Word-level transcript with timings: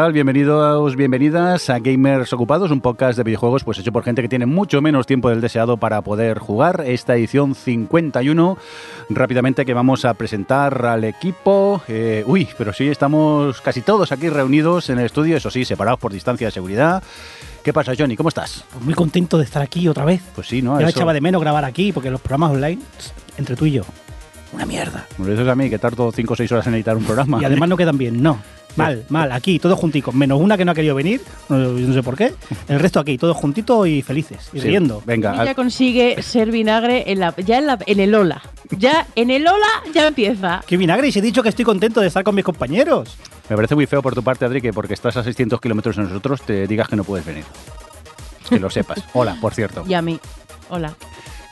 ¿Qué 0.00 0.04
tal? 0.04 0.12
Bienvenidos, 0.14 0.96
bienvenidas 0.96 1.68
a 1.68 1.78
Gamers 1.78 2.32
Ocupados, 2.32 2.70
un 2.70 2.80
podcast 2.80 3.18
de 3.18 3.22
videojuegos 3.22 3.64
pues 3.64 3.78
hecho 3.80 3.92
por 3.92 4.02
gente 4.02 4.22
que 4.22 4.30
tiene 4.30 4.46
mucho 4.46 4.80
menos 4.80 5.06
tiempo 5.06 5.28
del 5.28 5.42
deseado 5.42 5.76
para 5.76 6.00
poder 6.00 6.38
jugar. 6.38 6.84
Esta 6.86 7.16
edición 7.16 7.54
51, 7.54 8.56
rápidamente 9.10 9.66
que 9.66 9.74
vamos 9.74 10.06
a 10.06 10.14
presentar 10.14 10.86
al 10.86 11.04
equipo. 11.04 11.82
Eh, 11.86 12.24
uy, 12.26 12.48
pero 12.56 12.72
sí, 12.72 12.88
estamos 12.88 13.60
casi 13.60 13.82
todos 13.82 14.10
aquí 14.10 14.30
reunidos 14.30 14.88
en 14.88 15.00
el 15.00 15.04
estudio, 15.04 15.36
eso 15.36 15.50
sí, 15.50 15.66
separados 15.66 16.00
por 16.00 16.14
distancia 16.14 16.46
de 16.46 16.52
seguridad. 16.52 17.02
¿Qué 17.62 17.74
pasa, 17.74 17.92
Johnny? 17.94 18.16
¿Cómo 18.16 18.30
estás? 18.30 18.64
Pues 18.72 18.82
muy 18.82 18.94
contento 18.94 19.36
de 19.36 19.44
estar 19.44 19.60
aquí 19.60 19.86
otra 19.86 20.06
vez. 20.06 20.22
Pues 20.34 20.48
sí, 20.48 20.62
¿no? 20.62 20.80
Ya 20.80 20.86
Eso- 20.86 20.96
echaba 20.96 21.12
de 21.12 21.20
menos 21.20 21.42
grabar 21.42 21.66
aquí 21.66 21.92
porque 21.92 22.10
los 22.10 22.22
programas 22.22 22.52
online, 22.52 22.80
entre 23.36 23.54
tú 23.54 23.66
y 23.66 23.72
yo, 23.72 23.82
una 24.54 24.64
mierda. 24.64 25.06
Me 25.18 25.26
lo 25.26 25.32
dices 25.32 25.46
a 25.46 25.54
mí, 25.54 25.68
que 25.68 25.78
tardo 25.78 26.10
5 26.10 26.32
o 26.32 26.36
6 26.36 26.50
horas 26.52 26.66
en 26.68 26.74
editar 26.76 26.96
un 26.96 27.04
programa. 27.04 27.38
Y 27.42 27.44
además 27.44 27.68
no 27.68 27.76
quedan 27.76 27.98
bien, 27.98 28.22
no. 28.22 28.38
Mal, 28.76 29.04
mal, 29.08 29.32
aquí, 29.32 29.58
todos 29.58 29.78
junticos, 29.78 30.14
menos 30.14 30.40
una 30.40 30.56
que 30.56 30.64
no 30.64 30.72
ha 30.72 30.74
querido 30.74 30.94
venir, 30.94 31.20
no, 31.48 31.56
no 31.58 31.92
sé 31.94 32.02
por 32.02 32.16
qué. 32.16 32.32
El 32.68 32.78
resto 32.80 33.00
aquí, 33.00 33.18
todos 33.18 33.36
juntitos 33.36 33.86
y 33.88 34.02
felices, 34.02 34.48
y 34.52 34.60
Sí, 34.60 34.68
riendo. 34.68 35.02
Venga, 35.04 35.34
Y 35.42 35.46
ya 35.46 35.54
consigue 35.54 36.22
ser 36.22 36.50
vinagre 36.50 37.10
en 37.10 37.20
la, 37.20 37.34
ya 37.36 37.58
en, 37.58 37.66
la- 37.66 37.78
en 37.86 38.00
el 38.00 38.14
Ola. 38.14 38.40
Ya 38.70 39.06
en 39.16 39.30
el 39.30 39.46
Ola 39.46 39.66
ya 39.92 40.06
empieza. 40.06 40.62
¡Qué 40.66 40.76
vinagre! 40.76 41.08
Y 41.08 41.12
si 41.12 41.18
he 41.18 41.22
dicho 41.22 41.42
que 41.42 41.48
estoy 41.48 41.64
contento 41.64 42.00
de 42.00 42.06
estar 42.06 42.22
con 42.22 42.34
mis 42.34 42.44
compañeros. 42.44 43.16
me 43.48 43.56
parece 43.56 43.74
muy 43.74 43.86
feo 43.86 44.00
por 44.02 44.14
tu 44.14 44.22
parte, 44.22 44.44
Adri, 44.44 44.60
que 44.60 44.72
porque 44.72 44.94
estás 44.94 45.16
a 45.16 45.24
600 45.24 45.60
kilómetros 45.60 45.96
de 45.96 46.04
nosotros 46.04 46.40
te 46.42 46.66
digas 46.68 46.88
que 46.88 46.94
no 46.96 47.02
puedes 47.04 47.26
venir. 47.26 47.44
Que 48.48 48.60
lo 48.60 48.70
sepas. 48.70 49.02
Hola, 49.14 49.36
por 49.40 49.52
cierto. 49.54 49.84
Y 49.88 49.94
a 49.94 50.02
mí. 50.02 50.18
Hola. 50.68 50.94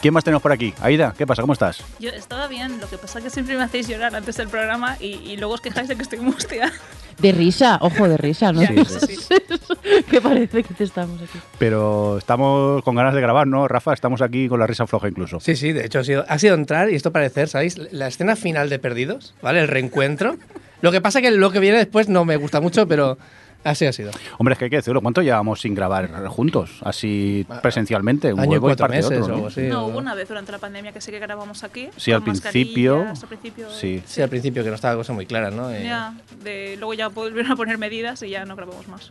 ¿Quién 0.01 0.15
más 0.15 0.23
tenemos 0.23 0.43
por 0.43 0.53
aquí? 0.53 0.73
Aida, 0.81 1.13
¿qué 1.19 1.27
pasa? 1.27 1.43
¿Cómo 1.43 1.53
estás? 1.55 1.83
Yo 1.99 2.11
estaba 2.11 2.47
bien, 2.47 2.81
lo 2.81 2.89
que 2.89 2.97
pasa 2.99 3.19
es 3.19 3.25
que 3.25 3.31
siempre 3.31 3.57
me 3.57 3.65
hacéis 3.65 3.89
llorar 3.89 4.15
antes 4.15 4.37
del 4.37 4.47
programa 4.49 4.97
y, 5.01 5.07
y 5.07 5.37
luego 5.37 5.55
os 5.55 5.61
quejáis 5.61 5.89
de 5.89 5.97
que 5.97 6.03
estoy 6.03 6.21
mustia. 6.21 6.73
De 7.19 7.33
risa, 7.33 7.79
ojo 7.81 8.09
de 8.09 8.17
risa, 8.17 8.53
¿no? 8.53 8.61
Sí, 8.61 9.17
sí, 9.17 9.35
que 10.11 10.21
parece 10.21 10.63
que 10.63 10.73
te 10.73 10.85
estamos 10.85 11.21
aquí. 11.21 11.41
Pero 11.59 12.19
estamos 12.19 12.81
con 12.85 12.95
ganas 12.95 13.13
de 13.13 13.21
grabar, 13.21 13.49
¿no, 13.49 13.67
Rafa? 13.67 13.93
Estamos 13.93 14.23
aquí 14.23 14.49
con 14.49 14.61
la 14.61 14.69
risa 14.69 14.87
floja 14.87 15.09
incluso. 15.09 15.41
Sí, 15.41 15.57
sí, 15.57 15.73
de 15.73 15.85
hecho 15.85 15.99
ha 15.99 16.05
sido, 16.05 16.25
ha 16.29 16.39
sido 16.39 16.55
entrar 16.55 16.91
y 16.91 16.95
esto 16.95 17.11
parecer, 17.11 17.49
¿sabéis? 17.49 17.77
La 17.93 18.07
escena 18.07 18.37
final 18.37 18.71
de 18.71 18.79
Perdidos, 18.79 19.35
¿vale? 19.43 19.59
El 19.61 19.67
reencuentro. 19.67 20.37
Lo 20.81 20.93
que 20.93 21.01
pasa 21.01 21.21
que 21.21 21.33
lo 21.33 21.51
que 21.51 21.59
viene 21.59 21.79
después 21.79 22.09
no 22.09 22.25
me 22.25 22.37
gusta 22.37 22.61
mucho, 22.61 22.87
pero 22.87 23.19
así 23.71 23.87
ha 23.87 23.93
sido. 23.93 24.11
Hombre, 24.39 24.53
es 24.55 24.59
que 24.59 24.65
hay 24.67 24.71
que 24.71 24.77
decirlo. 24.77 25.01
¿Cuánto 25.01 25.23
llevamos 25.23 25.61
sin 25.61 25.75
grabar 25.75 26.11
juntos? 26.27 26.79
Así 26.83 27.47
presencialmente. 27.63 28.33
Un 28.33 28.41
Año 28.41 28.53
y 28.53 28.55
huevo 28.55 28.67
y 28.69 28.71
cuatro 28.71 28.85
parte 28.85 28.97
de 28.97 29.03
meses 29.03 29.23
otro, 29.23 29.35
o 29.37 29.39
¿no? 29.39 29.81
o- 29.85 29.87
hubo 29.89 29.99
una 29.99 30.15
vez 30.15 30.29
durante 30.29 30.53
la 30.53 30.59
pandemia 30.59 30.93
que 30.93 31.01
sí 31.01 31.11
que 31.11 31.19
grabamos 31.19 31.65
aquí. 31.65 31.89
Sí, 31.97 32.11
con 32.13 32.17
al 32.17 32.23
principio, 32.23 32.97
mascarillas, 32.97 33.23
al 33.23 33.29
principio. 33.29 33.71
sí. 33.71 34.03
Sí, 34.07 34.23
al 34.23 34.29
principio 34.29 34.63
que 34.65 34.69
no 34.71 34.75
estaba 34.75 34.95
la 34.95 34.99
cosa 34.99 35.13
muy 35.13 35.27
clara, 35.27 35.51
¿no? 35.51 35.71
Eh, 35.71 35.85
Ya, 35.85 36.15
de, 36.43 36.77
luego 36.79 36.95
ya 36.95 37.09
volvieron 37.09 37.53
a 37.53 37.57
poner 37.57 37.79
medidas 37.79 38.23
y 38.23 38.31
ya 38.31 38.45
no 38.45 38.57
grabamos 38.57 38.87
más. 38.89 39.11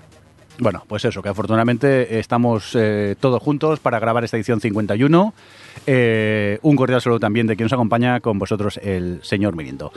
Bueno, 0.60 0.84
pues 0.88 1.06
eso, 1.06 1.22
que 1.22 1.30
afortunadamente 1.30 2.18
estamos 2.18 2.72
eh, 2.74 3.16
todos 3.20 3.42
juntos 3.44 3.80
para 3.80 4.00
grabar 4.00 4.24
esta 4.24 4.38
edición 4.38 4.60
51. 4.60 5.34
Eh, 5.86 6.58
un 6.64 6.76
cordial 6.76 7.00
saludo 7.00 7.20
también 7.20 7.46
de 7.46 7.56
quien 7.56 7.66
nos 7.66 7.74
acompaña 7.74 8.20
con 8.22 8.40
vosotros, 8.40 8.78
el 8.82 9.20
señor 9.22 9.56
Mirindo. 9.56 9.92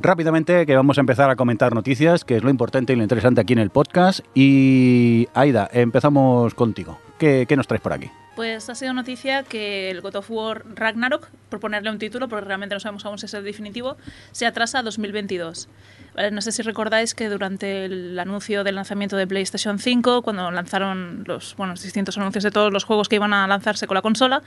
Rápidamente, 0.00 0.66
que 0.66 0.76
vamos 0.76 0.98
a 0.98 1.00
empezar 1.00 1.30
a 1.30 1.36
comentar 1.36 1.74
noticias, 1.74 2.24
que 2.24 2.36
es 2.36 2.42
lo 2.42 2.50
importante 2.50 2.92
y 2.92 2.96
lo 2.96 3.02
interesante 3.02 3.40
aquí 3.40 3.52
en 3.52 3.60
el 3.60 3.70
podcast. 3.70 4.20
Y 4.34 5.28
Aida, 5.34 5.68
empezamos 5.72 6.54
contigo. 6.54 6.98
¿Qué, 7.18 7.46
nos 7.56 7.66
traes 7.66 7.80
por 7.80 7.92
aquí? 7.92 8.10
Pues 8.36 8.68
ha 8.68 8.74
sido 8.74 8.92
noticia 8.92 9.44
que 9.44 9.90
el 9.90 10.00
God 10.00 10.16
of 10.16 10.30
War 10.30 10.64
Ragnarok, 10.74 11.28
por 11.48 11.60
ponerle 11.60 11.90
un 11.90 11.98
título, 11.98 12.28
porque 12.28 12.44
realmente 12.44 12.74
no 12.74 12.80
sabemos 12.80 13.06
aún 13.06 13.18
si 13.18 13.26
es 13.26 13.34
el 13.34 13.44
definitivo, 13.44 13.96
se 14.32 14.44
atrasa 14.44 14.80
a 14.80 14.82
2022. 14.82 15.68
Vale, 16.16 16.32
no 16.32 16.40
sé 16.42 16.50
si 16.50 16.62
recordáis 16.62 17.14
que 17.14 17.28
durante 17.28 17.84
el 17.84 18.18
anuncio 18.18 18.64
del 18.64 18.74
lanzamiento 18.74 19.16
de 19.16 19.26
PlayStation 19.28 19.78
5, 19.78 20.22
cuando 20.22 20.50
lanzaron 20.50 21.22
los, 21.26 21.54
bueno, 21.56 21.74
distintos 21.74 22.18
anuncios 22.18 22.42
de 22.42 22.50
todos 22.50 22.72
los 22.72 22.82
juegos 22.84 23.08
que 23.08 23.16
iban 23.16 23.32
a 23.32 23.46
lanzarse 23.46 23.86
con 23.86 23.94
la 23.94 24.02
consola, 24.02 24.42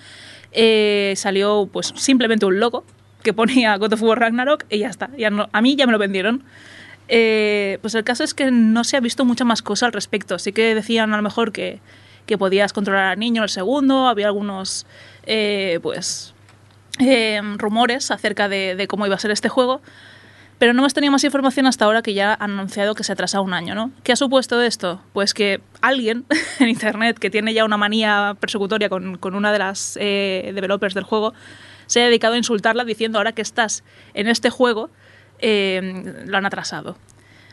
eh, 0.52 1.14
salió 1.16 1.70
pues 1.72 1.94
simplemente 1.96 2.46
un 2.46 2.60
logo 2.60 2.84
que 3.24 3.34
ponía 3.34 3.76
God 3.78 3.94
of 3.94 4.02
Ragnarok 4.02 4.66
y 4.70 4.80
ya 4.80 4.90
está. 4.90 5.10
Ya 5.18 5.30
no- 5.30 5.50
a 5.52 5.62
mí 5.62 5.76
ya 5.76 5.86
me 5.86 5.92
lo 5.92 5.98
vendieron. 5.98 6.44
Eh, 7.10 7.78
pues 7.82 7.96
el 7.96 8.04
caso 8.04 8.24
es 8.24 8.34
que 8.34 8.52
no 8.52 8.84
se 8.84 8.98
ha 8.98 9.00
visto 9.00 9.26
mucha 9.26 9.46
más 9.46 9.62
cosa 9.62 9.86
al 9.86 9.94
respecto. 9.94 10.40
Sí 10.40 10.52
que 10.52 10.76
decían 10.76 11.14
a 11.14 11.18
lo 11.18 11.24
mejor 11.24 11.52
que, 11.52 11.80
que 12.26 12.38
podías 12.38 12.74
controlar 12.74 13.06
al 13.06 13.20
niño 13.20 13.44
el 13.44 13.50
segundo, 13.50 14.08
había 14.08 14.28
algunos 14.28 14.86
eh, 15.26 15.80
pues 15.82 16.34
eh, 17.00 17.40
rumores 17.58 18.12
acerca 18.12 18.50
de, 18.50 18.86
cómo 18.90 19.06
iba 19.06 19.16
a 19.16 19.20
ser 19.20 19.32
este 19.32 19.48
juego, 19.50 19.82
pero 20.60 20.74
no 20.74 20.82
hemos 20.82 20.94
tenido 20.94 21.12
más 21.12 21.24
información 21.24 21.68
hasta 21.68 21.86
ahora 21.86 22.02
que 22.02 22.14
ya 22.14 22.34
han 22.34 22.52
anunciado 22.52 22.96
que 22.96 23.04
se 23.04 23.14
atrasa 23.14 23.40
un 23.40 23.54
año, 23.54 23.76
¿no? 23.76 23.92
¿Qué 24.04 24.12
ha 24.12 24.16
supuesto 24.16 24.62
esto? 24.62 25.02
Pues 25.14 25.34
que 25.34 25.62
alguien 25.82 26.26
en 26.60 26.68
internet 26.68 27.20
que 27.20 27.30
tiene 27.30 27.54
ya 27.54 27.64
una 27.64 27.78
manía 27.78 28.36
persecutoria 28.40 28.90
con, 28.90 29.18
con 29.18 29.36
una 29.36 29.54
de 29.54 29.60
las 29.60 29.94
developers 29.94 30.94
del 30.94 31.04
juego 31.04 31.34
se 31.88 32.02
ha 32.02 32.06
dedicado 32.06 32.36
a 32.36 32.38
insultarla 32.38 32.86
diciendo 32.86 33.18
ahora 33.18 33.32
que 33.32 33.42
estás 33.42 33.84
en 34.14 34.28
este 34.28 34.50
juego 34.50 34.90
eh, 35.40 36.24
lo 36.26 36.38
han 36.38 36.46
atrasado. 36.46 36.98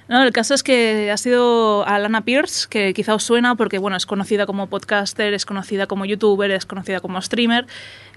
No, 0.08 0.22
el 0.22 0.32
caso 0.32 0.54
es 0.54 0.62
que 0.62 1.10
ha 1.10 1.16
sido 1.16 1.86
Alana 1.86 2.24
Pierce, 2.24 2.68
que 2.68 2.92
quizá 2.92 3.14
os 3.14 3.24
suena 3.24 3.54
porque 3.54 3.78
bueno, 3.78 3.96
es 3.96 4.06
conocida 4.06 4.46
como 4.46 4.66
podcaster, 4.66 5.32
es 5.32 5.46
conocida 5.46 5.86
como 5.86 6.04
youtuber, 6.04 6.50
es 6.50 6.66
conocida 6.66 7.00
como 7.00 7.20
streamer, 7.22 7.66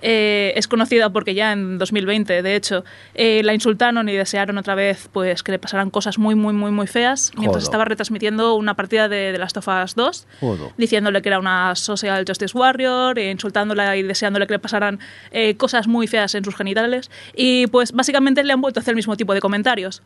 eh, 0.01 0.53
es 0.55 0.67
conocida 0.67 1.09
porque 1.11 1.33
ya 1.33 1.53
en 1.53 1.77
2020, 1.77 2.41
de 2.41 2.55
hecho, 2.55 2.83
eh, 3.15 3.41
la 3.43 3.53
insultaron 3.53 4.09
y 4.09 4.15
desearon 4.15 4.57
otra 4.57 4.75
vez 4.75 5.09
pues 5.11 5.43
que 5.43 5.53
le 5.53 5.59
pasaran 5.59 5.89
cosas 5.89 6.17
muy, 6.17 6.35
muy, 6.35 6.53
muy, 6.53 6.71
muy 6.71 6.87
feas 6.87 7.31
mientras 7.35 7.63
Jodo. 7.63 7.63
estaba 7.63 7.85
retransmitiendo 7.85 8.55
una 8.55 8.73
partida 8.75 9.07
de, 9.07 9.31
de 9.31 9.37
Last 9.37 9.57
of 9.57 9.67
Us 9.67 9.95
2 9.95 10.27
Jodo. 10.39 10.73
diciéndole 10.77 11.21
que 11.21 11.29
era 11.29 11.39
una 11.39 11.75
social 11.75 12.25
justice 12.27 12.57
warrior, 12.57 13.17
eh, 13.17 13.31
insultándola 13.31 13.95
y 13.95 14.03
deseándole 14.03 14.45
que 14.45 14.53
le 14.53 14.59
pasaran 14.59 14.99
eh, 15.31 15.55
cosas 15.55 15.87
muy 15.87 16.07
feas 16.07 16.35
en 16.35 16.43
sus 16.43 16.55
genitales. 16.55 17.09
Y 17.33 17.67
pues 17.67 17.91
básicamente 17.91 18.43
le 18.43 18.53
han 18.53 18.61
vuelto 18.61 18.79
a 18.79 18.81
hacer 18.81 18.91
el 18.91 18.97
mismo 18.97 19.15
tipo 19.15 19.33
de 19.33 19.39
comentarios. 19.39 20.01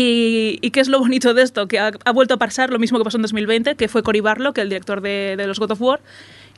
Y, 0.00 0.60
y 0.62 0.70
qué 0.70 0.78
es 0.78 0.86
lo 0.86 1.00
bonito 1.00 1.34
de 1.34 1.42
esto? 1.42 1.66
Que 1.66 1.80
ha, 1.80 1.90
ha 2.04 2.12
vuelto 2.12 2.34
a 2.34 2.36
pasar 2.36 2.70
lo 2.70 2.78
mismo 2.78 2.98
que 2.98 3.04
pasó 3.04 3.16
en 3.16 3.22
2020, 3.22 3.74
que 3.74 3.88
fue 3.88 4.04
Cory 4.04 4.20
Barlow, 4.20 4.52
que 4.52 4.60
el 4.60 4.68
director 4.68 5.00
de, 5.00 5.34
de 5.36 5.46
los 5.48 5.58
God 5.58 5.72
of 5.72 5.82
War, 5.82 6.00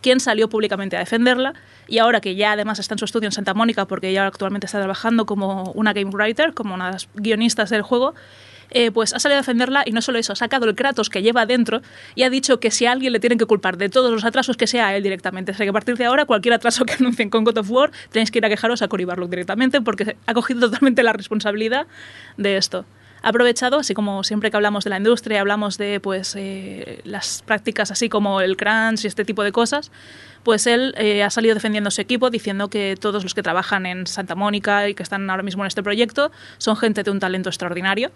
quien 0.02 0.20
salió 0.20 0.50
públicamente 0.50 0.94
a 0.96 0.98
defenderla. 0.98 1.54
Y 1.88 2.00
ahora 2.00 2.20
que 2.20 2.34
ya 2.34 2.52
además 2.52 2.80
está 2.80 2.96
en 2.96 2.98
su 2.98 3.06
estudio 3.06 3.28
en 3.28 3.32
Santa 3.32 3.54
Mónica, 3.54 3.86
porque 3.86 4.10
ella 4.10 4.26
actualmente 4.26 4.66
está 4.66 4.76
trabajando 4.76 5.24
como 5.24 5.72
una 5.72 5.94
game 5.94 6.10
writer, 6.10 6.52
como 6.52 6.74
una 6.74 6.88
de 6.88 6.92
las 6.92 7.08
guionistas 7.14 7.70
del 7.70 7.80
juego, 7.80 8.12
eh, 8.72 8.90
pues 8.90 9.14
ha 9.14 9.18
salido 9.18 9.38
a 9.38 9.40
defenderla 9.40 9.84
y 9.86 9.92
no 9.92 10.02
solo 10.02 10.18
eso, 10.18 10.34
ha 10.34 10.36
sacado 10.36 10.66
el 10.66 10.74
Kratos 10.74 11.08
que 11.08 11.22
lleva 11.22 11.46
dentro 11.46 11.80
y 12.14 12.24
ha 12.24 12.30
dicho 12.30 12.60
que 12.60 12.70
si 12.70 12.84
a 12.84 12.92
alguien 12.92 13.14
le 13.14 13.20
tienen 13.20 13.38
que 13.38 13.46
culpar 13.46 13.78
de 13.78 13.88
todos 13.88 14.12
los 14.12 14.22
atrasos, 14.24 14.58
que 14.58 14.66
sea 14.66 14.88
a 14.88 14.96
él 14.96 15.02
directamente. 15.02 15.52
O 15.52 15.54
sea 15.54 15.64
que 15.64 15.70
a 15.70 15.72
partir 15.72 15.96
de 15.96 16.04
ahora, 16.04 16.26
cualquier 16.26 16.52
atraso 16.52 16.84
que 16.84 16.92
anuncien 16.92 17.30
con 17.30 17.44
God 17.44 17.56
of 17.56 17.70
War, 17.70 17.90
tenéis 18.10 18.30
que 18.30 18.38
ir 18.38 18.44
a 18.44 18.50
quejaros 18.50 18.82
a 18.82 18.88
Cory 18.88 19.06
Barlog 19.06 19.30
directamente 19.30 19.80
porque 19.80 20.16
ha 20.26 20.34
cogido 20.34 20.60
totalmente 20.60 21.03
la 21.03 21.15
responsabilidad 21.15 21.86
de 22.36 22.59
esto. 22.59 22.84
Ha 23.22 23.28
aprovechado, 23.28 23.78
así 23.78 23.92
como 23.92 24.24
siempre 24.24 24.50
que 24.50 24.56
hablamos 24.56 24.84
de 24.84 24.90
la 24.90 24.96
industria, 24.96 25.40
hablamos 25.40 25.76
de 25.76 26.00
pues 26.00 26.34
eh, 26.36 27.00
las 27.04 27.42
prácticas 27.42 27.90
así 27.90 28.08
como 28.08 28.40
el 28.40 28.56
crunch 28.56 29.04
y 29.04 29.08
este 29.08 29.24
tipo 29.26 29.42
de 29.42 29.52
cosas, 29.52 29.90
pues 30.42 30.66
él 30.66 30.94
eh, 30.96 31.22
ha 31.22 31.28
salido 31.28 31.54
defendiendo 31.54 31.88
a 31.88 31.90
su 31.90 32.00
equipo 32.00 32.30
diciendo 32.30 32.68
que 32.68 32.96
todos 32.98 33.22
los 33.22 33.34
que 33.34 33.42
trabajan 33.42 33.84
en 33.84 34.06
Santa 34.06 34.34
Mónica 34.34 34.88
y 34.88 34.94
que 34.94 35.02
están 35.02 35.28
ahora 35.28 35.42
mismo 35.42 35.62
en 35.64 35.68
este 35.68 35.82
proyecto 35.82 36.32
son 36.56 36.76
gente 36.76 37.02
de 37.02 37.10
un 37.10 37.20
talento 37.20 37.50
extraordinario. 37.50 38.10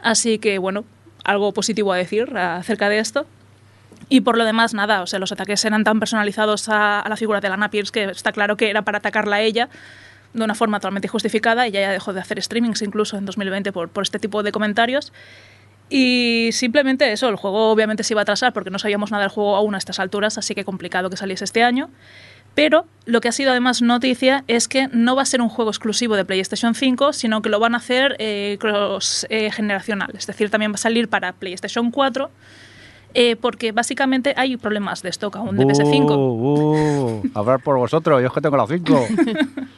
Así 0.00 0.38
que, 0.38 0.58
bueno, 0.58 0.84
algo 1.24 1.52
positivo 1.52 1.92
a 1.92 1.96
decir 1.96 2.36
acerca 2.36 2.88
de 2.88 3.00
esto. 3.00 3.26
Y 4.08 4.20
por 4.20 4.38
lo 4.38 4.44
demás, 4.44 4.72
nada, 4.72 5.02
o 5.02 5.06
sea, 5.08 5.18
los 5.18 5.32
ataques 5.32 5.64
eran 5.64 5.82
tan 5.82 5.98
personalizados 5.98 6.68
a, 6.68 7.00
a 7.00 7.08
la 7.08 7.16
figura 7.16 7.40
de 7.40 7.48
Lana 7.48 7.70
Pierce 7.70 7.90
que 7.90 8.04
está 8.04 8.30
claro 8.30 8.56
que 8.56 8.70
era 8.70 8.82
para 8.82 8.98
atacarla 8.98 9.36
a 9.36 9.40
ella 9.40 9.68
de 10.32 10.44
una 10.44 10.54
forma 10.54 10.78
totalmente 10.78 11.08
justificada. 11.08 11.66
Ella 11.66 11.80
ya 11.80 11.90
dejó 11.92 12.12
de 12.12 12.20
hacer 12.20 12.42
streamings 12.42 12.82
incluso 12.82 13.16
en 13.16 13.24
2020 13.24 13.72
por, 13.72 13.88
por 13.88 14.02
este 14.02 14.18
tipo 14.18 14.42
de 14.42 14.52
comentarios. 14.52 15.12
Y 15.90 16.50
simplemente 16.52 17.10
eso, 17.12 17.28
el 17.28 17.36
juego 17.36 17.70
obviamente 17.70 18.02
se 18.02 18.12
iba 18.12 18.20
a 18.20 18.22
atrasar 18.22 18.52
porque 18.52 18.70
no 18.70 18.78
sabíamos 18.78 19.10
nada 19.10 19.22
del 19.22 19.30
juego 19.30 19.56
aún 19.56 19.74
a 19.74 19.78
estas 19.78 19.98
alturas, 19.98 20.36
así 20.36 20.54
que 20.54 20.64
complicado 20.64 21.08
que 21.08 21.16
saliese 21.16 21.44
este 21.44 21.62
año. 21.62 21.88
Pero 22.54 22.86
lo 23.06 23.20
que 23.20 23.28
ha 23.28 23.32
sido 23.32 23.52
además 23.52 23.82
noticia 23.82 24.44
es 24.48 24.68
que 24.68 24.88
no 24.88 25.14
va 25.14 25.22
a 25.22 25.26
ser 25.26 25.40
un 25.40 25.48
juego 25.48 25.70
exclusivo 25.70 26.16
de 26.16 26.24
PlayStation 26.24 26.74
5, 26.74 27.12
sino 27.12 27.40
que 27.40 27.48
lo 27.48 27.60
van 27.60 27.74
a 27.74 27.78
hacer 27.78 28.16
eh, 28.18 28.56
cross 28.58 29.26
eh, 29.30 29.50
generacional. 29.50 30.10
Es 30.14 30.26
decir, 30.26 30.50
también 30.50 30.72
va 30.72 30.74
a 30.74 30.78
salir 30.78 31.08
para 31.08 31.32
PlayStation 31.32 31.90
4, 31.90 32.30
eh, 33.14 33.36
porque 33.36 33.72
básicamente 33.72 34.34
hay 34.36 34.56
problemas 34.56 35.02
de 35.02 35.10
stock 35.10 35.36
aún 35.36 35.56
de 35.56 35.66
PS5. 35.66 36.10
Uh, 36.10 37.22
uh, 37.22 37.22
hablar 37.34 37.62
por 37.62 37.78
vosotros, 37.78 38.20
yo 38.20 38.26
es 38.26 38.32
que 38.32 38.40
tengo 38.40 38.56
la 38.56 38.66
5. 38.66 39.06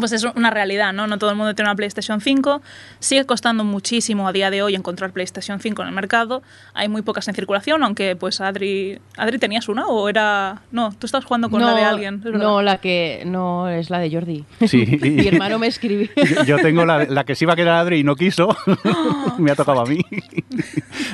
pues 0.00 0.12
es 0.12 0.24
una 0.24 0.50
realidad, 0.50 0.92
¿no? 0.92 1.06
No 1.06 1.18
todo 1.18 1.30
el 1.30 1.36
mundo 1.36 1.54
tiene 1.54 1.68
una 1.70 1.76
PlayStation 1.76 2.20
5. 2.20 2.60
Sigue 2.98 3.24
costando 3.26 3.62
muchísimo 3.64 4.26
a 4.26 4.32
día 4.32 4.50
de 4.50 4.62
hoy 4.62 4.74
encontrar 4.74 5.12
PlayStation 5.12 5.60
5 5.60 5.82
en 5.82 5.88
el 5.88 5.94
mercado. 5.94 6.42
Hay 6.74 6.88
muy 6.88 7.02
pocas 7.02 7.28
en 7.28 7.34
circulación, 7.34 7.82
aunque 7.84 8.16
pues 8.16 8.40
Adri... 8.40 8.98
¿Adri 9.16 9.38
tenías 9.38 9.68
una 9.68 9.86
o 9.86 10.08
era...? 10.08 10.62
No, 10.72 10.92
tú 10.98 11.06
estabas 11.06 11.24
jugando 11.24 11.48
con 11.50 11.60
la 11.64 11.74
de 11.74 11.82
alguien. 11.84 12.22
es 12.24 12.32
no, 12.32 12.62
la 12.62 12.78
que 12.78 13.22
no 13.26 13.68
es 13.68 13.90
la 13.90 13.98
de 14.00 14.10
Jordi. 14.10 14.44
Sí. 14.66 14.84
Mi 15.02 15.28
hermano 15.28 15.58
me 15.58 15.66
escribió. 15.68 16.08
Yo- 16.16 16.44
Yo 16.44 16.56
tengo 16.58 16.84
la, 16.84 17.04
la 17.04 17.24
que 17.24 17.34
sí 17.34 17.44
iba 17.44 17.52
a 17.52 17.56
quedar 17.56 17.76
Adri 17.76 17.98
y 18.00 18.04
no 18.04 18.16
quiso. 18.16 18.56
Me 19.38 19.50
ha 19.52 19.54
tocado 19.54 19.80
a 19.82 19.86
mí. 19.86 20.00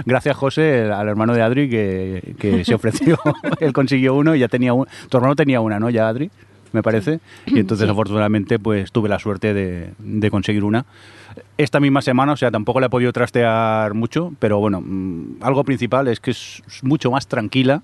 Gracias, 0.04 0.36
José, 0.36 0.90
al 0.92 1.08
hermano 1.08 1.34
de 1.34 1.42
Adri 1.42 1.68
que, 1.68 2.34
que 2.38 2.64
se 2.64 2.74
ofreció. 2.74 3.18
Él 3.60 3.72
consiguió 3.72 4.14
uno 4.14 4.34
y 4.34 4.40
ya 4.40 4.48
tenía 4.48 4.72
un. 4.72 4.86
Tu 5.08 5.16
hermano 5.16 5.34
tenía 5.36 5.60
una, 5.60 5.78
¿no? 5.78 5.90
Ya, 5.90 6.08
Adri, 6.08 6.30
me 6.72 6.82
parece. 6.82 7.20
Y 7.46 7.58
entonces, 7.58 7.86
Sí. 7.86 7.90
afortunadamente, 7.90 8.58
pues 8.58 8.92
tuve 8.92 9.08
la 9.08 9.18
suerte 9.18 9.54
de, 9.54 9.92
de 9.98 10.30
conseguir 10.30 10.64
una. 10.64 10.84
Esta 11.58 11.80
misma 11.80 12.02
semana, 12.02 12.32
o 12.32 12.36
sea, 12.36 12.50
tampoco 12.50 12.80
la 12.80 12.86
he 12.86 12.90
podido 12.90 13.12
trastear 13.12 13.92
mucho, 13.94 14.32
pero 14.38 14.58
bueno, 14.58 14.80
mm, 14.80 15.36
algo 15.42 15.64
principal 15.64 16.08
es 16.08 16.20
que 16.20 16.30
es 16.30 16.62
mucho 16.82 17.10
más 17.10 17.26
tranquila 17.26 17.82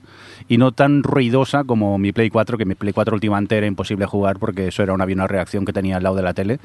y 0.49 0.58
no 0.58 0.73
tan 0.73 1.02
ruidosa 1.02 1.64
como 1.64 1.99
mi 1.99 2.12
Play 2.12 2.31
4, 2.31 2.56
que 2.58 2.64
mi 2.64 2.75
Play 2.75 2.93
4 2.93 3.14
últimamente 3.14 3.56
era 3.56 3.67
imposible 3.67 4.06
jugar 4.06 4.38
porque 4.38 4.69
eso 4.69 4.82
era 4.82 4.93
una, 4.94 5.05
una 5.05 5.26
reacción 5.26 5.64
que 5.64 5.73
tenía 5.73 5.96
al 5.99 6.02
lado 6.02 6.17
de 6.17 6.23
la 6.23 6.32
tele 6.35 6.58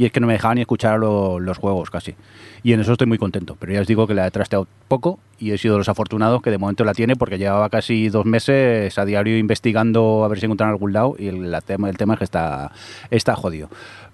y 0.00 0.06
es 0.06 0.12
que 0.12 0.20
no 0.20 0.26
me 0.26 0.32
dejaba 0.32 0.54
ni 0.54 0.62
escuchar 0.62 0.98
lo- 0.98 1.38
los 1.38 1.58
juegos 1.58 1.90
casi. 1.90 2.14
Y 2.62 2.72
en 2.72 2.80
eso 2.80 2.92
estoy 2.92 3.06
muy 3.06 3.18
contento, 3.18 3.54
pero 3.60 3.72
ya 3.74 3.82
os 3.82 3.86
digo 3.86 4.06
que 4.06 4.14
la 4.14 4.26
he 4.26 4.30
trasteado 4.30 4.66
poco 4.88 5.18
y 5.38 5.50
he 5.50 5.58
sido 5.58 5.76
los 5.76 5.90
afortunados 5.90 6.40
que 6.40 6.50
de 6.50 6.56
momento 6.56 6.84
la 6.84 6.94
tiene 6.94 7.16
porque 7.16 7.36
llevaba 7.36 7.68
casi 7.68 8.08
dos 8.08 8.24
meses 8.24 8.98
a 8.98 9.04
diario 9.04 9.36
investigando 9.36 10.24
a 10.24 10.28
ver 10.28 10.40
si 10.40 10.46
encontraban 10.46 10.72
algún 10.72 10.94
lado 10.94 11.16
y 11.18 11.28
el, 11.28 11.50
la 11.50 11.60
tema, 11.60 11.90
el 11.90 11.98
tema 11.98 12.14
es 12.14 12.18
que 12.18 12.24
está, 12.24 12.72
está 13.10 13.36
jodido. 13.36 13.68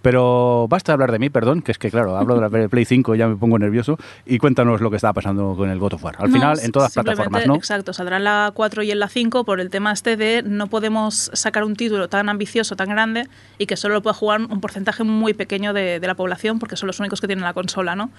Pero 0.06 0.68
basta 0.68 0.92
de 0.92 0.94
hablar 0.94 1.10
de 1.10 1.18
mí, 1.18 1.30
perdón, 1.30 1.62
que 1.62 1.72
es 1.72 1.78
que 1.78 1.90
claro, 1.90 2.16
hablo 2.16 2.36
de 2.38 2.60
la 2.62 2.68
Play 2.68 2.84
5 2.84 3.16
y 3.16 3.18
ya 3.18 3.26
me 3.26 3.34
pongo 3.34 3.58
nervioso 3.58 3.98
y 4.24 4.38
cuéntanos 4.38 4.80
lo 4.80 4.88
que 4.88 4.94
estaba 4.94 5.12
pasando 5.14 5.56
con 5.56 5.68
el 5.68 5.80
God 5.80 5.94
of 5.94 6.04
War. 6.04 6.14
Al 6.20 6.28
No, 6.28 6.32
final, 6.32 6.60
en 6.62 6.70
todas 6.70 6.92
simplemente, 6.92 7.24
plataformas, 7.24 7.48
¿no? 7.48 7.56
Exacto, 7.56 7.92
saldrá 7.92 8.18
en 8.18 8.22
la 8.22 8.52
4 8.54 8.84
y 8.84 8.92
en 8.92 9.00
la 9.00 9.08
5 9.08 9.42
por 9.42 9.58
el 9.58 9.68
tema 9.68 9.90
este 9.90 10.16
de 10.16 10.44
no 10.46 10.68
podemos 10.68 11.28
sacar 11.34 11.64
un 11.64 11.74
título 11.74 12.08
tan 12.08 12.28
ambicioso, 12.28 12.76
tan 12.76 12.88
grande 12.88 13.26
y 13.58 13.66
que 13.66 13.76
solo 13.76 13.94
lo 13.94 14.02
pueda 14.02 14.14
jugar 14.14 14.42
un 14.42 14.60
porcentaje 14.60 15.02
muy 15.02 15.34
pequeño 15.34 15.72
de, 15.72 15.98
de 15.98 16.06
la 16.06 16.14
población 16.14 16.60
porque 16.60 16.76
son 16.76 16.86
los 16.86 17.00
únicos 17.00 17.20
que 17.20 17.26
tienen 17.26 17.44
la 17.44 17.52
consola, 17.52 17.96
¿no? 17.96 18.10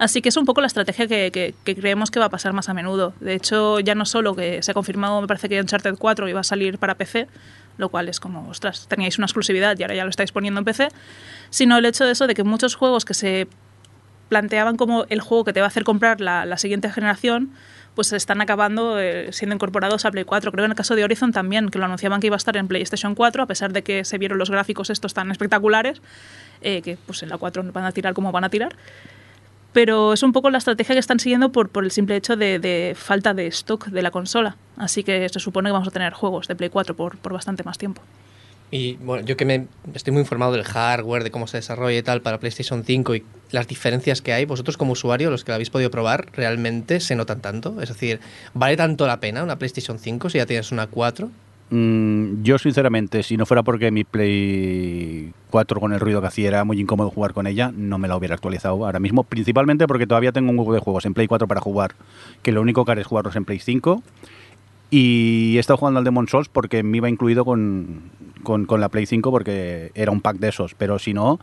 Así 0.00 0.22
que 0.22 0.30
es 0.30 0.36
un 0.36 0.46
poco 0.46 0.60
la 0.62 0.66
estrategia 0.66 1.06
que, 1.06 1.30
que- 1.30 1.54
que 1.62 1.76
creemos 1.76 2.10
que 2.10 2.18
va 2.18 2.26
a 2.26 2.30
pasar 2.30 2.54
más 2.54 2.68
a 2.68 2.74
menudo. 2.74 3.12
De 3.20 3.34
hecho, 3.34 3.78
ya 3.78 3.94
no 3.94 4.04
solo 4.04 4.34
que 4.34 4.64
se 4.64 4.72
ha 4.72 4.74
confirmado, 4.74 5.20
me 5.20 5.28
parece 5.28 5.48
que 5.48 5.60
Uncharted 5.60 5.94
4 5.96 6.28
iba 6.28 6.40
a 6.40 6.44
salir 6.44 6.78
para 6.78 6.96
PC, 6.96 7.28
lo 7.78 7.88
cual 7.88 8.08
es 8.08 8.20
como, 8.20 8.48
ostras, 8.48 8.86
teníais 8.88 9.18
una 9.18 9.26
exclusividad 9.26 9.78
y 9.78 9.82
ahora 9.82 9.94
ya 9.94 10.04
lo 10.04 10.10
estáis 10.10 10.32
poniendo 10.32 10.58
en 10.58 10.64
PC, 10.64 10.88
sino 11.50 11.78
el 11.78 11.84
hecho 11.84 12.04
de 12.04 12.12
eso 12.12 12.26
de 12.26 12.34
que 12.34 12.44
muchos 12.44 12.74
juegos 12.74 13.04
que 13.04 13.14
se 13.14 13.48
planteaban 14.28 14.76
como 14.76 15.04
el 15.08 15.20
juego 15.20 15.44
que 15.44 15.52
te 15.52 15.60
va 15.60 15.66
a 15.66 15.68
hacer 15.68 15.84
comprar 15.84 16.20
la, 16.20 16.56
siguiente 16.56 16.90
generación, 16.90 17.52
pues 17.94 18.12
están 18.12 18.40
acabando 18.40 19.00
eh, 19.00 19.32
siendo 19.32 19.54
incorporados 19.54 20.04
a 20.04 20.10
Play 20.10 20.24
4. 20.24 20.50
Creo 20.50 20.62
que 20.62 20.66
en 20.66 20.72
el 20.72 20.76
caso 20.76 20.96
de 20.96 21.04
Horizon 21.04 21.32
también, 21.32 21.68
que 21.68 21.78
lo 21.78 21.84
anunciaban 21.84 22.20
que 22.20 22.26
iba 22.26 22.36
a 22.36 22.38
estar 22.38 22.56
en 22.56 22.68
PlayStation 22.68 23.14
4, 23.14 23.42
a 23.42 23.46
pesar 23.46 23.72
de 23.72 23.82
que 23.82 24.04
se 24.04 24.18
vieron 24.18 24.38
los 24.38 24.50
gráficos 24.50 24.90
estos 24.90 25.14
tan 25.14 25.30
espectaculares, 25.30 26.02
eh, 26.60 26.82
que 26.82 26.98
pues 27.06 27.22
en 27.22 27.28
la 27.28 27.38
4 27.38 27.64
van 27.72 27.84
a 27.84 27.92
tirar 27.92 28.14
como 28.14 28.32
van 28.32 28.44
a 28.44 28.50
tirar. 28.50 28.76
Pero 29.76 30.14
es 30.14 30.22
un 30.22 30.32
poco 30.32 30.48
la 30.48 30.56
estrategia 30.56 30.94
que 30.94 31.00
están 31.00 31.20
siguiendo 31.20 31.52
por, 31.52 31.68
por 31.68 31.84
el 31.84 31.90
simple 31.90 32.16
hecho 32.16 32.34
de, 32.34 32.58
de 32.58 32.94
falta 32.96 33.34
de 33.34 33.46
stock 33.48 33.88
de 33.88 34.00
la 34.00 34.10
consola. 34.10 34.56
Así 34.78 35.04
que 35.04 35.28
se 35.28 35.38
supone 35.38 35.68
que 35.68 35.74
vamos 35.74 35.88
a 35.88 35.90
tener 35.90 36.14
juegos 36.14 36.48
de 36.48 36.56
Play 36.56 36.70
4 36.70 36.96
por, 36.96 37.18
bastante 37.30 37.62
más 37.62 37.76
tiempo. 37.76 38.00
Y 38.70 38.94
bueno, 38.94 39.26
yo 39.26 39.36
que 39.36 39.44
me 39.44 39.66
estoy 39.92 40.14
muy 40.14 40.22
informado 40.22 40.52
del 40.52 40.64
hardware, 40.64 41.24
de 41.24 41.30
cómo 41.30 41.46
se 41.46 41.58
desarrolla 41.58 41.98
y 41.98 42.02
tal 42.02 42.22
para 42.22 42.40
PlayStation 42.40 42.84
5 42.84 43.16
y 43.16 43.24
las 43.50 43.68
diferencias 43.68 44.22
que 44.22 44.32
hay, 44.32 44.46
vosotros 44.46 44.78
como 44.78 44.92
usuario, 44.92 45.30
los 45.30 45.44
que 45.44 45.50
la 45.50 45.56
habéis 45.56 45.68
podido 45.68 45.90
probar, 45.90 46.28
¿realmente 46.32 46.98
se 47.00 47.14
notan 47.14 47.42
tanto? 47.42 47.82
Es 47.82 47.90
decir, 47.90 48.20
¿vale 48.54 48.78
tanto 48.78 49.06
la 49.06 49.20
pena 49.20 49.42
una 49.42 49.58
PlayStation 49.58 49.98
5 49.98 50.30
si 50.30 50.38
ya 50.38 50.46
tienes 50.46 50.72
una 50.72 50.86
4? 50.86 51.30
Mm, 51.68 52.42
yo, 52.42 52.58
sinceramente, 52.58 53.22
si 53.22 53.36
no 53.36 53.44
fuera 53.44 53.62
porque 53.64 53.90
mi 53.90 54.04
Play 54.04 55.32
4 55.50 55.80
con 55.80 55.92
el 55.92 56.00
ruido 56.00 56.20
que 56.20 56.28
hacía 56.28 56.48
era 56.48 56.64
muy 56.64 56.80
incómodo 56.80 57.10
jugar 57.10 57.32
con 57.32 57.46
ella, 57.46 57.72
no 57.74 57.98
me 57.98 58.06
la 58.08 58.16
hubiera 58.16 58.34
actualizado 58.34 58.84
ahora 58.84 59.00
mismo. 59.00 59.24
Principalmente 59.24 59.86
porque 59.86 60.06
todavía 60.06 60.32
tengo 60.32 60.50
un 60.50 60.58
huevo 60.58 60.74
de 60.74 60.80
juegos 60.80 61.06
en 61.06 61.14
Play 61.14 61.26
4 61.26 61.48
para 61.48 61.60
jugar, 61.60 61.94
que 62.42 62.52
lo 62.52 62.60
único 62.60 62.84
que 62.84 62.92
haré 62.92 63.00
es 63.00 63.06
jugarlos 63.06 63.34
en 63.36 63.44
Play 63.44 63.58
5. 63.58 64.02
Y 64.88 65.56
he 65.56 65.58
estado 65.58 65.78
jugando 65.78 65.98
al 65.98 66.04
Demon 66.04 66.28
Souls 66.28 66.48
porque 66.48 66.84
me 66.84 66.98
iba 66.98 67.08
incluido 67.08 67.44
con, 67.44 68.02
con, 68.44 68.66
con 68.66 68.80
la 68.80 68.88
Play 68.88 69.06
5 69.06 69.32
porque 69.32 69.90
era 69.94 70.12
un 70.12 70.20
pack 70.20 70.38
de 70.38 70.48
esos. 70.48 70.74
Pero 70.74 71.00
si 71.00 71.12
no, 71.12 71.40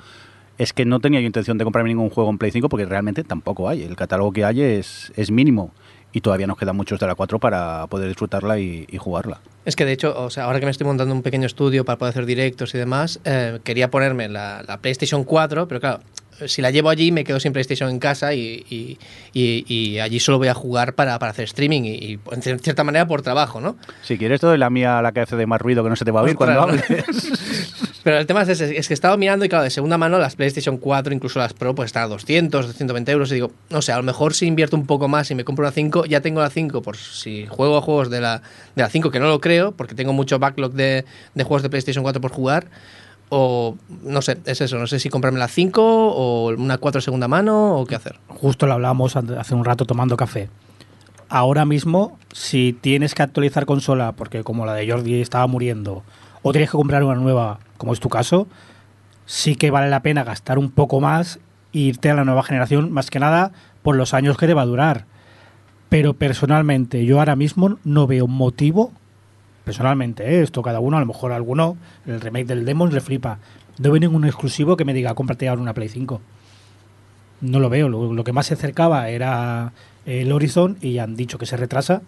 es 0.58 0.72
que 0.72 0.86
no 0.86 1.02
tenía 1.02 1.20
yo 1.20 1.25
intención 1.25 1.58
de 1.58 1.66
comprarme 1.66 1.90
ningún 1.90 2.10
juego 2.10 2.30
en 2.30 2.38
Play 2.38 2.52
5 2.52 2.70
porque 2.70 2.86
realmente 2.86 3.25
tampoco 3.25 3.68
hay. 3.68 3.84
El 3.84 3.98
catálogo 3.98 4.31
que 4.31 4.46
hay 4.46 4.62
es, 4.62 5.12
es 5.18 5.31
mínimo. 5.31 5.72
Y 6.13 6.21
todavía 6.21 6.45
nos 6.48 6.57
quedan 6.57 6.75
muchos 6.75 7.00
de 7.00 7.07
la 7.07 7.15
4 7.15 7.39
para 7.39 7.88
poder 7.88 8.07
disfrutarla 8.07 8.60
y, 8.60 8.86
y 8.89 8.98
jugarla. 8.98 9.39
Es 9.65 9.75
que 9.75 9.83
de 9.86 9.92
hecho, 9.94 10.13
o 10.15 10.30
sea, 10.30 10.44
ahora 10.45 10.60
que 10.60 10.65
me 10.65 10.71
estoy 10.71 10.86
montando 10.88 11.13
un 11.13 11.24
pequeño 11.24 11.48
estudio 11.48 11.83
para 11.86 11.98
poder 11.98 12.12
hacer 12.12 12.25
directos 12.25 12.75
y 12.75 12.77
demás, 12.77 13.19
eh, 13.25 13.60
quería 13.63 13.89
ponerme 13.89 14.30
la, 14.30 14.63
la 14.68 14.77
PlayStation 14.77 15.24
4, 15.24 15.68
pero 15.68 15.80
claro, 15.81 16.00
si 16.45 16.62
la 16.62 16.71
llevo 16.71 16.89
allí 16.89 17.12
me 17.12 17.24
quedo 17.24 17.39
sin 17.39 17.54
PlayStation 17.54 17.89
en 17.89 18.00
casa 18.00 18.33
y, 18.33 18.65
y- 18.69 18.98
y- 19.33 19.63
y 19.68 20.00
allí 20.00 20.19
solo 20.19 20.38
voy 20.39 20.50
a 20.50 20.54
jugar 20.54 20.94
para, 20.94 21.18
para 21.19 21.31
hacer 21.31 21.45
streaming 21.45 21.83
y, 21.83 22.13
en 22.31 22.42
cier- 22.42 22.60
cierta 22.60 22.83
manera 22.83 23.07
por 23.07 23.21
trabajo, 23.21 23.62
¿no? 23.62 23.77
Si 24.01 24.18
quieres, 24.18 24.42
todo 24.42 24.56
la 24.57 24.69
mía, 24.69 25.01
la 25.01 25.12
que 25.13 25.21
hace 25.21 25.36
de 25.36 25.45
más 25.48 25.62
ruido, 25.62 25.83
que 25.83 25.89
no 25.89 25.95
se 25.95 26.06
te 26.06 26.12
va 26.12 26.19
a 26.19 26.24
oír 26.24 26.36
cuando 26.36 26.60
Ostras, 26.62 26.89
¿no? 26.89 26.95
hables. 26.98 27.62
Pero 28.04 28.18
el 28.18 28.26
tema 28.26 28.42
es 28.42 28.50
ese, 28.50 28.78
es 28.78 28.88
que 28.88 28.94
he 28.94 28.96
estado 28.96 29.18
mirando 29.18 29.46
y 29.46 29.50
claro, 29.50 29.64
de 29.64 29.70
segunda 29.70 29.98
mano 29.98 30.20
las 30.20 30.36
PlayStation 30.36 30.78
4, 30.78 31.14
incluso 31.14 31.40
las 31.40 31.54
Pro, 31.54 31.74
pues 31.74 31.88
están 31.88 32.04
a 32.04 32.08
200, 32.08 32.68
220 32.68 33.12
euros 33.12 33.32
y 33.32 33.36
digo, 33.36 33.52
no 33.70 33.82
sé, 33.82 33.94
a 33.94 33.98
lo 33.98 34.04
mejor 34.04 34.34
si 34.34 34.46
invierto 34.46 34.76
un 34.76 34.86
poco 34.86 35.08
más 35.08 35.32
y 35.32 35.36
me 35.36 35.46
compro 35.46 35.64
una 35.64 35.72
5, 35.72 36.06
ya 36.06 36.20
tengo 36.20 36.42
la 36.42 36.50
5, 36.50 36.82
por 36.82 36.98
si 36.98 37.48
juego 37.48 37.78
a 37.78 37.82
juegos 37.82 38.10
de 38.10 38.20
la, 38.20 38.42
de 38.76 38.82
la 38.82 38.90
5, 38.90 39.10
que 39.10 39.20
no 39.20 39.28
lo 39.28 39.40
creo, 39.40 39.72
porque 39.72 39.96
tengo 39.96 40.12
mucho 40.12 40.38
backlog 40.38 40.74
de, 40.74 41.06
de 41.34 41.44
juegos 41.44 41.64
de 41.64 41.70
PlayStation 41.70 42.04
4 42.04 42.20
por 42.20 42.32
jugar, 42.32 42.68
o 43.30 43.78
no 44.04 44.22
sé, 44.22 44.38
es 44.46 44.60
eso, 44.60 44.78
no 44.78 44.86
sé 44.86 45.00
si 45.00 45.10
comprarme 45.10 45.40
la 45.40 45.48
5 45.48 45.82
o 45.82 46.50
una 46.50 46.77
4 46.77 47.01
segunda 47.01 47.27
mano 47.27 47.77
o 47.80 47.86
qué 47.86 47.96
hacer. 47.96 48.20
Justo 48.27 48.68
lo 48.68 48.74
hablábamos 48.74 49.16
hace 49.16 49.56
un 49.56 49.66
rato 49.66 49.86
tomando 49.86 50.18
café. 50.18 50.50
Ahora 51.30 51.66
mismo, 51.66 52.20
si 52.32 52.77
tienes 52.80 53.16
que 53.16 53.24
actualizar 53.24 53.66
consola, 53.66 54.12
porque 54.12 54.44
como 54.44 54.66
la 54.66 54.75
de 54.75 54.88
Jordi 54.92 55.20
estaba 55.20 55.48
muriendo, 55.48 56.04
o 56.44 56.51
tienes 56.51 56.70
que 56.70 56.77
comprar 56.77 57.04
una 57.04 57.16
nueva, 57.16 57.60
como 57.84 57.92
es 57.92 58.00
tu 58.00 58.08
caso, 58.08 58.48
sí 59.25 59.58
que 59.58 59.70
vale 59.70 59.90
la 59.90 60.02
pena 60.02 60.24
gastar 60.24 60.58
un 60.58 60.72
poco 60.72 61.02
más 61.02 61.42
e 61.74 61.80
irte 61.80 62.10
a 62.10 62.13
la 62.13 62.24
nueva 62.24 62.42
generación, 62.42 62.94
más 62.94 63.10
que 63.10 63.20
nada 63.20 63.52
por 63.82 63.98
los 63.98 64.13
años 64.13 64.38
que 64.38 64.48
te 64.48 64.54
va 64.54 64.62
a 64.62 64.66
durar. 64.66 65.04
Pero 65.90 66.13
personalmente, 66.13 67.04
yo 67.04 67.20
ahora 67.20 67.36
mismo 67.36 67.78
no 67.84 68.08
veo 68.08 68.25
motivo, 68.25 68.94
personalmente, 69.66 70.24
¿eh? 70.24 70.44
esto 70.44 70.62
cada 70.62 70.80
uno, 70.80 70.96
a 70.96 71.02
lo 71.02 71.06
mejor 71.06 71.34
alguno, 71.34 71.75
el 72.06 72.22
remake 72.22 72.46
del 72.46 72.63
Demon 72.63 72.94
le 72.94 73.02
flipa. 73.02 73.40
No 73.80 73.92
veo 73.92 74.00
ningún 74.00 74.24
exclusivo 74.24 74.78
que 74.78 74.86
me 74.86 74.94
diga, 74.94 75.13
cómprate 75.13 75.50
ahora 75.50 75.62
una 75.62 75.74
Play 75.74 75.90
5 75.90 76.22
no 77.42 77.60
lo 77.60 77.70
veo. 77.70 77.90
Lo, 77.90 78.13
lo 78.13 78.24
que 78.24 78.32
más 78.32 78.46
se 78.46 78.54
acercaba 78.54 79.10
era 79.10 79.74
el 80.06 80.32
Horizon 80.32 80.78
y 80.80 81.00
han 81.00 81.18
dicho 81.18 81.38
que 81.38 81.46
se 81.46 81.58
retrasa. 81.58 82.02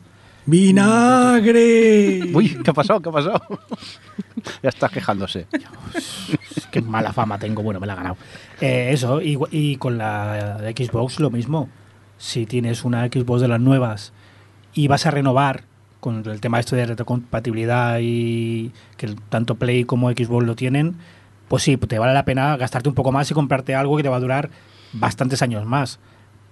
¡Vinagre! 0.46 2.22
Uy, 2.34 2.58
¿qué 2.64 2.70
ha 2.70 2.74
pasado? 2.74 3.02
¿Qué 3.02 3.10
ha 3.10 3.12
pasado? 3.12 3.42
ya 4.64 4.70
estás 4.70 4.92
quejándose. 4.92 5.48
Qué 6.72 6.82
mala 6.82 7.14
fama 7.14 7.40
tengo. 7.40 7.64
Bueno, 7.64 7.80
me 7.80 7.88
la 7.88 7.94
he 7.94 7.96
ganado. 7.96 8.18
Eh, 8.62 8.90
eso, 8.92 9.22
y, 9.22 9.40
y 9.52 9.78
con 9.78 9.98
la 9.98 10.60
Xbox 10.76 11.20
lo 11.20 11.32
mismo. 11.32 11.70
Si 12.18 12.46
tienes 12.46 12.86
una 12.86 13.06
Xbox 13.08 13.42
de 13.42 13.48
las 13.48 13.60
nuevas 13.60 14.14
y 14.74 14.88
vas 14.88 15.06
a 15.06 15.12
renovar 15.12 15.64
con 16.00 16.24
el 16.30 16.40
tema 16.40 16.60
este 16.60 16.76
de 16.76 16.86
retrocompatibilidad 16.86 17.98
y 18.00 18.72
que 18.98 19.16
tanto 19.30 19.56
Play 19.56 19.86
como 19.86 20.12
Xbox 20.12 20.46
lo 20.46 20.56
tienen, 20.56 20.98
pues 21.48 21.64
sí, 21.64 21.78
te 21.78 21.98
vale 21.98 22.14
la 22.14 22.26
pena 22.26 22.56
gastarte 22.58 22.90
un 22.90 22.96
poco 22.96 23.12
más 23.12 23.30
y 23.32 23.34
comprarte 23.34 23.74
algo 23.74 23.98
que 23.98 24.04
te 24.04 24.10
va 24.10 24.18
a 24.18 24.20
durar 24.20 24.52
bastantes 24.94 25.42
años 25.42 25.66
más. 25.66 26.00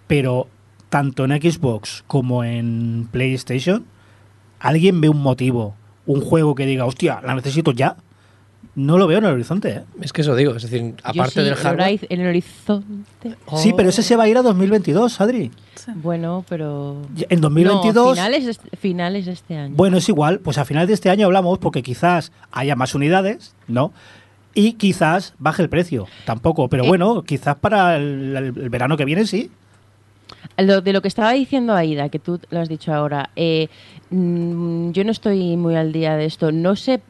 Pero 0.07 0.47
tanto 0.93 1.25
en 1.25 1.31
Xbox 1.41 2.03
como 2.05 2.43
en 2.43 3.07
PlayStation, 3.11 3.83
¿alguien 4.59 5.01
ve 5.01 5.09
un 5.09 5.23
motivo, 5.23 5.73
un 6.05 6.21
juego 6.21 6.53
que 6.53 6.67
diga, 6.67 6.85
hostia, 6.85 7.19
la 7.25 7.33
necesito 7.33 7.71
ya? 7.71 7.95
No 8.75 8.99
lo 8.99 9.07
veo 9.07 9.17
en 9.17 9.25
el 9.25 9.31
horizonte, 9.33 9.69
¿eh? 9.69 9.83
Es 10.01 10.13
que 10.13 10.21
eso 10.21 10.35
digo, 10.35 10.53
es 10.55 10.61
decir, 10.61 10.93
aparte 11.03 11.31
sí, 11.33 11.39
del 11.39 11.47
el 11.49 11.55
hardware... 11.55 11.99
En 12.09 12.21
el 12.21 12.27
horizonte. 12.27 13.35
Sí, 13.57 13.73
pero 13.75 13.89
ese 13.89 14.03
se 14.03 14.15
va 14.15 14.25
a 14.25 14.27
ir 14.27 14.37
a 14.37 14.43
2022, 14.43 15.19
Adri. 15.19 15.49
Bueno, 15.95 16.45
pero. 16.47 17.01
En 17.29 17.41
2022. 17.41 18.05
No, 18.09 18.13
finales, 18.13 18.45
de 18.45 18.51
este- 18.51 18.77
finales 18.77 19.25
de 19.25 19.31
este 19.31 19.57
año. 19.57 19.73
Bueno, 19.75 19.97
es 19.97 20.07
igual, 20.09 20.41
pues 20.41 20.59
a 20.59 20.65
final 20.65 20.85
de 20.85 20.93
este 20.93 21.09
año 21.09 21.25
hablamos 21.25 21.57
porque 21.57 21.81
quizás 21.81 22.31
haya 22.51 22.75
más 22.75 22.93
unidades, 22.93 23.55
¿no? 23.67 23.91
Y 24.53 24.73
quizás 24.73 25.33
baje 25.39 25.63
el 25.63 25.69
precio, 25.69 26.05
tampoco, 26.25 26.69
pero 26.69 26.83
Eh. 26.83 26.87
bueno, 26.87 27.23
quizás 27.23 27.55
para 27.55 27.95
el, 27.97 28.35
el- 28.37 28.45
el 28.63 28.69
verano 28.69 28.95
que 28.95 29.05
viene 29.05 29.25
sí. 29.25 29.49
Lo- 30.57 30.81
de 30.81 30.93
lo 30.93 31.01
que 31.01 31.07
estaba 31.07 31.31
diciendo 31.33 31.73
Aida, 31.73 32.09
que 32.09 32.19
tú 32.19 32.39
lo 32.51 32.59
has 32.59 32.69
dicho 32.69 32.93
ahora, 32.93 33.29
eh, 33.35 33.69
mm, 34.11 34.91
yo 34.91 35.03
no 35.03 35.11
estoy 35.11 35.57
muy 35.57 35.75
al 35.75 35.91
día 35.91 36.15
de 36.15 36.25
esto. 36.25 36.51
No 36.51 36.75
sé, 36.75 37.01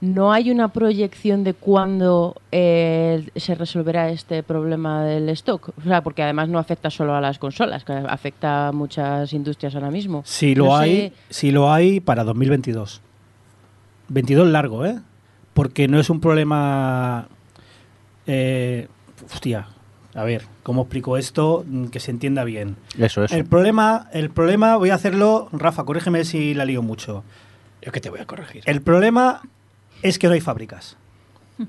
¿no 0.00 0.32
hay 0.32 0.50
una 0.50 0.68
proyección 0.68 1.44
de 1.44 1.52
cuándo 1.52 2.36
eh, 2.52 3.28
se 3.36 3.54
resolverá 3.54 4.08
este 4.10 4.42
problema 4.42 5.04
del 5.04 5.28
stock? 5.30 5.72
O 5.78 5.82
sea, 5.82 6.02
porque 6.02 6.22
además 6.22 6.48
no 6.48 6.58
afecta 6.58 6.88
solo 6.90 7.14
a 7.14 7.20
las 7.20 7.38
consolas, 7.38 7.84
que 7.84 7.92
afecta 7.92 8.68
a 8.68 8.72
muchas 8.72 9.32
industrias 9.34 9.74
ahora 9.74 9.90
mismo. 9.90 10.22
Si 10.24 10.54
lo 10.54 10.64
No 10.66 10.70
sé- 10.78 10.82
hay, 10.82 11.12
si 11.28 11.50
lo 11.50 11.70
hay 11.72 12.00
para 12.00 12.24
2022. 12.24 13.02
22 14.08 14.48
largo, 14.48 14.86
¿eh? 14.86 14.98
Porque 15.52 15.86
no 15.86 16.00
es 16.00 16.08
un 16.08 16.20
problema. 16.20 17.28
eh, 18.26 18.86
hostia, 19.32 19.66
a 20.14 20.24
ver, 20.24 20.42
¿cómo 20.62 20.82
explico 20.82 21.16
esto? 21.16 21.64
Mm, 21.66 21.86
Que 21.86 22.00
se 22.00 22.10
entienda 22.10 22.44
bien. 22.44 22.76
Eso, 22.98 23.24
eso. 23.24 23.34
El 23.34 23.44
problema, 23.44 24.08
el 24.12 24.30
problema, 24.30 24.76
voy 24.76 24.90
a 24.90 24.94
hacerlo, 24.94 25.48
Rafa, 25.52 25.84
corrígeme 25.84 26.24
si 26.24 26.54
la 26.54 26.64
lío 26.64 26.82
mucho. 26.82 27.22
Yo 27.82 27.92
que 27.92 28.00
te 28.00 28.10
voy 28.10 28.20
a 28.20 28.26
corregir. 28.26 28.62
El 28.66 28.82
problema 28.82 29.42
es 30.02 30.18
que 30.18 30.26
no 30.26 30.34
hay 30.34 30.40
fábricas. 30.40 30.96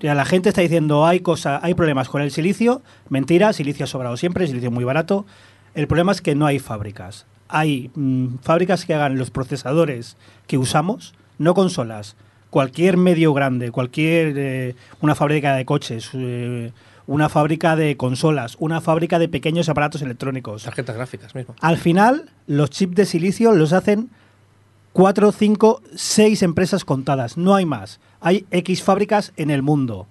Ya 0.00 0.14
la 0.14 0.24
gente 0.24 0.48
está 0.48 0.62
diciendo 0.62 1.04
hay 1.04 1.20
cosa, 1.20 1.60
hay 1.62 1.74
problemas 1.74 2.08
con 2.08 2.22
el 2.22 2.30
silicio. 2.30 2.80
Mentira, 3.10 3.52
silicio 3.52 3.84
ha 3.84 3.86
sobrado 3.86 4.16
siempre, 4.16 4.46
silicio 4.46 4.70
muy 4.70 4.82
barato. 4.82 5.26
El 5.74 5.88
problema 5.88 6.12
es 6.12 6.22
que 6.22 6.34
no 6.34 6.46
hay 6.46 6.58
fábricas. 6.58 7.26
Hay 7.48 7.90
mm, 7.94 8.36
fábricas 8.42 8.86
que 8.86 8.94
hagan 8.94 9.18
los 9.18 9.30
procesadores 9.30 10.16
que 10.46 10.56
usamos, 10.56 11.12
no 11.36 11.52
consolas. 11.52 12.16
Cualquier 12.50 12.96
medio 12.96 13.32
grande, 13.32 13.70
cualquier 13.70 14.34
eh, 14.36 14.74
una 15.00 15.14
fábrica 15.14 15.54
de 15.54 15.64
coches, 15.64 16.10
eh, 16.14 16.72
una 17.06 17.28
fábrica 17.28 17.76
de 17.76 17.96
consolas, 17.96 18.56
una 18.58 18.80
fábrica 18.80 19.18
de 19.18 19.28
pequeños 19.28 19.68
aparatos 19.68 20.02
electrónicos. 20.02 20.64
Tarjetas 20.64 20.96
gráficas 20.96 21.34
mismo. 21.34 21.54
Al 21.60 21.76
final, 21.76 22.30
los 22.46 22.70
chips 22.70 22.94
de 22.96 23.06
silicio 23.06 23.52
los 23.52 23.72
hacen 23.72 24.10
cuatro, 24.92 25.32
cinco, 25.32 25.82
seis 25.94 26.42
empresas 26.42 26.84
contadas. 26.84 27.36
No 27.36 27.54
hay 27.54 27.64
más. 27.64 28.00
Hay 28.20 28.46
X 28.50 28.82
fábricas 28.82 29.32
en 29.36 29.50
el 29.50 29.62
mundo. 29.62 30.06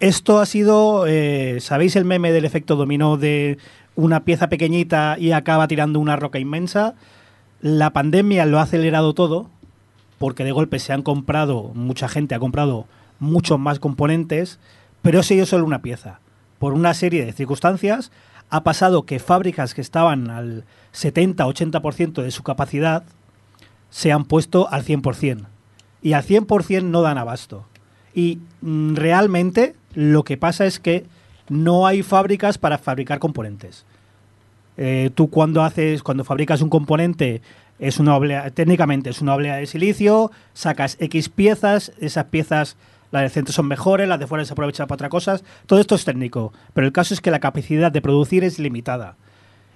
Esto 0.00 0.40
ha 0.40 0.46
sido, 0.46 1.06
eh, 1.06 1.58
¿sabéis 1.60 1.94
el 1.94 2.04
meme 2.04 2.32
del 2.32 2.44
efecto 2.44 2.74
dominó 2.74 3.16
de 3.16 3.58
una 3.94 4.24
pieza 4.24 4.48
pequeñita 4.48 5.16
y 5.18 5.30
acaba 5.30 5.68
tirando 5.68 6.00
una 6.00 6.16
roca 6.16 6.40
inmensa? 6.40 6.94
La 7.60 7.90
pandemia 7.90 8.44
lo 8.44 8.58
ha 8.58 8.62
acelerado 8.62 9.14
todo, 9.14 9.48
porque 10.22 10.44
de 10.44 10.52
golpe 10.52 10.78
se 10.78 10.92
han 10.92 11.02
comprado, 11.02 11.72
mucha 11.74 12.06
gente 12.06 12.36
ha 12.36 12.38
comprado 12.38 12.86
muchos 13.18 13.58
más 13.58 13.80
componentes, 13.80 14.60
pero 15.02 15.18
ha 15.18 15.24
sido 15.24 15.46
solo 15.46 15.64
una 15.64 15.82
pieza. 15.82 16.20
Por 16.60 16.74
una 16.74 16.94
serie 16.94 17.24
de 17.24 17.32
circunstancias, 17.32 18.12
ha 18.48 18.62
pasado 18.62 19.02
que 19.02 19.18
fábricas 19.18 19.74
que 19.74 19.80
estaban 19.80 20.30
al 20.30 20.64
70-80% 20.94 22.22
de 22.22 22.30
su 22.30 22.44
capacidad 22.44 23.02
se 23.90 24.12
han 24.12 24.24
puesto 24.24 24.68
al 24.70 24.84
100%. 24.84 25.46
Y 26.02 26.12
al 26.12 26.22
100% 26.22 26.84
no 26.84 27.02
dan 27.02 27.18
abasto. 27.18 27.66
Y 28.14 28.38
mm, 28.60 28.94
realmente 28.94 29.74
lo 29.92 30.22
que 30.22 30.36
pasa 30.36 30.66
es 30.66 30.78
que 30.78 31.04
no 31.48 31.84
hay 31.84 32.04
fábricas 32.04 32.58
para 32.58 32.78
fabricar 32.78 33.18
componentes. 33.18 33.86
Eh, 34.76 35.10
tú 35.16 35.30
cuando 35.30 35.64
haces, 35.64 36.04
cuando 36.04 36.22
fabricas 36.22 36.62
un 36.62 36.70
componente, 36.70 37.42
es 37.82 37.98
una 37.98 38.16
técnicamente 38.52 39.10
es 39.10 39.20
una 39.20 39.34
oblea 39.34 39.56
de 39.56 39.66
silicio, 39.66 40.30
sacas 40.54 40.96
X 41.00 41.28
piezas, 41.28 41.90
esas 41.98 42.26
piezas, 42.26 42.76
las 43.10 43.22
de 43.22 43.28
centro 43.28 43.52
son 43.52 43.66
mejores, 43.66 44.08
las 44.08 44.20
de 44.20 44.28
fuera 44.28 44.44
se 44.44 44.52
aprovechan 44.52 44.86
para 44.86 44.94
otras 44.94 45.10
cosas. 45.10 45.44
Todo 45.66 45.80
esto 45.80 45.96
es 45.96 46.04
técnico, 46.04 46.52
pero 46.74 46.86
el 46.86 46.92
caso 46.92 47.12
es 47.12 47.20
que 47.20 47.32
la 47.32 47.40
capacidad 47.40 47.90
de 47.90 48.00
producir 48.00 48.44
es 48.44 48.60
limitada. 48.60 49.16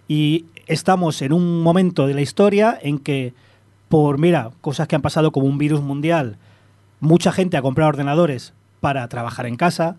Y 0.06 0.44
estamos 0.68 1.20
en 1.20 1.32
un 1.32 1.64
momento 1.64 2.06
de 2.06 2.14
la 2.14 2.20
historia 2.20 2.78
en 2.80 3.00
que, 3.00 3.34
por, 3.88 4.18
mira, 4.18 4.52
cosas 4.60 4.86
que 4.86 4.94
han 4.94 5.02
pasado 5.02 5.32
como 5.32 5.46
un 5.46 5.58
virus 5.58 5.80
mundial, 5.80 6.38
mucha 7.00 7.32
gente 7.32 7.56
ha 7.56 7.62
comprado 7.62 7.88
ordenadores 7.88 8.54
para 8.80 9.08
trabajar 9.08 9.46
en 9.46 9.56
casa, 9.56 9.96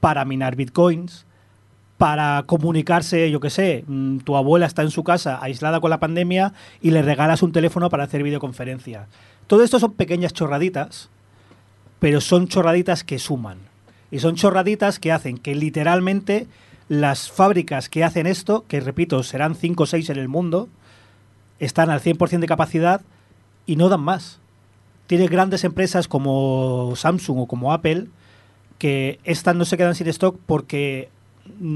para 0.00 0.24
minar 0.24 0.56
bitcoins, 0.56 1.26
para 1.98 2.44
comunicarse, 2.46 3.28
yo 3.30 3.40
qué 3.40 3.50
sé, 3.50 3.84
mm, 3.86 4.18
tu 4.18 4.36
abuela 4.36 4.66
está 4.66 4.82
en 4.82 4.92
su 4.92 5.02
casa 5.02 5.40
aislada 5.42 5.80
con 5.80 5.90
la 5.90 5.98
pandemia 5.98 6.54
y 6.80 6.92
le 6.92 7.02
regalas 7.02 7.42
un 7.42 7.52
teléfono 7.52 7.90
para 7.90 8.04
hacer 8.04 8.22
videoconferencia. 8.22 9.08
Todo 9.48 9.64
esto 9.64 9.80
son 9.80 9.94
pequeñas 9.94 10.32
chorraditas, 10.32 11.10
pero 11.98 12.20
son 12.20 12.46
chorraditas 12.46 13.02
que 13.02 13.18
suman. 13.18 13.58
Y 14.12 14.20
son 14.20 14.36
chorraditas 14.36 15.00
que 15.00 15.10
hacen 15.10 15.38
que 15.38 15.56
literalmente 15.56 16.46
las 16.88 17.30
fábricas 17.30 17.88
que 17.88 18.04
hacen 18.04 18.26
esto, 18.26 18.64
que 18.68 18.80
repito, 18.80 19.22
serán 19.24 19.56
5 19.56 19.82
o 19.82 19.86
6 19.86 20.10
en 20.10 20.18
el 20.18 20.28
mundo, 20.28 20.68
están 21.58 21.90
al 21.90 22.00
100% 22.00 22.38
de 22.38 22.46
capacidad 22.46 23.00
y 23.66 23.74
no 23.74 23.88
dan 23.88 24.00
más. 24.00 24.38
Tienes 25.08 25.30
grandes 25.30 25.64
empresas 25.64 26.06
como 26.06 26.92
Samsung 26.94 27.40
o 27.40 27.46
como 27.46 27.72
Apple 27.72 28.06
que 28.78 29.18
estas 29.24 29.56
no 29.56 29.64
se 29.64 29.76
quedan 29.76 29.96
sin 29.96 30.06
stock 30.06 30.38
porque 30.46 31.10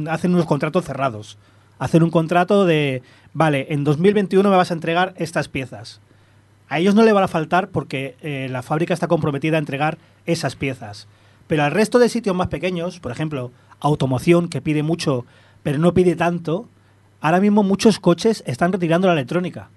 hacen 0.09 0.35
unos 0.35 0.47
contratos 0.47 0.85
cerrados. 0.85 1.39
Hacen 1.79 2.03
un 2.03 2.11
contrato 2.11 2.65
de, 2.65 3.03
vale, 3.33 3.67
en 3.71 3.85
2021 3.85 4.49
me 4.49 4.57
vas 4.57 4.71
a 4.71 4.75
entregar 4.75 5.15
estas 5.17 5.49
piezas. 5.49 6.01
A 6.69 6.79
ellos 6.79 6.95
no 6.95 7.03
le 7.03 7.13
van 7.13 7.25
a 7.25 7.29
faltar 7.29 7.69
porque 7.69 8.17
eh, 8.23 8.49
la 8.51 8.63
fábrica 8.63 8.95
está 8.95 9.09
comprometida 9.09 9.57
a 9.57 9.59
entregar 9.59 9.99
esas 10.27 10.57
piezas. 10.57 11.09
Pero 11.47 11.65
al 11.65 11.73
resto 11.73 11.99
de 11.99 12.09
sitios 12.09 12.35
más 12.35 12.49
pequeños, 12.49 13.01
por 13.01 13.13
ejemplo, 13.13 13.51
automoción, 13.81 14.49
que 14.49 14.63
pide 14.63 14.83
mucho, 14.83 15.27
pero 15.63 15.79
no 15.79 15.93
pide 15.93 16.17
tanto, 16.17 16.69
ahora 17.21 17.41
mismo 17.41 17.63
muchos 17.63 17.99
coches 17.99 18.43
están 18.47 18.73
retirando 18.73 19.07
la 19.07 19.15
electrónica. 19.15 19.69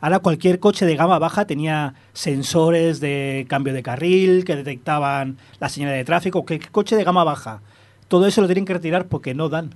Ahora 0.00 0.20
cualquier 0.20 0.60
coche 0.60 0.86
de 0.86 0.94
gama 0.94 1.18
baja 1.18 1.46
tenía 1.46 1.94
sensores 2.12 3.00
de 3.00 3.46
cambio 3.48 3.72
de 3.72 3.82
carril 3.82 4.44
que 4.44 4.56
detectaban 4.56 5.38
la 5.58 5.68
señal 5.68 5.92
de 5.92 6.04
tráfico. 6.04 6.44
¿Qué 6.44 6.58
qué 6.58 6.68
coche 6.68 6.96
de 6.96 7.04
gama 7.04 7.24
baja? 7.24 7.60
Todo 8.08 8.26
eso 8.26 8.40
lo 8.40 8.46
tienen 8.46 8.64
que 8.64 8.74
retirar 8.74 9.06
porque 9.06 9.34
no 9.34 9.48
dan. 9.48 9.74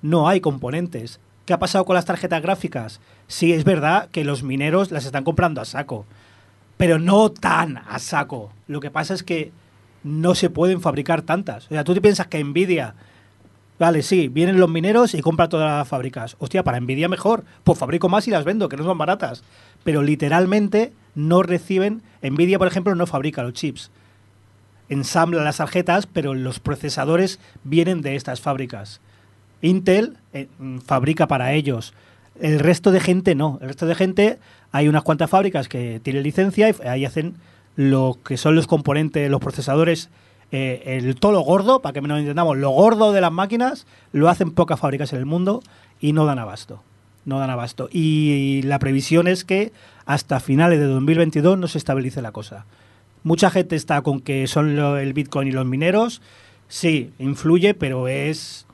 No 0.00 0.28
hay 0.28 0.40
componentes. 0.40 1.20
¿Qué 1.44 1.52
ha 1.52 1.58
pasado 1.58 1.84
con 1.84 1.94
las 1.94 2.04
tarjetas 2.04 2.42
gráficas? 2.42 3.00
Sí, 3.26 3.52
es 3.52 3.64
verdad 3.64 4.08
que 4.10 4.24
los 4.24 4.42
mineros 4.42 4.90
las 4.90 5.04
están 5.06 5.24
comprando 5.24 5.60
a 5.60 5.64
saco, 5.64 6.04
pero 6.76 6.98
no 6.98 7.30
tan 7.30 7.78
a 7.78 7.98
saco. 7.98 8.52
Lo 8.66 8.80
que 8.80 8.90
pasa 8.90 9.14
es 9.14 9.22
que 9.22 9.50
no 10.04 10.34
se 10.34 10.50
pueden 10.50 10.80
fabricar 10.80 11.22
tantas. 11.22 11.66
O 11.66 11.68
sea, 11.70 11.84
tú 11.84 11.94
te 11.94 12.00
piensas 12.00 12.26
que 12.28 12.42
Nvidia, 12.44 12.94
vale, 13.78 14.02
sí, 14.02 14.28
vienen 14.28 14.60
los 14.60 14.70
mineros 14.70 15.14
y 15.14 15.20
compran 15.20 15.48
todas 15.48 15.78
las 15.78 15.88
fábricas. 15.88 16.36
Hostia, 16.38 16.62
para 16.62 16.78
Nvidia 16.80 17.08
mejor, 17.08 17.44
pues 17.64 17.78
fabrico 17.78 18.08
más 18.08 18.28
y 18.28 18.30
las 18.30 18.44
vendo, 18.44 18.68
que 18.68 18.76
no 18.76 18.84
son 18.84 18.98
baratas. 18.98 19.42
Pero 19.84 20.02
literalmente 20.02 20.92
no 21.14 21.42
reciben, 21.42 22.02
Nvidia, 22.22 22.58
por 22.58 22.68
ejemplo, 22.68 22.94
no 22.94 23.06
fabrica 23.06 23.42
los 23.42 23.54
chips. 23.54 23.90
Ensambla 24.88 25.42
las 25.44 25.58
tarjetas, 25.58 26.06
pero 26.06 26.34
los 26.34 26.60
procesadores 26.60 27.38
vienen 27.64 28.00
de 28.00 28.16
estas 28.16 28.40
fábricas. 28.40 29.00
Intel 29.60 30.16
eh, 30.32 30.48
mm, 30.58 30.78
fabrica 30.78 31.26
para 31.26 31.52
ellos. 31.52 31.94
El 32.40 32.60
resto 32.60 32.90
de 32.90 33.00
gente 33.00 33.34
no. 33.34 33.58
El 33.60 33.68
resto 33.68 33.86
de 33.86 33.94
gente, 33.94 34.38
hay 34.72 34.88
unas 34.88 35.02
cuantas 35.02 35.30
fábricas 35.30 35.68
que 35.68 36.00
tienen 36.02 36.22
licencia 36.22 36.68
y 36.68 36.86
ahí 36.86 37.04
hacen 37.04 37.34
lo 37.76 38.18
que 38.24 38.36
son 38.36 38.54
los 38.54 38.66
componentes, 38.66 39.30
los 39.30 39.40
procesadores, 39.40 40.10
eh, 40.50 40.82
el 41.04 41.14
todo 41.16 41.32
lo 41.32 41.40
gordo, 41.40 41.80
para 41.80 41.92
que 41.92 42.00
nos 42.00 42.18
entendamos, 42.18 42.56
lo 42.56 42.70
gordo 42.70 43.12
de 43.12 43.20
las 43.20 43.32
máquinas, 43.32 43.86
lo 44.12 44.28
hacen 44.28 44.52
pocas 44.52 44.80
fábricas 44.80 45.12
en 45.12 45.18
el 45.18 45.26
mundo 45.26 45.62
y 46.00 46.12
no 46.12 46.24
dan 46.24 46.38
abasto. 46.38 46.82
No 47.24 47.38
dan 47.38 47.50
abasto. 47.50 47.88
Y 47.92 48.62
la 48.64 48.78
previsión 48.78 49.28
es 49.28 49.44
que 49.44 49.72
hasta 50.06 50.40
finales 50.40 50.78
de 50.78 50.86
2022 50.86 51.58
no 51.58 51.68
se 51.68 51.78
estabilice 51.78 52.22
la 52.22 52.32
cosa. 52.32 52.64
Mucha 53.22 53.50
gente 53.50 53.76
está 53.76 54.02
con 54.02 54.20
que 54.20 54.46
son 54.46 54.76
lo- 54.76 54.96
el 54.98 55.12
Bitcoin 55.12 55.48
y 55.48 55.52
los 55.52 55.66
mineros. 55.66 56.22
Sí, 56.68 57.12
influye, 57.18 57.74
pero 57.74 58.08
es, 58.08 58.66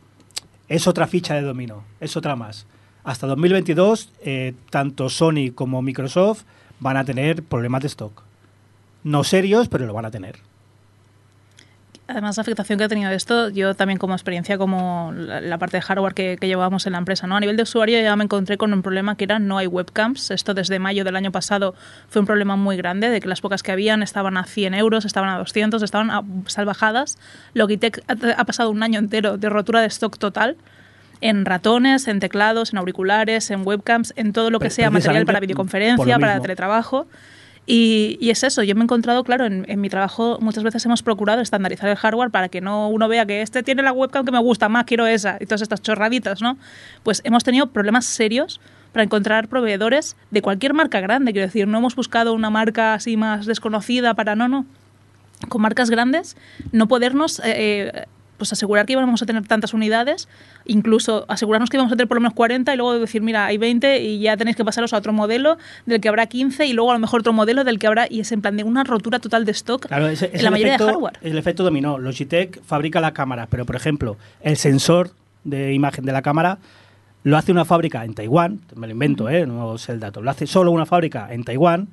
es 0.68 0.86
otra 0.86 1.06
ficha 1.06 1.34
de 1.34 1.42
dominó, 1.42 1.84
es 2.00 2.16
otra 2.16 2.36
más. 2.36 2.66
Hasta 3.04 3.26
2022, 3.26 4.12
eh, 4.24 4.54
tanto 4.70 5.08
Sony 5.08 5.52
como 5.54 5.82
Microsoft 5.82 6.42
van 6.80 6.96
a 6.96 7.04
tener 7.04 7.42
problemas 7.42 7.82
de 7.82 7.88
stock. 7.88 8.22
No 9.02 9.22
serios, 9.24 9.68
pero 9.68 9.86
lo 9.86 9.92
van 9.92 10.06
a 10.06 10.10
tener. 10.10 10.36
Además, 12.06 12.36
la 12.36 12.42
afectación 12.42 12.78
que 12.78 12.84
ha 12.84 12.88
tenido 12.88 13.10
esto, 13.10 13.48
yo 13.48 13.74
también 13.74 13.98
como 13.98 14.12
experiencia, 14.14 14.58
como 14.58 15.12
la, 15.16 15.40
la 15.40 15.56
parte 15.56 15.78
de 15.78 15.80
hardware 15.80 16.12
que, 16.12 16.36
que 16.38 16.46
llevábamos 16.46 16.86
en 16.86 16.92
la 16.92 16.98
empresa, 16.98 17.26
¿no? 17.26 17.34
A 17.36 17.40
nivel 17.40 17.56
de 17.56 17.62
usuario 17.62 17.98
ya 18.02 18.14
me 18.14 18.24
encontré 18.24 18.58
con 18.58 18.74
un 18.74 18.82
problema 18.82 19.16
que 19.16 19.24
era 19.24 19.38
no 19.38 19.56
hay 19.56 19.66
webcams. 19.66 20.30
Esto 20.30 20.52
desde 20.52 20.78
mayo 20.78 21.02
del 21.04 21.16
año 21.16 21.32
pasado 21.32 21.74
fue 22.08 22.20
un 22.20 22.26
problema 22.26 22.56
muy 22.56 22.76
grande, 22.76 23.08
de 23.08 23.20
que 23.22 23.28
las 23.28 23.40
pocas 23.40 23.62
que 23.62 23.72
habían 23.72 24.02
estaban 24.02 24.36
a 24.36 24.44
100 24.44 24.74
euros, 24.74 25.06
estaban 25.06 25.30
a 25.30 25.38
200, 25.38 25.82
estaban 25.82 26.10
a 26.10 26.22
salvajadas. 26.46 27.16
Logitech 27.54 28.02
ha, 28.06 28.40
ha 28.40 28.44
pasado 28.44 28.70
un 28.70 28.82
año 28.82 28.98
entero 28.98 29.38
de 29.38 29.48
rotura 29.48 29.80
de 29.80 29.86
stock 29.86 30.18
total 30.18 30.56
en 31.22 31.46
ratones, 31.46 32.06
en 32.06 32.20
teclados, 32.20 32.72
en 32.74 32.78
auriculares, 32.80 33.50
en 33.50 33.66
webcams, 33.66 34.12
en 34.16 34.34
todo 34.34 34.50
lo 34.50 34.58
que 34.58 34.64
Pre- 34.66 34.70
sea 34.74 34.90
material 34.90 35.24
para 35.24 35.40
videoconferencia, 35.40 35.96
para 36.18 36.34
teletrabajo. 36.42 37.06
Y, 37.66 38.18
y 38.20 38.30
es 38.30 38.42
eso, 38.42 38.62
yo 38.62 38.74
me 38.74 38.82
he 38.82 38.84
encontrado, 38.84 39.24
claro, 39.24 39.46
en, 39.46 39.64
en 39.68 39.80
mi 39.80 39.88
trabajo 39.88 40.38
muchas 40.40 40.62
veces 40.62 40.84
hemos 40.84 41.02
procurado 41.02 41.40
estandarizar 41.40 41.88
el 41.88 41.96
hardware 41.96 42.30
para 42.30 42.50
que 42.50 42.60
no 42.60 42.90
uno 42.90 43.08
vea 43.08 43.24
que 43.24 43.40
este 43.40 43.62
tiene 43.62 43.82
la 43.82 43.92
webcam 43.92 44.26
que 44.26 44.32
me 44.32 44.38
gusta 44.38 44.68
más, 44.68 44.84
quiero 44.84 45.06
esa, 45.06 45.38
y 45.40 45.46
todas 45.46 45.62
estas 45.62 45.80
chorraditas, 45.80 46.42
¿no? 46.42 46.58
Pues 47.02 47.22
hemos 47.24 47.42
tenido 47.42 47.68
problemas 47.68 48.04
serios 48.04 48.60
para 48.92 49.02
encontrar 49.02 49.48
proveedores 49.48 50.16
de 50.30 50.40
cualquier 50.40 50.72
marca 50.72 51.00
grande. 51.00 51.32
Quiero 51.32 51.48
decir, 51.48 51.66
no 51.66 51.78
hemos 51.78 51.96
buscado 51.96 52.32
una 52.32 52.48
marca 52.48 52.94
así 52.94 53.16
más 53.16 53.44
desconocida 53.44 54.14
para 54.14 54.36
no, 54.36 54.46
no. 54.46 54.66
Con 55.48 55.62
marcas 55.62 55.90
grandes, 55.90 56.36
no 56.70 56.86
podernos 56.86 57.40
eh, 57.40 57.90
eh, 57.92 58.04
pues 58.36 58.52
asegurar 58.52 58.86
que 58.86 58.92
íbamos 58.92 59.22
a 59.22 59.26
tener 59.26 59.46
tantas 59.46 59.74
unidades, 59.74 60.28
incluso 60.64 61.24
asegurarnos 61.28 61.70
que 61.70 61.76
íbamos 61.76 61.92
a 61.92 61.96
tener 61.96 62.08
por 62.08 62.16
lo 62.16 62.20
menos 62.20 62.34
40 62.34 62.72
y 62.72 62.76
luego 62.76 62.98
decir, 62.98 63.22
mira, 63.22 63.46
hay 63.46 63.58
20 63.58 64.02
y 64.02 64.18
ya 64.20 64.36
tenéis 64.36 64.56
que 64.56 64.64
pasaros 64.64 64.92
a 64.92 64.98
otro 64.98 65.12
modelo 65.12 65.58
del 65.86 66.00
que 66.00 66.08
habrá 66.08 66.26
15 66.26 66.66
y 66.66 66.72
luego 66.72 66.90
a 66.90 66.94
lo 66.94 67.00
mejor 67.00 67.20
otro 67.20 67.32
modelo 67.32 67.64
del 67.64 67.78
que 67.78 67.86
habrá, 67.86 68.06
y 68.08 68.20
es 68.20 68.32
en 68.32 68.42
plan 68.42 68.56
de 68.56 68.64
una 68.64 68.84
rotura 68.84 69.18
total 69.18 69.44
de 69.44 69.52
stock 69.52 69.86
Claro, 69.86 70.08
es, 70.08 70.22
es 70.22 70.34
en 70.34 70.44
la 70.44 70.50
mayoría 70.50 70.74
efecto, 70.74 70.86
de 70.86 70.92
hardware. 70.92 71.18
El 71.22 71.38
efecto 71.38 71.62
dominó. 71.62 71.98
Logitech 71.98 72.62
fabrica 72.62 73.00
la 73.00 73.12
cámara, 73.12 73.46
pero 73.50 73.66
por 73.66 73.76
ejemplo, 73.76 74.16
el 74.40 74.56
sensor 74.56 75.10
de 75.44 75.72
imagen 75.72 76.04
de 76.04 76.12
la 76.12 76.22
cámara 76.22 76.58
lo 77.22 77.38
hace 77.38 77.52
una 77.52 77.64
fábrica 77.64 78.04
en 78.04 78.14
Taiwán, 78.14 78.60
me 78.74 78.86
lo 78.86 78.92
invento, 78.92 79.28
¿eh? 79.30 79.46
no 79.46 79.78
sé 79.78 79.92
el 79.92 80.00
dato, 80.00 80.20
lo 80.20 80.30
hace 80.30 80.46
solo 80.46 80.70
una 80.70 80.84
fábrica 80.84 81.28
en 81.30 81.42
Taiwán 81.42 81.88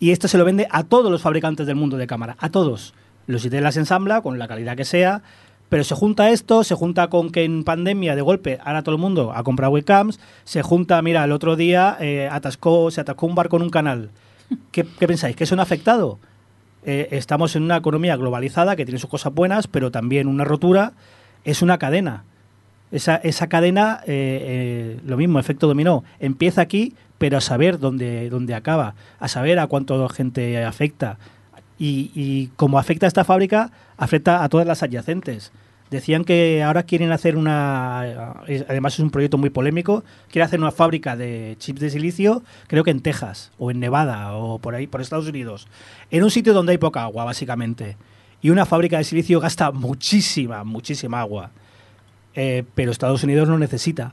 y 0.00 0.10
esto 0.10 0.26
se 0.26 0.38
lo 0.38 0.44
vende 0.44 0.66
a 0.70 0.84
todos 0.84 1.10
los 1.10 1.20
fabricantes 1.20 1.66
del 1.66 1.76
mundo 1.76 1.96
de 1.96 2.06
cámara, 2.06 2.36
a 2.38 2.48
todos. 2.50 2.94
Logitech 3.26 3.60
las 3.60 3.76
ensambla 3.76 4.22
con 4.22 4.38
la 4.38 4.48
calidad 4.48 4.76
que 4.76 4.86
sea, 4.86 5.22
pero 5.68 5.84
se 5.84 5.94
junta 5.94 6.30
esto, 6.30 6.64
se 6.64 6.74
junta 6.74 7.08
con 7.08 7.30
que 7.30 7.44
en 7.44 7.64
pandemia 7.64 8.16
de 8.16 8.22
golpe 8.22 8.58
ahora 8.64 8.82
todo 8.82 8.94
el 8.94 9.00
mundo 9.00 9.32
ha 9.34 9.42
comprado 9.42 9.72
webcams, 9.72 10.20
se 10.44 10.62
junta, 10.62 11.00
mira, 11.02 11.24
el 11.24 11.32
otro 11.32 11.56
día 11.56 11.96
eh, 12.00 12.28
atascó, 12.30 12.90
se 12.90 13.00
atascó 13.00 13.26
un 13.26 13.34
barco 13.34 13.56
en 13.56 13.62
un 13.62 13.70
canal. 13.70 14.10
¿Qué, 14.72 14.86
qué 14.98 15.06
pensáis? 15.06 15.36
¿Que 15.36 15.44
eso 15.44 15.56
no 15.56 15.62
ha 15.62 15.64
afectado? 15.64 16.18
Eh, 16.84 17.08
estamos 17.16 17.56
en 17.56 17.64
una 17.64 17.76
economía 17.76 18.16
globalizada 18.16 18.76
que 18.76 18.86
tiene 18.86 18.98
sus 18.98 19.10
cosas 19.10 19.34
buenas, 19.34 19.66
pero 19.66 19.90
también 19.90 20.26
una 20.26 20.44
rotura 20.44 20.92
es 21.44 21.60
una 21.62 21.78
cadena. 21.78 22.24
Esa, 22.90 23.16
esa 23.16 23.48
cadena, 23.48 24.00
eh, 24.06 24.96
eh, 24.96 25.00
lo 25.04 25.16
mismo, 25.16 25.38
efecto 25.38 25.66
dominó, 25.66 26.04
empieza 26.20 26.62
aquí, 26.62 26.94
pero 27.18 27.36
a 27.36 27.40
saber 27.42 27.78
dónde, 27.78 28.30
dónde 28.30 28.54
acaba, 28.54 28.94
a 29.18 29.28
saber 29.28 29.58
a 29.58 29.66
cuánta 29.66 30.08
gente 30.08 30.64
afecta. 30.64 31.18
Y, 31.78 32.10
y 32.14 32.48
como 32.56 32.78
afecta 32.78 33.06
a 33.06 33.08
esta 33.08 33.24
fábrica, 33.24 33.70
afecta 33.96 34.42
a 34.42 34.48
todas 34.48 34.66
las 34.66 34.82
adyacentes. 34.82 35.52
Decían 35.90 36.24
que 36.24 36.62
ahora 36.62 36.82
quieren 36.82 37.12
hacer 37.12 37.36
una, 37.36 38.00
además 38.68 38.94
es 38.94 39.00
un 39.00 39.10
proyecto 39.10 39.38
muy 39.38 39.48
polémico, 39.48 40.04
quieren 40.30 40.46
hacer 40.46 40.60
una 40.60 40.70
fábrica 40.70 41.16
de 41.16 41.56
chips 41.58 41.80
de 41.80 41.88
silicio, 41.88 42.42
creo 42.66 42.84
que 42.84 42.90
en 42.90 43.00
Texas 43.00 43.52
o 43.58 43.70
en 43.70 43.80
Nevada 43.80 44.34
o 44.34 44.58
por 44.58 44.74
ahí, 44.74 44.86
por 44.86 45.00
Estados 45.00 45.28
Unidos, 45.28 45.66
en 46.10 46.24
un 46.24 46.30
sitio 46.30 46.52
donde 46.52 46.72
hay 46.72 46.78
poca 46.78 47.04
agua, 47.04 47.24
básicamente. 47.24 47.96
Y 48.42 48.50
una 48.50 48.66
fábrica 48.66 48.98
de 48.98 49.04
silicio 49.04 49.40
gasta 49.40 49.70
muchísima, 49.70 50.62
muchísima 50.62 51.20
agua. 51.20 51.52
Eh, 52.34 52.64
pero 52.74 52.92
Estados 52.92 53.24
Unidos 53.24 53.48
no 53.48 53.58
necesita. 53.58 54.12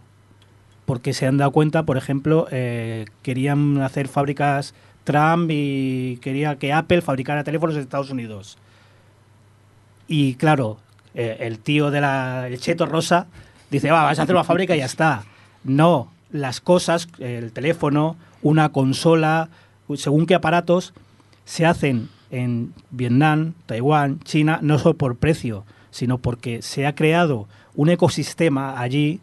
Porque 0.85 1.13
se 1.13 1.27
han 1.27 1.37
dado 1.37 1.51
cuenta, 1.51 1.83
por 1.83 1.97
ejemplo, 1.97 2.47
eh, 2.51 3.05
querían 3.21 3.81
hacer 3.81 4.07
fábricas 4.07 4.73
Trump 5.05 5.49
y 5.49 6.17
quería 6.17 6.57
que 6.57 6.73
Apple 6.73 7.01
fabricara 7.01 7.45
teléfonos 7.45 7.75
en 7.75 7.83
Estados 7.83 8.09
Unidos. 8.09 8.57
Y 10.07 10.35
claro, 10.35 10.77
eh, 11.13 11.37
el 11.39 11.59
tío 11.59 11.91
de 11.91 12.01
la 12.01 12.47
el 12.47 12.59
cheto 12.59 12.85
rosa 12.85 13.27
dice, 13.71 13.89
va, 13.91 14.03
vas 14.03 14.19
a 14.19 14.23
hacer 14.23 14.35
una 14.35 14.43
fábrica 14.43 14.75
y 14.75 14.79
ya 14.79 14.85
está. 14.85 15.23
No, 15.63 16.11
las 16.31 16.59
cosas, 16.59 17.07
el 17.19 17.53
teléfono, 17.53 18.17
una 18.41 18.69
consola, 18.69 19.49
según 19.95 20.25
qué 20.25 20.35
aparatos, 20.35 20.93
se 21.45 21.65
hacen 21.65 22.09
en 22.31 22.73
Vietnam, 22.91 23.53
Taiwán, 23.65 24.19
China, 24.19 24.59
no 24.61 24.77
solo 24.77 24.97
por 24.97 25.15
precio, 25.15 25.63
sino 25.91 26.17
porque 26.17 26.61
se 26.61 26.85
ha 26.85 26.95
creado 26.95 27.47
un 27.75 27.89
ecosistema 27.89 28.79
allí 28.79 29.21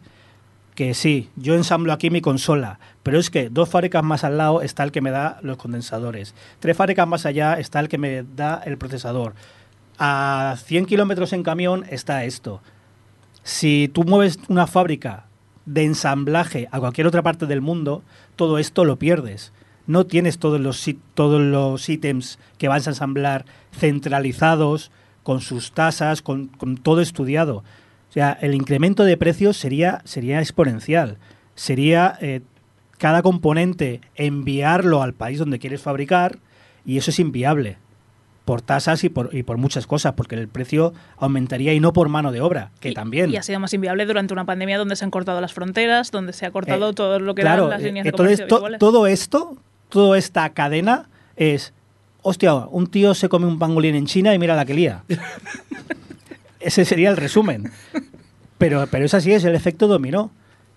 que 0.75 0.93
sí, 0.93 1.29
yo 1.35 1.55
ensamblo 1.55 1.93
aquí 1.93 2.09
mi 2.09 2.21
consola, 2.21 2.79
pero 3.03 3.19
es 3.19 3.29
que 3.29 3.49
dos 3.49 3.69
fábricas 3.69 4.03
más 4.03 4.23
al 4.23 4.37
lado 4.37 4.61
está 4.61 4.83
el 4.83 4.91
que 4.91 5.01
me 5.01 5.11
da 5.11 5.39
los 5.41 5.57
condensadores, 5.57 6.33
tres 6.59 6.75
fábricas 6.75 7.07
más 7.07 7.25
allá 7.25 7.59
está 7.59 7.79
el 7.79 7.89
que 7.89 7.97
me 7.97 8.23
da 8.35 8.61
el 8.65 8.77
procesador, 8.77 9.33
a 9.97 10.55
100 10.65 10.85
kilómetros 10.85 11.33
en 11.33 11.43
camión 11.43 11.85
está 11.89 12.25
esto. 12.25 12.61
Si 13.43 13.89
tú 13.93 14.03
mueves 14.03 14.39
una 14.47 14.67
fábrica 14.67 15.25
de 15.65 15.83
ensamblaje 15.83 16.67
a 16.71 16.79
cualquier 16.79 17.07
otra 17.07 17.21
parte 17.21 17.45
del 17.45 17.61
mundo, 17.61 18.03
todo 18.35 18.57
esto 18.57 18.85
lo 18.85 18.97
pierdes. 18.97 19.53
No 19.85 20.05
tienes 20.05 20.39
todos 20.39 20.59
los, 20.59 20.83
todos 21.13 21.41
los 21.41 21.87
ítems 21.89 22.39
que 22.57 22.69
vas 22.69 22.87
a 22.87 22.91
ensamblar 22.91 23.45
centralizados, 23.77 24.91
con 25.23 25.39
sus 25.39 25.71
tasas, 25.71 26.21
con 26.21 26.49
todo 26.81 27.01
estudiado. 27.01 27.63
O 28.13 28.15
sea, 28.15 28.37
el 28.41 28.53
incremento 28.53 29.05
de 29.05 29.17
precios 29.17 29.57
sería, 29.57 30.01
sería 30.05 30.39
exponencial. 30.39 31.17
Sería 31.55 32.15
eh, 32.21 32.41
cada 32.99 33.23
componente 33.23 34.01
enviarlo 34.13 35.01
al 35.01 35.13
país 35.15 35.39
donde 35.39 35.57
quieres 35.57 35.81
fabricar 35.81 36.37
y 36.85 36.99
eso 36.99 37.09
es 37.09 37.17
inviable 37.17 37.77
por 38.45 38.61
tasas 38.61 39.03
y 39.03 39.09
por, 39.09 39.33
y 39.33 39.41
por 39.41 39.57
muchas 39.57 39.87
cosas, 39.87 40.13
porque 40.13 40.35
el 40.35 40.47
precio 40.47 40.93
aumentaría 41.17 41.73
y 41.73 41.79
no 41.79 41.91
por 41.91 42.07
mano 42.09 42.31
de 42.31 42.41
obra, 42.41 42.69
que 42.81 42.91
Y- 42.91 42.93
también. 42.93 43.31
Y 43.31 43.37
ha 43.37 43.41
sido 43.41 43.59
más 43.59 43.73
inviable 43.73 44.05
durante 44.05 44.31
una 44.33 44.45
pandemia 44.45 44.77
donde 44.77 44.95
se 44.95 45.05
han 45.05 45.09
cortado 45.11 45.41
las 45.41 45.53
fronteras, 45.53 46.11
donde 46.11 46.33
se 46.33 46.45
ha 46.45 46.51
cortado 46.51 46.91
Eh, 46.91 46.93
todo 46.93 47.19
lo 47.19 47.33
que 47.33 47.41
claro, 47.41 47.63
eran 47.63 47.69
las 47.71 47.81
eh, 47.81 47.85
líneas 47.85 48.03
de 48.03 48.09
entonces 48.11 48.37
comercio 48.41 48.47
to- 48.47 48.55
habituales. 48.57 48.79
todo 48.79 49.07
esto, 49.07 49.57
toda 49.89 50.17
esta 50.19 50.49
cadena 50.53 51.09
es, 51.35 51.73
hostia, 52.21 52.53
un 52.53 52.85
tío 52.85 53.15
se 53.15 53.27
come 53.27 53.47
un 53.47 53.57
pangolín 53.57 53.95
en 53.95 54.05
China 54.05 54.35
y 54.35 54.39
mira 54.39 54.55
la 54.55 54.65
que 54.65 54.75
lía. 54.75 55.03
Ese 56.63 56.85
sería 56.85 57.09
el 57.09 57.17
resumen. 57.17 57.71
Pero, 58.57 58.87
pero 58.89 59.05
es 59.05 59.13
así, 59.13 59.33
es 59.33 59.43
el 59.43 59.55
efecto 59.55 59.87
dominó. 59.87 60.31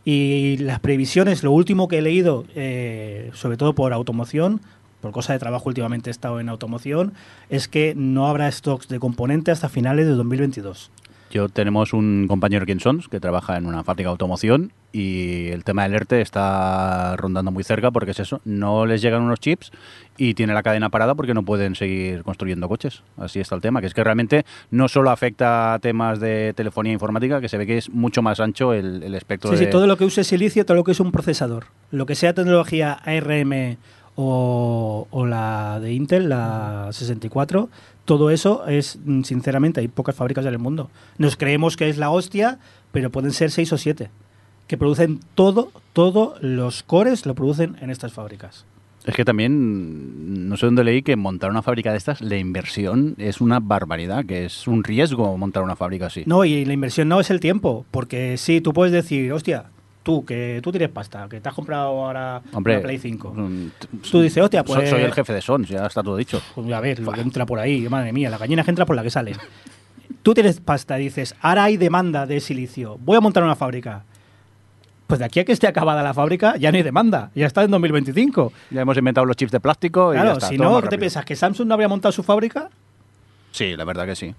Y 0.05 0.57
las 0.59 0.81
previsiones, 0.81 1.43
lo 1.43 1.53
último 1.53 1.89
que 1.89 1.99
he 1.99 2.03
leído, 2.03 2.45
eh, 2.55 3.31
sobre 3.35 3.57
todo 3.57 3.75
por 3.75 3.93
automoción, 3.93 4.61
por 5.01 5.13
cosa 5.13 5.33
de 5.33 5.39
trabajo 5.39 5.69
últimamente 5.69 6.11
he 6.11 6.13
estado 6.13 6.41
en 6.41 6.49
automoción, 6.49 7.13
es 7.49 7.69
que 7.69 7.95
no 7.97 8.27
habrá 8.27 8.51
stocks 8.51 8.89
de 8.89 8.99
componentes 8.99 9.53
hasta 9.53 9.69
finales 9.69 10.07
de 10.07 10.13
2022. 10.13 10.91
Yo 11.31 11.49
tenemos 11.49 11.93
un 11.93 12.27
compañero 12.29 12.63
aquí 12.63 12.73
en 12.73 12.81
Sons 12.81 13.09
que 13.09 13.21
trabaja 13.21 13.57
en 13.57 13.67
una 13.67 13.83
fábrica 13.83 14.09
de 14.09 14.13
automoción 14.13 14.73
y 14.93 15.49
el 15.49 15.65
tema 15.65 15.83
del 15.83 15.95
ERTE 15.95 16.21
está 16.21 17.17
rondando 17.17 17.51
muy 17.51 17.65
cerca 17.65 17.91
porque 17.91 18.13
es 18.13 18.21
eso, 18.21 18.41
no 18.45 18.87
les 18.87 19.03
llegan 19.03 19.23
unos 19.23 19.41
chips 19.41 19.73
y 20.17 20.35
tiene 20.35 20.55
la 20.55 20.63
cadena 20.63 20.89
parada 20.89 21.15
porque 21.15 21.35
no 21.35 21.43
pueden 21.43 21.75
seguir 21.75 22.23
construyendo 22.23 22.69
coches. 22.69 23.03
Así 23.19 23.41
está 23.41 23.57
el 23.57 23.61
tema, 23.61 23.81
que 23.81 23.89
es 23.89 23.95
que 23.95 24.05
realmente 24.05 24.47
no 24.71 24.89
solo 24.89 25.11
afecta 25.11 25.75
a 25.75 25.79
temas 25.81 26.21
de 26.21 26.55
telefonía 26.55 26.93
informática, 26.93 27.41
que 27.41 27.49
se 27.49 27.59
ve 27.59 27.67
que 27.67 27.79
es 27.79 27.91
mucho 27.91 28.23
más 28.23 28.41
ancho 28.41 28.73
el, 28.73 29.03
el 29.03 29.15
espectro 29.15 29.51
Sí, 29.51 29.59
de... 29.59 29.65
sí, 29.65 29.71
todo 29.71 29.87
lo 29.87 29.97
que 29.97 30.05
use 30.05 30.23
silicio, 30.25 30.65
todo 30.65 30.77
lo 30.77 30.85
que 30.85 30.93
es 30.93 31.01
un 31.01 31.13
procesador. 31.13 31.67
Lo 31.91 32.07
que 32.07 32.15
sea 32.15 32.33
tecnología 32.35 32.93
ARM 32.93 33.77
o, 34.15 35.07
o 35.11 35.27
la 35.27 35.79
de 35.81 35.93
Intel, 35.93 36.29
la 36.31 36.89
64, 36.93 37.69
todo 38.07 38.31
eso 38.31 38.67
es, 38.67 38.99
mm, 39.05 39.23
sinceramente, 39.23 39.81
hay 39.81 39.89
pocas 39.89 40.15
fábricas 40.15 40.47
en 40.47 40.53
el 40.53 40.59
mundo. 40.59 40.89
Nos 41.19 41.37
creemos 41.37 41.77
que 41.77 41.91
es 41.91 41.99
la 41.99 42.11
hostia, 42.11 42.59
pero 42.93 43.11
pueden 43.11 43.33
ser 43.33 43.51
seis 43.51 43.73
o 43.73 43.77
siete. 43.77 44.09
Que 44.67 44.79
producen 44.79 45.21
todo, 45.35 45.71
todos 45.93 46.43
los 46.43 46.83
cores 46.83 47.27
lo 47.27 47.35
producen 47.35 47.77
en 47.81 47.91
estas 47.91 48.13
fábricas. 48.13 48.65
Es 49.05 49.15
que 49.15 49.25
también, 49.25 50.49
no 50.49 50.57
sé 50.57 50.67
dónde 50.67 50.83
leí 50.83 51.03
que 51.03 51.15
montar 51.15 51.51
una 51.51 51.63
fábrica 51.63 51.93
de 51.93 51.99
estas, 51.99 52.21
la 52.21 52.37
inversión 52.39 53.15
es 53.19 53.41
una 53.41 53.61
barbaridad, 53.61 54.25
que 54.25 54.45
es 54.45 54.67
un 54.67 54.83
riesgo 54.83 55.37
montar 55.39 55.63
una 55.63 55.77
fábrica 55.77 56.07
así. 56.07 56.25
No, 56.27 56.45
y 56.45 56.65
la 56.65 56.73
inversión 56.73 57.09
no 57.09 57.21
es 57.21 57.31
el 57.31 57.39
tiempo, 57.39 57.87
porque 57.93 58.37
sí, 58.37 58.61
tú 58.61 58.73
puedes 58.73 58.93
decir, 58.93 59.33
hostia, 59.33 59.67
tú, 60.07 60.25
que 60.25 60.61
tú 60.63 60.71
tienes 60.71 60.89
pasta, 60.89 61.27
que 61.29 61.41
te 61.41 61.49
has 61.49 61.55
comprado 61.55 61.89
ahora 61.89 62.41
Hombre, 62.53 62.75
una 62.75 62.83
Play 62.85 62.99
5. 62.99 63.35
mm, 63.35 63.67
Tú 64.09 64.21
dices, 64.23 64.41
hostia, 64.41 64.63
pues... 64.63 64.89
soy 64.89 65.03
el 65.03 65.13
jefe 65.13 65.33
de 65.33 65.43
Sons, 65.43 65.69
ya 65.69 65.85
está 65.85 66.01
todo 66.01 66.17
dicho. 66.17 66.41
Pues 66.55 66.73
a 66.73 66.79
ver, 66.81 67.01
lo 67.01 67.11
que 67.11 67.21
entra 67.21 67.45
por 67.45 67.59
ahí, 67.59 67.89
madre 67.89 68.13
mía, 68.13 68.31
la 68.31 68.39
gallina 68.39 68.63
que 68.63 68.71
entra 68.71 68.87
por 68.87 68.95
la 68.95 69.03
que 69.03 69.11
sale. 69.11 69.33
Tú 70.23 70.33
tienes 70.33 70.61
pasta, 70.61 70.95
dices, 70.95 71.35
ahora 71.41 71.65
hay 71.65 71.77
demanda 71.77 72.25
de 72.25 72.39
silicio, 72.39 72.99
voy 73.01 73.17
a 73.17 73.21
montar 73.21 73.43
una 73.43 73.57
fábrica. 73.57 74.05
Pues 75.09 75.19
de 75.19 75.25
aquí 75.25 75.41
a 75.41 75.45
que 75.45 75.51
esté 75.53 75.67
acabada 75.67 76.05
la 76.05 76.15
fábrica, 76.15 76.57
ya 76.57 76.71
no 76.71 76.77
hay 76.77 76.85
demanda, 76.85 77.33
ya 77.35 77.47
está 77.47 77.65
en 77.65 77.73
2025. 77.73 78.53
Ya 78.71 78.83
hemos 78.83 78.97
inventado 78.97 79.25
los 79.25 79.37
chips 79.37 79.51
de 79.51 79.59
plástico 79.59 80.13
y 80.13 80.17
ya 80.17 80.23
Claro, 80.23 80.39
está, 80.39 80.49
si 80.49 80.57
no, 80.59 80.81
¿qué 80.83 80.89
te 80.89 80.99
piensas? 80.99 81.25
¿Que 81.25 81.35
Samsung 81.35 81.67
no 81.67 81.75
habría 81.75 81.89
montado 81.89 82.13
su 82.13 82.23
fábrica? 82.23 82.71
Sí, 83.51 83.75
la 83.77 83.85
verdad 83.85 84.07
que 84.07 84.15
sí. 84.15 84.35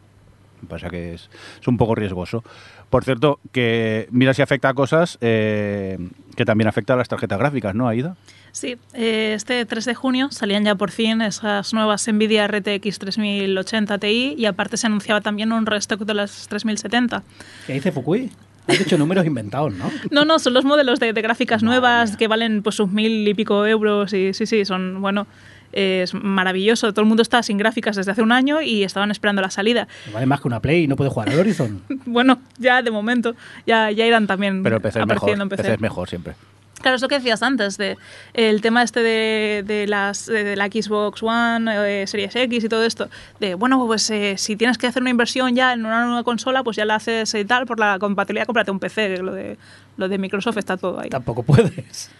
Pasa 0.67 0.89
que 0.89 1.13
es, 1.13 1.29
es 1.61 1.67
un 1.67 1.77
poco 1.77 1.95
riesgoso. 1.95 2.43
Por 2.89 3.03
cierto, 3.03 3.39
que 3.51 4.07
mira 4.11 4.33
si 4.33 4.41
afecta 4.41 4.69
a 4.69 4.73
cosas 4.73 5.17
eh, 5.21 5.97
que 6.35 6.45
también 6.45 6.67
afecta 6.67 6.93
a 6.93 6.95
las 6.95 7.09
tarjetas 7.09 7.37
gráficas, 7.37 7.75
¿no, 7.75 7.87
Aida? 7.87 8.15
Sí, 8.51 8.77
eh, 8.93 9.33
este 9.35 9.65
3 9.65 9.85
de 9.85 9.93
junio 9.93 10.29
salían 10.31 10.63
ya 10.63 10.75
por 10.75 10.91
fin 10.91 11.21
esas 11.21 11.73
nuevas 11.73 12.07
Nvidia 12.07 12.47
RTX 12.47 12.99
3080 12.99 13.97
Ti 13.97 14.35
y 14.37 14.45
aparte 14.45 14.77
se 14.77 14.87
anunciaba 14.87 15.21
también 15.21 15.51
un 15.51 15.65
restock 15.65 16.01
de 16.01 16.13
las 16.13 16.47
3070. 16.47 17.23
¿Qué 17.67 17.73
dice 17.73 17.91
Fukui? 17.91 18.31
Has 18.67 18.79
dicho 18.79 18.97
números 18.97 19.25
inventados, 19.25 19.73
¿no? 19.73 19.91
No, 20.11 20.25
no, 20.25 20.39
son 20.39 20.53
los 20.53 20.65
modelos 20.65 20.99
de, 20.99 21.13
de 21.13 21.21
gráficas 21.21 21.63
nuevas 21.63 22.17
que 22.17 22.27
valen 22.27 22.63
pues 22.63 22.75
sus 22.75 22.89
mil 22.89 23.27
y 23.27 23.33
pico 23.33 23.65
euros 23.65 24.13
y 24.13 24.33
sí, 24.33 24.45
sí, 24.45 24.65
son, 24.65 25.01
bueno, 25.01 25.27
es 25.71 26.13
maravilloso. 26.13 26.91
Todo 26.91 27.01
el 27.01 27.07
mundo 27.07 27.21
está 27.23 27.43
sin 27.43 27.57
gráficas 27.57 27.95
desde 27.95 28.11
hace 28.11 28.21
un 28.21 28.31
año 28.31 28.61
y 28.61 28.83
estaban 28.83 29.11
esperando 29.11 29.41
la 29.41 29.49
salida. 29.49 29.87
Vale 30.13 30.25
más 30.25 30.41
que 30.41 30.47
una 30.47 30.61
Play 30.61 30.83
y 30.83 30.87
no 30.87 30.95
puede 30.95 31.09
jugar 31.09 31.29
al 31.29 31.39
Horizon. 31.39 31.81
Bueno, 32.05 32.39
ya 32.57 32.81
de 32.81 32.89
momento, 32.91 33.35
ya, 33.65 33.91
ya 33.91 34.05
irán 34.05 34.27
también 34.27 34.63
Pero 34.63 34.77
el 34.77 34.81
PC 34.81 34.99
es 34.99 35.05
mejor. 35.05 35.17
apareciendo 35.17 35.43
en 35.43 35.49
PC 35.49 35.63
PC. 35.63 35.73
es 35.75 35.79
mejor 35.81 36.09
siempre. 36.09 36.33
Claro, 36.81 36.95
es 36.95 37.01
lo 37.01 37.07
que 37.07 37.15
decías 37.15 37.41
antes, 37.41 37.77
de 37.77 37.97
el 38.33 38.61
tema 38.61 38.83
este 38.83 39.01
de, 39.01 39.63
de 39.65 39.87
las, 39.87 40.27
de 40.27 40.55
la 40.55 40.67
Xbox 40.67 41.23
One, 41.23 42.01
eh, 42.01 42.05
Series 42.05 42.35
X 42.35 42.63
y 42.63 42.69
todo 42.69 42.83
esto. 42.83 43.09
De, 43.39 43.55
bueno, 43.55 43.83
pues 43.87 44.09
eh, 44.11 44.35
si 44.37 44.55
tienes 44.55 44.77
que 44.77 44.85
hacer 44.85 45.01
una 45.01 45.09
inversión 45.09 45.55
ya 45.55 45.73
en 45.73 45.85
una 45.85 46.05
nueva 46.05 46.23
consola, 46.23 46.63
pues 46.63 46.77
ya 46.77 46.85
la 46.85 46.95
haces 46.95 47.33
y 47.33 47.45
tal, 47.45 47.65
por 47.65 47.79
la 47.79 47.97
compatibilidad, 47.99 48.45
cómprate 48.45 48.69
un 48.69 48.79
PC. 48.79 49.17
Lo 49.17 49.33
de, 49.33 49.57
lo 49.97 50.07
de 50.07 50.17
Microsoft 50.19 50.57
está 50.57 50.77
todo 50.77 50.99
ahí. 50.99 51.09
Tampoco 51.09 51.41
puedes. 51.43 52.11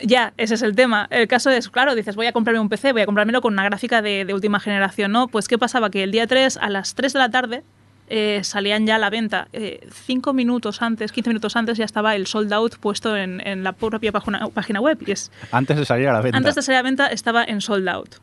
Ya, 0.00 0.32
ese 0.36 0.54
es 0.54 0.62
el 0.62 0.74
tema. 0.74 1.06
El 1.10 1.28
caso 1.28 1.50
es, 1.50 1.68
claro, 1.68 1.94
dices, 1.94 2.16
voy 2.16 2.26
a 2.26 2.32
comprarme 2.32 2.60
un 2.60 2.68
PC, 2.68 2.92
voy 2.92 3.02
a 3.02 3.06
comprármelo 3.06 3.40
con 3.40 3.52
una 3.52 3.64
gráfica 3.64 4.02
de, 4.02 4.24
de 4.24 4.34
última 4.34 4.60
generación, 4.60 5.12
¿no? 5.12 5.28
Pues, 5.28 5.48
¿qué 5.48 5.58
pasaba? 5.58 5.90
Que 5.90 6.02
el 6.02 6.10
día 6.12 6.26
3, 6.26 6.56
a 6.56 6.68
las 6.70 6.94
3 6.94 7.12
de 7.12 7.18
la 7.18 7.30
tarde, 7.30 7.62
eh, 8.08 8.40
salían 8.44 8.86
ya 8.86 8.96
a 8.96 8.98
la 8.98 9.10
venta. 9.10 9.48
Eh, 9.52 9.86
cinco 9.92 10.32
minutos 10.32 10.80
antes, 10.82 11.10
15 11.12 11.30
minutos 11.30 11.56
antes, 11.56 11.76
ya 11.78 11.84
estaba 11.84 12.14
el 12.14 12.26
sold 12.26 12.52
out 12.52 12.76
puesto 12.78 13.16
en, 13.16 13.40
en 13.46 13.64
la 13.64 13.72
propia 13.72 14.12
página, 14.12 14.46
página 14.48 14.80
web. 14.80 14.98
Y 15.06 15.10
es, 15.12 15.32
Antes 15.50 15.76
de 15.76 15.84
salir 15.84 16.08
a 16.08 16.12
la 16.12 16.20
venta. 16.20 16.38
antes 16.38 16.54
de 16.54 16.62
salir 16.62 16.76
a 16.76 16.82
la 16.82 16.88
venta 16.88 17.06
estaba 17.08 17.42
en 17.44 17.60
sold 17.60 17.88
out. 17.88 18.16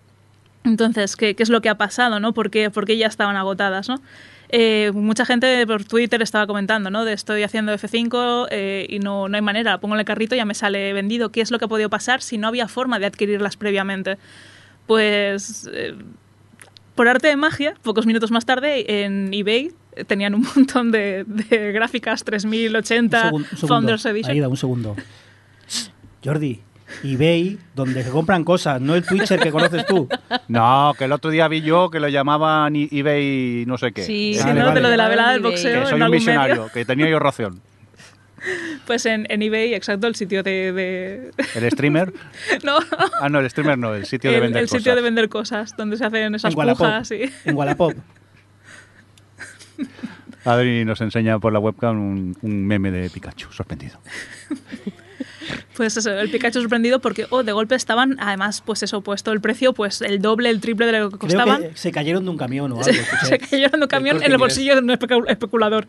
Entonces, 0.63 1.17
¿qué, 1.17 1.35
qué 1.35 1.43
es 1.43 1.49
lo 1.49 1.59
que 1.59 1.67
ha 1.69 1.75
pasado? 1.75 2.21
¿no? 2.21 2.33
¿Por, 2.33 2.49
qué, 2.49 2.69
por 2.69 2.85
qué 2.85 2.95
ya 2.97 3.07
estaban 3.07 3.35
agotadas? 3.35 3.89
¿no? 3.89 3.99
Eh, 4.55 4.91
mucha 4.93 5.25
gente 5.25 5.65
por 5.65 5.83
Twitter 5.83 6.21
estaba 6.21 6.45
comentando, 6.45 6.91
¿no? 6.91 7.05
De 7.05 7.13
estoy 7.13 7.41
haciendo 7.41 7.73
F5 7.73 8.47
eh, 8.51 8.85
y 8.87 8.99
no, 8.99 9.27
no 9.27 9.35
hay 9.35 9.41
manera, 9.41 9.79
pongo 9.79 9.95
en 9.95 9.99
el 10.01 10.05
carrito 10.05 10.35
y 10.35 10.37
ya 10.37 10.45
me 10.45 10.53
sale 10.53 10.93
vendido. 10.93 11.31
¿Qué 11.31 11.41
es 11.41 11.49
lo 11.49 11.57
que 11.57 11.65
ha 11.65 11.67
podido 11.67 11.89
pasar 11.89 12.21
si 12.21 12.37
no 12.37 12.47
había 12.49 12.67
forma 12.67 12.99
de 12.99 13.07
adquirirlas 13.07 13.57
previamente? 13.57 14.19
Pues 14.85 15.67
eh, 15.73 15.95
por 16.93 17.07
arte 17.07 17.29
de 17.29 17.35
magia, 17.35 17.73
pocos 17.81 18.05
minutos 18.05 18.29
más 18.29 18.45
tarde, 18.45 19.03
en 19.05 19.33
eBay 19.33 19.71
tenían 20.05 20.35
un 20.35 20.45
montón 20.55 20.91
de, 20.91 21.23
de 21.25 21.71
gráficas 21.71 22.23
3080, 22.23 23.31
Un 23.31 23.43
segun- 23.45 23.47
un. 23.63 23.67
Founders 23.67 24.05
Edition. 24.05 24.31
Ahí 24.33 24.39
da 24.39 24.49
un 24.49 24.57
segundo. 24.57 24.95
Jordi, 26.23 26.61
eBay, 27.03 27.57
donde 27.75 28.03
se 28.03 28.09
compran 28.09 28.43
cosas, 28.43 28.81
no 28.81 28.95
el 28.95 29.05
Twitcher 29.05 29.39
que 29.39 29.51
conoces 29.51 29.85
tú. 29.85 30.07
No, 30.47 30.93
que 30.97 31.05
el 31.05 31.11
otro 31.11 31.31
día 31.31 31.47
vi 31.47 31.61
yo 31.61 31.89
que 31.89 31.99
lo 31.99 32.09
llamaban 32.09 32.73
eBay 32.75 33.63
no 33.65 33.77
sé 33.77 33.91
qué. 33.93 34.03
Sí, 34.03 34.33
Sí, 34.35 34.39
Vale, 34.43 34.59
¿no? 34.59 34.65
vale. 34.67 34.75
De 34.75 34.81
lo 34.81 34.89
de 34.89 34.97
la 34.97 35.07
velada 35.09 35.31
del 35.31 35.41
boxeo. 35.41 35.71
Que 35.73 35.79
en 35.79 35.85
soy 35.85 35.95
un 35.95 36.01
algún 36.03 36.17
visionario, 36.17 36.55
medio. 36.55 36.71
que 36.73 36.85
tenía 36.85 37.09
yo 37.09 37.19
razón. 37.19 37.61
Pues 38.85 39.05
en, 39.05 39.25
en 39.29 39.41
eBay, 39.41 39.73
exacto, 39.73 40.05
el 40.07 40.15
sitio 40.15 40.43
de... 40.43 40.73
de- 40.73 41.31
El 41.55 41.71
streamer. 41.71 42.11
no, 42.63 42.77
Ah, 43.21 43.29
no, 43.29 43.39
el 43.39 43.49
streamer 43.49 43.77
no, 43.77 43.95
el 43.95 44.05
sitio 44.05 44.29
de 44.31 44.35
el, 44.35 44.41
vender 44.43 44.63
el 44.63 44.67
sitio 44.67 44.79
cosas. 44.91 44.95
de 44.97 45.01
vender 45.01 45.29
cosas, 45.29 45.77
donde 45.77 45.95
se 45.95 46.03
hacen 46.05 46.35
esas 46.35 46.53
en 46.53 46.59
pujas. 46.67 47.11
y- 47.11 47.31
En 47.45 47.55
Wallapop. 47.55 47.93
Adri 50.43 50.83
nos 50.83 50.99
enseña 50.99 51.39
por 51.39 51.53
la 51.53 51.59
webcam 51.59 51.97
un, 51.97 52.35
un 52.41 52.65
meme 52.67 52.91
de 52.91 53.09
Pikachu, 53.09 53.49
sorprendido. 53.53 53.97
Pues 55.75 55.97
eso, 55.97 56.11
el 56.11 56.29
Pikachu 56.29 56.61
sorprendido 56.61 56.99
porque, 56.99 57.25
oh, 57.31 57.41
de 57.43 57.51
golpe 57.51 57.73
estaban, 57.75 58.15
además, 58.19 58.61
pues 58.65 58.83
eso, 58.83 59.01
puesto 59.01 59.31
el 59.31 59.41
precio, 59.41 59.73
pues 59.73 60.01
el 60.01 60.21
doble, 60.21 60.49
el 60.49 60.61
triple 60.61 60.85
de 60.85 60.91
lo 60.99 61.09
que 61.09 61.17
Creo 61.17 61.29
costaban. 61.29 61.61
que 61.63 61.71
se 61.77 61.91
cayeron 61.91 62.23
de 62.25 62.29
un 62.29 62.37
camión 62.37 62.71
o 62.71 62.75
algo. 62.83 62.83
se, 63.23 63.39
cayeron 63.39 63.79
de 63.79 63.85
un 63.85 63.87
camión 63.89 64.21
en 64.21 64.31
el 64.31 64.37
bolsillo 64.37 64.75
de 64.75 64.81
un 64.81 64.89
especu- 64.89 65.27
especulador. 65.29 65.87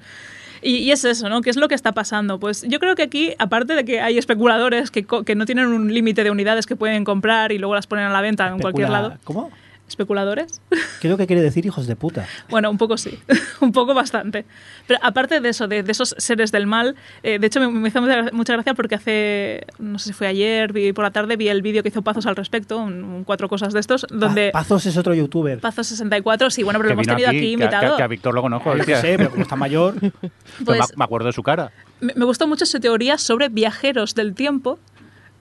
Y, 0.62 0.76
y 0.76 0.92
es 0.92 1.04
eso, 1.04 1.28
¿no? 1.28 1.42
¿Qué 1.42 1.50
es 1.50 1.56
lo 1.56 1.68
que 1.68 1.74
está 1.74 1.92
pasando? 1.92 2.40
Pues 2.40 2.62
yo 2.66 2.80
creo 2.80 2.94
que 2.94 3.02
aquí, 3.02 3.34
aparte 3.38 3.74
de 3.74 3.84
que 3.84 4.00
hay 4.00 4.16
especuladores 4.16 4.90
que, 4.90 5.04
que 5.26 5.34
no 5.34 5.44
tienen 5.44 5.66
un 5.66 5.92
límite 5.92 6.24
de 6.24 6.30
unidades 6.30 6.64
que 6.64 6.74
pueden 6.76 7.04
comprar 7.04 7.52
y 7.52 7.58
luego 7.58 7.74
las 7.74 7.86
ponen 7.86 8.06
a 8.06 8.10
la 8.10 8.22
venta 8.22 8.48
en 8.48 8.58
cualquier 8.60 8.88
lado. 8.88 9.18
¿Cómo? 9.24 9.50
¿Especuladores? 9.86 10.60
¿Qué 11.00 11.08
es 11.08 11.10
lo 11.10 11.16
que 11.18 11.26
quiere 11.26 11.42
decir 11.42 11.66
hijos 11.66 11.86
de 11.86 11.94
puta? 11.94 12.26
Bueno, 12.48 12.70
un 12.70 12.78
poco 12.78 12.96
sí, 12.96 13.18
un 13.60 13.70
poco 13.70 13.92
bastante. 13.94 14.44
Pero 14.86 14.98
aparte 15.02 15.40
de 15.40 15.48
eso, 15.50 15.68
de, 15.68 15.82
de 15.82 15.92
esos 15.92 16.14
seres 16.18 16.50
del 16.52 16.66
mal, 16.66 16.96
eh, 17.22 17.38
de 17.38 17.46
hecho 17.46 17.60
me, 17.60 17.68
me 17.68 17.88
hizo 17.88 18.00
mucha, 18.00 18.22
mucha 18.32 18.54
gracia 18.54 18.72
porque 18.74 18.94
hace, 18.94 19.66
no 19.78 19.98
sé 19.98 20.06
si 20.08 20.12
fue 20.14 20.26
ayer, 20.26 20.72
vi 20.72 20.92
por 20.94 21.04
la 21.04 21.10
tarde, 21.10 21.36
vi 21.36 21.48
el 21.48 21.60
vídeo 21.60 21.82
que 21.82 21.90
hizo 21.90 22.00
Pazos 22.02 22.24
al 22.26 22.34
respecto, 22.34 22.78
un, 22.78 23.04
un 23.04 23.24
cuatro 23.24 23.48
cosas 23.48 23.74
de 23.74 23.80
estos, 23.80 24.06
donde 24.10 24.50
Pa- 24.52 24.60
Pazos 24.60 24.86
es 24.86 24.96
otro 24.96 25.12
youtuber. 25.14 25.60
Pazos 25.60 25.86
64, 25.88 26.50
sí, 26.50 26.62
bueno, 26.62 26.78
pero 26.78 26.88
lo 26.88 26.88
Que 26.88 26.92
hemos 26.94 27.06
vino 27.06 27.14
tenido 27.16 27.28
aquí, 27.28 27.36
que- 27.38 27.44
que, 27.44 27.52
invitado. 27.52 27.96
que 27.98 28.02
a 28.02 28.06
Víctor 28.08 28.34
lo 28.34 28.40
conozco. 28.42 28.70
Hostia. 28.70 29.00
sé, 29.02 29.16
pero 29.18 29.30
como 29.30 29.42
está 29.42 29.56
mayor, 29.56 29.94
Pues- 30.64 30.80
me, 30.80 30.96
me 30.96 31.04
acuerdo 31.04 31.26
de 31.26 31.32
su 31.34 31.42
cara. 31.42 31.70
Me, 32.00 32.12
me 32.16 32.24
gustó 32.24 32.46
mucho 32.48 32.64
su 32.66 32.80
teoría 32.80 33.18
sobre 33.18 33.48
viajeros 33.50 34.14
del 34.14 34.34
tiempo, 34.34 34.78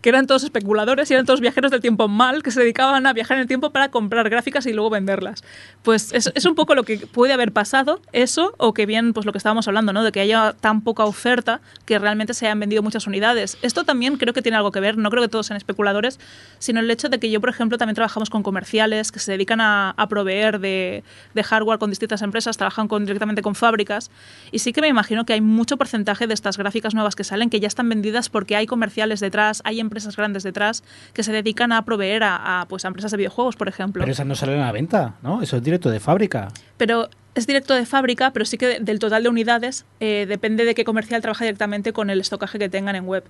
que 0.04 0.10
eran 0.10 0.28
todos 0.28 0.44
especuladores 0.44 1.10
y 1.10 1.14
eran 1.14 1.26
todos 1.26 1.40
viajeros 1.40 1.72
del 1.72 1.80
tiempo 1.80 2.10
mal, 2.10 2.44
que 2.44 2.52
se 2.52 2.60
dedicaban 2.60 3.08
a 3.08 3.14
viajar 3.14 3.38
en 3.38 3.42
el 3.44 3.48
tiempo 3.48 3.70
para 3.70 3.90
comprar 3.90 4.30
gráficas 4.30 4.66
y 4.66 4.74
luego 4.74 4.90
venderlas. 4.90 5.46
Pues 5.82 6.12
es, 6.12 6.30
es 6.36 6.46
un 6.46 6.56
poco 6.56 6.76
lo 6.76 6.84
que 6.84 6.98
puede 6.98 7.32
haber 7.32 7.54
pasado, 7.54 8.02
eso, 8.12 8.54
o 8.58 8.74
que 8.74 8.86
bien, 8.86 9.14
pues 9.14 9.26
lo 9.26 9.32
que 9.32 9.38
estábamos 9.38 9.66
hablando, 9.70 9.94
¿no? 9.94 10.04
De 10.04 10.12
que 10.12 10.20
haya 10.20 10.56
tan 10.60 10.82
poca 10.82 11.06
oferta 11.06 11.62
que 11.86 12.00
realmente 12.00 12.34
se 12.34 12.46
hayan 12.46 12.60
vendido 12.60 12.84
muchas 12.84 13.08
unidades. 13.08 13.58
Esto 13.62 13.86
también 13.86 14.18
creo 14.18 14.34
que 14.34 14.42
tiene 14.42 14.58
algo 14.58 14.74
que 14.74 14.82
ver, 14.82 14.98
no 14.98 15.10
creo 15.10 15.24
que 15.24 15.30
todos 15.30 15.48
sean 15.48 15.56
especuladores, 15.56 16.20
sino 16.60 16.82
el 16.82 16.92
hecho 16.92 17.08
de 17.08 17.18
que 17.18 17.32
yo, 17.32 17.40
por 17.40 17.50
ejemplo, 17.50 17.78
también 17.78 17.96
trabajamos 17.96 18.30
con 18.30 18.44
comerciales 18.44 19.10
que 19.10 19.20
se 19.20 19.32
dedican 19.32 19.62
a, 19.62 19.92
a 19.92 20.10
proveer 20.10 20.60
de, 20.60 21.06
de 21.34 21.44
hardware 21.44 21.80
con 21.80 21.90
distintas 21.90 22.22
empresas, 22.22 22.58
trabajan 22.58 22.90
con, 22.90 23.06
directamente 23.06 23.42
con 23.42 23.56
fábricas, 23.56 24.12
y 24.52 24.60
sí 24.60 24.74
que 24.74 24.82
me 24.82 24.90
imagino 24.90 25.26
que 25.26 25.32
hay 25.32 25.42
mucho 25.42 25.78
porcentaje 25.78 26.28
de 26.28 26.34
estas 26.34 26.58
gráficas 26.58 26.94
nuevas 26.94 27.16
que 27.16 27.24
salen 27.24 27.50
que 27.50 27.62
ya 27.62 27.68
están 27.68 27.88
vendidas 27.88 28.28
porque 28.28 28.58
hay 28.58 28.68
comerciales 28.68 29.22
detrás, 29.22 29.62
hay 29.64 29.80
empresas 29.80 29.93
grandes 30.16 30.44
detrás 30.44 30.84
que 31.14 31.24
se 31.24 31.32
dedican 31.32 31.72
a 31.72 31.84
proveer 31.86 32.24
a, 32.24 32.62
a, 32.62 32.66
pues, 32.68 32.86
a 32.86 32.88
empresas 32.90 33.12
de 33.12 33.18
videojuegos, 33.18 33.56
por 33.56 33.68
ejemplo. 33.68 34.02
pero 34.02 34.12
esas 34.12 34.26
no 34.26 34.36
salen 34.36 34.60
a 34.62 34.66
la 34.66 34.72
venta, 34.72 35.16
¿no? 35.22 35.42
Eso 35.42 35.58
es 35.58 35.64
directo 35.64 35.90
de 35.90 36.00
fábrica. 36.00 36.50
Pero 36.78 37.10
es 37.36 37.48
directo 37.48 37.74
de 37.74 37.86
fábrica, 37.86 38.32
pero 38.32 38.46
sí 38.46 38.58
que 38.58 38.68
de- 38.68 38.80
del 38.80 39.00
total 39.00 39.24
de 39.24 39.30
unidades 39.30 39.86
eh, 40.00 40.26
depende 40.28 40.66
de 40.66 40.76
qué 40.76 40.84
comercial 40.84 41.22
trabaja 41.22 41.46
directamente 41.46 41.94
con 41.94 42.10
el 42.10 42.20
estocaje 42.22 42.60
que 42.60 42.70
tengan 42.70 42.96
en 42.96 43.06
web. 43.06 43.24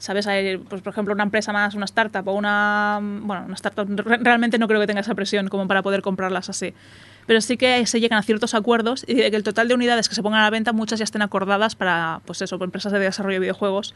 ¿Sabes? 0.00 0.28
Hay, 0.28 0.58
pues, 0.58 0.80
por 0.80 0.92
ejemplo, 0.92 1.12
una 1.12 1.24
empresa 1.24 1.52
más, 1.52 1.74
una 1.74 1.84
startup 1.86 2.28
o 2.28 2.32
una. 2.32 3.00
Bueno, 3.02 3.46
una 3.46 3.54
startup 3.54 3.88
re- 3.98 4.18
realmente 4.18 4.56
no 4.56 4.68
creo 4.68 4.78
que 4.80 4.86
tenga 4.86 5.00
esa 5.00 5.12
presión 5.16 5.48
como 5.48 5.66
para 5.66 5.82
poder 5.82 6.02
comprarlas 6.02 6.48
así. 6.48 6.72
Pero 7.26 7.40
sí 7.40 7.56
que 7.56 7.84
se 7.84 7.98
llegan 7.98 8.16
a 8.18 8.22
ciertos 8.22 8.54
acuerdos 8.54 9.04
y 9.08 9.14
de 9.14 9.28
que 9.32 9.36
el 9.36 9.42
total 9.42 9.66
de 9.66 9.74
unidades 9.74 10.08
que 10.08 10.14
se 10.14 10.22
pongan 10.22 10.38
a 10.40 10.44
la 10.44 10.50
venta, 10.50 10.72
muchas 10.72 11.00
ya 11.00 11.04
estén 11.04 11.20
acordadas 11.20 11.74
para, 11.74 12.20
pues 12.26 12.40
eso, 12.42 12.58
por 12.58 12.66
empresas 12.66 12.92
de 12.92 13.00
desarrollo 13.00 13.34
de 13.34 13.40
videojuegos. 13.40 13.92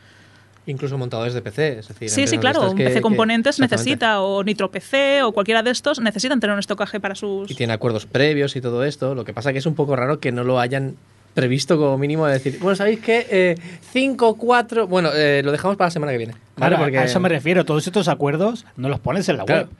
Incluso 0.67 0.97
montadores 0.97 1.35
de 1.35 1.43
PC. 1.43 1.79
Es 1.81 1.89
decir, 1.89 2.09
Sí, 2.09 2.27
sí, 2.29 2.39
claro. 2.39 2.71
Un 2.71 2.77
que- 2.77 2.85
PC 2.85 2.97
que- 2.97 3.03
Componentes 3.03 3.59
necesita, 3.59 4.21
o 4.21 4.45
Nitro 4.45 4.71
PC, 4.71 5.23
o 5.23 5.33
cualquiera 5.33 5.63
de 5.63 5.71
estos, 5.73 5.99
necesitan 6.01 6.39
tener 6.39 6.55
un 6.55 6.61
estocaje 6.61 7.01
para 7.01 7.15
sus. 7.17 7.51
Y 7.51 7.55
tiene 7.55 7.73
acuerdos 7.73 8.07
previos 8.07 8.55
y 8.55 8.61
todo 8.61 8.85
esto. 8.85 9.15
Lo 9.17 9.25
que 9.25 9.33
pasa 9.33 9.53
que 9.53 9.59
es 9.59 9.67
un 9.67 9.75
poco 9.75 9.97
raro 9.97 10.21
que 10.21 10.31
no 10.31 10.45
lo 10.45 10.61
hayan 10.61 10.97
previsto 11.35 11.79
como 11.79 11.97
mínimo 11.99 12.27
de 12.27 12.35
decir, 12.35 12.59
bueno, 12.61 12.77
¿sabéis 12.77 13.01
qué? 13.01 13.57
5, 13.93 14.35
4... 14.37 14.87
Bueno, 14.87 15.11
eh, 15.15 15.41
lo 15.45 15.51
dejamos 15.51 15.77
para 15.77 15.87
la 15.87 15.91
semana 15.91 16.13
que 16.13 16.19
viene. 16.19 16.35
¿vale? 16.57 16.77
Claro, 16.77 16.77
Porque 16.85 16.99
A 16.99 17.05
eso 17.05 17.19
me 17.21 17.29
refiero. 17.29 17.65
Todos 17.65 17.87
estos 17.87 18.07
acuerdos 18.09 18.65
no 18.77 18.89
los 18.89 19.01
pones 19.01 19.29
en 19.31 19.39
la 19.39 19.45
Claro. 19.45 19.63
web. 19.63 19.71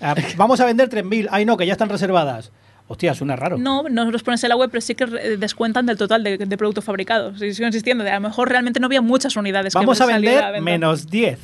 Ah, 0.00 0.14
vamos 0.36 0.60
a 0.60 0.66
vender 0.66 0.88
3.000. 0.90 1.28
Ay, 1.30 1.44
no, 1.44 1.56
que 1.56 1.66
ya 1.66 1.72
están 1.72 1.88
reservadas. 1.88 2.50
Hostia, 2.88 3.14
suena 3.14 3.36
raro. 3.36 3.58
No, 3.58 3.84
no 3.84 4.10
los 4.10 4.22
pones 4.22 4.42
en 4.44 4.48
la 4.48 4.56
web, 4.56 4.70
pero 4.70 4.80
sí 4.80 4.94
que 4.94 5.04
eh, 5.04 5.36
descuentan 5.36 5.84
del 5.84 5.98
total 5.98 6.24
de, 6.24 6.38
de 6.38 6.56
productos 6.56 6.84
fabricados. 6.84 7.40
Y 7.42 7.52
sigo 7.52 7.66
insistiendo, 7.66 8.02
de 8.02 8.10
a 8.10 8.14
lo 8.14 8.20
mejor 8.22 8.48
realmente 8.48 8.80
no 8.80 8.86
había 8.86 9.02
muchas 9.02 9.36
unidades 9.36 9.74
que 9.74 9.78
Vamos 9.78 10.00
a 10.00 10.06
vender 10.06 10.60
menos 10.62 11.06
10. 11.06 11.38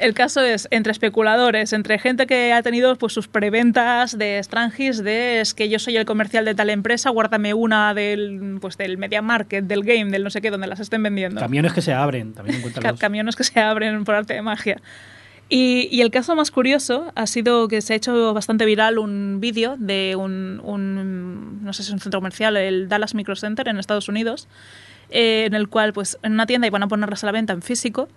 El 0.00 0.14
caso 0.14 0.40
es 0.40 0.66
entre 0.70 0.92
especuladores, 0.92 1.74
entre 1.74 1.98
gente 1.98 2.26
que 2.26 2.54
ha 2.54 2.62
tenido 2.62 2.96
pues 2.96 3.12
sus 3.12 3.28
preventas 3.28 4.16
de 4.16 4.42
Strangis, 4.42 5.04
de 5.04 5.42
es 5.42 5.52
que 5.52 5.68
yo 5.68 5.78
soy 5.78 5.98
el 5.98 6.06
comercial 6.06 6.46
de 6.46 6.54
tal 6.54 6.70
empresa, 6.70 7.10
guárdame 7.10 7.52
una 7.52 7.92
del 7.92 8.56
pues 8.62 8.78
del 8.78 8.96
media 8.96 9.20
market, 9.20 9.66
del 9.66 9.84
game, 9.84 10.10
del 10.10 10.24
no 10.24 10.30
sé 10.30 10.40
qué, 10.40 10.50
donde 10.50 10.66
las 10.66 10.80
estén 10.80 11.02
vendiendo. 11.02 11.38
Camiones 11.38 11.74
que 11.74 11.82
se 11.82 11.92
abren, 11.92 12.32
también 12.32 12.62
camiones 12.98 13.36
que 13.36 13.44
se 13.44 13.60
abren 13.60 14.04
por 14.04 14.14
arte 14.14 14.32
de 14.32 14.40
magia. 14.40 14.80
Y, 15.52 15.88
y 15.90 16.00
el 16.02 16.12
caso 16.12 16.36
más 16.36 16.52
curioso 16.52 17.10
ha 17.16 17.26
sido 17.26 17.66
que 17.66 17.80
se 17.82 17.92
ha 17.92 17.96
hecho 17.96 18.32
bastante 18.32 18.64
viral 18.64 18.98
un 18.98 19.38
vídeo 19.40 19.74
de 19.78 20.14
un, 20.16 20.60
un- 20.62 21.64
no 21.64 21.72
sé 21.72 21.82
si 21.82 21.88
es 21.88 21.92
un 21.92 21.98
centro 21.98 22.20
comercial, 22.20 22.56
el 22.56 22.88
Dallas 22.88 23.14
Micro 23.16 23.34
Center 23.34 23.66
en 23.66 23.76
Estados 23.78 24.08
Unidos, 24.08 24.46
eh, 25.10 25.46
en 25.46 25.54
el 25.54 25.68
cual 25.68 25.92
pues 25.92 26.18
en 26.22 26.34
una 26.34 26.46
tienda 26.46 26.68
iban 26.68 26.84
a 26.84 26.88
ponerlas 26.88 27.24
a 27.24 27.26
la 27.26 27.32
venta 27.32 27.52
en 27.52 27.62
físico 27.62 28.08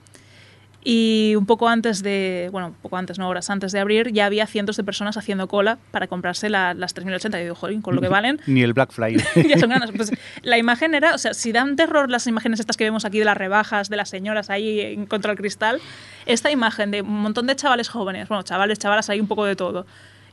y 0.83 1.35
un 1.37 1.45
poco 1.45 1.69
antes 1.69 2.03
de, 2.03 2.49
bueno, 2.51 2.67
un 2.67 2.73
poco 2.73 2.97
antes, 2.97 3.17
no 3.17 3.29
horas 3.29 3.49
antes 3.49 3.71
de 3.71 3.79
abrir, 3.79 4.11
ya 4.11 4.25
había 4.25 4.45
cientos 4.47 4.75
de 4.77 4.83
personas 4.83 5.15
haciendo 5.17 5.47
cola 5.47 5.77
para 5.91 6.07
comprarse 6.07 6.49
la- 6.49 6.73
las 6.73 6.93
3080. 6.93 7.39
Y 7.39 7.43
digo, 7.43 7.55
joder, 7.55 7.81
con 7.81 7.95
lo 7.95 8.01
que 8.01 8.07
valen, 8.09 8.39
Ni 8.47 8.61
el 8.63 8.73
Black 8.73 8.91
Friday. 8.91 9.23
ya 9.49 9.57
son 9.57 9.69
ganas. 9.69 9.91
Pues 9.95 10.11
la 10.41 10.57
imagen 10.57 10.93
era, 10.95 11.15
o 11.15 11.17
sea, 11.17 11.33
si 11.33 11.51
dan 11.51 11.75
terror 11.75 12.09
las 12.09 12.27
imágenes 12.27 12.59
estas 12.59 12.75
que 12.77 12.83
vemos 12.83 13.05
aquí 13.05 13.19
de 13.19 13.25
las 13.25 13.37
rebajas, 13.37 13.89
de 13.89 13.95
las 13.97 14.09
señoras 14.09 14.49
ahí 14.49 14.79
en 14.81 15.05
contra 15.05 15.31
el 15.31 15.37
cristal, 15.37 15.79
esta 16.25 16.51
imagen 16.51 16.91
de 16.91 17.01
un 17.01 17.21
montón 17.21 17.47
de 17.47 17.55
chavales 17.55 17.89
jóvenes, 17.89 18.27
bueno, 18.27 18.43
chavales, 18.43 18.79
chavalas, 18.79 19.09
hay 19.09 19.19
un 19.19 19.27
poco 19.27 19.45
de 19.45 19.55
todo. 19.55 19.85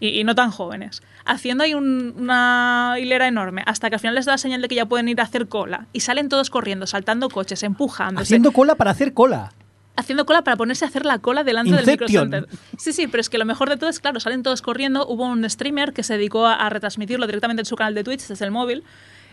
Y, 0.03 0.19
y 0.19 0.25
no 0.25 0.35
tan 0.35 0.51
jóvenes, 0.51 1.03
haciendo 1.27 1.63
ahí 1.63 1.75
un- 1.75 2.15
una 2.19 2.97
hilera 2.99 3.29
enorme, 3.29 3.63
hasta 3.67 3.91
que 3.91 3.97
al 3.97 4.01
final 4.01 4.15
les 4.15 4.25
da 4.25 4.33
la 4.33 4.39
señal 4.39 4.63
de 4.63 4.69
que 4.69 4.75
ya 4.75 4.87
pueden 4.87 5.09
ir 5.11 5.21
a 5.21 5.25
hacer 5.25 5.47
cola. 5.47 5.87
Y 5.93 6.01
salen 6.01 6.31
todos 6.31 6.49
corriendo, 6.49 6.87
saltando 6.87 7.29
coches, 7.29 7.63
empujándose 7.63 8.23
Haciendo 8.23 8.51
cola 8.53 8.77
para 8.77 8.93
hacer 8.93 9.13
cola. 9.13 9.53
Haciendo 10.01 10.27
cola 10.27 10.43
para 10.43 10.57
ponerse 10.57 10.85
a 10.85 10.89
hacer 10.89 11.07
la 11.07 11.19
cola 11.19 11.45
delante 11.45 11.71
del 11.73 11.81
Inception. 11.81 12.29
microcenter. 12.31 12.59
Sí, 12.79 12.93
sí, 12.93 13.07
pero 13.07 13.21
es 13.21 13.31
que 13.31 13.39
lo 13.39 13.45
mejor 13.45 13.69
de 13.69 13.77
todo 13.77 13.89
es, 13.91 14.01
claro, 14.01 14.19
salen 14.21 14.43
todos 14.43 14.63
corriendo. 14.63 15.07
Hubo 15.07 15.27
un 15.27 15.49
streamer 15.49 15.93
que 15.93 16.03
se 16.03 16.15
dedicó 16.15 16.47
a, 16.47 16.55
a 16.55 16.69
retransmitirlo 16.71 17.27
directamente 17.27 17.63
en 17.63 17.67
su 17.67 17.77
canal 17.77 17.95
de 17.95 18.05
Twitch 18.05 18.27
desde 18.27 18.45
el 18.45 18.51
móvil. 18.51 18.83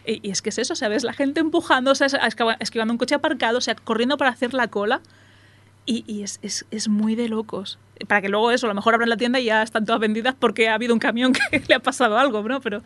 Y, 0.05 0.19
y 0.27 0.31
es 0.31 0.41
que 0.41 0.49
es 0.49 0.57
eso, 0.57 0.75
¿sabes? 0.75 1.03
La 1.03 1.13
gente 1.13 1.39
empujando, 1.39 1.91
o 1.91 1.95
sea, 1.95 2.07
esquiva- 2.07 2.57
esquivando 2.59 2.93
un 2.93 2.97
coche 2.97 3.15
aparcado, 3.15 3.57
o 3.57 3.61
sea, 3.61 3.75
corriendo 3.75 4.17
para 4.17 4.31
hacer 4.31 4.53
la 4.53 4.67
cola. 4.67 5.01
Y, 5.85 6.03
y 6.05 6.23
es, 6.23 6.39
es, 6.41 6.65
es 6.71 6.87
muy 6.89 7.15
de 7.15 7.29
locos. 7.29 7.79
Para 8.07 8.21
que 8.21 8.29
luego 8.29 8.51
eso, 8.51 8.67
a 8.67 8.69
lo 8.69 8.75
mejor 8.75 8.93
abran 8.93 9.09
la 9.09 9.17
tienda 9.17 9.39
y 9.39 9.45
ya 9.45 9.63
están 9.63 9.85
todas 9.85 9.99
vendidas 10.01 10.35
porque 10.37 10.67
ha 10.69 10.73
habido 10.73 10.93
un 10.93 10.99
camión 10.99 11.33
que 11.51 11.63
le 11.67 11.75
ha 11.75 11.79
pasado 11.79 12.17
algo, 12.17 12.43
¿no? 12.43 12.59
Pero 12.61 12.83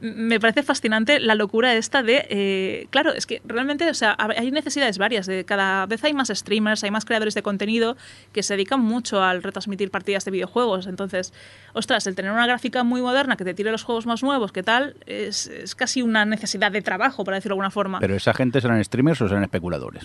me 0.00 0.38
parece 0.40 0.62
fascinante 0.62 1.20
la 1.20 1.34
locura 1.34 1.74
esta 1.74 2.02
de... 2.02 2.26
eh, 2.28 2.86
claro, 2.90 3.12
es 3.12 3.26
que 3.26 3.40
realmente, 3.44 3.88
o 3.88 3.94
sea, 3.94 4.16
hay 4.18 4.50
necesidades 4.50 4.98
varias. 4.98 5.26
De, 5.26 5.44
cada 5.44 5.86
vez 5.86 6.04
hay 6.04 6.12
más 6.12 6.28
streamers, 6.28 6.84
hay 6.84 6.90
más 6.90 7.04
creadores 7.04 7.34
de 7.34 7.42
contenido 7.42 7.96
que 8.32 8.42
se 8.42 8.54
dedican 8.54 8.80
mucho 8.80 9.22
al 9.22 9.42
retransmitir 9.42 9.90
partidas 9.90 10.24
de 10.24 10.30
videojuegos. 10.30 10.86
Entonces, 10.86 11.32
ostras, 11.72 12.06
el 12.06 12.14
tener 12.14 12.32
una 12.32 12.46
gráfica 12.46 12.82
muy 12.82 13.00
moderna 13.00 13.36
que 13.36 13.44
te 13.44 13.54
tire 13.54 13.70
los 13.70 13.84
juegos 13.84 14.06
más 14.06 14.22
nuevos, 14.22 14.52
¿qué 14.52 14.62
tal? 14.62 14.96
Es, 15.06 15.46
es 15.46 15.74
casi 15.74 16.02
una 16.02 16.24
necesidad 16.24 16.70
de 16.70 16.82
trabajo, 16.82 17.24
para 17.24 17.36
decirlo 17.36 17.54
de 17.54 17.56
alguna 17.56 17.70
forma. 17.70 18.00
Pero 18.00 18.14
esa 18.14 18.34
gente 18.34 18.60
serán 18.60 18.82
streamers 18.84 19.20
o 19.22 19.28
serán 19.28 19.44
especuladores. 19.44 20.04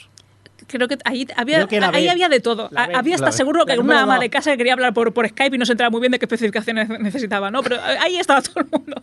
Creo 0.67 0.87
que 0.87 0.97
ahí 1.05 1.27
había, 1.35 1.57
Creo 1.57 1.67
que 1.67 1.79
la 1.79 1.89
ahí 1.89 2.07
había 2.07 2.29
de 2.29 2.39
todo. 2.39 2.69
La 2.71 2.83
había 2.93 3.15
hasta 3.15 3.31
seguro 3.31 3.65
que 3.65 3.75
La 3.75 3.81
una 3.81 3.93
número 3.93 3.99
ama 3.99 4.19
de 4.19 4.29
casa 4.29 4.51
que 4.51 4.57
quería 4.57 4.73
hablar 4.73 4.93
por, 4.93 5.13
por 5.13 5.27
Skype 5.27 5.55
y 5.55 5.59
no 5.59 5.65
se 5.65 5.73
enteraba 5.73 5.91
muy 5.91 5.99
bien 5.99 6.11
de 6.11 6.19
qué 6.19 6.25
especificaciones 6.25 6.87
necesitaba, 6.87 7.51
¿no? 7.51 7.61
Pero 7.61 7.77
ahí 7.81 8.17
estaba 8.17 8.41
todo 8.41 8.61
el 8.61 8.67
mundo. 8.71 9.01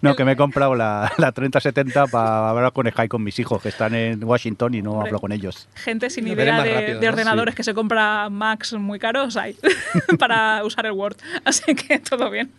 No, 0.00 0.14
que 0.14 0.24
me 0.24 0.32
he 0.32 0.36
comprado 0.36 0.74
la, 0.74 1.10
la 1.18 1.32
3070 1.32 2.06
para 2.08 2.50
hablar 2.50 2.72
con 2.72 2.86
Skype 2.88 3.08
con 3.08 3.22
mis 3.22 3.38
hijos 3.38 3.62
que 3.62 3.70
están 3.70 3.94
en 3.94 4.22
Washington 4.22 4.74
y 4.74 4.82
no 4.82 4.92
Hombre. 4.92 5.08
hablo 5.08 5.20
con 5.20 5.32
ellos. 5.32 5.68
Gente 5.74 6.10
sin 6.10 6.28
idea 6.28 6.62
de, 6.62 6.74
rápido, 6.74 7.00
de 7.00 7.06
¿no? 7.06 7.12
ordenadores 7.12 7.54
Sí. 7.54 7.56
que 7.56 7.64
se 7.64 7.74
compra 7.74 8.28
Macs 8.30 8.74
muy 8.74 8.98
caros 8.98 9.36
hay 9.36 9.56
para 10.18 10.62
usar 10.64 10.86
el 10.86 10.92
Word. 10.92 11.16
Así 11.44 11.74
que 11.74 11.98
todo 11.98 12.30
bien. 12.30 12.50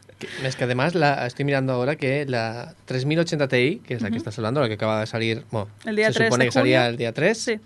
Es 0.43 0.55
que 0.55 0.63
además 0.63 0.95
la, 0.95 1.25
estoy 1.27 1.45
mirando 1.45 1.73
ahora 1.73 1.97
que 1.97 2.25
la 2.25 2.73
3080 2.85 3.47
Ti, 3.47 3.81
que 3.85 3.93
es 3.95 4.01
la 4.01 4.09
que 4.09 4.17
estás 4.17 4.37
hablando, 4.39 4.61
la 4.61 4.67
que 4.67 4.75
acaba 4.75 5.01
de 5.01 5.07
salir, 5.07 5.43
bueno, 5.51 5.67
El 5.85 5.95
día 5.97 6.07
se 6.07 6.13
3 6.19 6.27
supone 6.27 6.43
de 6.45 6.47
que 6.47 6.51
salía 6.53 6.87
el 6.87 6.97
día 6.97 7.11
3, 7.13 7.37
Sí. 7.37 7.59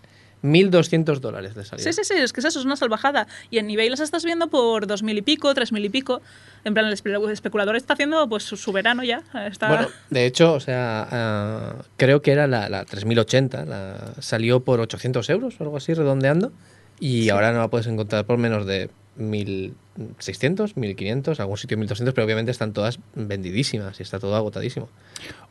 1.200 0.44 1.20
dólares 1.20 1.56
de 1.56 1.66
salida. 1.66 1.84
Sí, 1.84 1.94
sí, 1.94 2.04
sí, 2.04 2.14
es 2.18 2.34
que 2.34 2.40
es 2.40 2.46
eso, 2.46 2.60
es 2.60 2.66
una 2.66 2.76
salvajada. 2.76 3.28
Y 3.50 3.58
en 3.58 3.70
eBay 3.70 3.90
las 3.90 4.00
estás 4.00 4.24
viendo 4.26 4.48
por 4.48 4.88
dos 4.88 5.04
mil 5.04 5.18
y 5.18 5.22
pico, 5.22 5.54
tres 5.54 5.72
mil 5.72 5.84
y 5.86 5.90
pico. 5.90 6.22
En 6.66 6.74
plan, 6.74 6.86
el 6.86 6.94
espe- 6.94 7.32
especulador 7.32 7.76
está 7.76 7.94
haciendo 7.94 8.28
pues 8.30 8.44
su, 8.44 8.58
su 8.58 8.72
verano 8.72 9.04
ya. 9.04 9.22
Está... 9.50 9.68
Bueno, 9.68 9.88
de 10.10 10.26
hecho, 10.26 10.54
o 10.54 10.60
sea, 10.60 11.08
ah, 11.12 11.76
creo 11.98 12.22
que 12.22 12.32
era 12.32 12.48
la, 12.48 12.70
la 12.70 12.86
3080, 12.86 13.66
la, 13.66 14.14
salió 14.20 14.62
por 14.62 14.80
800 14.80 15.30
euros 15.30 15.56
o 15.60 15.64
algo 15.64 15.78
así, 15.78 15.94
redondeando, 15.94 16.52
y 17.00 17.30
ahora 17.30 17.52
no 17.54 17.60
la 17.60 17.68
puedes 17.70 17.88
encontrar 17.88 18.26
por 18.26 18.38
menos 18.38 18.66
de 18.66 18.90
1.600, 19.20 20.74
1.500, 20.76 21.40
algún 21.40 21.58
sitio 21.58 21.78
1.200, 21.78 22.14
pero 22.14 22.26
obviamente 22.26 22.52
están 22.52 22.74
todas 22.74 23.00
vendidísimas 23.16 24.00
y 24.00 24.04
está 24.04 24.20
todo 24.20 24.36
agotadísimo. 24.36 24.90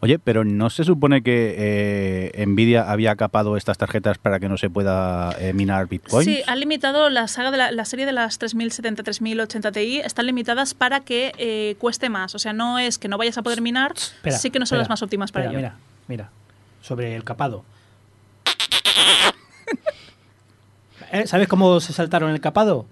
Oye, 0.00 0.18
pero 0.18 0.44
¿no 0.44 0.70
se 0.70 0.84
supone 0.84 1.22
que 1.22 2.32
eh, 2.34 2.46
Nvidia 2.46 2.90
había 2.90 3.14
capado 3.16 3.56
estas 3.56 3.78
tarjetas 3.78 4.18
para 4.18 4.40
que 4.40 4.48
no 4.48 4.56
se 4.56 4.70
pueda 4.70 5.36
eh, 5.38 5.52
minar 5.52 5.86
bitcoins? 5.88 6.24
Sí, 6.24 6.42
han 6.46 6.60
limitado 6.60 7.10
la 7.10 7.28
saga 7.28 7.50
de 7.50 7.58
la, 7.58 7.70
la 7.70 7.84
serie 7.84 8.06
de 8.06 8.12
las 8.12 8.38
3070, 8.38 9.02
3080 9.02 9.72
Ti, 9.72 10.00
están 10.00 10.26
limitadas 10.26 10.74
para 10.74 11.00
que 11.00 11.32
eh, 11.38 11.76
cueste 11.78 12.08
más. 12.08 12.34
O 12.34 12.38
sea, 12.38 12.52
no 12.52 12.78
es 12.78 12.98
que 12.98 13.08
no 13.08 13.18
vayas 13.18 13.38
a 13.38 13.42
poder 13.42 13.60
minar, 13.60 13.92
Espera, 13.96 14.38
sí 14.38 14.50
que 14.50 14.58
no 14.58 14.66
son 14.66 14.76
espera, 14.76 14.82
las 14.82 14.88
más 14.88 15.02
óptimas 15.02 15.30
para 15.30 15.46
espera, 15.46 15.60
ello. 15.60 15.76
Mira, 16.08 16.24
mira, 16.24 16.30
sobre 16.80 17.14
el 17.14 17.24
capado. 17.24 17.64
Eh, 21.10 21.26
¿Sabes 21.26 21.48
cómo 21.48 21.80
se 21.80 21.94
saltaron 21.94 22.30
el 22.32 22.40
capado? 22.40 22.84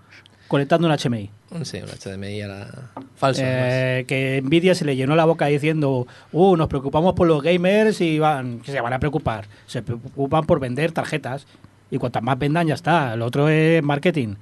Conectando 0.48 0.88
un 0.88 0.96
HMI. 0.96 1.30
Sí, 1.62 1.78
un 1.78 1.88
HDMI 1.88 2.42
a 2.42 2.48
la 2.48 2.68
falsa. 3.16 3.42
Eh, 3.44 4.04
que 4.06 4.40
Nvidia 4.42 4.74
se 4.74 4.84
le 4.84 4.96
llenó 4.96 5.16
la 5.16 5.24
boca 5.24 5.46
diciendo, 5.46 6.06
uh, 6.32 6.56
nos 6.56 6.68
preocupamos 6.68 7.14
por 7.14 7.26
los 7.26 7.42
gamers 7.42 8.00
y 8.00 8.18
van, 8.18 8.60
que 8.60 8.72
se 8.72 8.80
van 8.80 8.92
a 8.92 8.98
preocupar. 8.98 9.46
Se 9.66 9.82
preocupan 9.82 10.44
por 10.46 10.60
vender 10.60 10.92
tarjetas. 10.92 11.46
Y 11.90 11.98
cuantas 11.98 12.22
más 12.22 12.38
vendan, 12.38 12.66
ya 12.66 12.74
está. 12.74 13.16
Lo 13.16 13.26
otro 13.26 13.48
es 13.48 13.82
marketing. 13.82 14.34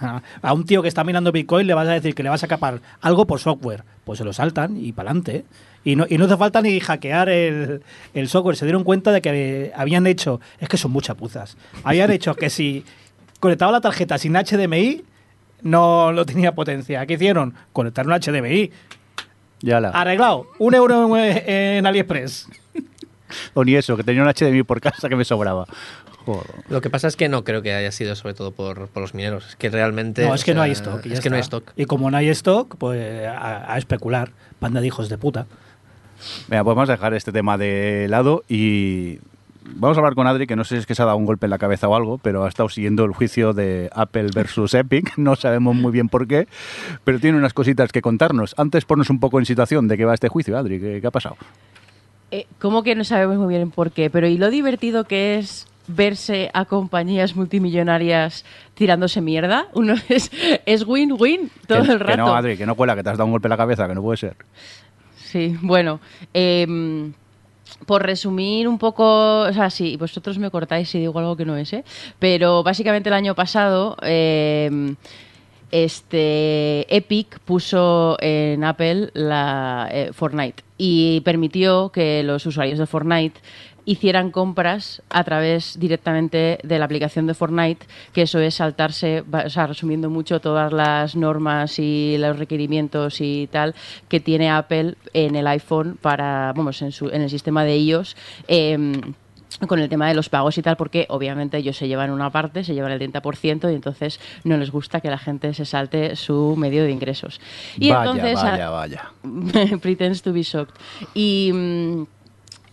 A 0.42 0.52
un 0.52 0.64
tío 0.64 0.82
que 0.82 0.88
está 0.88 1.04
minando 1.04 1.32
Bitcoin 1.32 1.66
le 1.66 1.74
vas 1.74 1.88
a 1.88 1.92
decir 1.92 2.14
que 2.14 2.22
le 2.22 2.28
vas 2.28 2.42
a 2.42 2.48
capar 2.48 2.80
algo 3.00 3.26
por 3.26 3.40
software. 3.40 3.84
Pues 4.04 4.18
se 4.18 4.24
lo 4.24 4.32
saltan 4.32 4.76
y 4.76 4.92
para 4.92 5.10
adelante. 5.10 5.44
Y 5.84 5.96
no, 5.96 6.06
y 6.08 6.18
no 6.18 6.26
hace 6.26 6.36
falta 6.36 6.62
ni 6.62 6.78
hackear 6.78 7.28
el, 7.28 7.82
el 8.14 8.28
software. 8.28 8.56
Se 8.56 8.64
dieron 8.64 8.84
cuenta 8.84 9.10
de 9.12 9.20
que 9.20 9.72
habían 9.74 10.06
hecho, 10.06 10.40
es 10.60 10.68
que 10.68 10.76
son 10.76 10.92
muchas 10.92 11.16
puzas, 11.16 11.56
habían 11.82 12.10
hecho 12.10 12.34
que 12.34 12.50
si 12.50 12.84
conectaba 13.40 13.72
la 13.72 13.80
tarjeta 13.80 14.18
sin 14.18 14.34
HDMI, 14.34 15.02
no, 15.62 16.12
no 16.12 16.26
tenía 16.26 16.54
potencia. 16.54 17.04
¿Qué 17.06 17.14
hicieron? 17.14 17.54
Conectar 17.72 18.06
un 18.06 18.12
HDMI. 18.12 18.70
Ya 19.60 19.80
la. 19.80 19.90
Arreglado. 19.90 20.48
Un 20.58 20.74
euro 20.74 21.16
en, 21.16 21.48
en 21.48 21.86
AliExpress. 21.86 22.48
O 23.54 23.64
ni 23.64 23.74
eso, 23.76 23.96
que 23.96 24.04
tenía 24.04 24.22
un 24.22 24.28
HDMI 24.28 24.62
por 24.62 24.80
casa 24.80 25.08
que 25.08 25.16
me 25.16 25.24
sobraba. 25.24 25.66
Joder. 26.24 26.46
Lo 26.68 26.80
que 26.80 26.90
pasa 26.90 27.08
es 27.08 27.16
que 27.16 27.28
no 27.28 27.44
creo 27.44 27.62
que 27.62 27.72
haya 27.72 27.90
sido 27.90 28.14
sobre 28.14 28.34
todo 28.34 28.52
por, 28.52 28.88
por 28.88 29.02
los 29.02 29.14
mineros. 29.14 29.48
Es 29.48 29.56
que 29.56 29.70
realmente. 29.70 30.26
No, 30.26 30.34
es 30.34 30.44
que 30.44 30.54
no 30.54 30.62
hay 30.62 30.72
stock. 30.72 31.04
Es 31.06 31.20
que 31.20 31.30
no 31.30 31.36
hay 31.36 31.42
stock. 31.42 31.72
Y 31.76 31.86
como 31.86 32.10
no 32.10 32.16
hay 32.16 32.28
stock, 32.28 32.76
pues 32.76 33.26
a, 33.26 33.72
a 33.72 33.78
especular. 33.78 34.30
Panda 34.58 34.80
de 34.80 34.86
hijos 34.86 35.08
de 35.08 35.18
puta. 35.18 35.46
Venga, 36.48 36.62
pues 36.62 36.76
vamos 36.76 36.88
a 36.88 36.92
dejar 36.92 37.14
este 37.14 37.32
tema 37.32 37.58
de 37.58 38.06
lado 38.08 38.44
y 38.48 39.18
vamos 39.64 39.96
a 39.96 40.00
hablar 40.00 40.14
con 40.14 40.26
Adri, 40.26 40.46
que 40.46 40.56
no 40.56 40.64
sé 40.64 40.76
si 40.76 40.80
es 40.80 40.86
que 40.86 40.94
se 40.94 41.02
ha 41.02 41.06
dado 41.06 41.16
un 41.18 41.24
golpe 41.24 41.46
en 41.46 41.50
la 41.50 41.58
cabeza 41.58 41.88
o 41.88 41.94
algo, 41.94 42.18
pero 42.18 42.44
ha 42.44 42.48
estado 42.48 42.68
siguiendo 42.68 43.04
el 43.04 43.12
juicio 43.12 43.52
de 43.52 43.90
Apple 43.94 44.28
versus 44.34 44.74
Epic. 44.74 45.12
No 45.16 45.36
sabemos 45.36 45.74
muy 45.76 45.92
bien 45.92 46.08
por 46.08 46.26
qué, 46.26 46.48
pero 47.04 47.18
tiene 47.20 47.38
unas 47.38 47.52
cositas 47.54 47.92
que 47.92 48.02
contarnos. 48.02 48.54
Antes, 48.58 48.84
ponnos 48.84 49.10
un 49.10 49.20
poco 49.20 49.38
en 49.38 49.46
situación 49.46 49.88
de 49.88 49.96
qué 49.96 50.04
va 50.04 50.14
este 50.14 50.28
juicio, 50.28 50.56
Adri. 50.58 50.80
¿Qué, 50.80 51.00
qué 51.00 51.06
ha 51.06 51.10
pasado? 51.10 51.36
Eh, 52.30 52.46
¿Cómo 52.60 52.82
que 52.82 52.94
no 52.94 53.04
sabemos 53.04 53.36
muy 53.36 53.54
bien 53.54 53.70
por 53.70 53.90
qué? 53.92 54.08
Pero 54.10 54.26
¿y 54.26 54.38
lo 54.38 54.50
divertido 54.50 55.04
que 55.04 55.38
es 55.38 55.66
verse 55.88 56.50
a 56.54 56.64
compañías 56.64 57.36
multimillonarias 57.36 58.44
tirándose 58.74 59.20
mierda? 59.20 59.66
Uno 59.74 59.94
es 60.08 60.30
es 60.64 60.86
win-win 60.86 61.50
todo 61.66 61.82
que, 61.82 61.92
el 61.92 61.98
que 61.98 62.04
rato. 62.04 62.16
no, 62.18 62.34
Adri, 62.34 62.56
que 62.56 62.66
no 62.66 62.74
cuela, 62.74 62.96
que 62.96 63.02
te 63.02 63.10
has 63.10 63.18
dado 63.18 63.26
un 63.26 63.32
golpe 63.32 63.48
en 63.48 63.50
la 63.50 63.56
cabeza, 63.56 63.86
que 63.86 63.94
no 63.94 64.02
puede 64.02 64.16
ser. 64.16 64.36
Sí, 65.16 65.56
bueno. 65.62 66.00
em, 66.34 67.12
por 67.86 68.02
resumir 68.02 68.68
un 68.68 68.78
poco, 68.78 69.40
o 69.40 69.52
sea, 69.52 69.70
sí, 69.70 69.96
vosotros 69.96 70.38
me 70.38 70.50
cortáis 70.50 70.88
si 70.88 70.98
digo 70.98 71.18
algo 71.18 71.36
que 71.36 71.44
no 71.44 71.56
es, 71.56 71.72
¿eh? 71.72 71.84
Pero 72.18 72.62
básicamente 72.62 73.08
el 73.08 73.14
año 73.14 73.34
pasado, 73.34 73.96
em, 74.02 74.96
este 75.70 76.94
Epic 76.94 77.38
puso 77.40 78.18
en 78.20 78.62
Apple 78.62 79.10
la 79.14 79.88
eh, 79.90 80.10
Fortnite 80.12 80.62
y 80.76 81.22
permitió 81.22 81.90
que 81.90 82.22
los 82.22 82.44
usuarios 82.44 82.78
de 82.78 82.86
Fortnite 82.86 83.40
hicieran 83.84 84.30
compras 84.30 85.02
a 85.10 85.24
través 85.24 85.78
directamente 85.78 86.58
de 86.62 86.78
la 86.78 86.84
aplicación 86.84 87.26
de 87.26 87.34
Fortnite, 87.34 87.86
que 88.12 88.22
eso 88.22 88.38
es 88.38 88.56
saltarse, 88.56 89.24
o 89.32 89.50
sea, 89.50 89.66
resumiendo 89.66 90.10
mucho 90.10 90.40
todas 90.40 90.72
las 90.72 91.16
normas 91.16 91.78
y 91.78 92.16
los 92.18 92.38
requerimientos 92.38 93.20
y 93.20 93.48
tal 93.50 93.74
que 94.08 94.20
tiene 94.20 94.50
Apple 94.50 94.94
en 95.12 95.36
el 95.36 95.46
iPhone 95.46 95.98
para, 96.00 96.52
vamos, 96.54 96.80
en, 96.82 96.92
su, 96.92 97.08
en 97.08 97.22
el 97.22 97.30
sistema 97.30 97.64
de 97.64 97.78
iOS. 97.78 98.16
em, 98.48 99.14
con 99.68 99.78
el 99.78 99.88
tema 99.88 100.08
de 100.08 100.14
los 100.14 100.28
pagos 100.28 100.56
y 100.58 100.62
tal, 100.62 100.76
porque 100.76 101.06
obviamente 101.08 101.58
ellos 101.58 101.76
se 101.76 101.86
llevan 101.86 102.10
una 102.10 102.30
parte, 102.30 102.64
se 102.64 102.74
llevan 102.74 102.90
el 102.90 102.98
30% 102.98 103.70
y 103.70 103.74
entonces 103.74 104.18
no 104.44 104.56
les 104.56 104.70
gusta 104.70 105.00
que 105.00 105.08
la 105.08 105.18
gente 105.18 105.52
se 105.54 105.64
salte 105.64 106.16
su 106.16 106.56
medio 106.56 106.82
de 106.82 106.90
ingresos. 106.90 107.40
Y 107.76 107.90
vaya, 107.90 108.10
entonces, 108.10 108.42
vaya, 108.42 108.70
vaya. 108.70 109.12
pretends 109.82 110.22
to 110.22 110.32
be 110.32 110.42
shocked. 110.42 110.74
Y, 111.14 111.50
mm, 111.52 112.06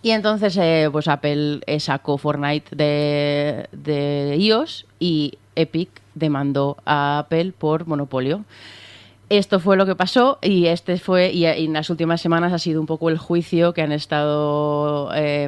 y 0.01 0.11
entonces, 0.11 0.55
eh, 0.57 0.89
pues 0.91 1.07
Apple 1.07 1.61
eh, 1.65 1.79
sacó 1.79 2.17
Fortnite 2.17 2.75
de, 2.75 3.67
de 3.71 4.35
iOS 4.37 4.85
y 4.99 5.37
Epic 5.55 5.89
demandó 6.15 6.77
a 6.85 7.19
Apple 7.19 7.53
por 7.57 7.87
monopolio. 7.87 8.45
Esto 9.29 9.59
fue 9.59 9.77
lo 9.77 9.85
que 9.85 9.95
pasó 9.95 10.39
y 10.41 10.65
este 10.65 10.97
fue 10.97 11.31
y, 11.31 11.45
en 11.45 11.73
las 11.73 11.91
últimas 11.91 12.19
semanas 12.19 12.51
ha 12.51 12.57
sido 12.57 12.81
un 12.81 12.87
poco 12.87 13.09
el 13.09 13.19
juicio 13.19 13.73
que 13.73 13.83
han 13.83 13.91
estado 13.91 15.11
eh, 15.13 15.47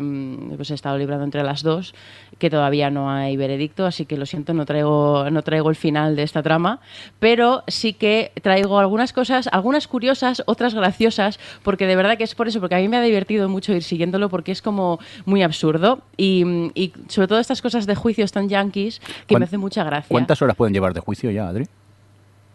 pues 0.56 0.70
he 0.70 0.76
estado 0.76 1.00
librando 1.00 1.26
entre 1.26 1.42
las 1.44 1.64
dos 1.64 1.96
que 2.38 2.52
todavía 2.52 2.92
no 2.92 3.10
hay 3.10 3.38
veredicto 3.38 3.88
así 3.88 4.06
que 4.06 4.18
lo 4.18 4.28
siento 4.28 4.54
no 4.54 4.66
traigo 4.66 5.28
no 5.32 5.42
traigo 5.42 5.70
el 5.72 5.76
final 5.76 6.16
de 6.16 6.22
esta 6.22 6.44
trama 6.44 6.80
pero 7.20 7.64
sí 7.68 7.94
que 7.94 8.32
traigo 8.44 8.78
algunas 8.78 9.14
cosas 9.14 9.48
algunas 9.52 9.88
curiosas 9.88 10.44
otras 10.46 10.76
graciosas 10.76 11.40
porque 11.64 11.88
de 11.88 11.96
verdad 11.96 12.20
que 12.20 12.24
es 12.24 12.36
por 12.36 12.48
eso 12.48 12.60
porque 12.60 12.76
a 12.76 12.80
mí 12.80 12.88
me 12.88 12.98
ha 12.98 13.02
divertido 13.02 13.50
mucho 13.50 13.74
ir 13.74 13.82
siguiéndolo 13.82 14.30
porque 14.30 14.52
es 14.52 14.62
como 14.62 15.00
muy 15.26 15.42
absurdo 15.42 16.02
y, 16.18 16.44
y 16.76 16.94
sobre 17.08 17.28
todo 17.28 17.40
estas 17.40 17.64
cosas 17.64 17.88
de 17.88 17.96
juicios 17.96 18.32
tan 18.32 18.48
yankees 18.48 19.00
que 19.00 19.34
¿Cuán- 19.34 19.40
me 19.40 19.46
hace 19.46 19.58
mucha 19.58 19.84
gracia 19.84 20.10
¿Cuántas 20.10 20.40
horas 20.44 20.56
pueden 20.56 20.74
llevar 20.74 20.94
de 20.94 21.00
juicio 21.00 21.32
ya, 21.32 21.48
Adri? 21.48 21.66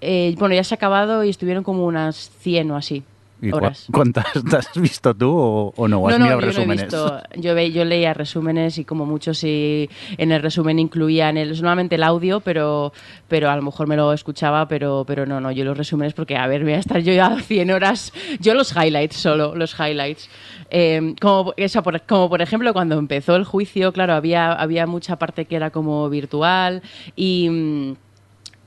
Eh, 0.01 0.35
bueno, 0.39 0.55
ya 0.55 0.65
se 0.65 0.75
ha 0.75 0.77
acabado 0.77 1.25
y 1.25 1.31
estuvieron 1.31 1.65
como 1.65 1.87
unas 1.87 2.31
100 2.41 2.71
o 2.71 2.77
así. 2.77 3.03
¿Y 3.43 3.53
horas. 3.53 3.87
cuántas 3.93 4.25
has 4.55 4.81
visto 4.81 5.15
tú 5.15 5.29
o, 5.31 5.75
o 5.77 5.89
no? 5.89 5.99
¿O 6.01 6.09
has 6.09 6.19
No, 6.19 6.21
no, 6.21 6.25
mirado 6.25 6.41
yo 6.41 6.47
no 6.47 6.53
he 6.53 6.75
resúmenes? 6.75 6.85
visto. 6.85 7.21
Yo, 7.37 7.55
ve- 7.55 7.71
yo 7.71 7.85
leía 7.85 8.15
resúmenes 8.15 8.79
y 8.79 8.87
como 8.87 9.05
mucho 9.05 9.35
si 9.35 9.91
en 10.17 10.33
el 10.33 10.41
resumen 10.41 10.79
incluían 10.79 11.37
el, 11.37 11.55
solamente 11.55 11.97
el 11.97 12.03
audio, 12.03 12.41
pero, 12.41 12.95
pero 13.29 13.51
a 13.51 13.57
lo 13.57 13.61
mejor 13.61 13.89
me 13.89 13.97
lo 13.97 14.15
escuchaba, 14.15 14.67
pero, 14.69 15.05
pero 15.07 15.27
no, 15.27 15.39
no, 15.39 15.53
yo 15.53 15.67
los 15.67 15.77
resúmenes 15.77 16.15
porque, 16.15 16.35
a 16.35 16.47
ver, 16.47 16.65
voy 16.65 16.73
a 16.73 16.79
estar 16.79 17.03
yo 17.03 17.13
ya 17.13 17.39
100 17.43 17.71
horas, 17.71 18.11
yo 18.41 18.55
los 18.55 18.75
highlights 18.75 19.17
solo, 19.17 19.55
los 19.55 19.79
highlights. 19.79 20.31
Eh, 20.71 21.15
como, 21.21 21.53
eso, 21.59 21.83
por, 21.83 22.01
como 22.07 22.31
por 22.31 22.41
ejemplo 22.41 22.73
cuando 22.73 22.99
empezó 22.99 23.37
el 23.37 23.45
juicio, 23.45 23.93
claro, 23.93 24.15
había, 24.15 24.53
había 24.55 24.87
mucha 24.87 25.17
parte 25.17 25.45
que 25.45 25.57
era 25.57 25.69
como 25.71 26.09
virtual 26.09 26.81
y... 27.17 27.97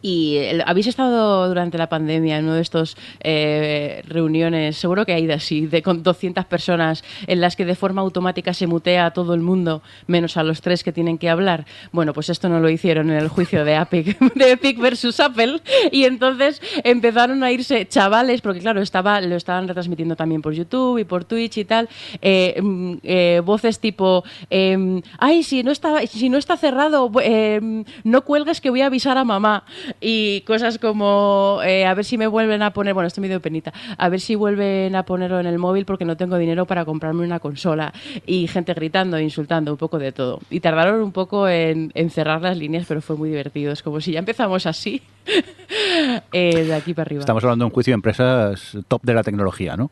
y 0.02 0.38
el- 0.38 0.64
habéis 0.66 0.88
estado 0.88 1.48
durante 1.48 1.78
la 1.78 1.90
pandemia 1.90 2.38
en 2.38 2.46
uno 2.46 2.54
de 2.56 2.62
estos 2.62 2.96
eh, 3.22 4.02
reuniones, 4.08 4.78
seguro 4.78 5.06
que 5.06 5.14
hay 5.14 5.26
de 5.26 5.34
así, 5.34 5.66
de 5.68 5.82
con 5.82 6.04
200 6.04 6.46
personas 6.46 7.04
en 7.28 7.42
las 7.42 7.56
que 7.56 7.66
de 7.66 7.76
forma 7.76 8.02
automática 8.02 8.54
se 8.54 8.68
mutea 8.68 9.08
a 9.08 9.12
todo 9.12 9.34
el 9.34 9.42
mundo, 9.42 9.82
menos 10.08 10.38
a 10.38 10.44
los 10.44 10.62
tres 10.62 10.84
que 10.84 10.92
tienen 10.92 11.18
que 11.18 11.30
hablar. 11.30 11.66
Bueno, 11.92 12.14
pues 12.14 12.30
esto 12.30 12.50
no 12.50 12.60
lo 12.60 12.70
hicieron 12.70 13.10
en 13.10 13.18
el 13.18 13.28
juicio 13.28 13.66
de 13.66 13.76
Epic, 13.76 14.18
de 14.36 14.52
Epic 14.52 14.80
versus 14.80 15.20
Apple, 15.20 15.62
y 15.92 16.06
entonces 16.06 16.62
empezaron 16.84 17.44
a 17.44 17.52
irse 17.52 17.88
chavales, 17.88 18.42
porque 18.42 18.60
claro, 18.60 18.82
estaba, 18.82 19.22
lo 19.22 19.36
estaban 19.36 19.68
retransmitiendo 19.68 20.16
también 20.16 20.42
por 20.42 20.54
YouTube 20.54 21.00
y 21.00 21.04
por 21.04 21.24
Twitch 21.26 21.58
y 21.58 21.66
tal, 21.66 21.90
eh, 22.22 22.60
mm, 22.62 22.94
eh, 23.04 23.42
voces 23.44 23.80
tipo, 23.80 24.24
em, 24.50 25.02
ay, 25.18 25.44
si 25.44 25.64
no 25.64 25.72
está, 25.72 26.06
si 26.08 26.30
no 26.30 26.38
está 26.38 26.58
cerrado, 26.58 27.12
em, 27.22 27.84
no 28.04 28.24
cuelgues 28.24 28.62
que 28.62 28.70
voy 28.70 28.82
a 28.82 28.88
avisar 28.88 29.18
a 29.18 29.24
mamá. 29.24 29.64
Y 30.02 30.42
cosas 30.42 30.78
como, 30.80 31.60
eh, 31.64 31.86
a 31.86 31.94
ver 31.94 32.06
si 32.06 32.18
me 32.18 32.28
vuelven 32.28 32.62
a 32.62 32.72
poner, 32.72 32.94
bueno, 32.94 33.08
esto 33.08 33.22
me 33.22 33.28
dio 33.28 33.42
penita, 33.42 33.74
a 33.98 34.10
ver 34.10 34.20
si 34.20 34.36
vuelven 34.36 34.96
a 34.96 35.04
ponerlo 35.04 35.40
en 35.40 35.46
el 35.46 35.58
móvil 35.58 35.86
porque 35.86 36.06
no 36.06 36.18
tengo 36.18 36.38
dinero 36.38 36.66
para 36.66 36.86
comprarme 36.86 37.24
una 37.24 37.40
consola. 37.40 37.94
Y 38.26 38.48
gente 38.48 38.74
gritando, 38.74 39.20
insultando, 39.20 39.72
un 39.72 39.78
poco 39.78 40.00
de 40.00 40.12
todo. 40.12 40.40
Y 40.50 40.60
tardaron 40.60 41.02
un 41.02 41.12
poco 41.12 41.48
en, 41.48 41.92
en 41.96 42.10
cerrar 42.10 42.42
las 42.42 42.58
líneas, 42.58 42.86
pero 42.88 43.02
fue 43.02 43.16
muy 43.16 43.30
divertido. 43.30 43.72
Es 43.72 43.84
como 43.84 44.02
si 44.02 44.14
ya 44.14 44.20
empezamos 44.20 44.66
así, 44.66 45.02
eh, 46.32 46.64
de 46.64 46.74
aquí 46.74 46.94
para 46.94 47.08
arriba. 47.08 47.22
Estamos 47.22 47.44
hablando 47.44 47.64
de 47.64 47.68
un 47.68 47.74
juicio 47.74 47.92
de 47.92 47.96
empresas 47.96 48.78
top 48.88 49.02
de 49.04 49.14
la 49.14 49.24
tecnología, 49.24 49.76
¿no? 49.78 49.92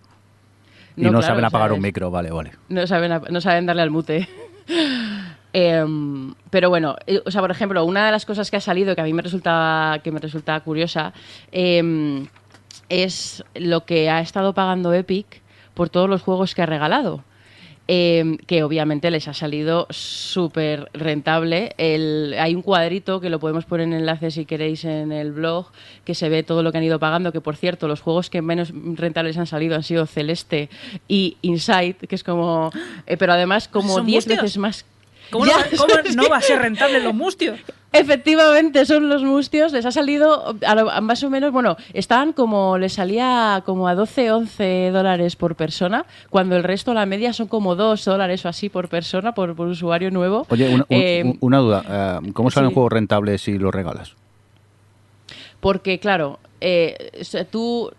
Y 0.95 1.03
no, 1.03 1.09
claro, 1.09 1.27
saben 1.27 1.45
apagar 1.45 1.73
un 1.73 1.81
micro, 1.81 2.09
vale, 2.09 2.31
vale. 2.31 2.53
No 2.69 2.87
saben, 2.87 3.21
no 3.29 3.39
saben 3.39 3.67
darle 3.67 3.83
al 3.83 3.91
mute. 3.91 4.27
Em, 5.59 6.35
pero 6.51 6.69
bueno, 6.69 6.95
eh, 7.07 7.19
o 7.25 7.31
sea, 7.31 7.41
por 7.41 7.49
ejemplo, 7.49 7.83
una 7.83 8.05
de 8.05 8.11
las 8.11 8.27
cosas 8.27 8.51
que 8.51 8.57
ha 8.57 8.61
salido 8.61 8.93
que 8.93 9.01
a 9.01 9.03
mí 9.03 9.13
me 9.13 9.23
resulta, 9.23 9.99
que 10.03 10.11
me 10.11 10.19
resulta 10.19 10.59
curiosa 10.59 11.13
em, 11.51 12.27
es 12.89 13.43
lo 13.55 13.83
que 13.83 14.07
ha 14.11 14.21
estado 14.21 14.53
pagando 14.53 14.93
Epic 14.93 15.41
por 15.73 15.89
todos 15.89 16.07
los 16.07 16.21
juegos 16.21 16.53
que 16.53 16.61
ha 16.61 16.67
regalado. 16.67 17.23
Em, 17.89 18.37
que 18.37 18.63
obviamente 18.63 19.09
les 19.09 19.27
ha 19.29 19.33
salido 19.33 19.87
súper 19.89 20.89
rentable. 20.93 21.73
El- 21.77 22.35
hay 22.37 22.53
un 22.53 22.61
cuadrito 22.61 23.19
que 23.21 23.29
lo 23.29 23.39
podemos 23.39 23.63
poner 23.65 23.87
en 23.87 23.93
enlace 23.93 24.29
si 24.29 24.45
queréis 24.45 24.83
en 24.83 25.11
el 25.13 25.31
blog, 25.31 25.67
que 26.03 26.13
se 26.13 26.27
ve 26.29 26.43
todo 26.43 26.61
lo 26.63 26.71
que 26.73 26.77
han 26.79 26.83
ido 26.83 26.99
pagando, 26.99 27.31
que 27.31 27.39
por 27.41 27.55
cierto, 27.55 27.87
los 27.87 28.01
juegos 28.01 28.29
que 28.29 28.41
menos 28.43 28.73
rentables 28.95 29.37
han 29.37 29.47
salido 29.47 29.75
han 29.75 29.83
sido 29.83 30.05
Celeste 30.05 30.69
y 31.07 31.37
Inside, 31.41 31.95
que 32.09 32.15
es 32.15 32.23
como... 32.25 32.69
eh, 33.07 33.15
pero 33.17 33.31
además 33.33 33.69
como 33.69 33.93
¿Son 33.95 34.05
10 34.05 34.17
mustios? 34.27 34.41
veces 34.43 34.57
más... 34.57 34.85
¿Cómo, 35.29 35.45
Ya, 35.45 35.53
no, 35.57 35.57
va- 35.59 35.65
cómo 35.77 35.93
es 36.03 36.15
no 36.15 36.23
que- 36.23 36.29
va 36.29 36.37
a 36.37 36.41
ser 36.41 36.59
rentable 36.59 36.99
los 37.01 37.13
mustios? 37.13 37.59
Efectivamente, 37.93 38.85
son 38.85 39.09
los 39.09 39.23
mustios. 39.23 39.71
Les 39.71 39.85
ha 39.85 39.91
salido 39.91 40.55
a 40.65 40.75
lo- 40.75 40.89
a 40.91 41.01
más 41.01 41.23
o 41.23 41.29
menos, 41.29 41.51
bueno, 41.51 41.77
estaban 41.93 42.33
como, 42.33 42.77
les 42.77 42.93
salía 42.93 43.63
como 43.65 43.87
a 43.87 43.95
12, 43.95 44.31
11 44.31 44.91
dólares 44.91 45.35
por 45.35 45.55
persona, 45.55 46.05
cuando 46.29 46.55
el 46.57 46.63
resto, 46.63 46.93
la 46.93 47.05
media, 47.05 47.33
son 47.33 47.47
como 47.47 47.75
2 47.75 48.03
dólares 48.05 48.45
o 48.45 48.49
así 48.49 48.69
por 48.69 48.89
persona, 48.89 49.33
por, 49.33 49.55
por 49.55 49.67
usuario 49.67 50.11
nuevo. 50.11 50.45
Oye, 50.49 50.67
una, 50.69 50.85
un- 50.89 50.97
Eh, 50.97 51.21
un- 51.25 51.37
una 51.41 51.57
duda. 51.59 52.19
eh, 52.23 52.31
¿Cómo 52.33 52.51
salen 52.51 52.69
sí. 52.69 52.73
juegos 52.73 52.91
rentables 52.93 53.41
si 53.41 53.57
los 53.57 53.73
regalas? 53.73 54.13
Porque, 55.59 55.99
claro, 55.99 56.39
eh, 56.61 57.11
tú 57.49 57.91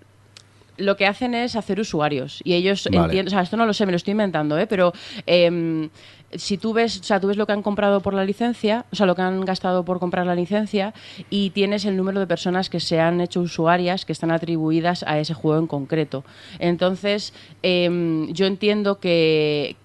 lo 0.76 0.96
que 0.96 1.06
hacen 1.06 1.34
es 1.34 1.56
hacer 1.56 1.80
usuarios 1.80 2.40
y 2.44 2.54
ellos 2.54 2.84
Vale. 2.84 2.98
entienden, 3.06 3.26
o 3.26 3.30
sea, 3.30 3.40
esto 3.42 3.56
no 3.56 3.66
lo 3.66 3.72
sé, 3.74 3.84
me 3.84 3.90
lo 3.90 3.96
estoy 3.96 4.12
inventando, 4.12 4.56
¿eh? 4.58 4.68
pero 4.68 4.92
em, 5.26 5.88
si 6.32 6.58
tú 6.58 6.74
ves, 6.74 7.00
o 7.00 7.04
sea, 7.04 7.20
tú 7.20 7.28
ves 7.28 7.36
lo 7.36 7.46
que 7.46 7.52
han 7.52 7.62
comprado 7.62 8.00
por 8.00 8.12
la 8.12 8.24
licencia, 8.24 8.84
o 8.92 8.96
sea, 8.96 9.06
lo 9.06 9.14
que 9.14 9.22
han 9.22 9.40
gastado 9.44 9.84
por 9.84 9.98
comprar 9.98 10.26
la 10.26 10.34
licencia 10.34 10.92
y 11.30 11.50
tienes 11.50 11.86
el 11.86 11.96
número 11.96 12.20
de 12.20 12.26
personas 12.26 12.68
que 12.68 12.80
se 12.80 13.00
han 13.00 13.20
hecho 13.20 13.40
usuarias 13.40 14.04
que 14.04 14.12
están 14.12 14.30
atribuidas 14.30 15.04
a 15.04 15.18
ese 15.18 15.32
juego 15.32 15.58
en 15.58 15.66
concreto. 15.66 16.24
Entonces, 16.58 17.32
em, 17.62 18.30
yo 18.32 18.46
entiendo 18.46 19.00
que, 19.00 19.76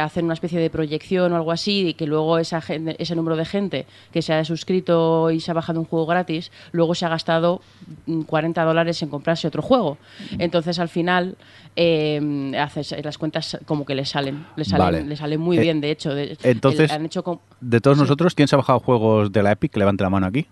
hacen 0.00 0.24
una 0.24 0.34
especie 0.34 0.60
de 0.60 0.70
proyección 0.70 1.32
o 1.32 1.36
algo 1.36 1.52
así 1.52 1.88
y 1.88 1.94
que 1.94 2.06
luego 2.06 2.38
esa 2.38 2.62
ese 2.98 3.16
número 3.16 3.36
de 3.36 3.44
gente 3.44 3.86
que 4.12 4.22
se 4.22 4.32
ha 4.32 4.44
suscrito 4.44 5.30
y 5.30 5.40
se 5.40 5.50
ha 5.50 5.54
bajado 5.54 5.80
un 5.80 5.86
juego 5.86 6.06
gratis, 6.06 6.50
luego 6.72 6.94
se 6.94 7.04
ha 7.04 7.08
gastado 7.08 7.60
mm, 8.06 8.22
40 8.22 8.64
dólares 8.64 9.02
en 9.02 9.08
comprarse 9.08 9.48
otro 9.48 9.62
juego. 9.62 9.98
Entonces, 10.38 10.78
al 10.78 10.88
final, 10.88 11.36
em, 11.76 12.54
haces 12.54 12.94
las 13.02 13.16
cuentas 13.18 13.58
como 13.64 13.84
que 13.84 13.94
le 13.94 14.04
salen, 14.04 14.44
le 14.56 14.64
salen, 14.64 14.84
Vale. 14.84 15.04
le 15.04 15.16
salen 15.16 15.40
muy 15.40 15.58
Eh, 15.58 15.60
bien, 15.60 15.80
de 15.80 15.90
hecho. 15.90 16.14
De- 16.14 16.36
entonces- 16.42 16.90
el- 16.90 16.96
han 16.96 17.06
hecho 17.06 17.22
com- 17.22 17.38
De 17.60 17.80
todos 17.80 17.96
nosotros, 17.98 18.34
¿quién 18.34 18.48
se 18.48 18.54
ha 18.54 18.58
bajado 18.58 18.80
juegos 18.80 19.32
de 19.32 19.42
la 19.42 19.52
Epic? 19.52 19.76
Levante 19.76 20.02
la 20.04 20.10
mano 20.10 20.26
aquí. 20.26 20.46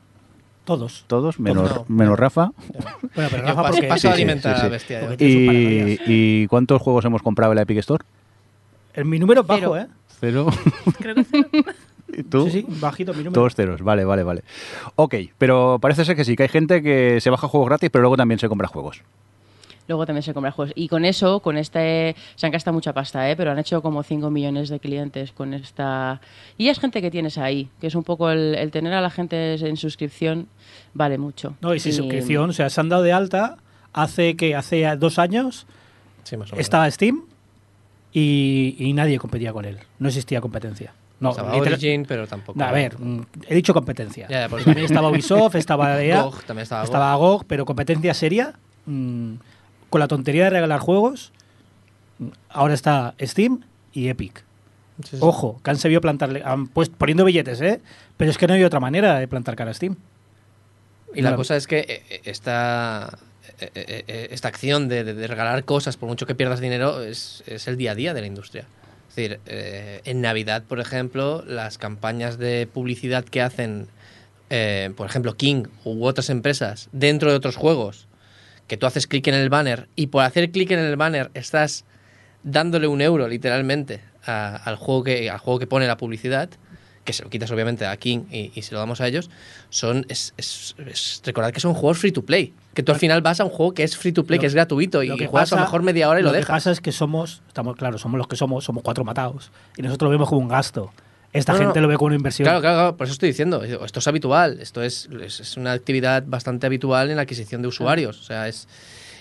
Todos. 0.64 1.04
Todos, 1.08 1.40
menos, 1.40 1.70
no. 1.74 1.84
menos 1.88 2.18
Rafa. 2.18 2.52
Bueno, 3.14 3.28
pero 3.30 3.42
Rafa, 3.46 3.62
porque 3.70 3.86
paso 3.88 4.00
Sí, 4.02 4.06
a 4.08 4.10
sí, 4.12 4.14
alimentar 4.22 4.54
sí, 4.54 4.58
a 4.58 4.60
sí. 4.60 4.62
la 4.62 4.68
bestia. 4.70 5.00
Porque- 5.00 5.98
sus 5.98 6.06
¿Y. 6.08 6.42
¿Y 6.42 6.46
cuántos 6.46 6.80
juegos 6.80 7.04
hemos 7.04 7.22
comprado 7.22 7.52
en 7.52 7.56
la 7.56 7.62
Epic 7.62 7.78
Store? 7.78 8.04
el 8.94 9.04
mi 9.04 9.18
número 9.18 9.42
es 9.42 9.46
bajo, 9.46 9.60
Cero. 9.60 9.76
¿eh? 9.76 9.86
Cero. 10.20 10.46
Creo 10.98 11.14
que 11.14 11.24
¿Y 12.18 12.22
tú? 12.24 12.46
Sí, 12.50 12.62
sí, 12.62 12.66
bajito 12.80 13.12
mi 13.12 13.18
número. 13.18 13.32
Todos 13.34 13.54
ceros, 13.54 13.82
vale, 13.82 14.04
vale, 14.04 14.24
vale. 14.24 14.42
Ok, 14.96 15.14
pero 15.38 15.78
parece 15.80 16.04
ser 16.04 16.16
que 16.16 16.24
sí, 16.24 16.34
que 16.34 16.42
hay 16.42 16.48
gente 16.48 16.82
que 16.82 17.20
se 17.20 17.30
baja 17.30 17.46
juegos 17.46 17.68
gratis, 17.68 17.88
pero 17.90 18.02
luego 18.02 18.16
también 18.16 18.38
se 18.40 18.48
compra 18.48 18.66
juegos. 18.66 19.02
Luego 19.88 20.06
también 20.06 20.22
se 20.22 20.32
compra 20.32 20.52
juegos. 20.52 20.72
Y 20.76 20.88
con 20.88 21.04
eso, 21.04 21.40
con 21.40 21.56
este, 21.56 22.14
se 22.36 22.46
han 22.46 22.52
gastado 22.52 22.74
mucha 22.74 22.92
pasta, 22.92 23.28
¿eh? 23.30 23.36
pero 23.36 23.50
han 23.50 23.58
hecho 23.58 23.82
como 23.82 24.02
5 24.02 24.30
millones 24.30 24.68
de 24.68 24.78
clientes 24.78 25.32
con 25.32 25.52
esta... 25.54 26.20
Y 26.58 26.68
es 26.68 26.78
gente 26.78 27.02
que 27.02 27.10
tienes 27.10 27.38
ahí, 27.38 27.68
que 27.80 27.88
es 27.88 27.94
un 27.94 28.04
poco 28.04 28.30
el, 28.30 28.54
el 28.54 28.70
tener 28.70 28.92
a 28.92 29.00
la 29.00 29.10
gente 29.10 29.54
en 29.54 29.76
suscripción 29.76 30.46
vale 30.94 31.18
mucho. 31.18 31.54
No, 31.60 31.74
y 31.74 31.80
sin 31.80 31.92
suscripción, 31.92 32.50
o 32.50 32.52
sea, 32.52 32.70
se 32.70 32.80
han 32.80 32.88
dado 32.88 33.02
de 33.02 33.12
alta 33.12 33.56
hace 33.92 34.36
que 34.36 34.54
hace 34.54 34.84
dos 34.96 35.18
años 35.18 35.66
Sí, 36.22 36.36
más 36.36 36.50
o 36.52 36.54
menos. 36.54 36.64
estaba 36.64 36.88
Steam 36.90 37.22
y, 38.12 38.76
y 38.78 38.92
nadie 38.92 39.18
competía 39.18 39.52
con 39.52 39.64
él. 39.64 39.78
No 39.98 40.08
existía 40.08 40.40
competencia. 40.40 40.92
No, 41.20 41.30
Estaba 41.30 41.54
Origin, 41.54 42.06
pero 42.06 42.26
tampoco. 42.26 42.58
No, 42.58 42.64
a 42.64 42.72
ver, 42.72 42.98
mm, 42.98 43.20
he 43.46 43.54
dicho 43.54 43.74
competencia. 43.74 44.26
Ya, 44.30 44.40
ya, 44.40 44.48
por 44.48 44.58
eso. 44.60 44.66
También 44.66 44.86
estaba 44.86 45.10
Ubisoft, 45.10 45.54
estaba 45.56 46.02
EA, 46.02 46.22
GOG, 46.22 46.44
también 46.44 46.62
estaba 46.62 46.80
GOG. 46.80 46.86
estaba 46.86 47.14
GOG, 47.16 47.44
pero 47.46 47.66
competencia 47.66 48.14
seria, 48.14 48.54
mm, 48.86 49.34
con 49.90 50.00
la 50.00 50.08
tontería 50.08 50.44
de 50.44 50.50
regalar 50.50 50.80
juegos, 50.80 51.32
ahora 52.48 52.74
está 52.74 53.14
Steam 53.20 53.60
y 53.92 54.08
Epic. 54.08 54.44
Sí, 55.02 55.10
sí. 55.12 55.18
Ojo, 55.20 55.60
que 55.64 55.70
han 55.70 55.78
sabido 55.78 56.00
plantarle, 56.00 56.42
han 56.44 56.66
puesto, 56.68 56.94
poniendo 56.96 57.24
billetes, 57.24 57.60
¿eh? 57.60 57.80
Pero 58.16 58.30
es 58.30 58.38
que 58.38 58.46
no 58.46 58.54
hay 58.54 58.64
otra 58.64 58.80
manera 58.80 59.18
de 59.18 59.26
plantar 59.28 59.56
cara 59.56 59.70
a 59.70 59.74
Steam. 59.74 59.96
Y 61.14 61.22
la 61.22 61.34
cosa 61.34 61.56
es 61.56 61.66
que 61.66 61.78
eh, 61.80 62.02
eh, 62.10 62.20
esta, 62.24 63.18
eh, 63.60 64.28
esta 64.30 64.48
acción 64.48 64.88
de, 64.88 65.02
de- 65.04 65.14
de 65.14 65.26
regalar 65.26 65.64
cosas, 65.64 65.96
por 65.96 66.08
mucho 66.08 66.26
que 66.26 66.34
pierdas 66.34 66.60
dinero, 66.60 67.02
es, 67.02 67.42
es 67.46 67.66
el 67.66 67.76
día 67.76 67.92
a 67.92 67.94
día 67.94 68.14
de 68.14 68.20
la 68.20 68.26
industria. 68.26 68.66
Es 69.08 69.16
decir, 69.16 69.40
eh, 69.46 70.02
en 70.04 70.20
Navidad, 70.20 70.62
por 70.68 70.78
ejemplo, 70.78 71.42
las 71.46 71.78
campañas 71.78 72.38
de 72.38 72.68
publicidad 72.72 73.24
que 73.24 73.42
hacen, 73.42 73.88
eh, 74.50 74.92
por 74.96 75.06
ejemplo, 75.08 75.34
King 75.36 75.64
u 75.84 76.04
otras 76.04 76.30
empresas 76.30 76.88
dentro 76.92 77.30
de 77.30 77.36
otros 77.36 77.56
juegos, 77.56 78.06
que 78.70 78.76
tú 78.76 78.86
haces 78.86 79.08
clic 79.08 79.26
en 79.26 79.34
el 79.34 79.48
banner 79.50 79.88
y 79.96 80.06
por 80.06 80.22
hacer 80.22 80.52
clic 80.52 80.70
en 80.70 80.78
el 80.78 80.94
banner 80.94 81.32
estás 81.34 81.84
dándole 82.44 82.86
un 82.86 83.00
euro 83.00 83.26
literalmente 83.26 84.00
a- 84.24 84.54
al, 84.54 84.76
juego 84.76 85.02
que, 85.02 85.28
al 85.28 85.38
juego 85.38 85.58
que 85.58 85.66
pone 85.66 85.88
la 85.88 85.96
publicidad, 85.96 86.48
que 87.02 87.12
se 87.12 87.24
lo 87.24 87.30
quitas 87.30 87.50
obviamente 87.50 87.84
a 87.84 87.96
King 87.96 88.20
y, 88.30 88.52
y 88.54 88.62
se 88.62 88.72
lo 88.74 88.78
damos 88.78 89.00
a 89.00 89.08
ellos, 89.08 89.28
son 89.70 90.06
es, 90.08 90.34
es- 90.36 90.76
que 91.24 91.58
son 91.60 91.74
juegos 91.74 91.98
free 91.98 92.12
to 92.12 92.22
play. 92.24 92.54
Que 92.72 92.84
tú 92.84 92.92
al 92.92 92.98
final 93.00 93.22
vas 93.22 93.40
a 93.40 93.44
un 93.44 93.50
juego 93.50 93.74
que 93.74 93.82
es 93.82 93.96
free 93.96 94.12
to 94.12 94.24
play, 94.24 94.36
Lo- 94.38 94.40
que 94.42 94.46
es 94.46 94.54
gratuito 94.54 95.02
y 95.02 95.08
Lo 95.08 95.16
que 95.16 95.26
juegas 95.26 95.52
a 95.52 95.56
lo 95.56 95.62
pasa- 95.62 95.66
mejor 95.66 95.82
media 95.82 96.08
hora 96.08 96.20
y 96.20 96.22
lo, 96.22 96.30
que 96.30 96.36
dejas. 96.36 96.50
pasa 96.54 96.70
es 96.70 96.80
que 96.80 96.92
somos, 96.92 97.42
estamos 97.48 97.74
claro, 97.74 97.98
somos 97.98 98.18
los 98.18 98.28
que 98.28 98.36
somos, 98.36 98.62
somos 98.62 98.84
cuatro 98.84 99.02
matados. 99.04 99.50
Y 99.76 99.82
nosotros 99.82 100.06
lo 100.06 100.10
vemos 100.12 100.28
como 100.28 100.42
un 100.42 100.48
gasto. 100.48 100.92
Esta 101.32 101.52
No, 101.52 101.58
gente 101.58 101.74
no. 101.76 101.82
lo 101.82 101.88
ve 101.88 101.96
como 101.96 102.06
una 102.08 102.16
inversión. 102.16 102.44
Claro, 102.44 102.60
claro, 102.60 102.76
claro, 102.76 102.96
por 102.96 103.06
eso 103.06 103.12
estoy 103.12 103.28
diciendo, 103.28 103.62
esto 103.62 103.98
es 104.00 104.08
habitual, 104.08 104.58
esto 104.60 104.82
es, 104.82 105.08
es, 105.22 105.56
una 105.56 105.72
actividad 105.72 106.24
bastante 106.26 106.66
habitual 106.66 107.10
en 107.10 107.16
la 107.16 107.22
adquisición 107.22 107.62
de 107.62 107.68
usuarios. 107.68 108.18
O 108.18 108.22
sea, 108.24 108.48
es 108.48 108.66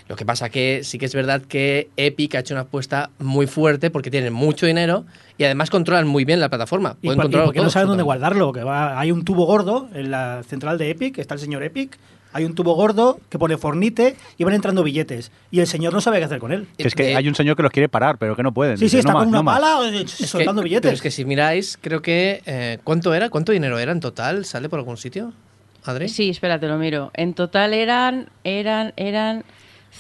lo 0.08 0.16
que 0.16 0.26
pasa 0.26 0.50
que 0.50 0.82
sí 0.84 0.98
que 0.98 1.06
es 1.06 1.14
verdad 1.14 1.44
que 1.44 1.90
Epic 1.96 2.34
ha 2.34 2.40
hecho 2.40 2.56
una 2.56 2.62
apuesta 2.62 3.12
muy 3.20 3.46
fuerte 3.46 3.92
porque 3.92 4.10
tienen 4.10 4.34
mucho 4.34 4.66
dinero 4.66 5.06
y 5.38 5.44
además 5.44 5.70
controlan 5.70 6.08
muy 6.08 6.26
bien 6.26 6.40
la 6.40 6.50
plataforma. 6.50 6.96
Y, 7.02 7.06
Pueden 7.08 7.20
y 7.20 7.22
controlarlo 7.22 7.50
porque 7.50 7.62
no 7.62 7.70
saben 7.70 7.90
dónde 7.90 8.04
guardarlo. 8.04 8.52
Que 8.52 8.64
va, 8.64 9.00
hay 9.00 9.12
un 9.12 9.24
tubo 9.24 9.46
gordo 9.46 9.88
en 9.94 10.10
la 10.10 10.42
central 10.42 10.80
de 10.80 10.90
Epic, 10.90 11.20
está 11.20 11.36
el 11.36 11.40
señor 11.40 11.62
Epic, 11.62 11.96
Hay 12.32 12.46
un 12.46 12.54
tubo 12.54 12.76
gordo 12.76 13.20
que 13.30 13.40
pone 13.40 13.58
Fornite 13.58 14.16
y 14.38 14.44
van 14.44 14.54
entrando 14.54 14.84
billetes. 14.84 15.32
Y 15.50 15.62
el 15.62 15.68
señor 15.68 15.94
no 15.94 16.02
sabe 16.02 16.20
qué 16.20 16.26
hacer 16.26 16.40
con 16.40 16.52
él. 16.52 16.68
Que 16.78 16.88
es 16.88 16.94
que 16.94 17.04
De- 17.04 17.16
hay 17.16 17.28
un 17.28 17.34
señor 17.36 17.56
que 17.56 17.64
los 17.64 17.72
quiere 17.72 17.90
parar, 17.90 18.18
pero 18.20 18.36
que 18.36 18.44
no 18.44 18.54
pueden. 18.54 18.78
Sí, 18.78 18.82
sí, 18.88 18.98
Dice, 18.98 19.00
está 19.00 19.14
"No 19.14 19.20
con 19.20 19.22
más, 19.22 19.28
una 19.30 19.38
no 19.40 19.44
más". 19.44 19.60
pala 19.60 19.90
eh, 19.98 20.02
Es 20.04 20.16
que- 20.16 20.28
soltando 20.28 20.62
Pero 20.62 20.70
billetes. 20.70 20.94
es 20.94 21.02
que 21.02 21.10
si 21.12 21.26
miráis, 21.26 21.78
creo 21.82 22.02
que. 22.02 22.42
eh, 22.46 22.78
¿Cuánto 22.84 23.14
era? 23.14 23.30
¿Cuánto 23.30 23.52
dinero 23.52 23.80
era 23.80 23.92
en 23.92 24.00
total? 24.00 24.46
¿Sale 24.46 24.70
por 24.70 24.78
algún 24.80 24.98
sitio? 24.98 25.34
¿Adri? 25.86 26.08
Sí, 26.10 26.30
espérate, 26.30 26.68
lo 26.68 26.78
miro. 26.78 27.10
En 27.16 27.34
total 27.34 27.74
eran, 27.74 28.30
eran, 28.44 28.94
eran 28.98 29.44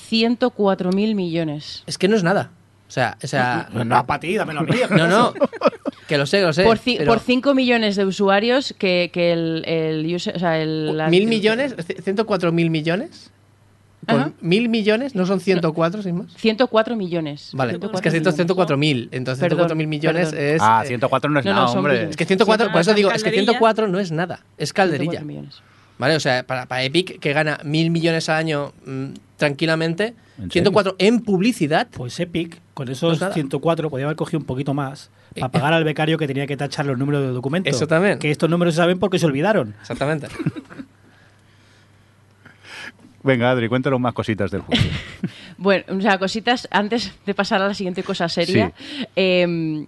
104.000 0.10 1.16
millones. 1.16 1.84
Es 1.88 1.98
que 1.98 2.08
no 2.08 2.16
es 2.16 2.24
nada. 2.24 2.52
O 2.90 2.92
sea, 2.92 3.16
o 3.24 3.28
sea. 3.28 3.70
No, 3.72 3.86
no, 3.86 4.06
para 4.06 4.20
ti, 4.20 4.36
dame 4.36 4.54
la 4.54 4.64
mía. 4.64 4.88
No, 4.90 5.08
no. 5.08 5.34
Que 6.08 6.18
lo 6.18 6.26
sé, 6.26 6.42
lo 6.42 6.52
sé. 6.54 6.64
por, 6.64 6.80
pero 6.80 7.06
por 7.06 7.20
5 7.20 7.54
millones 7.54 7.96
de 7.96 8.04
usuarios 8.04 8.74
que, 8.80 9.12
que 9.14 9.32
el, 9.32 9.64
el 9.68 10.06
user- 10.08 10.36
o 10.36 10.40
sea, 10.40 10.60
el, 10.60 10.98
la- 10.98 11.08
¿Mil 11.08 11.28
millones? 11.28 11.76
¿104 11.78 12.52
mil 12.52 12.72
millones? 12.72 13.30
¿Con 14.08 14.20
Ajá. 14.22 14.32
mil 14.42 14.70
millones? 14.70 15.14
¿No 15.14 15.28
son 15.28 15.40
104 15.40 16.02
sin 16.02 16.16
más? 16.18 16.34
104 16.36 16.96
millones. 16.96 17.52
Vale, 17.54 17.74
104 17.74 17.98
es 17.98 18.02
que 18.02 18.08
estos 18.18 18.34
millones. 18.34 18.36
104 18.38 18.78
mil. 18.78 19.10
Entonces 19.12 19.40
Perdón, 19.40 19.68
104 19.68 19.76
mil 19.76 19.88
millones 19.88 20.30
perdón. 20.32 20.46
es. 20.56 20.62
Ah, 20.64 20.82
eh, 20.84 20.88
104 20.88 21.30
no 21.30 21.40
es 21.40 21.46
no, 21.46 21.52
no, 21.52 21.56
nada, 21.58 21.68
son 21.68 21.78
hombre. 21.78 22.10
Es 22.10 22.18
que 22.18 22.26
104, 22.26 22.72
por 22.72 22.82
eso 22.82 22.94
digo, 22.96 23.10
es 23.12 23.18
que 23.22 23.30
calderilla. 23.30 23.52
104 23.52 23.88
no 23.88 24.00
es 24.00 24.12
nada. 24.12 24.40
Es 24.58 24.74
calderilla. 24.74 25.20
104 25.20 25.28
millones. 25.28 25.62
¿Vale? 26.00 26.16
O 26.16 26.20
sea, 26.20 26.42
para, 26.44 26.66
para 26.66 26.82
Epic, 26.84 27.20
que 27.20 27.34
gana 27.34 27.60
mil 27.64 27.92
millones 27.92 28.30
al 28.30 28.38
año 28.38 28.74
mm, 28.86 29.06
tranquilamente, 29.38 30.16
¿En 30.42 30.50
104 30.50 30.96
en 30.98 31.20
publicidad. 31.20 31.88
Pues 31.92 32.20
Epic, 32.20 32.58
con 32.80 32.86
Pues 32.86 32.98
esos 32.98 33.20
nada. 33.20 33.34
104, 33.34 33.90
podía 33.90 34.06
haber 34.06 34.16
cogido 34.16 34.40
un 34.40 34.46
poquito 34.46 34.74
más 34.74 35.12
Eh, 35.36 35.42
para 35.42 35.52
pagar 35.52 35.74
al 35.74 35.84
becario 35.84 36.18
que 36.18 36.28
tenía 36.28 36.48
que 36.48 36.56
tachar 36.56 36.86
los 36.86 36.98
números 36.98 37.22
del 37.24 37.34
documento. 37.34 37.70
Eso 37.70 37.88
también. 37.88 38.20
Que 38.20 38.32
estos 38.32 38.50
números 38.50 38.74
se 38.74 38.78
saben 38.78 39.00
porque 39.00 39.20
se 39.20 39.26
olvidaron. 39.26 39.76
Exactamente. 39.82 40.28
Venga, 43.22 43.52
Adri, 43.52 43.68
cuéntanos 43.68 44.00
más 44.00 44.14
cositas 44.14 44.50
del 44.50 44.62
juego. 44.62 44.82
Bueno, 45.62 45.84
o 45.90 46.00
sea, 46.00 46.18
cositas 46.18 46.70
antes 46.72 47.12
de 47.26 47.34
pasar 47.34 47.62
a 47.62 47.68
la 47.68 47.74
siguiente 47.74 48.02
cosa 48.02 48.30
seria. 48.30 48.72
eh, 49.18 49.86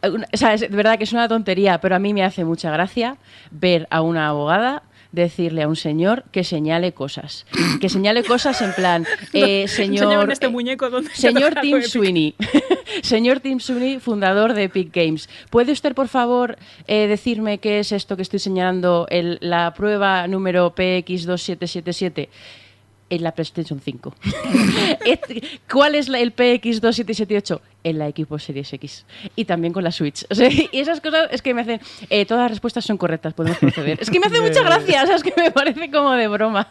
o 0.00 0.36
sea, 0.36 0.54
es, 0.54 0.60
de 0.60 0.68
verdad 0.68 0.96
que 0.96 1.02
es 1.02 1.12
una 1.12 1.26
tontería, 1.26 1.80
pero 1.80 1.96
a 1.96 1.98
mí 1.98 2.14
me 2.14 2.22
hace 2.22 2.44
mucha 2.44 2.70
gracia 2.70 3.16
ver 3.50 3.88
a 3.90 4.00
una 4.00 4.28
abogada 4.28 4.84
decirle 5.12 5.62
a 5.62 5.68
un 5.68 5.76
señor 5.76 6.24
que 6.32 6.42
señale 6.42 6.92
cosas. 6.92 7.46
Que 7.80 7.88
señale 7.88 8.24
cosas 8.24 8.60
en 8.62 8.72
plan, 8.72 9.06
eh, 9.32 9.68
señor... 9.68 10.30
Este 10.32 10.46
eh, 10.46 10.50
muñeco 10.50 10.90
donde 10.90 11.10
Señor 11.14 11.54
Tim. 11.60 11.82
Sweeney, 11.82 12.34
señor 13.02 13.40
Tim 13.40 13.60
Sweeney, 13.60 14.00
fundador 14.00 14.54
de 14.54 14.64
Epic 14.64 14.94
Games, 14.94 15.28
¿puede 15.50 15.72
usted 15.72 15.94
por 15.94 16.08
favor 16.08 16.56
eh, 16.86 17.06
decirme 17.06 17.58
qué 17.58 17.78
es 17.78 17.92
esto 17.92 18.16
que 18.16 18.22
estoy 18.22 18.38
señalando, 18.38 19.06
el- 19.10 19.38
la 19.40 19.74
prueba 19.74 20.26
número 20.26 20.74
PX2777? 20.74 22.28
En 23.14 23.22
la 23.22 23.32
PlayStation 23.32 23.78
5. 23.78 24.14
Et- 25.04 25.44
¿Cuál 25.70 25.94
es 25.96 26.08
la- 26.08 26.18
el 26.20 26.34
PX2778? 26.34 27.60
En 27.84 27.98
la 27.98 28.08
Xbox 28.08 28.44
Series 28.44 28.72
X. 28.72 29.04
Y 29.36 29.44
también 29.44 29.74
con 29.74 29.84
la 29.84 29.92
Switch. 29.92 30.24
O 30.30 30.34
sea, 30.34 30.48
y 30.50 30.68
esas 30.72 31.02
cosas 31.02 31.28
es 31.30 31.42
que 31.42 31.52
me 31.52 31.60
hacen. 31.60 31.78
eh, 32.08 32.24
todas 32.24 32.44
las 32.44 32.50
respuestas 32.52 32.86
son 32.86 32.96
correctas, 32.96 33.34
podemos 33.34 33.58
proceder. 33.58 33.98
Es 34.00 34.08
que 34.08 34.18
me 34.18 34.26
hace 34.28 34.40
mucha 34.40 34.62
gracia, 34.62 35.02
o 35.02 35.06
sea, 35.06 35.16
es 35.16 35.22
que 35.22 35.34
me 35.36 35.50
parece 35.50 35.90
como 35.90 36.12
de 36.12 36.26
broma. 36.28 36.68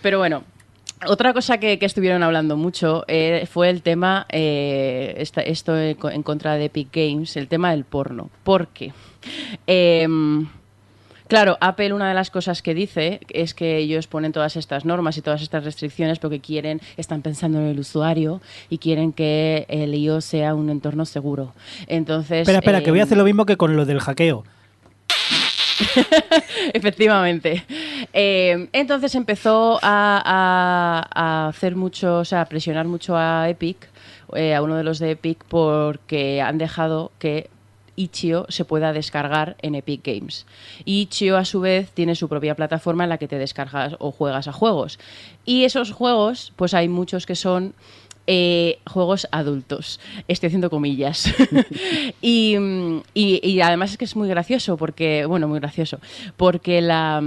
Pero 0.00 0.18
bueno, 0.18 0.44
otra 1.06 1.34
cosa 1.34 1.58
que, 1.58 1.78
que 1.78 1.84
estuvieron 1.84 2.22
hablando 2.22 2.56
mucho 2.56 3.04
eh, 3.06 3.46
fue 3.52 3.68
el 3.68 3.82
tema, 3.82 4.24
eh, 4.30 5.14
esta- 5.18 5.42
esto 5.42 5.76
en 5.76 6.22
contra 6.22 6.54
de 6.54 6.64
Epic 6.66 6.88
Games, 6.90 7.36
el 7.36 7.48
tema 7.48 7.72
del 7.72 7.84
porno. 7.84 8.30
¿Por 8.44 8.68
qué? 8.68 8.94
Em, 9.66 10.48
Claro, 11.28 11.58
Apple 11.60 11.92
una 11.92 12.08
de 12.08 12.14
las 12.14 12.30
cosas 12.30 12.62
que 12.62 12.74
dice 12.74 13.20
es 13.28 13.52
que 13.54 13.76
ellos 13.76 14.06
ponen 14.06 14.32
todas 14.32 14.56
estas 14.56 14.84
normas 14.84 15.16
y 15.18 15.22
todas 15.22 15.42
estas 15.42 15.62
restricciones 15.64 16.18
porque 16.18 16.40
quieren, 16.40 16.80
están 16.96 17.20
pensando 17.22 17.58
en 17.60 17.66
el 17.66 17.78
usuario 17.78 18.40
y 18.70 18.78
quieren 18.78 19.12
que 19.12 19.66
el 19.68 19.94
iOS 19.94 20.24
sea 20.24 20.54
un 20.54 20.70
entorno 20.70 21.04
seguro. 21.04 21.52
Entonces, 21.86 22.40
Espera, 22.40 22.58
espera, 22.58 22.80
que 22.82 22.90
voy 22.90 23.00
a 23.00 23.02
em, 23.02 23.06
hacer 23.06 23.18
lo 23.18 23.24
mismo 23.24 23.44
que 23.46 23.56
con 23.56 23.76
lo 23.76 23.84
del 23.84 24.00
hackeo. 24.00 24.44
Efectivamente. 26.72 27.64
Eh, 28.12 28.68
entonces 28.72 29.14
empezó 29.14 29.78
a, 29.82 30.22
a- 30.24 31.08
a 31.44 31.48
hacer 31.48 31.76
mucho, 31.76 32.18
o 32.20 32.24
sea, 32.24 32.42
a 32.42 32.44
presionar 32.46 32.86
mucho 32.86 33.16
a 33.16 33.48
Epic, 33.48 33.88
eh, 34.34 34.54
a 34.54 34.62
uno 34.62 34.76
de 34.76 34.84
los 34.84 34.98
de 34.98 35.12
Epic, 35.12 35.44
porque 35.48 36.40
han 36.42 36.58
dejado 36.58 37.12
que 37.18 37.48
Itch.io 37.98 38.46
se 38.48 38.64
pueda 38.64 38.92
descargar 38.92 39.56
en 39.60 39.74
Epic 39.74 40.02
Games. 40.04 40.46
Y 40.84 41.08
a 41.34 41.44
su 41.44 41.60
vez 41.60 41.90
tiene 41.90 42.14
su 42.14 42.28
propia 42.28 42.54
plataforma 42.54 43.04
en 43.04 43.10
la 43.10 43.18
que 43.18 43.28
te 43.28 43.38
descargas 43.38 43.96
o 43.98 44.12
juegas 44.12 44.48
a 44.48 44.52
juegos. 44.52 44.98
Y 45.44 45.64
esos 45.64 45.92
juegos, 45.92 46.52
pues 46.56 46.74
hay 46.74 46.88
muchos 46.88 47.26
que 47.26 47.34
son 47.34 47.74
eh, 48.26 48.78
juegos 48.86 49.26
adultos. 49.32 50.00
Estoy 50.28 50.48
haciendo 50.48 50.70
comillas. 50.70 51.32
y, 52.22 52.56
mm, 52.58 53.02
y- 53.14 53.40
y 53.46 53.60
además 53.60 53.92
es 53.92 53.96
que 53.98 54.04
es 54.04 54.16
muy 54.16 54.28
gracioso, 54.28 54.76
porque, 54.76 55.24
bueno, 55.26 55.48
muy 55.48 55.58
gracioso, 55.60 55.98
porque 56.36 56.80
la... 56.80 57.22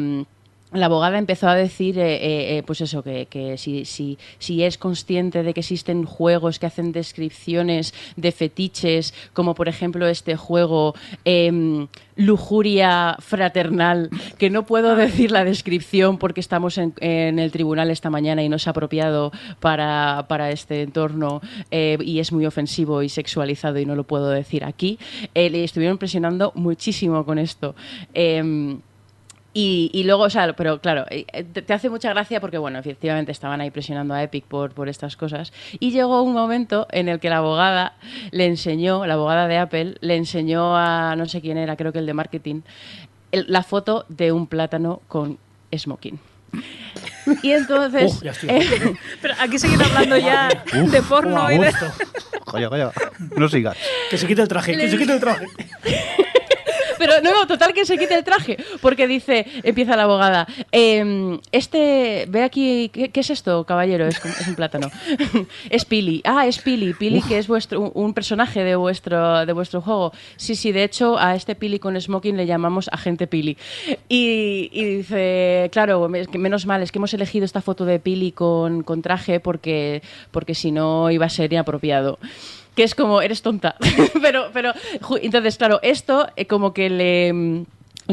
la 0.73 0.85
abogada 0.85 1.17
empezó 1.17 1.49
a 1.49 1.55
decir, 1.55 1.99
eh, 1.99 2.15
eh, 2.15 2.57
eh, 2.57 2.63
pues 2.63 2.81
eso, 2.81 3.03
que, 3.03 3.25
que 3.25 3.57
si, 3.57 3.83
si, 3.85 4.17
si 4.39 4.63
es 4.63 4.77
consciente 4.77 5.43
de 5.43 5.53
que 5.53 5.59
existen 5.59 6.05
juegos 6.05 6.59
que 6.59 6.65
hacen 6.65 6.91
descripciones 6.93 7.93
de 8.15 8.31
fetiches, 8.31 9.13
como 9.33 9.53
por 9.53 9.67
ejemplo 9.67 10.07
este 10.07 10.37
juego 10.37 10.95
em, 11.25 11.87
Lujuria 12.15 13.17
Fraternal, 13.19 14.09
que 14.37 14.49
no 14.49 14.65
puedo 14.65 14.95
decir 14.95 15.31
la 15.31 15.43
descripción 15.43 16.17
porque 16.17 16.39
estamos 16.39 16.77
en, 16.77 16.93
en 17.01 17.39
el 17.39 17.51
tribunal 17.51 17.91
esta 17.91 18.09
mañana 18.09 18.41
y 18.43 18.47
no 18.47 18.55
es 18.55 18.67
apropiado 18.67 19.31
para, 19.59 20.25
para 20.29 20.51
este 20.51 20.83
entorno 20.83 21.41
y 21.71 22.19
es 22.19 22.31
muy 22.31 22.45
ofensivo 22.45 23.01
y 23.01 23.09
sexualizado 23.09 23.79
y 23.79 23.85
no 23.85 23.95
lo 23.95 24.03
puedo 24.03 24.29
decir 24.29 24.63
aquí, 24.63 24.99
le 25.33 25.63
estuvieron 25.63 25.97
presionando 25.97 26.51
muchísimo 26.55 27.25
con 27.25 27.39
esto. 27.39 27.75
Y, 29.53 29.91
y 29.93 30.03
luego, 30.05 30.23
o 30.23 30.29
sea, 30.29 30.53
pero 30.53 30.79
claro, 30.79 31.05
eh, 31.09 31.25
te, 31.51 31.61
te 31.61 31.73
hace 31.73 31.89
mucha 31.89 32.09
gracia 32.09 32.39
porque, 32.39 32.57
bueno, 32.57 32.79
efectivamente 32.79 33.33
estaban 33.33 33.59
ahí 33.59 33.69
presionando 33.69 34.13
a 34.13 34.23
Epic 34.23 34.45
por, 34.45 34.71
por 34.71 34.87
estas 34.87 35.17
cosas. 35.17 35.51
Y 35.79 35.91
llegó 35.91 36.21
un 36.21 36.31
momento 36.33 36.87
en 36.91 37.09
el 37.09 37.19
que 37.19 37.29
la 37.29 37.37
abogada 37.37 37.95
le 38.31 38.45
enseñó, 38.45 39.05
la 39.05 39.15
abogada 39.15 39.47
de 39.49 39.57
Apple, 39.57 39.95
le 39.99 40.15
enseñó 40.15 40.77
a 40.77 41.15
no 41.17 41.25
sé 41.25 41.41
quién 41.41 41.57
era, 41.57 41.75
creo 41.75 41.91
que 41.91 41.99
el 41.99 42.05
de 42.05 42.13
marketing, 42.13 42.61
el- 43.33 43.45
la 43.49 43.63
foto 43.63 44.05
de 44.07 44.31
un 44.31 44.47
plátano 44.47 45.01
con 45.09 45.37
smoking. 45.77 46.17
Y 47.43 47.51
entonces. 47.51 48.13
Uf, 48.13 48.23
ya 48.23 48.31
estoy. 48.31 48.49
eh, 48.49 48.95
Pero 49.21 49.33
aquí 49.39 49.59
seguir 49.59 49.81
hablando 49.83 50.17
ya 50.17 50.47
de 50.73 51.01
porno 51.01 51.51
y 51.51 51.57
de... 51.57 51.71
Calla, 52.51 52.69
calla. 52.69 52.91
No 53.37 53.47
sigas. 53.49 53.77
Que 54.09 54.17
se 54.17 54.27
quite 54.27 54.41
el 54.41 54.47
traje, 54.47 54.77
que 54.77 54.89
se 54.89 54.97
quite 54.97 55.13
el 55.13 55.19
traje. 55.19 55.45
Pero 57.01 57.19
no, 57.23 57.33
no, 57.33 57.47
total 57.47 57.73
que 57.73 57.83
se 57.83 57.97
quite 57.97 58.13
el 58.13 58.23
traje. 58.23 58.57
Porque 58.79 59.07
dice, 59.07 59.47
empieza 59.63 59.95
la 59.95 60.03
abogada, 60.03 60.45
em, 60.71 61.39
este, 61.51 62.27
ve 62.29 62.43
aquí, 62.43 62.89
¿qué, 62.93 63.09
qué 63.09 63.21
es 63.21 63.31
esto, 63.31 63.63
caballero? 63.63 64.05
Es, 64.05 64.23
es 64.23 64.47
un 64.47 64.53
plátano. 64.53 64.91
es 65.71 65.83
Pili. 65.83 66.21
Ah, 66.23 66.45
es 66.45 66.59
Pili. 66.59 66.93
Pili, 66.93 67.23
que 67.23 67.39
es 67.39 67.47
vuestro, 67.47 67.81
un, 67.81 67.91
un 67.95 68.13
personaje 68.13 68.63
de 68.63 68.75
vuestro, 68.75 69.47
de 69.47 69.53
vuestro 69.53 69.81
juego. 69.81 70.13
Sí, 70.35 70.53
sí, 70.53 70.71
de 70.71 70.83
hecho, 70.83 71.17
a 71.17 71.35
este 71.35 71.55
Pili 71.55 71.79
con 71.79 71.99
smoking 71.99 72.37
le 72.37 72.45
llamamos 72.45 72.87
agente 72.91 73.25
Pili. 73.25 73.57
Y, 74.07 74.69
y 74.71 74.97
dice, 74.97 75.69
claro, 75.71 76.07
menos 76.07 76.67
mal, 76.67 76.83
es 76.83 76.91
que 76.91 76.99
hemos 76.99 77.15
elegido 77.15 77.45
esta 77.45 77.61
foto 77.61 77.83
de 77.83 77.97
Pili 77.97 78.31
con, 78.31 78.83
con 78.83 79.01
traje 79.01 79.39
porque, 79.39 80.03
porque 80.29 80.53
si 80.53 80.71
no 80.71 81.09
iba 81.09 81.25
a 81.25 81.29
ser 81.29 81.51
inapropiado 81.51 82.19
que 82.81 82.85
es 82.85 82.95
como, 82.95 83.21
eres 83.21 83.43
tonta. 83.43 83.75
pero, 84.23 84.49
pero, 84.51 84.73
entonces, 85.21 85.55
claro, 85.55 85.79
esto 85.83 86.27
eh, 86.35 86.47
como 86.47 86.73
que 86.73 86.89
le, 86.89 87.31
mm, 87.31 87.65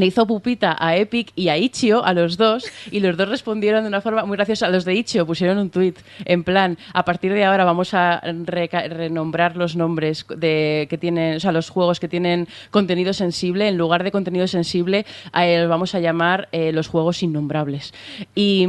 hizo 0.02 0.26
pupita 0.26 0.76
a 0.78 0.94
Epic 0.94 1.32
y 1.34 1.48
a 1.48 1.56
Ichio, 1.56 2.04
a 2.04 2.12
los 2.12 2.36
dos, 2.36 2.66
y 2.90 3.00
los 3.00 3.16
dos 3.16 3.30
respondieron 3.30 3.82
de 3.82 3.88
una 3.88 4.02
forma 4.02 4.26
muy 4.26 4.36
graciosa. 4.36 4.68
Los 4.68 4.84
de 4.84 4.92
Ichio 4.92 5.24
pusieron 5.24 5.56
un 5.56 5.70
tuit 5.70 5.98
en 6.26 6.44
plan, 6.44 6.76
a 6.92 7.06
partir 7.06 7.32
de 7.32 7.46
ahora 7.46 7.64
vamos 7.64 7.94
a 7.94 8.20
renombrar 8.20 9.56
los 9.56 9.74
nombres 9.74 10.26
de, 10.36 10.86
que 10.90 10.98
tienen, 10.98 11.36
o 11.36 11.40
sea, 11.40 11.52
los 11.52 11.70
juegos 11.70 11.98
que 11.98 12.08
tienen 12.08 12.46
contenido 12.70 13.14
sensible, 13.14 13.68
en 13.68 13.78
lugar 13.78 14.04
de 14.04 14.12
contenido 14.12 14.46
sensible, 14.48 15.06
a 15.32 15.46
él 15.46 15.66
vamos 15.68 15.94
a 15.94 16.00
llamar 16.00 16.50
eh, 16.52 16.72
los 16.72 16.88
juegos 16.88 17.22
innombrables. 17.22 17.94
Y... 18.34 18.66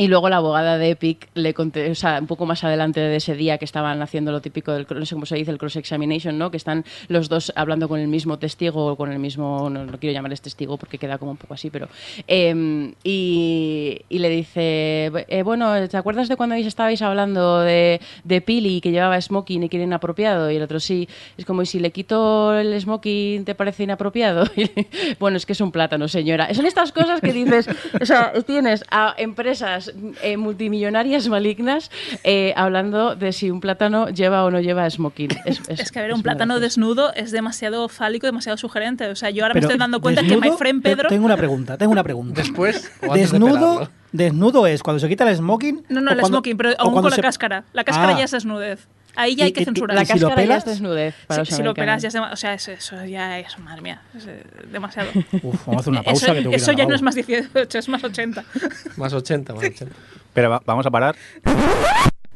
Y 0.00 0.08
luego 0.08 0.30
la 0.30 0.36
abogada 0.36 0.78
de 0.78 0.92
Epic 0.92 1.28
le 1.34 1.52
conté, 1.52 1.92
un 2.20 2.26
poco 2.26 2.46
más 2.46 2.64
adelante 2.64 3.00
de 3.00 3.16
ese 3.16 3.34
día 3.34 3.58
que 3.58 3.66
estaban 3.66 4.00
haciendo 4.00 4.32
lo 4.32 4.40
típico 4.40 4.72
del, 4.72 4.86
no 4.88 5.04
sé 5.04 5.14
cómo 5.14 5.26
se 5.26 5.36
dice, 5.36 5.50
el 5.50 5.58
cross-examination, 5.58 6.38
¿no? 6.38 6.50
Que 6.50 6.56
están 6.56 6.86
los 7.08 7.28
dos 7.28 7.52
hablando 7.54 7.86
con 7.86 8.00
el 8.00 8.08
mismo 8.08 8.38
testigo 8.38 8.86
o 8.86 8.96
con 8.96 9.12
el 9.12 9.18
mismo, 9.18 9.68
no, 9.68 9.84
no 9.84 9.98
quiero 9.98 10.14
llamarles 10.14 10.40
testigo 10.40 10.78
porque 10.78 10.96
queda 10.96 11.18
como 11.18 11.32
un 11.32 11.36
poco 11.36 11.52
así, 11.52 11.68
pero... 11.68 11.86
eh, 12.26 12.94
y, 13.04 14.02
le 14.08 14.28
dice, 14.30 15.12
eh, 15.28 15.42
bueno, 15.42 15.86
¿te 15.86 15.98
acuerdas 15.98 16.28
de 16.28 16.36
cuando 16.36 16.54
estabais 16.54 17.02
hablando 17.02 17.60
de, 17.60 18.00
de 18.24 18.40
Pili 18.40 18.80
que 18.80 18.92
llevaba 18.92 19.20
smoking 19.20 19.64
y 19.64 19.68
que 19.68 19.76
era 19.76 19.84
inapropiado? 19.84 20.50
Y 20.50 20.56
el 20.56 20.62
otro 20.62 20.80
sí, 20.80 21.10
es 21.36 21.44
como, 21.44 21.60
¿y 21.60 21.66
si 21.66 21.78
le 21.78 21.90
quito 21.90 22.58
el 22.58 22.80
smoking 22.80 23.44
te 23.44 23.54
parece 23.54 23.82
inapropiado? 23.82 24.44
Bueno, 25.18 25.36
es 25.36 25.44
que 25.44 25.52
es 25.52 25.60
un 25.60 25.72
plátano, 25.72 26.08
señora. 26.08 26.52
Son 26.54 26.64
estas 26.64 26.92
cosas 26.92 27.20
que 27.20 27.32
dices, 27.32 27.68
o 28.00 28.06
sea, 28.06 28.32
tienes 28.46 28.82
a 28.90 29.14
empresas 29.18 29.89
eh, 30.22 30.36
multimillonarias 30.36 31.28
malignas 31.28 31.90
eh, 32.24 32.52
hablando 32.56 33.14
de 33.16 33.32
si 33.32 33.50
un 33.50 33.60
plátano 33.60 34.08
lleva 34.08 34.44
o 34.44 34.50
no 34.50 34.60
lleva 34.60 34.88
smoking. 34.88 35.30
Es, 35.44 35.60
Es 35.68 35.90
que, 35.92 35.98
a 35.98 36.02
ver, 36.02 36.14
un 36.14 36.22
plátano 36.22 36.60
desnudo 36.60 37.12
es 37.14 37.30
demasiado 37.30 37.88
fálico, 37.88 38.26
demasiado 38.26 38.56
sugerente. 38.58 39.06
O 39.08 39.16
sea, 39.16 39.30
yo 39.30 39.44
ahora 39.44 39.54
me 39.54 39.60
estoy 39.60 39.78
dando 39.78 40.00
cuenta 40.00 40.22
que 40.22 40.36
my 40.36 40.50
friend 40.58 40.82
Pedro... 40.82 41.08
Tengo 41.08 41.24
una 41.26 41.36
pregunta, 41.36 41.76
tengo 41.78 41.92
una 41.92 42.02
pregunta. 42.02 42.40
Después, 42.40 42.90
o 43.02 43.12
antes 43.12 43.30
de 43.32 43.38
Desnudo, 43.38 43.88
desnudo 44.12 44.66
es 44.66 44.82
cuando 44.82 44.98
se 45.00 45.08
quita 45.08 45.28
el 45.28 45.36
smoking. 45.36 45.84
No, 45.88 46.00
no, 46.00 46.10
el 46.12 46.18
cuando- 46.18 46.38
smoking, 46.38 46.56
pero 46.56 46.70
aún 46.78 46.94
con 46.94 47.04
la 47.04 47.16
se- 47.16 47.22
cáscara. 47.22 47.64
La 47.72 47.84
cáscara 47.84 48.14
Ah. 48.14 48.18
ya 48.18 48.24
es 48.24 48.30
desnudez. 48.30 48.88
Ahí 49.16 49.34
ya 49.36 49.44
hay 49.44 49.52
que 49.52 49.64
censurar. 49.64 49.94
La 49.96 50.02
¿Y 50.02 50.06
si 50.06 50.12
lo 50.14 50.28
cáscara 50.28 50.30
ya 50.30 50.36
pelas? 50.48 50.58
es 50.58 50.64
desnudez 50.70 51.14
para 51.26 51.44
Si, 51.44 51.52
si 51.52 51.62
lo 51.62 51.74
pelas 51.74 52.00
ya 52.02 52.08
es 52.08 52.14
dema- 52.14 52.32
O 52.32 52.36
sea, 52.36 52.54
eso, 52.54 52.70
eso 52.72 53.04
ya 53.04 53.38
es, 53.38 53.58
madre 53.58 53.82
mía, 53.82 54.02
es 54.16 54.26
eh, 54.26 54.42
demasiado. 54.70 55.10
Uf, 55.42 55.66
vamos 55.66 55.76
a 55.78 55.80
hacer 55.80 55.90
una 55.92 56.02
pausa 56.02 56.26
eso 56.26 56.34
que 56.34 56.38
tengo 56.40 56.50
que 56.50 56.56
ir 56.56 56.62
eso 56.62 56.72
ya 56.72 56.86
no 56.86 56.94
es 56.94 57.02
más 57.02 57.14
18, 57.14 57.78
es 57.78 57.88
más 57.88 58.04
80. 58.04 58.44
Más 58.96 59.12
80, 59.12 59.54
más 59.54 59.64
80. 59.64 59.94
Pero 60.32 60.50
va- 60.50 60.62
vamos 60.64 60.86
a 60.86 60.90
parar. 60.90 61.16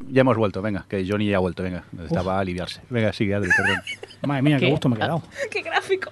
Ya 0.07 0.21
hemos 0.21 0.37
vuelto, 0.37 0.61
venga, 0.61 0.85
que 0.89 1.05
Johnny 1.07 1.29
ya 1.29 1.37
ha 1.37 1.39
vuelto, 1.39 1.63
venga. 1.63 1.83
Necesitaba 1.91 2.39
aliviarse. 2.39 2.81
Venga, 2.89 3.11
sigue, 3.13 3.33
Adri, 3.33 3.49
perdón. 3.55 3.81
Madre 4.23 4.41
mía, 4.41 4.57
qué 4.57 4.65
¿Qué? 4.65 4.71
gusto 4.71 4.89
me 4.89 4.95
he 4.95 4.99
quedado. 4.99 5.23
¡Qué 5.51 5.61
gráfico! 5.61 6.11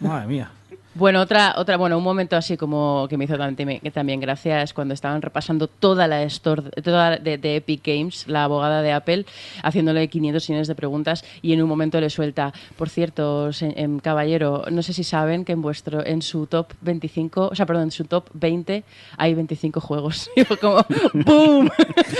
Madre 0.00 0.26
mía. 0.26 0.50
Bueno, 0.98 1.20
otra, 1.20 1.54
otra, 1.58 1.76
bueno, 1.76 1.98
un 1.98 2.04
momento 2.04 2.36
así 2.36 2.56
como 2.56 3.06
que 3.10 3.18
me 3.18 3.24
hizo 3.26 3.36
también, 3.36 3.80
también 3.92 4.18
gracia 4.18 4.62
es 4.62 4.72
cuando 4.72 4.94
estaban 4.94 5.20
repasando 5.20 5.66
toda 5.68 6.08
la 6.08 6.22
store 6.22 6.70
toda 6.82 7.18
de, 7.18 7.56
Epic 7.56 7.82
Games, 7.84 8.24
la 8.28 8.44
abogada 8.44 8.80
de 8.80 8.92
Apple, 8.92 9.26
haciéndole 9.62 10.08
500 10.08 10.48
millones 10.48 10.68
de 10.68 10.74
preguntas 10.74 11.22
y 11.42 11.52
en 11.52 11.62
un 11.62 11.68
momento 11.68 12.00
le 12.00 12.08
suelta, 12.08 12.54
por 12.78 12.88
cierto, 12.88 13.52
se- 13.52 13.74
em, 13.78 13.98
caballero, 13.98 14.64
no 14.70 14.80
sé 14.82 14.94
si 14.94 15.04
saben 15.04 15.44
que 15.44 15.52
en 15.52 15.60
vuestro, 15.60 16.04
en 16.06 16.22
su 16.22 16.46
top 16.46 16.72
25, 16.80 17.48
o 17.52 17.54
sea, 17.54 17.66
perdón, 17.66 17.84
en 17.84 17.90
su 17.90 18.04
top 18.04 18.30
20 18.32 18.82
hay 19.18 19.34
25 19.34 19.80
juegos. 19.82 20.30
Y 20.36 20.44
fue 20.44 20.56
como, 20.56 20.78
¡boom! 21.12 21.68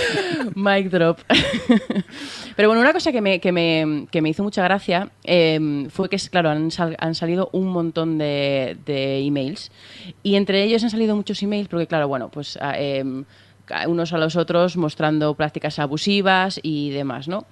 Mic 0.55 0.89
drop. 0.91 1.17
Pero 2.55 2.69
bueno, 2.69 2.81
una 2.81 2.93
cosa 2.93 3.11
que 3.11 3.21
me, 3.21 3.39
que 3.39 3.51
me, 3.51 4.07
que 4.11 4.21
me 4.21 4.29
hizo 4.29 4.43
mucha 4.43 4.63
gracia 4.63 5.09
eh, 5.23 5.87
fue 5.89 6.09
que, 6.09 6.17
claro, 6.29 6.49
han, 6.49 6.71
sal- 6.71 6.95
han 6.99 7.13
salido 7.15 7.49
un 7.53 7.67
montón 7.67 8.17
de, 8.17 8.66
de 8.75 9.19
emails 9.19 9.71
y 10.23 10.35
entre 10.35 10.63
ellos 10.63 10.83
han 10.83 10.89
salido 10.89 11.15
muchos 11.15 11.41
emails 11.43 11.67
porque, 11.67 11.87
claro, 11.87 12.07
bueno, 12.07 12.29
pues 12.29 12.57
a- 12.61 12.77
em, 12.79 13.25
unos 13.87 14.13
a 14.13 14.17
los 14.17 14.35
otros 14.35 14.77
mostrando 14.77 15.33
prácticas 15.35 15.77
abusivas 15.79 16.59
y 16.63 16.89
demás, 16.91 17.27
¿no? 17.27 17.45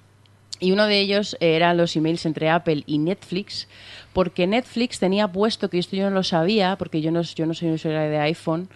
Y 0.58 0.72
uno 0.72 0.86
de 0.86 0.98
ellos 1.00 1.36
eran 1.40 1.76
los 1.76 1.94
emails 1.96 2.24
entre 2.24 2.48
Apple 2.48 2.82
y 2.86 2.96
Netflix, 2.96 3.68
porque 4.14 4.46
Netflix 4.46 4.98
tenía 4.98 5.28
puesto, 5.28 5.68
que 5.68 5.78
esto 5.78 5.96
yo 5.96 6.04
no 6.08 6.16
lo 6.16 6.22
sabía, 6.22 6.76
porque 6.78 7.02
yo 7.02 7.10
no, 7.10 7.20
yo 7.20 7.44
no 7.44 7.52
soy 7.52 7.72
usuaria 7.72 8.00
de 8.08 8.18
iPhone, 8.20 8.68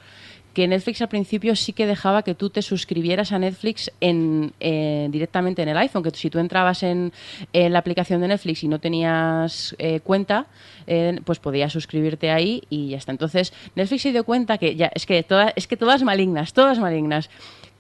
que 0.53 0.67
Netflix 0.69 1.01
al 1.01 1.09
principio 1.09 1.55
sí 1.57 1.73
que 1.73 1.87
dejaba 1.87 2.23
que 2.23 2.35
tú 2.35 2.51
te 2.51 2.61
suscribieras 2.61 3.31
a 3.33 3.39
Netflix 3.39 3.91
en, 4.01 4.53
eh, 4.61 5.07
directamente 5.11 5.63
en 5.63 5.69
el 5.69 5.77
iPhone, 5.79 6.03
que 6.03 6.11
si 6.11 6.29
tú 6.29 6.39
entrabas 6.41 6.83
en, 6.83 7.13
en 7.53 7.73
la 7.73 7.79
aplicación 7.79 8.21
de 8.21 8.29
Netflix 8.29 8.63
y 8.65 8.69
no 8.69 8.79
tenías 8.81 9.75
eh, 9.79 10.01
cuenta, 10.01 10.47
pues 11.25 11.39
podías 11.39 11.73
suscribirte 11.73 12.31
ahí 12.31 12.63
y 12.71 12.91
ya 12.91 12.99
está. 12.99 13.13
Entonces 13.13 13.53
Netflix 13.75 14.03
se 14.03 14.13
dio 14.13 14.25
cuenta 14.25 14.59
que 14.59 14.77
ya 14.77 14.91
es 14.95 15.07
que 15.07 15.23
todas 15.23 15.53
es 15.57 15.67
que 15.67 15.77
todas 15.77 16.03
malignas, 16.03 16.53
todas 16.53 16.79
malignas 16.79 17.31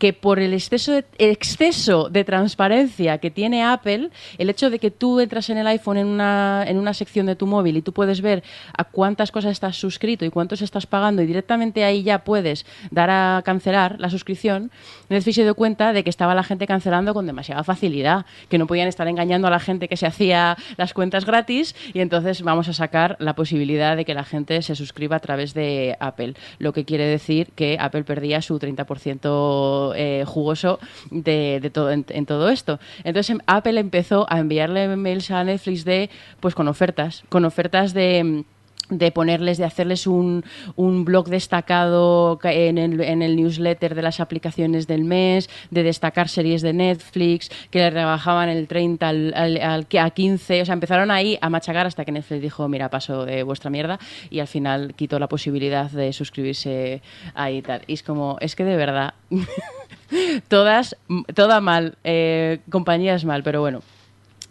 que 0.00 0.14
por 0.14 0.40
el 0.40 0.54
exceso 0.54 0.92
de, 0.92 1.04
exceso 1.18 2.08
de 2.08 2.24
transparencia 2.24 3.18
que 3.18 3.30
tiene 3.30 3.62
Apple, 3.62 4.08
el 4.38 4.48
hecho 4.48 4.70
de 4.70 4.78
que 4.78 4.90
tú 4.90 5.20
entras 5.20 5.50
en 5.50 5.58
el 5.58 5.66
iPhone 5.66 5.98
en 5.98 6.06
una, 6.06 6.64
en 6.66 6.78
una 6.78 6.94
sección 6.94 7.26
de 7.26 7.36
tu 7.36 7.46
móvil 7.46 7.76
y 7.76 7.82
tú 7.82 7.92
puedes 7.92 8.22
ver 8.22 8.42
a 8.76 8.84
cuántas 8.84 9.30
cosas 9.30 9.52
estás 9.52 9.76
suscrito 9.76 10.24
y 10.24 10.30
cuántos 10.30 10.62
estás 10.62 10.86
pagando 10.86 11.20
y 11.20 11.26
directamente 11.26 11.84
ahí 11.84 12.02
ya 12.02 12.24
puedes 12.24 12.64
dar 12.90 13.10
a 13.10 13.42
cancelar 13.44 14.00
la 14.00 14.08
suscripción, 14.08 14.70
Netflix 15.10 15.36
se 15.36 15.42
dio 15.42 15.54
cuenta 15.54 15.92
de 15.92 16.02
que 16.02 16.08
estaba 16.08 16.34
la 16.34 16.44
gente 16.44 16.66
cancelando 16.66 17.12
con 17.12 17.26
demasiada 17.26 17.62
facilidad, 17.62 18.24
que 18.48 18.56
no 18.56 18.66
podían 18.66 18.88
estar 18.88 19.06
engañando 19.06 19.48
a 19.48 19.50
la 19.50 19.60
gente 19.60 19.86
que 19.86 19.98
se 19.98 20.06
hacía 20.06 20.56
las 20.78 20.94
cuentas 20.94 21.26
gratis 21.26 21.76
y 21.92 22.00
entonces 22.00 22.40
vamos 22.40 22.68
a 22.68 22.72
sacar 22.72 22.99
la 23.18 23.34
posibilidad 23.34 23.96
de 23.96 24.04
que 24.04 24.14
la 24.14 24.24
gente 24.24 24.62
se 24.62 24.74
suscriba 24.74 25.16
a 25.16 25.20
través 25.20 25.54
de 25.54 25.96
Apple, 26.00 26.34
lo 26.58 26.72
que 26.72 26.84
quiere 26.84 27.04
decir 27.04 27.48
que 27.54 27.76
Apple 27.80 28.04
perdía 28.04 28.42
su 28.42 28.58
30% 28.58 29.94
eh, 29.96 30.24
jugoso 30.26 30.78
de, 31.10 31.70
todo, 31.72 31.90
en, 31.90 32.04
en 32.08 32.26
todo 32.26 32.48
esto. 32.48 32.78
Entonces 33.04 33.30
em- 33.30 33.40
Apple 33.46 33.80
empezó 33.80 34.26
a 34.28 34.38
enviarle 34.38 34.96
mails 34.96 35.30
a 35.30 35.44
Netflix 35.44 35.84
de 35.84 36.10
pues 36.40 36.54
con 36.54 36.68
ofertas, 36.68 37.24
con 37.28 37.44
ofertas 37.44 37.94
de 37.94 38.44
de 38.88 39.12
ponerles, 39.12 39.56
de 39.58 39.64
hacerles 39.64 40.08
un, 40.08 40.44
un 40.74 41.04
blog 41.04 41.28
destacado 41.28 42.38
ca- 42.40 42.52
en 42.52 42.76
el, 42.76 43.00
en 43.00 43.22
el 43.22 43.36
newsletter 43.36 43.94
de 43.94 44.02
las 44.02 44.18
aplicaciones 44.18 44.88
del 44.88 45.04
mes, 45.04 45.48
de 45.70 45.84
destacar 45.84 46.28
series 46.28 46.60
de 46.62 46.72
Netflix, 46.72 47.50
que 47.70 47.78
le 47.78 47.90
rebajaban 47.90 48.48
el 48.48 48.66
30 48.66 49.08
al, 49.08 49.32
al- 49.36 49.60
al- 49.62 49.86
a 49.98 50.10
15, 50.10 50.62
o 50.62 50.64
sea, 50.64 50.72
empezaron 50.72 51.12
ahí 51.12 51.38
a 51.40 51.48
machacar 51.50 51.86
hasta 51.86 52.04
que 52.04 52.10
Netflix 52.10 52.42
dijo, 52.42 52.66
mira, 52.68 52.88
paso 52.90 53.24
de 53.24 53.44
vuestra 53.44 53.70
mierda, 53.70 54.00
y 54.28 54.40
al 54.40 54.48
final 54.48 54.94
quitó 54.96 55.20
la 55.20 55.28
posibilidad 55.28 55.88
de 55.90 56.12
suscribirse 56.12 57.00
ahí 57.34 57.58
y 57.58 57.62
tal. 57.62 57.82
Y 57.86 57.92
es 57.94 58.02
como, 58.02 58.38
es 58.40 58.56
que 58.56 58.64
de 58.64 58.76
verdad, 58.76 59.14
todas, 60.48 60.96
toda 61.34 61.60
mal, 61.60 61.96
eh, 62.04 62.58
compañías 62.70 63.24
mal, 63.24 63.42
pero 63.42 63.60
bueno. 63.60 63.82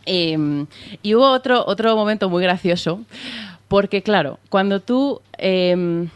Eh, 0.06 0.66
y 1.04 1.14
hubo 1.16 1.30
otro, 1.30 1.64
otro 1.68 1.96
momento 1.96 2.30
muy 2.30 2.42
gracioso, 2.42 3.02
porque 3.70 4.02
claro, 4.04 4.40
cuando 4.50 4.82
tú... 4.82 5.22
eh, 5.38 6.08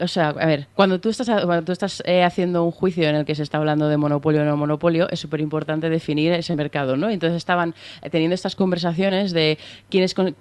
o 0.00 0.06
sea, 0.06 0.28
a 0.28 0.46
ver, 0.46 0.68
cuando 0.76 1.00
tú 1.00 1.08
estás, 1.08 1.26
cuando 1.26 1.64
tú 1.64 1.72
estás 1.72 2.04
eh, 2.06 2.22
haciendo 2.22 2.62
un 2.64 2.70
juicio 2.70 3.08
en 3.08 3.16
el 3.16 3.24
que 3.24 3.34
se 3.34 3.42
está 3.42 3.58
hablando 3.58 3.88
de 3.88 3.96
monopolio 3.96 4.42
o 4.42 4.44
no 4.44 4.56
monopolio, 4.56 5.08
es 5.10 5.18
súper 5.18 5.40
importante 5.40 5.90
definir 5.90 6.32
ese 6.32 6.54
mercado, 6.54 6.96
¿no? 6.96 7.10
Entonces 7.10 7.36
estaban 7.36 7.74
teniendo 8.12 8.34
estas 8.36 8.54
conversaciones 8.54 9.32
de 9.32 9.58
quiénes 9.90 10.14
con- 10.14 10.36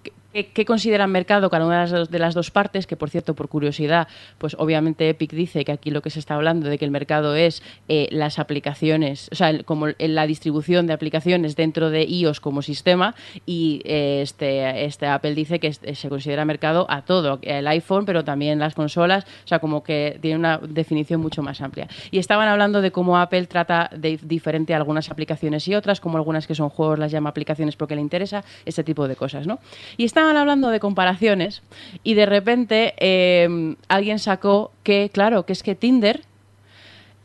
qué, 0.46 0.66
consideran 0.66 1.12
mercado 1.12 1.50
cada 1.50 1.66
una 1.66 1.86
de 1.86 2.20
las, 2.20 2.34
dos, 2.34 2.52
partes, 2.52 2.88
que 2.88 2.96
por 2.96 3.10
cierto, 3.10 3.34
por 3.36 3.50
curiosidad, 3.50 4.08
pues 4.38 4.56
obviamente 4.60 5.10
Epic 5.10 5.32
dice 5.32 5.66
que 5.66 5.72
aquí 5.72 5.92
lo 5.92 6.02
que 6.02 6.10
se 6.10 6.20
está 6.20 6.36
hablando 6.36 6.70
de 6.70 6.78
que 6.78 6.86
el 6.86 6.92
mercado 6.92 7.36
es 7.36 7.64
eh, 7.88 8.08
las 8.12 8.40
aplicaciones, 8.40 9.30
o 9.32 9.36
sea, 9.36 9.50
el- 9.50 9.66
como 9.66 9.88
la 9.98 10.28
distribución 10.28 10.88
de 10.88 10.94
aplicaciones 10.94 11.56
dentro 11.56 11.90
de 11.90 12.04
iOS 12.04 12.40
como 12.40 12.62
sistema 12.62 13.16
y 13.46 13.82
eh, 13.86 14.22
este, 14.22 14.86
este 14.86 15.06
Apple 15.08 15.36
dice 15.36 15.60
que 15.60 15.74
se 15.74 16.10
considera 16.10 16.46
mercado 16.46 16.86
a 16.90 17.04
todo, 17.04 17.40
el 17.42 17.68
iPhone, 17.68 18.06
pero 18.06 18.24
también 18.24 18.60
las 18.60 18.76
consolas, 18.76 19.26
o 19.46 19.48
sea, 19.48 19.60
como 19.60 19.84
que 19.84 20.18
tiene 20.22 20.38
una 20.38 20.58
definición 20.58 21.22
mucho 21.22 21.42
más 21.42 21.62
amplia. 21.62 21.88
Y 22.12 22.20
estaban 22.20 22.48
hablando 22.48 22.82
de 22.82 22.92
cómo 22.92 23.18
Apple 23.18 23.46
trata 23.48 23.90
de 23.96 24.20
diferente 24.22 24.74
algunas 24.74 25.10
aplicaciones 25.10 25.68
y 25.68 25.76
otras, 25.76 26.00
como 26.00 26.18
algunas 26.18 26.48
que 26.48 26.56
son 26.56 26.70
juegos 26.70 27.00
las 27.00 27.12
llama 27.12 27.30
aplicaciones 27.30 27.76
porque 27.76 27.96
le 27.96 28.02
interesa, 28.02 28.44
este 28.66 28.84
tipo 28.84 29.08
de 29.08 29.16
cosas, 29.16 29.48
¿no? 29.48 29.60
Y 29.98 30.04
estaban 30.04 30.27
hablando 30.36 30.70
de 30.70 30.80
comparaciones 30.80 31.62
y 32.04 32.16
de 32.16 32.26
repente 32.26 32.94
eh, 32.98 33.76
alguien 33.88 34.20
sacó 34.20 34.72
que, 34.84 35.10
claro, 35.14 35.46
que 35.46 35.54
es 35.54 35.64
que 35.64 35.76
Tinder 35.76 36.24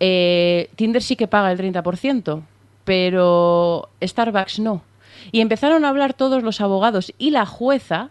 eh, 0.05 0.68
Tinder 0.74 1.00
sí 1.00 1.14
que 1.14 1.28
paga 1.28 1.53
el 1.53 1.59
30%, 1.59 2.42
pero 2.82 3.88
Starbucks 4.03 4.59
no. 4.59 4.82
Y 5.30 5.40
empezaron 5.40 5.84
a 5.84 5.90
hablar 5.90 6.12
todos 6.12 6.42
los 6.42 6.61
abogados 6.61 7.14
y 7.18 7.30
la 7.30 7.46
jueza 7.46 8.11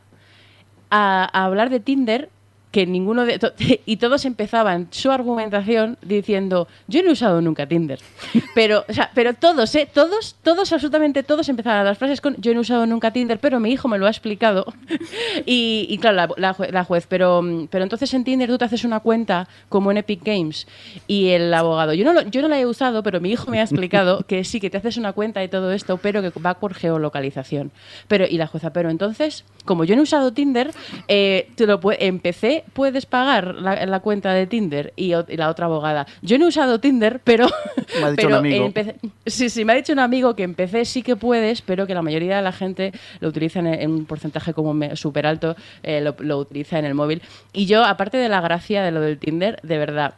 a 0.89 1.25
hablar 1.33 1.69
de 1.69 1.81
Tinder 1.81 2.29
que 2.71 2.85
ninguno 2.85 3.25
de 3.25 3.37
to- 3.37 3.51
y 3.85 3.97
todos 3.97 4.25
empezaban 4.25 4.87
su 4.91 5.11
argumentación 5.11 5.97
diciendo 6.01 6.67
yo 6.87 7.03
no 7.03 7.09
he 7.09 7.13
usado 7.13 7.41
nunca 7.41 7.65
Tinder 7.67 7.99
pero 8.55 8.85
o 8.87 8.93
sea, 8.93 9.11
pero 9.13 9.33
todos 9.33 9.75
¿eh? 9.75 9.87
todos 9.93 10.35
todos 10.43 10.71
absolutamente 10.71 11.23
todos 11.23 11.49
empezaban 11.49 11.83
las 11.85 11.97
frases 11.97 12.21
con 12.21 12.35
yo 12.37 12.53
no 12.53 12.59
he 12.59 12.61
usado 12.61 12.85
nunca 12.85 13.11
Tinder 13.11 13.39
pero 13.39 13.59
mi 13.59 13.71
hijo 13.71 13.87
me 13.87 13.97
lo 13.97 14.05
ha 14.05 14.09
explicado. 14.09 14.65
Y, 15.45 15.87
y 15.89 15.97
claro 15.97 16.15
la, 16.15 16.29
la 16.37 16.53
jue- 16.55 16.71
la 16.71 16.83
juez 16.83 17.05
pero 17.07 17.41
pero 17.69 17.83
entonces 17.83 18.13
en 18.13 18.23
Tinder 18.23 18.49
tú 18.49 18.57
te 18.57 18.65
haces 18.65 18.83
una 18.83 18.99
cuenta 18.99 19.47
como 19.69 19.91
en 19.91 19.97
Epic 19.97 20.21
Games 20.23 20.67
y 21.07 21.29
el 21.29 21.53
abogado 21.53 21.93
yo 21.93 22.05
no 22.05 22.13
lo- 22.13 22.21
yo 22.23 22.41
no 22.41 22.47
la 22.47 22.59
he 22.59 22.65
usado 22.65 23.01
pero 23.03 23.19
mi 23.19 23.31
hijo 23.31 23.49
me 23.49 23.59
ha 23.59 23.63
explicado 23.63 24.23
que 24.27 24.43
sí 24.43 24.59
que 24.59 24.69
te 24.69 24.77
haces 24.77 24.97
una 24.97 25.13
cuenta 25.13 25.43
y 25.43 25.47
todo 25.47 25.71
esto 25.71 25.97
pero 25.97 26.21
que 26.21 26.31
va 26.39 26.55
por 26.55 26.73
geolocalización 26.73 27.71
pero 28.07 28.25
y 28.27 28.37
la 28.37 28.47
jueza 28.47 28.71
pero 28.73 28.89
entonces 28.89 29.43
como 29.65 29.83
yo 29.83 29.95
no 29.95 30.01
he 30.01 30.03
usado 30.03 30.31
Tinder 30.33 30.71
eh, 31.07 31.49
te 31.55 31.65
lo 31.65 31.79
empecé 31.99 32.60
qué 32.63 32.71
puedes 32.73 33.05
pagar 33.05 33.55
la, 33.55 33.85
la 33.85 33.99
cuenta 33.99 34.33
de 34.33 34.47
Tinder? 34.47 34.93
Y, 34.95 35.13
la 35.35 35.49
otra 35.49 35.65
abogada, 35.65 36.07
yo 36.21 36.37
no 36.37 36.45
he 36.45 36.47
usado 36.49 36.79
Tinder, 36.79 37.19
pero... 37.23 37.47
Me 37.99 38.05
ha 38.05 38.11
dicho 38.11 38.15
pero 38.15 38.27
un 38.29 38.33
amigo. 38.35 38.65
empecé- 38.65 38.95
sí, 39.25 39.49
sí, 39.49 39.65
me 39.65 39.73
ha 39.73 39.75
dicho 39.75 39.91
un 39.93 39.99
amigo 39.99 40.35
que 40.35 40.43
empecé 40.43 40.85
sí 40.85 41.03
que 41.03 41.15
puedes, 41.15 41.61
pero 41.61 41.85
que 41.87 41.93
la 41.93 42.01
mayoría 42.01 42.37
de 42.37 42.41
la 42.41 42.51
gente 42.53 42.93
lo 43.19 43.27
utiliza 43.29 43.59
en, 43.59 43.67
en 43.67 43.91
un 43.91 44.05
porcentaje 44.05 44.53
como 44.53 44.73
súper 44.95 45.27
alto, 45.27 45.55
eh, 45.83 45.99
lo, 46.01 46.15
lo 46.19 46.37
utiliza 46.39 46.79
en 46.79 46.85
el 46.85 46.93
móvil. 46.93 47.21
Y 47.51 47.65
yo, 47.65 47.83
aparte 47.83 48.17
de 48.17 48.29
la 48.29 48.39
gracia 48.41 48.83
de 48.83 48.91
lo 48.91 49.01
del 49.01 49.17
Tinder, 49.17 49.59
de 49.63 49.77
verdad, 49.77 50.13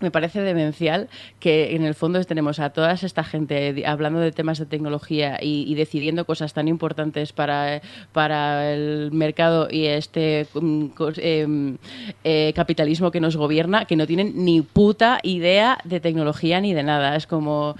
me 0.00 0.10
parece 0.10 0.40
demencial 0.40 1.08
que 1.40 1.74
en 1.74 1.84
el 1.84 1.94
fondo 1.94 2.22
tenemos 2.24 2.60
a 2.60 2.70
toda 2.70 2.92
esta 2.92 3.24
gente 3.24 3.84
hablando 3.86 4.20
de 4.20 4.32
temas 4.32 4.58
de 4.58 4.66
tecnología 4.66 5.38
y, 5.40 5.74
decidiendo 5.74 6.24
cosas 6.24 6.54
tan 6.54 6.66
importantes 6.66 7.32
para, 7.32 7.80
para 8.12 8.72
el 8.72 9.10
mercado 9.12 9.68
y 9.70 9.86
este 9.86 10.46
mm, 10.54 10.86
em, 11.18 11.76
eh, 12.24 12.52
capitalismo 12.54 13.10
que 13.10 13.20
nos 13.20 13.36
gobierna 13.36 13.84
que 13.84 13.96
no 13.96 14.06
tienen 14.06 14.32
ni 14.44 14.62
puta 14.62 15.20
idea 15.22 15.78
de 15.84 16.00
tecnología 16.00 16.60
ni 16.60 16.74
de 16.74 16.82
nada. 16.82 17.16
Es 17.16 17.26
como, 17.26 17.76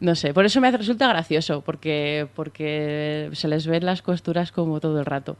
no 0.00 0.14
sé, 0.14 0.34
por 0.34 0.44
eso 0.44 0.60
me 0.60 0.70
resulta 0.70 1.08
gracioso, 1.08 1.62
porque, 1.62 2.28
porque 2.34 3.30
se 3.32 3.48
les 3.48 3.66
ven 3.66 3.86
las 3.86 4.02
costuras 4.02 4.52
como 4.52 4.80
todo 4.80 4.98
el 5.00 5.06
rato. 5.06 5.36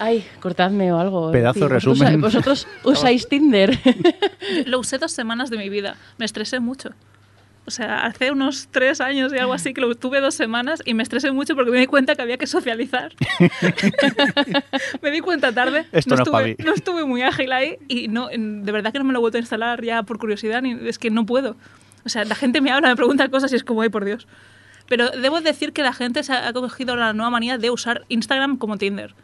Ay, 0.00 0.26
cortadme 0.40 0.92
o 0.92 0.98
algo. 0.98 1.30
Pedazo 1.30 1.68
de 1.68 1.74
¿Vosotros- 1.74 1.98
resumen. 1.98 2.20
Vosotros 2.22 2.66
usáis 2.84 3.28
Tinder. 3.28 3.78
Lo 4.66 4.78
usé 4.80 4.96
dos 4.96 5.12
semanas 5.12 5.50
de 5.50 5.58
mi 5.58 5.68
vida. 5.68 5.96
Me 6.16 6.24
estresé 6.24 6.58
mucho. 6.58 6.90
O 7.66 7.70
sea, 7.70 8.06
hace 8.06 8.32
unos 8.32 8.68
tres 8.70 9.02
años 9.02 9.30
y 9.32 9.38
algo 9.38 9.52
así 9.52 9.74
que 9.74 9.80
lo 9.82 9.94
tuve 9.94 10.20
dos 10.20 10.34
semanas 10.34 10.82
y 10.86 10.94
me 10.94 11.02
estresé 11.02 11.30
mucho 11.30 11.54
porque 11.54 11.70
me 11.70 11.78
di 11.78 11.86
cuenta 11.86 12.16
que 12.16 12.22
había 12.22 12.38
que 12.38 12.46
socializar. 12.46 13.12
me 15.02 15.10
di 15.10 15.20
cuenta 15.20 15.52
tarde. 15.52 15.86
Esto 15.92 16.16
no 16.16 16.22
es 16.22 16.28
pa' 16.28 16.38
estuve, 16.40 16.56
mí. 16.58 16.64
no 16.64 16.72
estuve 16.74 17.04
muy 17.04 17.22
ágil 17.22 17.52
ahí 17.52 17.76
y 17.86 18.08
no, 18.08 18.28
de 18.28 18.72
verdad 18.72 18.92
que 18.92 18.98
no 18.98 19.04
me 19.04 19.12
lo 19.12 19.18
he 19.18 19.20
vuelto 19.20 19.36
a 19.36 19.40
instalar 19.40 19.84
ya 19.84 20.02
por 20.02 20.18
curiosidad. 20.18 20.62
Ni, 20.62 20.72
es 20.88 20.98
que 20.98 21.10
no 21.10 21.26
puedo. 21.26 21.56
O 22.04 22.08
sea, 22.08 22.24
la 22.24 22.34
gente 22.34 22.60
me 22.62 22.72
habla, 22.72 22.88
me 22.88 22.96
pregunta 22.96 23.28
cosas 23.28 23.52
y 23.52 23.56
es 23.56 23.62
como, 23.62 23.82
ay, 23.82 23.90
por 23.90 24.04
Dios. 24.06 24.26
Pero 24.88 25.10
debo 25.10 25.40
decir 25.42 25.72
que 25.72 25.82
la 25.82 25.92
gente 25.92 26.22
se 26.22 26.32
ha 26.32 26.52
cogido 26.52 26.96
la 26.96 27.12
nueva 27.12 27.30
manía 27.30 27.58
de 27.58 27.70
usar 27.70 28.04
Instagram 28.08 28.56
como 28.56 28.78
Tinder. 28.78 29.14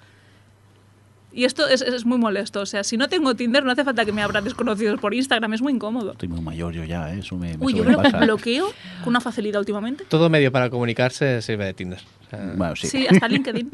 Y 1.36 1.44
esto 1.44 1.68
es, 1.68 1.82
es 1.82 2.06
muy 2.06 2.16
molesto. 2.18 2.60
O 2.60 2.66
sea, 2.66 2.82
si 2.82 2.96
no 2.96 3.08
tengo 3.08 3.34
Tinder, 3.34 3.62
no 3.62 3.70
hace 3.70 3.84
falta 3.84 4.04
que 4.06 4.12
me 4.12 4.22
abran 4.22 4.42
desconocidos 4.42 4.98
por 4.98 5.12
Instagram. 5.14 5.52
Es 5.52 5.60
muy 5.60 5.74
incómodo. 5.74 6.12
Estoy 6.12 6.28
muy 6.28 6.40
mayor 6.40 6.72
yo 6.72 6.82
ya, 6.84 7.12
¿eh? 7.14 7.18
eso 7.20 7.36
me, 7.36 7.56
me 7.58 7.64
Uy, 7.66 7.74
yo 7.74 7.84
me 7.84 7.90
lo 7.92 7.96
sobrepasa. 7.98 8.24
bloqueo 8.24 8.66
con 9.04 9.08
una 9.10 9.20
facilidad 9.20 9.60
últimamente. 9.60 10.04
Todo 10.08 10.30
medio 10.30 10.50
para 10.50 10.70
comunicarse 10.70 11.42
sirve 11.42 11.66
de 11.66 11.74
Tinder. 11.74 12.00
O 12.26 12.30
sea, 12.30 12.52
Bueno, 12.56 12.74
sí. 12.74 12.88
Sí, 12.88 13.06
hasta 13.06 13.28
LinkedIn. 13.28 13.70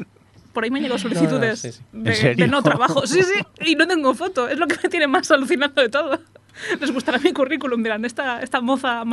Por 0.51 0.65
ahí 0.65 0.71
me 0.71 0.79
han 0.79 0.83
llegado 0.83 0.99
solicitudes 0.99 1.59
sí, 1.61 1.71
sí. 1.71 1.81
¿En 1.93 2.03
De, 2.03 2.15
serio? 2.15 2.45
de 2.45 2.51
no 2.51 2.61
trabajo. 2.61 3.07
Sí, 3.07 3.21
sí. 3.23 3.43
Y 3.65 3.75
no 3.75 3.87
tengo 3.87 4.13
foto. 4.13 4.49
Es 4.49 4.59
lo 4.59 4.67
que 4.67 4.75
me 4.83 4.89
tiene 4.89 5.07
más 5.07 5.31
alucinando 5.31 5.81
de 5.81 5.87
todo. 5.89 6.19
Les 6.79 6.91
gustará 6.91 7.19
mi 7.19 7.33
currículum. 7.33 7.81
Dirán, 7.83 8.05
esta, 8.05 8.41
esta 8.41 8.61
moza... 8.61 9.03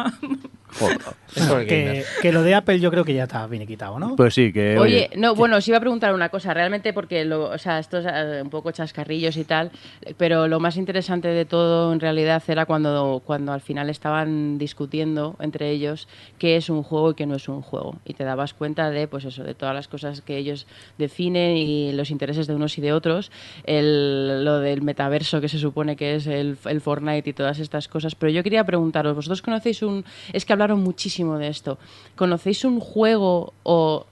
Joder. 0.78 0.98
es 1.34 1.68
Que, 1.68 2.04
que 2.22 2.32
lo 2.32 2.42
de 2.42 2.54
Apple 2.54 2.80
yo 2.80 2.90
creo 2.90 3.04
que 3.04 3.14
ya 3.14 3.24
está 3.24 3.46
bien 3.46 3.66
quitado, 3.66 3.98
¿no? 3.98 4.16
Pues 4.16 4.34
sí, 4.34 4.52
que. 4.52 4.78
Oye, 4.78 5.10
no, 5.16 5.34
bueno, 5.34 5.56
os 5.56 5.66
iba 5.66 5.78
a 5.78 5.80
preguntar 5.80 6.14
una 6.14 6.28
cosa, 6.28 6.54
realmente 6.54 6.92
porque, 6.92 7.24
lo, 7.24 7.50
o 7.50 7.58
sea, 7.58 7.78
esto 7.78 7.98
es 7.98 8.06
eh, 8.08 8.40
un 8.42 8.50
poco 8.50 8.70
chascarrillos 8.70 9.36
y 9.36 9.44
tal, 9.44 9.70
pero 10.16 10.48
lo 10.48 10.60
más 10.60 10.76
interesante 10.76 11.28
de 11.28 11.44
todo 11.44 11.92
en 11.92 12.00
realidad 12.00 12.42
era 12.46 12.66
cuando, 12.66 13.22
cuando 13.24 13.52
al 13.52 13.60
final 13.60 13.90
estaban 13.90 14.58
discutiendo 14.58 15.36
entre 15.40 15.70
ellos 15.70 16.08
qué 16.38 16.56
es 16.56 16.70
un 16.70 16.82
juego 16.82 17.10
y 17.10 17.14
qué 17.14 17.26
no 17.26 17.36
es 17.36 17.48
un 17.48 17.62
juego. 17.62 17.96
Y 18.04 18.14
te 18.14 18.24
dabas 18.24 18.54
cuenta 18.54 18.90
de, 18.90 19.08
pues 19.08 19.24
eso, 19.24 19.42
de 19.42 19.54
todas 19.54 19.74
las 19.74 19.88
cosas 19.88 20.20
que 20.22 20.36
ellos 20.36 20.66
definen 20.98 21.56
y 21.56 21.92
los 21.92 22.10
intereses 22.10 22.46
de 22.46 22.54
unos 22.54 22.78
y 22.78 22.80
de 22.80 22.92
otros, 22.92 23.32
el, 23.64 24.44
lo 24.44 24.60
del 24.60 24.82
metaverso 24.82 25.40
que 25.40 25.48
se 25.48 25.58
supone 25.58 25.96
que 25.96 26.14
es 26.14 26.26
el, 26.26 26.56
el 26.66 26.80
Fortnite 26.80 27.29
y 27.30 27.32
todas 27.32 27.58
estas 27.58 27.88
cosas. 27.88 28.14
Pero 28.14 28.30
yo 28.32 28.42
quería 28.42 28.64
preguntaros, 28.64 29.16
¿vosotros 29.16 29.40
conocéis 29.40 29.82
un... 29.82 30.04
Es 30.32 30.44
que 30.44 30.52
hablaron 30.52 30.82
muchísimo 30.82 31.38
de 31.38 31.48
esto. 31.48 31.78
¿Conocéis 32.16 32.64
un 32.64 32.78
juego 32.80 33.54
o 33.62 34.06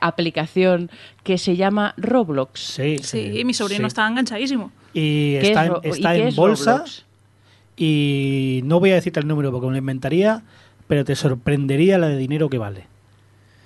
aplicación 0.00 0.90
que 1.24 1.38
se 1.38 1.56
llama 1.56 1.94
Roblox? 1.96 2.60
Sí, 2.60 2.98
Sí, 3.02 3.42
mi 3.44 3.54
sobrino 3.54 3.82
sí. 3.82 3.86
está 3.86 4.06
enganchadísimo. 4.06 4.70
Y 4.92 5.38
¿Qué 5.40 5.48
está, 5.48 5.64
es 5.66 5.70
en, 5.70 5.84
y 5.84 5.88
está 5.90 6.12
qué 6.12 6.20
en 6.22 6.28
es 6.28 6.36
bolsa 6.36 6.72
Roblox? 6.72 7.04
y 7.76 8.60
no 8.64 8.80
voy 8.80 8.90
a 8.92 8.94
decirte 8.94 9.20
el 9.20 9.26
número 9.28 9.50
porque 9.52 9.66
me 9.66 9.72
lo 9.72 9.78
inventaría, 9.78 10.42
pero 10.86 11.04
te 11.04 11.14
sorprendería 11.14 11.98
la 11.98 12.08
de 12.08 12.16
dinero 12.16 12.48
que 12.48 12.58
vale. 12.58 12.86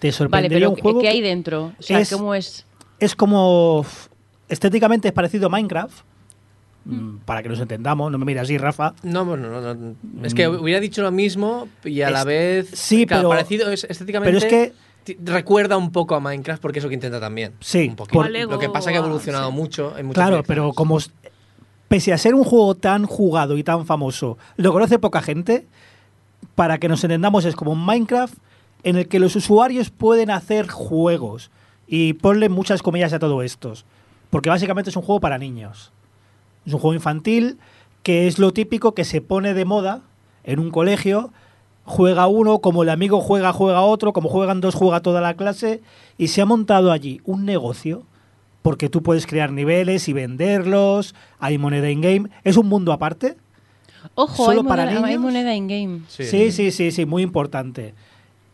Te 0.00 0.08
Vale, 0.08 0.12
sorprendería 0.12 0.58
pero 0.58 0.70
un 0.70 0.76
¿qué, 0.76 0.82
juego 0.82 1.00
qué 1.00 1.08
hay 1.08 1.20
dentro? 1.20 1.72
O 1.78 1.82
sea, 1.82 2.00
es- 2.00 2.10
¿cómo 2.12 2.34
es? 2.34 2.64
es 2.98 3.14
como 3.14 3.84
estéticamente 4.48 5.08
es 5.08 5.14
parecido 5.14 5.46
a 5.46 5.50
Minecraft. 5.50 6.04
Mm, 6.84 7.18
Para 7.24 7.42
que 7.42 7.48
nos 7.48 7.60
entendamos, 7.60 8.10
no 8.10 8.18
me 8.18 8.24
mires 8.24 8.42
así, 8.44 8.58
Rafa. 8.58 8.94
No, 9.02 9.24
bueno, 9.24 9.48
no, 9.48 9.74
no, 9.74 9.94
Es 10.24 10.34
que 10.34 10.48
hubiera 10.48 10.80
dicho 10.80 11.02
lo 11.02 11.10
mismo 11.10 11.68
y 11.84 12.02
a 12.02 12.10
la 12.10 12.24
vez. 12.24 12.70
sí, 12.72 13.06
claro, 13.06 13.28
pero- 13.28 13.30
Parecido 13.30 13.70
es, 13.70 13.84
estéticamente. 13.84 14.32
Pero 14.32 14.38
es 14.46 14.52
que 14.70 14.90
Recuerda 15.24 15.76
un 15.76 15.92
poco 15.92 16.14
a 16.14 16.20
Minecraft 16.20 16.60
porque 16.60 16.78
es 16.78 16.84
lo 16.84 16.88
que 16.88 16.94
intenta 16.94 17.18
también. 17.18 17.54
Sí, 17.60 17.88
Un 17.88 17.96
poquito. 17.96 18.12
por- 18.18 18.30
Lo 18.30 18.58
que 18.58 18.68
pasa 18.68 18.90
es 18.90 18.94
que 18.94 18.98
ha 18.98 19.04
evolucionado 19.04 19.50
sí. 19.50 19.56
mucho. 19.56 19.96
en 19.98 20.06
muchas 20.06 20.22
Claro, 20.28 20.44
pero 20.46 20.72
como 20.72 20.98
pese 21.88 22.12
a 22.12 22.18
ser 22.18 22.34
un 22.34 22.44
juego 22.44 22.76
tan 22.76 23.06
jugado 23.06 23.56
y 23.56 23.64
tan 23.64 23.86
famoso, 23.86 24.38
lo 24.56 24.72
conoce 24.72 24.98
poca 24.98 25.22
gente, 25.22 25.66
para 26.54 26.78
que 26.78 26.88
nos 26.88 27.02
entendamos 27.02 27.44
es 27.44 27.56
como 27.56 27.72
un 27.72 27.84
Minecraft 27.84 28.34
en 28.82 28.96
el 28.96 29.08
que 29.08 29.18
los 29.18 29.34
usuarios 29.36 29.90
pueden 29.90 30.30
hacer 30.30 30.68
juegos 30.68 31.50
y 31.86 32.12
ponle 32.14 32.48
muchas 32.48 32.82
comillas 32.82 33.12
a 33.12 33.18
todo 33.18 33.42
esto, 33.42 33.72
porque 34.30 34.50
básicamente 34.50 34.90
es 34.90 34.96
un 34.96 35.02
juego 35.02 35.20
para 35.20 35.38
niños. 35.38 35.92
Es 36.66 36.72
un 36.72 36.80
juego 36.80 36.94
infantil 36.94 37.58
que 38.02 38.26
es 38.26 38.38
lo 38.38 38.52
típico 38.52 38.94
que 38.94 39.04
se 39.04 39.20
pone 39.20 39.54
de 39.54 39.64
moda 39.64 40.02
en 40.44 40.58
un 40.58 40.70
colegio, 40.70 41.32
juega 41.84 42.26
uno, 42.28 42.60
como 42.60 42.82
el 42.82 42.88
amigo 42.88 43.20
juega, 43.20 43.52
juega 43.52 43.82
otro, 43.82 44.12
como 44.12 44.28
juegan 44.28 44.60
dos, 44.60 44.74
juega 44.74 45.00
toda 45.00 45.20
la 45.20 45.34
clase, 45.34 45.82
y 46.16 46.28
se 46.28 46.40
ha 46.40 46.46
montado 46.46 46.92
allí 46.92 47.20
un 47.24 47.44
negocio 47.44 48.04
porque 48.62 48.88
tú 48.88 49.02
puedes 49.02 49.26
crear 49.26 49.52
niveles 49.52 50.08
y 50.08 50.12
venderlos, 50.12 51.14
hay 51.38 51.58
moneda 51.58 51.90
in-game, 51.90 52.28
es 52.44 52.56
un 52.56 52.68
mundo 52.68 52.92
aparte. 52.92 53.36
Ojo, 54.14 54.44
¿Solo 54.44 54.62
hay, 54.62 54.66
para 54.66 54.84
moneda, 54.84 55.06
hay 55.06 55.16
niños? 55.16 55.22
moneda 55.22 55.54
in-game. 55.54 56.00
Sí, 56.08 56.52
sí, 56.52 56.70
sí, 56.70 56.90
sí, 56.90 57.06
muy 57.06 57.22
importante. 57.22 57.94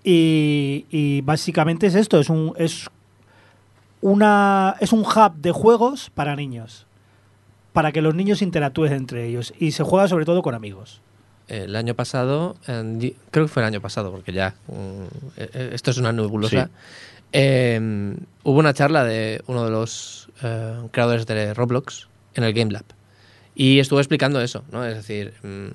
Y, 0.04 0.86
y 0.90 1.20
básicamente 1.22 1.88
es 1.88 1.96
esto, 1.96 2.20
es 2.20 2.30
un, 2.30 2.52
es, 2.56 2.88
una, 4.00 4.76
es 4.80 4.92
un 4.92 5.00
hub 5.00 5.34
de 5.36 5.50
juegos 5.50 6.10
para 6.14 6.36
niños, 6.36 6.85
para 7.76 7.92
que 7.92 8.00
los 8.00 8.14
niños 8.14 8.40
interactúen 8.40 8.94
entre 8.94 9.26
ellos, 9.26 9.52
y 9.58 9.72
se 9.72 9.82
juega 9.84 10.08
sobre 10.08 10.24
todo 10.24 10.40
con 10.40 10.54
amigos. 10.54 11.02
El 11.46 11.76
año 11.76 11.94
pasado, 11.94 12.56
creo 12.64 13.44
que 13.44 13.48
fue 13.48 13.62
el 13.62 13.66
año 13.66 13.82
pasado, 13.82 14.10
porque 14.10 14.32
ya 14.32 14.54
mm, 14.68 14.72
eh, 15.36 15.50
eh, 15.52 15.70
esto 15.74 15.90
es 15.90 15.98
una 15.98 16.10
nebulosa. 16.10 16.64
Sí. 16.64 16.70
eh, 17.32 18.16
hubo 18.44 18.58
una 18.58 18.72
charla 18.72 19.04
de 19.04 19.42
uno 19.46 19.64
de 19.66 19.70
los 19.70 20.30
eh, 20.42 20.74
creadores 20.90 21.26
de 21.26 21.52
Roblox 21.52 22.08
en 22.34 22.44
el 22.44 22.54
Game 22.54 22.72
Lab 22.72 22.84
y 23.54 23.78
estuvo 23.78 24.00
explicando 24.00 24.40
eso, 24.40 24.64
¿no? 24.72 24.86
Es 24.86 24.94
decir, 24.96 25.34
mm, 25.42 25.66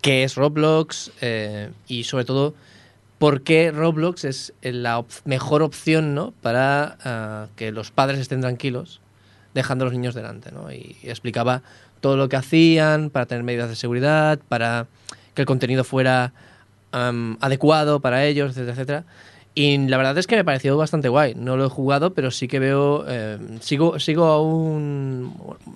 qué 0.00 0.24
es 0.24 0.36
Roblox 0.36 1.12
eh, 1.20 1.70
y 1.86 2.04
sobre 2.04 2.24
todo 2.24 2.54
por 3.18 3.42
qué 3.42 3.70
Roblox 3.72 4.24
es 4.24 4.54
la 4.62 4.98
op- 4.98 5.20
mejor 5.26 5.62
opción, 5.62 6.14
¿no? 6.14 6.32
Para 6.40 6.96
ah, 7.04 7.46
que 7.56 7.72
los 7.72 7.90
padres 7.90 8.20
estén 8.20 8.40
tranquilos 8.40 9.01
dejando 9.54 9.84
a 9.84 9.86
los 9.86 9.92
niños 9.94 10.14
delante, 10.14 10.50
¿no? 10.52 10.72
Y, 10.72 10.96
explicaba 11.02 11.62
todo 12.00 12.16
lo 12.16 12.28
que 12.28 12.36
hacían 12.36 13.10
para 13.10 13.26
tener 13.26 13.44
medidas 13.44 13.68
de 13.68 13.76
seguridad, 13.76 14.38
para 14.48 14.86
que 15.34 15.42
el 15.42 15.46
contenido 15.46 15.84
fuera 15.84 16.32
adecuado 16.92 18.00
para 18.00 18.24
ellos, 18.26 18.50
etcétera, 18.50 18.72
etcétera. 18.72 19.04
Y 19.54 19.76
la 19.88 19.98
verdad 19.98 20.16
es 20.16 20.26
que 20.26 20.36
me 20.36 20.44
pareció 20.44 20.76
bastante 20.76 21.08
guay. 21.08 21.34
No 21.34 21.56
lo 21.56 21.66
he 21.66 21.68
jugado, 21.68 22.14
pero 22.14 22.30
sí 22.30 22.48
que 22.48 22.58
veo. 22.58 23.04
eh, 23.06 23.38
sigo, 23.60 23.98
sigo 23.98 24.26
a 24.26 24.40
un. 24.42 25.34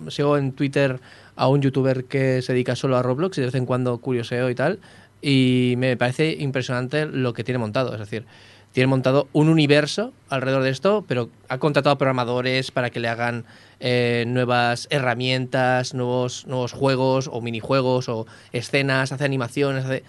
Sigo 0.09 0.39
en 0.39 0.53
Twitter 0.53 0.99
a 1.37 1.49
un 1.49 1.61
youtuber 1.61 2.05
que 2.05 2.41
se 2.41 2.55
dedica 2.55 2.75
solo 2.75 2.97
a 2.97 3.03
Roblox 3.03 3.37
y 3.37 3.43
de 3.43 3.47
vez 3.49 3.55
en 3.55 3.67
cuando 3.67 3.99
curioseo 3.99 4.49
y 4.49 4.55
tal. 4.55 4.79
Y 5.21 5.75
me 5.77 5.97
parece 5.97 6.37
impresionante 6.39 7.05
lo 7.07 7.35
que 7.35 7.45
tiene 7.45 7.59
montado. 7.59 7.93
Es 7.93 8.01
decir, 8.01 8.25
tiene 8.73 8.87
montado 8.87 9.29
un 9.33 9.49
universo 9.49 10.13
alrededor 10.31 10.63
de 10.63 10.71
esto, 10.71 11.05
pero 11.07 11.29
ha 11.49 11.59
contratado 11.59 11.99
programadores 11.99 12.71
para 12.71 12.91
que 12.91 13.01
le 13.01 13.09
hagan 13.09 13.45
eh, 13.81 14.25
nuevas 14.27 14.89
herramientas, 14.91 15.95
nuevos, 15.95 16.47
nuevos 16.47 16.73
juegos 16.73 17.29
o 17.33 17.41
minijuegos 17.41 18.09
o 18.09 18.27
escenas, 18.53 19.13
hace 19.13 19.25
animaciones, 19.25 19.85
hace... 19.85 20.03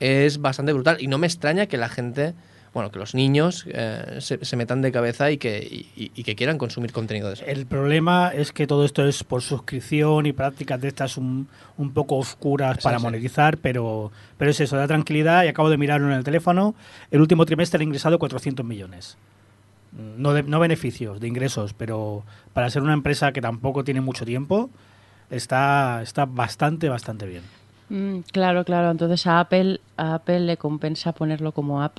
es 0.00 0.38
bastante 0.40 0.72
brutal. 0.72 0.96
Y 1.00 1.06
no 1.06 1.18
me 1.18 1.26
extraña 1.26 1.66
que 1.66 1.76
la 1.76 1.88
gente, 1.88 2.34
bueno, 2.74 2.90
que 2.90 2.98
los 2.98 3.14
niños 3.14 3.64
eh, 3.68 4.16
se, 4.20 4.44
se 4.44 4.56
metan 4.56 4.82
de 4.82 4.90
cabeza 4.92 5.30
y 5.30 5.38
que, 5.38 5.58
y- 5.96 6.10
y 6.14 6.22
que 6.24 6.34
quieran 6.36 6.58
consumir 6.58 6.92
contenido 6.92 7.28
de 7.28 7.34
eso. 7.34 7.44
El 7.46 7.66
problema 7.66 8.30
es 8.34 8.52
que 8.52 8.66
todo 8.66 8.84
esto 8.84 9.06
es 9.06 9.24
por 9.24 9.40
suscripción 9.42 10.26
y 10.26 10.32
prácticas 10.32 10.80
de 10.80 10.88
estas 10.88 11.16
un, 11.16 11.48
un 11.78 11.92
poco 11.92 12.16
oscuras 12.16 12.76
Sí, 12.78 12.82
para 12.82 12.98
sí. 12.98 13.04
monetizar, 13.04 13.58
pero, 13.58 14.10
pero 14.36 14.50
es 14.50 14.60
eso, 14.60 14.76
da 14.76 14.86
tranquilidad 14.88 15.44
y 15.44 15.48
acabo 15.48 15.70
de 15.70 15.78
mirarlo 15.78 16.08
en 16.08 16.14
el 16.18 16.24
teléfono. 16.24 16.74
El 17.10 17.20
último 17.20 17.46
trimestre 17.46 17.80
ha 17.80 17.84
ingresado 17.84 18.18
400 18.18 18.66
millones. 18.66 19.16
No, 19.96 20.32
de- 20.32 20.42
no 20.42 20.58
beneficios, 20.60 21.20
de 21.20 21.28
ingresos, 21.28 21.72
pero 21.74 22.24
para 22.52 22.68
ser 22.70 22.82
una 22.82 22.92
empresa 22.94 23.32
que 23.32 23.40
tampoco 23.40 23.84
tiene 23.84 24.00
mucho 24.00 24.24
tiempo, 24.24 24.70
está, 25.30 26.02
está 26.02 26.24
bastante, 26.26 26.88
bastante 26.88 27.26
bien. 27.26 27.42
Mm, 27.90 28.20
claro, 28.32 28.64
claro. 28.64 28.90
Entonces 28.90 29.26
a 29.26 29.40
Apple, 29.40 29.80
a 29.96 30.14
Apple 30.14 30.40
le 30.40 30.56
compensa 30.56 31.12
ponerlo 31.12 31.52
como 31.52 31.82
app. 31.82 31.98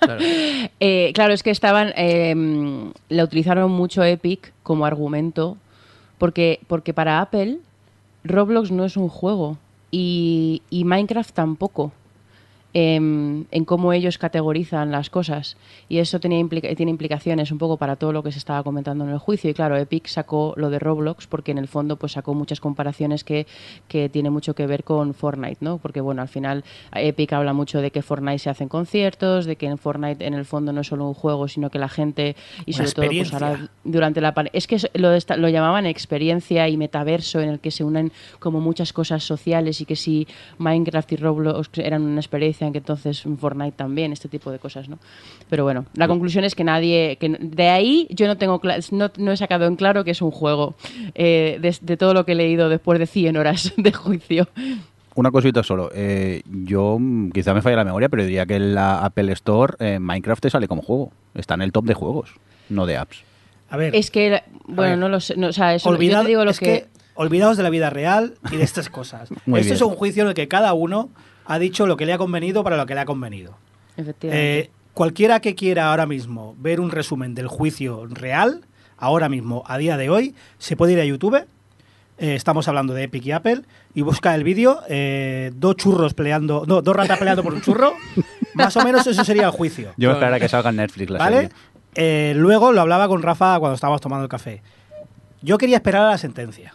Claro. 0.00 0.20
Eh, 0.80 1.12
claro, 1.14 1.32
es 1.32 1.42
que 1.42 1.50
estaban. 1.50 1.92
eh, 1.96 2.92
la 3.08 3.24
utilizaron 3.24 3.70
mucho 3.70 4.02
Epic 4.04 4.52
como 4.62 4.84
argumento. 4.86 5.56
Porque, 6.18 6.60
porque 6.68 6.94
para 6.94 7.20
Apple, 7.20 7.58
Roblox 8.22 8.70
no 8.70 8.84
es 8.84 8.96
un 8.96 9.08
juego. 9.08 9.58
Y, 9.90 10.62
y 10.70 10.84
Minecraft 10.84 11.32
tampoco. 11.34 11.92
Em, 12.74 13.44
en 13.52 13.64
cómo 13.64 13.92
ellos 13.92 14.18
categorizan 14.18 14.90
las 14.90 15.08
cosas. 15.08 15.56
Y 15.88 15.98
eso 15.98 16.18
tenía 16.20 16.38
implica- 16.40 16.74
tiene 16.74 16.90
implicaciones 16.90 17.52
un 17.52 17.58
poco 17.58 17.76
para 17.76 17.96
todo 17.96 18.12
lo 18.12 18.22
que 18.22 18.32
se 18.32 18.38
estaba 18.38 18.62
comentando 18.64 19.04
en 19.04 19.10
el 19.10 19.18
juicio. 19.18 19.48
Y 19.48 19.54
claro, 19.54 19.76
Epic 19.76 20.06
sacó 20.08 20.54
lo 20.56 20.70
de 20.70 20.78
Roblox 20.80 21.26
porque 21.28 21.52
en 21.52 21.58
el 21.58 21.68
fondo 21.68 21.96
pues 21.96 22.12
sacó 22.12 22.34
muchas 22.34 22.60
comparaciones 22.60 23.22
que, 23.24 23.46
que 23.88 24.08
tiene 24.08 24.28
mucho 24.30 24.54
que 24.54 24.66
ver 24.66 24.82
con 24.84 25.14
Fortnite, 25.14 25.58
¿no? 25.60 25.78
Porque 25.78 26.00
bueno, 26.00 26.20
al 26.22 26.28
final 26.28 26.64
Epic 26.92 27.32
habla 27.32 27.52
mucho 27.52 27.80
de 27.80 27.90
que 27.92 28.02
Fortnite 28.02 28.40
se 28.40 28.50
hacen 28.50 28.68
conciertos, 28.68 29.46
de 29.46 29.56
que 29.56 29.66
en 29.66 29.78
Fortnite 29.78 30.26
en 30.26 30.34
el 30.34 30.44
fondo 30.44 30.72
no 30.72 30.80
es 30.80 30.88
solo 30.88 31.06
un 31.06 31.14
juego, 31.14 31.46
sino 31.48 31.70
que 31.70 31.78
la 31.78 31.88
gente 31.88 32.34
y 32.66 32.74
Una 32.74 32.88
sobre 32.88 32.90
todo 32.92 33.06
pues 33.18 33.32
ahora 33.34 33.68
durante 33.84 34.20
la 34.20 34.34
pan- 34.34 34.50
es 34.52 34.66
que 34.66 34.78
lo, 34.94 35.10
lo 35.36 35.48
llamaban 35.48 35.86
experiencia 35.86 36.68
y 36.68 36.76
metaverso 36.76 37.40
en 37.40 37.50
el 37.50 37.60
que 37.60 37.70
se 37.70 37.84
unen 37.84 38.10
como 38.40 38.60
muchas 38.60 38.92
cosas 38.92 39.22
sociales 39.22 39.80
y 39.80 39.84
que 39.86 39.94
si 39.96 40.26
Minecraft 40.58 41.12
y 41.12 41.16
Roblox 41.16 41.70
eran 41.78 42.02
una 42.02 42.20
experiencia 42.20 42.63
en 42.66 42.72
que 42.72 42.78
entonces 42.78 43.22
Fortnite 43.38 43.76
también 43.76 44.12
este 44.12 44.28
tipo 44.28 44.50
de 44.50 44.58
cosas 44.58 44.88
no 44.88 44.98
pero 45.48 45.64
bueno 45.64 45.84
la 45.94 46.08
conclusión 46.08 46.44
es 46.44 46.54
que 46.54 46.64
nadie 46.64 47.16
que 47.20 47.28
de 47.40 47.68
ahí 47.68 48.06
yo 48.10 48.26
no 48.26 48.36
tengo 48.36 48.60
no, 48.90 49.10
no 49.18 49.32
he 49.32 49.36
sacado 49.36 49.66
en 49.66 49.76
claro 49.76 50.04
que 50.04 50.10
es 50.12 50.22
un 50.22 50.30
juego 50.30 50.74
eh, 51.14 51.58
de, 51.60 51.76
de 51.80 51.96
todo 51.96 52.14
lo 52.14 52.24
que 52.24 52.32
he 52.32 52.34
leído 52.36 52.68
después 52.68 52.98
de 52.98 53.06
100 53.06 53.36
horas 53.36 53.72
de 53.76 53.92
juicio 53.92 54.48
Una 55.14 55.30
cosita 55.30 55.62
solo. 55.62 55.90
eh, 55.94 56.42
yo 56.46 56.96
mm, 56.98 57.30
quizá 57.30 57.54
me 57.54 57.62
falla 57.62 57.76
la 57.76 57.84
memoria, 57.84 58.08
pero 58.08 58.24
diría 58.24 58.46
que 58.46 58.56
en 58.56 58.74
la 58.74 59.04
Apple 59.04 59.30
Store 59.32 59.74
eh, 59.78 59.98
Minecraft 60.00 60.42
te 60.42 60.50
sale 60.50 60.66
como 60.66 60.82
juego. 60.82 61.12
Está 61.34 61.54
en 61.54 61.62
el 61.62 61.70
top 61.70 61.84
de 61.84 61.94
juegos, 61.94 62.30
no 62.68 62.84
de 62.84 62.96
apps. 62.96 63.22
A 63.70 63.76
ver, 63.76 63.94
es 63.94 64.10
que 64.10 64.42
bueno 64.66 64.90
ver. 64.90 64.98
no 64.98 65.08
lo 65.08 65.20
sé 65.20 65.36
no, 65.36 65.48
o 65.48 65.52
sea 65.52 65.72
eso, 65.74 65.88
yo 65.88 65.94
olvidad- 65.96 66.22
te 66.22 66.28
digo 66.28 66.44
lo 66.44 66.50
es 66.50 66.58
que, 66.58 66.66
que 66.66 66.86
olvidaos 67.14 67.56
de 67.56 67.62
la 67.62 67.70
vida 67.70 67.90
real 67.90 68.34
y 68.50 68.56
de 68.56 68.64
estas 68.64 68.88
cosas. 68.88 69.30
Muy 69.46 69.60
Esto 69.60 69.74
bien. 69.74 69.76
es 69.76 69.82
un 69.82 69.94
juicio 69.94 70.22
en 70.24 70.30
el 70.30 70.34
que 70.34 70.48
cada 70.48 70.72
uno 70.74 71.10
ha 71.46 71.58
dicho 71.58 71.86
lo 71.86 71.96
que 71.96 72.06
le 72.06 72.12
ha 72.12 72.18
convenido 72.18 72.62
para 72.64 72.76
lo 72.76 72.86
que 72.86 72.94
le 72.94 73.00
ha 73.00 73.04
convenido. 73.04 73.56
efectivamente 73.96 74.58
Eh, 74.60 74.70
cualquiera 74.92 75.40
que 75.40 75.54
quiera 75.54 75.90
ahora 75.90 76.06
mismo 76.06 76.54
ver 76.58 76.80
un 76.80 76.90
resumen 76.90 77.34
del 77.34 77.48
juicio 77.48 78.06
real, 78.10 78.62
ahora 78.96 79.28
mismo, 79.28 79.62
a 79.66 79.76
día 79.78 79.96
de 79.96 80.08
hoy, 80.10 80.34
se 80.58 80.76
puede 80.76 80.92
ir 80.94 81.00
a 81.00 81.04
YouTube. 81.04 81.44
eh, 82.16 82.34
estamos 82.36 82.68
hablando 82.68 82.94
de 82.94 83.02
Epic 83.04 83.26
y 83.26 83.32
Apple 83.32 83.62
y 83.92 84.02
busca 84.02 84.34
el 84.36 84.44
vídeo, 84.44 84.80
eh, 84.88 85.50
dos 85.56 85.74
churros 85.76 86.14
peleando, 86.14 86.64
no, 86.66 86.80
dos 86.80 86.94
ratas 86.94 87.18
peleando 87.18 87.42
por 87.42 87.52
un 87.54 87.60
churro, 87.60 87.92
más 88.54 88.76
o 88.76 88.84
menos 88.84 89.04
eso 89.06 89.24
sería 89.24 89.46
el 89.46 89.50
juicio. 89.50 89.92
Yo 89.96 90.08
me 90.10 90.14
esperaría 90.14 90.38
que 90.38 90.48
salga 90.48 90.70
en 90.70 90.76
Netflix 90.76 91.10
la 91.10 91.18
¿Vale? 91.18 91.36
serie. 91.36 91.50
Eh, 91.96 92.32
luego 92.36 92.70
lo 92.72 92.80
hablaba 92.82 93.08
con 93.08 93.20
Rafa 93.22 93.58
cuando 93.58 93.74
estábamos 93.74 94.00
tomando 94.00 94.22
el 94.24 94.28
café. 94.28 94.62
Yo 95.42 95.58
quería 95.58 95.76
esperar 95.76 96.02
a 96.06 96.10
la 96.10 96.18
sentencia. 96.18 96.74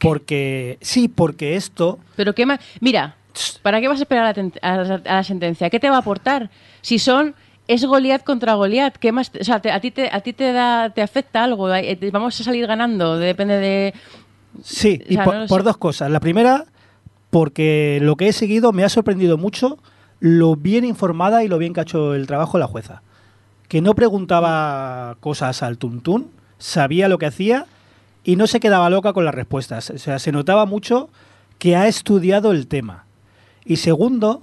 Porque, 0.00 0.78
sí, 0.80 1.08
porque 1.08 1.56
esto, 1.56 1.98
Pero 2.16 2.34
qué 2.34 2.46
más. 2.46 2.60
Mira, 2.80 3.16
¿para 3.62 3.80
qué 3.80 3.88
vas 3.88 3.98
a 4.00 4.02
esperar 4.02 4.24
a 4.24 4.28
la, 4.28 4.34
ten- 4.34 4.52
a 4.62 4.76
la- 4.76 5.02
a 5.04 5.14
la 5.16 5.24
sentencia? 5.24 5.70
¿Qué 5.70 5.80
te 5.80 5.88
va 5.90 5.96
a 5.96 6.00
aportar? 6.00 6.50
Si 6.82 6.98
son. 6.98 7.34
Es 7.66 7.82
Goliat 7.84 8.22
contra 8.24 8.52
Goliat. 8.54 8.96
¿Qué 8.98 9.10
más? 9.10 9.32
o 9.40 9.42
sea, 9.42 9.58
te- 9.60 9.70
a 9.72 9.80
ti 9.80 9.90
te, 9.90 10.10
a 10.12 10.20
ti 10.20 10.34
te 10.34 10.52
da, 10.52 10.90
te 10.90 11.00
afecta 11.00 11.42
algo. 11.44 11.72
Eh, 11.74 11.98
Vamos 12.12 12.38
a 12.38 12.44
salir 12.44 12.66
ganando. 12.66 13.16
Depende 13.16 13.56
de. 13.58 13.94
Sí, 14.62 15.00
O 15.08 15.12
y 15.12 15.16
por, 15.16 15.34
no 15.34 15.46
por 15.46 15.62
dos 15.62 15.78
cosas. 15.78 16.10
La 16.10 16.20
primera, 16.20 16.66
porque 17.30 17.98
lo 18.02 18.16
que 18.16 18.28
he 18.28 18.32
seguido 18.32 18.72
me 18.72 18.84
ha 18.84 18.88
sorprendido 18.88 19.38
mucho 19.38 19.78
lo 20.20 20.56
bien 20.56 20.84
informada 20.84 21.42
y 21.42 21.48
lo 21.48 21.58
bien 21.58 21.72
que 21.74 21.80
ha 21.80 21.82
hecho 21.84 22.14
el 22.14 22.26
trabajo 22.26 22.58
la 22.58 22.66
jueza. 22.66 23.02
Que 23.68 23.80
no 23.80 23.94
preguntaba 23.94 25.16
cosas 25.20 25.62
al 25.62 25.78
tuntún, 25.78 26.30
sabía 26.58 27.08
lo 27.08 27.18
que 27.18 27.26
hacía 27.26 27.66
y 28.24 28.36
no 28.36 28.46
se 28.46 28.60
quedaba 28.60 28.90
loca 28.90 29.12
con 29.12 29.24
las 29.24 29.34
respuestas. 29.34 29.90
O 29.90 29.98
sea, 29.98 30.18
se 30.18 30.32
notaba 30.32 30.66
mucho 30.66 31.08
que 31.58 31.76
ha 31.76 31.88
estudiado 31.88 32.52
el 32.52 32.66
tema. 32.68 33.06
Y 33.64 33.76
segundo, 33.76 34.42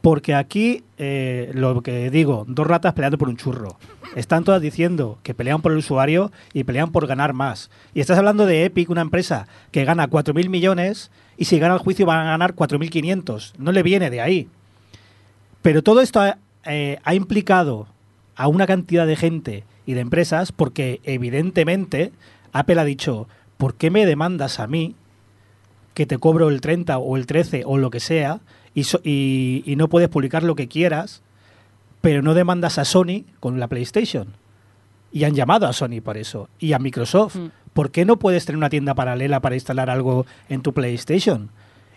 porque 0.00 0.34
aquí, 0.34 0.84
eh, 0.98 1.50
lo 1.54 1.82
que 1.82 2.10
digo, 2.10 2.44
dos 2.48 2.66
ratas 2.66 2.94
peleando 2.94 3.18
por 3.18 3.28
un 3.28 3.36
churro. 3.36 3.76
Están 4.16 4.44
todas 4.44 4.60
diciendo 4.60 5.18
que 5.22 5.34
pelean 5.34 5.62
por 5.62 5.72
el 5.72 5.78
usuario 5.78 6.32
y 6.52 6.64
pelean 6.64 6.90
por 6.90 7.06
ganar 7.06 7.32
más. 7.32 7.70
Y 7.94 8.00
estás 8.00 8.18
hablando 8.18 8.44
de 8.46 8.64
Epic, 8.64 8.90
una 8.90 9.02
empresa 9.02 9.46
que 9.70 9.84
gana 9.84 10.08
4.000 10.08 10.48
millones 10.48 11.10
y 11.36 11.44
si 11.44 11.58
gana 11.58 11.74
el 11.74 11.80
juicio 11.80 12.06
van 12.06 12.26
a 12.26 12.30
ganar 12.30 12.54
4.500. 12.54 13.52
No 13.58 13.72
le 13.72 13.82
viene 13.82 14.10
de 14.10 14.20
ahí. 14.20 14.48
Pero 15.62 15.82
todo 15.82 16.00
esto 16.00 16.20
ha, 16.20 16.38
eh, 16.64 16.98
ha 17.04 17.14
implicado 17.14 17.86
a 18.34 18.48
una 18.48 18.66
cantidad 18.66 19.06
de 19.06 19.16
gente 19.16 19.64
y 19.86 19.94
de 19.94 20.00
empresas 20.00 20.50
porque 20.50 21.00
evidentemente 21.04 22.12
Apple 22.52 22.80
ha 22.80 22.84
dicho, 22.84 23.28
¿por 23.58 23.74
qué 23.74 23.90
me 23.90 24.06
demandas 24.06 24.58
a 24.58 24.66
mí 24.66 24.96
que 26.00 26.06
te 26.06 26.16
cobro 26.16 26.48
el 26.48 26.62
30 26.62 26.96
o 26.96 27.18
el 27.18 27.26
13 27.26 27.64
o 27.66 27.76
lo 27.76 27.90
que 27.90 28.00
sea 28.00 28.40
y, 28.72 28.84
so- 28.84 29.02
y- 29.04 29.62
y 29.66 29.76
no 29.76 29.88
puedes 29.88 30.08
publicar 30.08 30.42
lo 30.42 30.54
que 30.54 30.66
quieras, 30.66 31.20
pero 32.00 32.22
no 32.22 32.32
demandas 32.32 32.78
a 32.78 32.86
Sony 32.86 33.24
con 33.38 33.60
la 33.60 33.68
PlayStation? 33.68 34.28
Y 35.12 35.24
han 35.24 35.34
llamado 35.34 35.66
a 35.66 35.74
Sony 35.74 36.00
por 36.02 36.16
eso 36.16 36.48
y 36.58 36.72
a 36.72 36.78
Microsoft. 36.78 37.36
Mm. 37.36 37.50
¿Por 37.74 37.90
qué 37.90 38.06
no 38.06 38.16
puedes 38.18 38.46
tener 38.46 38.56
una 38.56 38.70
tienda 38.70 38.94
paralela 38.94 39.40
para 39.40 39.56
instalar 39.56 39.90
algo 39.90 40.24
en 40.48 40.62
tu 40.62 40.72
PlayStation? 40.72 41.50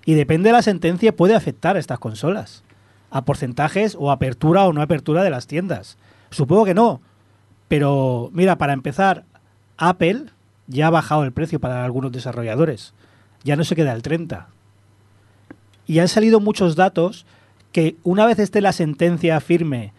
Y 0.06 0.16
depende 0.16 0.50
de 0.50 0.54
la 0.54 0.62
sentencia, 0.64 1.16
puede 1.16 1.34
afectar 1.34 1.78
a 1.78 1.80
estas 1.80 2.00
consolas. 2.00 2.66
A 3.10 3.24
porcentajes 3.24 3.96
o 3.98 4.12
apertura 4.12 4.66
o 4.66 4.74
no 4.74 4.82
apertura 4.82 5.24
de 5.24 5.30
las 5.30 5.48
tiendas. 5.48 5.98
Supongo 6.30 6.66
que 6.66 6.74
no. 6.74 7.00
Pero 7.70 8.30
mira, 8.34 8.58
para 8.58 8.74
empezar, 8.74 9.24
Apple 9.78 10.26
ya 10.68 10.88
ha 10.88 10.90
bajado 10.90 11.24
el 11.24 11.32
precio 11.32 11.62
para 11.62 11.86
algunos 11.86 12.12
desarrolladores. 12.12 12.94
Ya 13.44 13.56
no 13.56 13.64
se 13.64 13.76
queda 13.76 13.94
el 13.94 14.02
30. 14.02 14.48
Y 15.86 16.00
han 16.00 16.08
salido 16.08 16.40
muchos 16.40 16.76
datos 16.76 17.26
que 17.72 17.98
una 18.04 18.26
vez 18.26 18.40
esté 18.40 18.62
la 18.62 18.72
sentencia 18.72 19.40
firme 19.42 19.94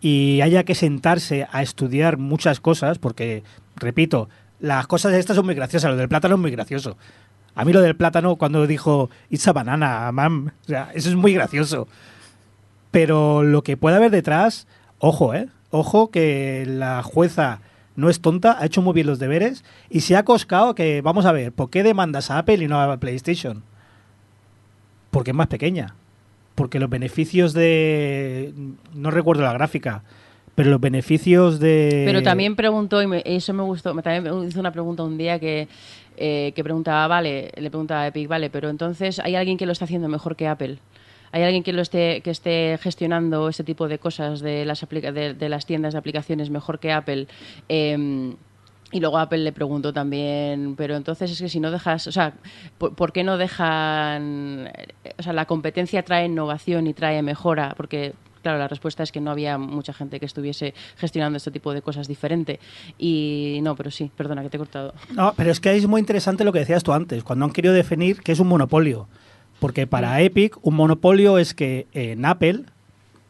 y 0.00 0.40
haya 0.42 0.64
que 0.64 0.74
sentarse 0.74 1.46
a 1.50 1.62
estudiar 1.62 2.18
muchas 2.18 2.60
cosas, 2.60 2.98
porque, 2.98 3.42
repito, 3.76 4.28
las 4.60 4.86
cosas 4.86 5.14
estas 5.14 5.36
son 5.36 5.46
muy 5.46 5.54
graciosas, 5.54 5.90
lo 5.90 5.96
del 5.96 6.08
plátano 6.08 6.34
es 6.34 6.40
muy 6.40 6.50
gracioso. 6.50 6.96
A 7.54 7.64
mí 7.64 7.72
lo 7.72 7.80
del 7.80 7.96
plátano 7.96 8.36
cuando 8.36 8.66
dijo 8.66 9.10
It's 9.30 9.48
a 9.48 9.52
banana, 9.52 10.12
mam, 10.12 10.48
o 10.48 10.66
sea, 10.66 10.90
eso 10.94 11.08
es 11.08 11.16
muy 11.16 11.32
gracioso. 11.32 11.88
Pero 12.90 13.42
lo 13.42 13.62
que 13.62 13.76
puede 13.76 13.96
haber 13.96 14.10
detrás, 14.10 14.66
ojo, 14.98 15.34
¿eh? 15.34 15.48
Ojo 15.70 16.10
que 16.10 16.64
la 16.66 17.02
jueza 17.02 17.60
no 17.98 18.08
es 18.08 18.20
tonta, 18.20 18.56
ha 18.60 18.64
hecho 18.66 18.80
muy 18.80 18.94
bien 18.94 19.08
los 19.08 19.18
deberes 19.18 19.64
y 19.90 20.00
se 20.02 20.16
ha 20.16 20.24
coscado 20.24 20.74
que, 20.76 21.00
vamos 21.02 21.26
a 21.26 21.32
ver, 21.32 21.50
¿por 21.52 21.68
qué 21.68 21.82
demandas 21.82 22.30
a 22.30 22.38
Apple 22.38 22.62
y 22.64 22.68
no 22.68 22.80
a 22.80 22.96
PlayStation? 22.98 23.64
Porque 25.10 25.32
es 25.32 25.36
más 25.36 25.48
pequeña. 25.48 25.94
Porque 26.54 26.78
los 26.78 26.88
beneficios 26.90 27.52
de... 27.54 28.52
No 28.94 29.10
recuerdo 29.10 29.42
la 29.42 29.52
gráfica, 29.52 30.02
pero 30.54 30.70
los 30.70 30.80
beneficios 30.80 31.58
de... 31.60 32.04
Pero 32.06 32.22
también 32.22 32.54
preguntó, 32.56 33.02
y 33.02 33.06
me- 33.08 33.22
eso 33.24 33.52
me 33.52 33.62
gustó, 33.64 33.94
también 34.00 34.22
me 34.22 34.46
hizo 34.46 34.60
una 34.60 34.72
pregunta 34.72 35.02
un 35.02 35.18
día 35.18 35.38
que, 35.38 35.66
eh, 36.16 36.52
que 36.54 36.62
preguntaba, 36.64 37.06
vale, 37.08 37.50
le 37.56 37.70
preguntaba 37.70 38.02
a 38.02 38.06
Epic, 38.08 38.28
vale, 38.28 38.48
pero 38.50 38.68
entonces 38.70 39.18
hay 39.20 39.34
alguien 39.34 39.56
que 39.58 39.66
lo 39.66 39.72
está 39.72 39.84
haciendo 39.86 40.08
mejor 40.08 40.36
que 40.36 40.46
Apple. 40.48 40.78
Hay 41.32 41.42
alguien 41.42 41.62
que 41.62 41.72
lo 41.72 41.82
esté 41.82 42.20
que 42.22 42.30
esté 42.30 42.78
gestionando 42.80 43.48
este 43.48 43.64
tipo 43.64 43.88
de 43.88 43.98
cosas 43.98 44.40
de 44.40 44.64
las 44.64 44.86
de, 44.88 45.34
de 45.34 45.48
las 45.48 45.66
tiendas 45.66 45.92
de 45.92 45.98
aplicaciones 45.98 46.50
mejor 46.50 46.78
que 46.78 46.92
Apple. 46.92 47.26
Em, 47.68 48.36
y 48.90 49.00
luego 49.00 49.18
Apple 49.18 49.38
le 49.38 49.52
preguntó 49.52 49.92
también, 49.92 50.74
pero 50.74 50.96
entonces 50.96 51.30
es 51.30 51.38
que 51.38 51.48
si 51.50 51.60
no 51.60 51.70
dejas, 51.70 52.06
o 52.06 52.12
sea, 52.12 52.32
¿por, 52.78 52.94
por 52.94 53.12
qué 53.12 53.22
no 53.22 53.36
dejan, 53.36 54.70
o 55.18 55.22
sea, 55.22 55.34
la 55.34 55.44
competencia 55.44 56.02
trae 56.02 56.24
innovación 56.24 56.86
y 56.86 56.94
trae 56.94 57.20
mejora? 57.22 57.74
Porque, 57.76 58.14
claro, 58.42 58.58
la 58.58 58.66
respuesta 58.66 59.02
es 59.02 59.12
que 59.12 59.20
no 59.20 59.30
había 59.30 59.58
mucha 59.58 59.92
gente 59.92 60.18
que 60.18 60.24
estuviese 60.24 60.72
gestionando 60.96 61.36
este 61.36 61.50
tipo 61.50 61.74
de 61.74 61.82
cosas 61.82 62.08
diferente. 62.08 62.60
Y 62.96 63.58
no, 63.62 63.76
pero 63.76 63.90
sí, 63.90 64.10
perdona 64.16 64.42
que 64.42 64.48
te 64.48 64.56
he 64.56 64.60
cortado. 64.60 64.94
No, 65.14 65.34
pero 65.36 65.50
es 65.50 65.60
que 65.60 65.76
es 65.76 65.86
muy 65.86 66.00
interesante 66.00 66.42
lo 66.44 66.52
que 66.52 66.60
decías 66.60 66.82
tú 66.82 66.94
antes, 66.94 67.24
cuando 67.24 67.44
han 67.44 67.52
querido 67.52 67.74
definir 67.74 68.22
qué 68.22 68.32
es 68.32 68.40
un 68.40 68.48
monopolio. 68.48 69.06
Porque 69.60 69.86
para 69.86 70.20
Epic, 70.20 70.56
un 70.62 70.74
monopolio 70.74 71.38
es 71.38 71.54
que 71.54 71.86
en 71.92 72.24
Apple, 72.24 72.64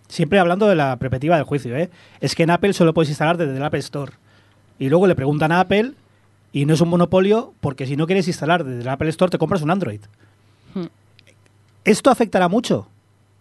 siempre 0.09 0.39
hablando 0.39 0.67
de 0.67 0.75
la 0.77 0.97
perspectiva 0.97 1.37
del 1.37 1.45
juicio, 1.45 1.77
¿eh? 1.77 1.91
es 2.21 2.35
que 2.35 2.43
en 2.43 2.51
Apple 2.51 2.73
solo 2.73 2.93
puedes 2.93 3.09
instalar 3.09 3.37
desde 3.37 3.57
el 3.57 3.63
App 3.63 3.75
Store. 3.77 4.13
Y 4.79 4.89
luego 4.89 5.07
le 5.07 5.15
preguntan 5.15 5.53
a 5.53 5.61
Apple 5.61 5.93
y 6.53 6.67
no 6.67 6.75
es 6.75 6.81
un 6.81 6.89
monopolio 6.89 7.55
porque 7.61 7.87
si 7.87 7.97
no 7.97 8.07
quieres 8.07 8.29
instalar 8.29 8.65
desde 8.65 8.83
el 8.83 8.89
Apple 8.89 9.09
Store 9.11 9.31
te 9.31 9.39
compras 9.39 9.63
un 9.63 9.71
Android. 9.71 10.01
Hmm. 10.75 10.87
Esto 11.85 12.11
afectará 12.11 12.49
mucho 12.49 12.89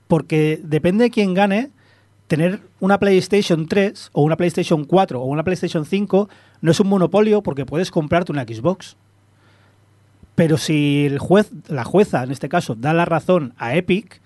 porque 0.08 0.60
depende 0.64 1.06
de 1.06 1.12
quién 1.12 1.34
gane, 1.34 1.72
tener 2.28 2.62
una 2.80 3.00
PlayStation 3.00 3.68
3 3.68 4.10
o 4.14 4.22
una 4.24 4.38
PlayStation 4.38 4.86
4 4.86 5.22
o 5.22 5.26
una 5.26 5.44
PlayStation 5.44 5.86
5 5.86 6.30
no 6.62 6.72
es 6.72 6.80
un 6.80 6.88
monopolio 6.88 7.42
porque 7.42 7.66
puedes 7.66 7.92
comprarte 7.92 8.32
una 8.32 8.44
Xbox. 8.44 8.96
Pero 10.38 10.60
si 10.60 11.08
el 11.08 11.18
juez, 11.18 11.50
la 11.68 11.84
jueza 11.84 12.24
en 12.24 12.30
este 12.30 12.48
caso, 12.48 12.76
da 12.76 12.94
la 12.94 13.06
razón 13.06 13.56
a 13.58 13.76
Epic, 13.76 14.22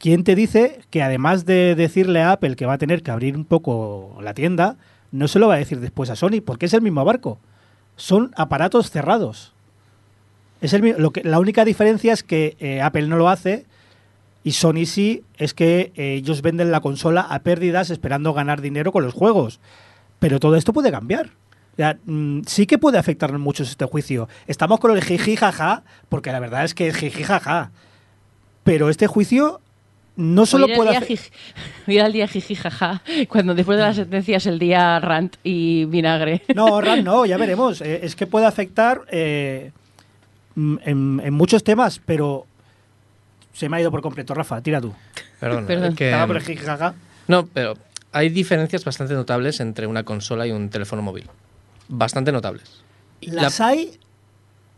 ¿quién 0.00 0.24
te 0.24 0.34
dice 0.34 0.80
que 0.90 1.00
además 1.00 1.46
de 1.46 1.76
decirle 1.76 2.22
a 2.22 2.32
Apple 2.32 2.56
que 2.56 2.66
va 2.66 2.72
a 2.72 2.78
tener 2.78 3.04
que 3.04 3.12
abrir 3.12 3.36
un 3.36 3.44
poco 3.44 4.18
la 4.20 4.34
tienda, 4.34 4.78
no 5.12 5.28
se 5.28 5.38
lo 5.38 5.46
va 5.46 5.54
a 5.54 5.58
decir 5.58 5.78
después 5.78 6.10
a 6.10 6.16
Sony? 6.16 6.42
Porque 6.44 6.66
es 6.66 6.74
el 6.74 6.82
mismo 6.82 7.04
barco. 7.04 7.38
Son 7.94 8.32
aparatos 8.34 8.90
cerrados. 8.90 9.52
Es 10.60 10.72
el, 10.72 10.96
lo 10.98 11.12
que, 11.12 11.22
la 11.22 11.38
única 11.38 11.64
diferencia 11.64 12.12
es 12.12 12.24
que 12.24 12.56
eh, 12.58 12.80
Apple 12.82 13.06
no 13.06 13.16
lo 13.16 13.28
hace 13.28 13.64
y 14.42 14.50
Sony 14.50 14.86
sí, 14.86 15.22
es 15.36 15.54
que 15.54 15.92
eh, 15.94 16.14
ellos 16.14 16.42
venden 16.42 16.72
la 16.72 16.80
consola 16.80 17.20
a 17.20 17.38
pérdidas 17.44 17.90
esperando 17.90 18.34
ganar 18.34 18.60
dinero 18.60 18.90
con 18.90 19.04
los 19.04 19.14
juegos. 19.14 19.60
Pero 20.18 20.40
todo 20.40 20.56
esto 20.56 20.72
puede 20.72 20.90
cambiar. 20.90 21.30
O 21.72 21.76
sea, 21.76 21.96
mm, 22.04 22.40
sí 22.46 22.66
que 22.66 22.78
puede 22.78 22.98
afectarnos 22.98 23.40
mucho 23.40 23.62
este 23.62 23.84
juicio. 23.86 24.28
Estamos 24.46 24.78
con 24.78 24.90
el 24.96 25.02
jiji 25.02 25.36
jaja, 25.36 25.82
porque 26.08 26.30
la 26.32 26.38
verdad 26.40 26.64
es 26.64 26.74
que 26.74 26.88
es 26.88 26.96
jiji 26.96 27.22
jaja. 27.22 27.70
Pero 28.64 28.90
este 28.90 29.06
juicio 29.06 29.60
no 30.16 30.44
solo 30.44 30.66
Hoy 30.66 30.74
puede 30.76 30.90
hacer... 30.96 31.08
jiji- 31.08 31.30
hoy 31.88 31.96
era 31.96 32.06
el 32.06 32.12
día 32.12 32.28
jiji 32.28 32.54
jaja, 32.54 33.02
cuando 33.28 33.54
después 33.54 33.78
de 33.78 33.84
la 33.84 33.94
sentencia 33.94 34.36
es 34.36 34.46
el 34.46 34.58
día 34.58 35.00
rant 35.00 35.36
y 35.42 35.86
vinagre. 35.86 36.42
No, 36.54 36.80
Ran, 36.82 37.02
no, 37.04 37.24
ya 37.24 37.36
veremos. 37.38 37.80
Eh, 37.80 38.00
es 38.02 38.14
que 38.16 38.26
puede 38.26 38.44
afectar 38.44 39.00
eh, 39.10 39.72
mm, 40.54 40.76
en, 40.84 41.22
en 41.24 41.32
muchos 41.34 41.64
temas, 41.64 42.00
pero 42.04 42.46
se 43.54 43.70
me 43.70 43.78
ha 43.78 43.80
ido 43.80 43.90
por 43.90 44.02
completo. 44.02 44.34
Rafa, 44.34 44.60
tira 44.60 44.80
tú. 44.80 44.92
Perdón, 45.40 45.66
Perdón. 45.66 45.88
es 45.92 45.94
que- 45.96 46.10
Estaba 46.10 46.26
por 46.26 46.36
el 46.36 46.42
jiji 46.42 46.62
jaja. 46.64 46.94
No, 47.28 47.46
pero 47.46 47.74
hay 48.12 48.28
diferencias 48.28 48.84
bastante 48.84 49.14
notables 49.14 49.58
entre 49.60 49.86
una 49.86 50.02
consola 50.04 50.46
y 50.46 50.52
un 50.52 50.68
teléfono 50.68 51.00
móvil. 51.00 51.24
Bastante 51.94 52.32
notables. 52.32 52.82
La- 53.20 53.42
Las 53.42 53.60
hay, 53.60 53.98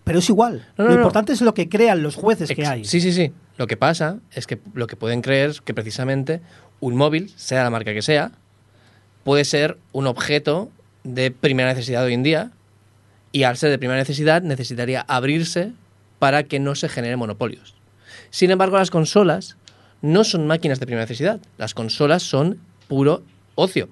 pero 0.03 0.19
es 0.19 0.29
igual. 0.29 0.67
No, 0.77 0.85
no, 0.85 0.91
lo 0.91 0.97
no. 0.97 1.01
importante 1.03 1.33
es 1.33 1.41
lo 1.41 1.55
que 1.55 1.69
crean 1.69 2.03
los 2.03 2.17
jueces 2.17 2.51
que 2.51 2.67
hay. 2.67 2.85
Sí, 2.85 3.01
sí, 3.01 3.13
sí. 3.13 3.33
Lo 3.57 3.69
que 3.69 3.77
pasa 3.77 4.19
es 4.33 4.49
que 4.49 4.59
lo 4.75 4.89
que 4.89 4.97
pueden 4.97 5.23
creer 5.23 5.51
es 5.51 5.61
que 5.61 5.75
precisamente 5.75 6.41
un 6.81 6.97
móvil, 6.97 7.33
sea 7.37 7.63
la 7.63 7.71
marca 7.71 7.95
que 7.95 8.03
sea, 8.03 8.33
puede 9.23 9.45
ser 9.45 9.79
un 9.93 10.09
objeto 10.09 10.71
de 11.05 11.31
primera 11.31 11.69
necesidad 11.69 12.03
hoy 12.05 12.15
en 12.15 12.25
día 12.25 12.51
y 13.31 13.45
al 13.45 13.57
ser 13.57 13.71
de 13.71 13.79
primera 13.79 13.99
necesidad 14.01 14.43
necesitaría 14.43 15.03
abrirse 15.07 15.73
para 16.19 16.43
que 16.43 16.59
no 16.59 16.75
se 16.75 16.89
generen 16.89 17.19
monopolios. 17.19 17.75
Sin 18.31 18.51
embargo, 18.51 18.77
las 18.77 18.91
consolas 18.91 19.57
no 20.03 20.25
son 20.25 20.47
máquinas 20.49 20.81
de 20.81 20.87
primera 20.87 21.05
necesidad. 21.05 21.41
Las 21.59 21.75
consolas 21.75 22.25
son 22.25 22.59
puro 22.89 23.23
ocio. 23.55 23.89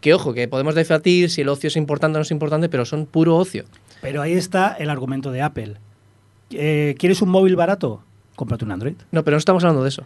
Que 0.00 0.14
ojo, 0.14 0.32
que 0.32 0.46
podemos 0.48 0.74
debatir 0.74 1.28
si 1.30 1.40
el 1.40 1.48
ocio 1.48 1.68
es 1.68 1.76
importante 1.76 2.16
o 2.16 2.20
no 2.20 2.22
es 2.22 2.30
importante, 2.30 2.68
pero 2.68 2.84
son 2.84 3.06
puro 3.06 3.36
ocio. 3.36 3.64
Pero 4.00 4.22
ahí 4.22 4.32
está 4.32 4.74
el 4.78 4.90
argumento 4.90 5.32
de 5.32 5.42
Apple. 5.42 5.74
Eh, 6.50 6.94
¿Quieres 6.98 7.20
un 7.20 7.30
móvil 7.30 7.56
barato? 7.56 8.02
Cómprate 8.36 8.64
un 8.64 8.70
Android. 8.72 8.94
No, 9.10 9.24
pero 9.24 9.34
no 9.34 9.38
estamos 9.38 9.64
hablando 9.64 9.82
de 9.82 9.88
eso. 9.88 10.04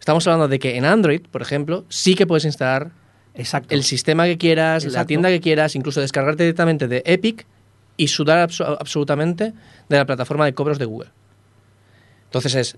Estamos 0.00 0.26
hablando 0.26 0.48
de 0.48 0.58
que 0.58 0.76
en 0.76 0.84
Android, 0.86 1.20
por 1.30 1.42
ejemplo, 1.42 1.84
sí 1.88 2.14
que 2.14 2.26
puedes 2.26 2.44
instalar 2.46 2.90
Exacto. 3.34 3.74
el 3.74 3.84
sistema 3.84 4.24
que 4.24 4.38
quieras, 4.38 4.84
la 4.86 5.06
tienda 5.06 5.28
que 5.28 5.40
quieras, 5.40 5.76
incluso 5.76 6.00
descargarte 6.00 6.42
directamente 6.44 6.88
de 6.88 7.02
Epic 7.04 7.46
y 7.98 8.08
sudar 8.08 8.48
abso- 8.48 8.76
absolutamente 8.80 9.52
de 9.88 9.96
la 9.96 10.06
plataforma 10.06 10.46
de 10.46 10.54
cobros 10.54 10.78
de 10.78 10.86
Google. 10.86 11.10
Entonces 12.24 12.54
es, 12.54 12.76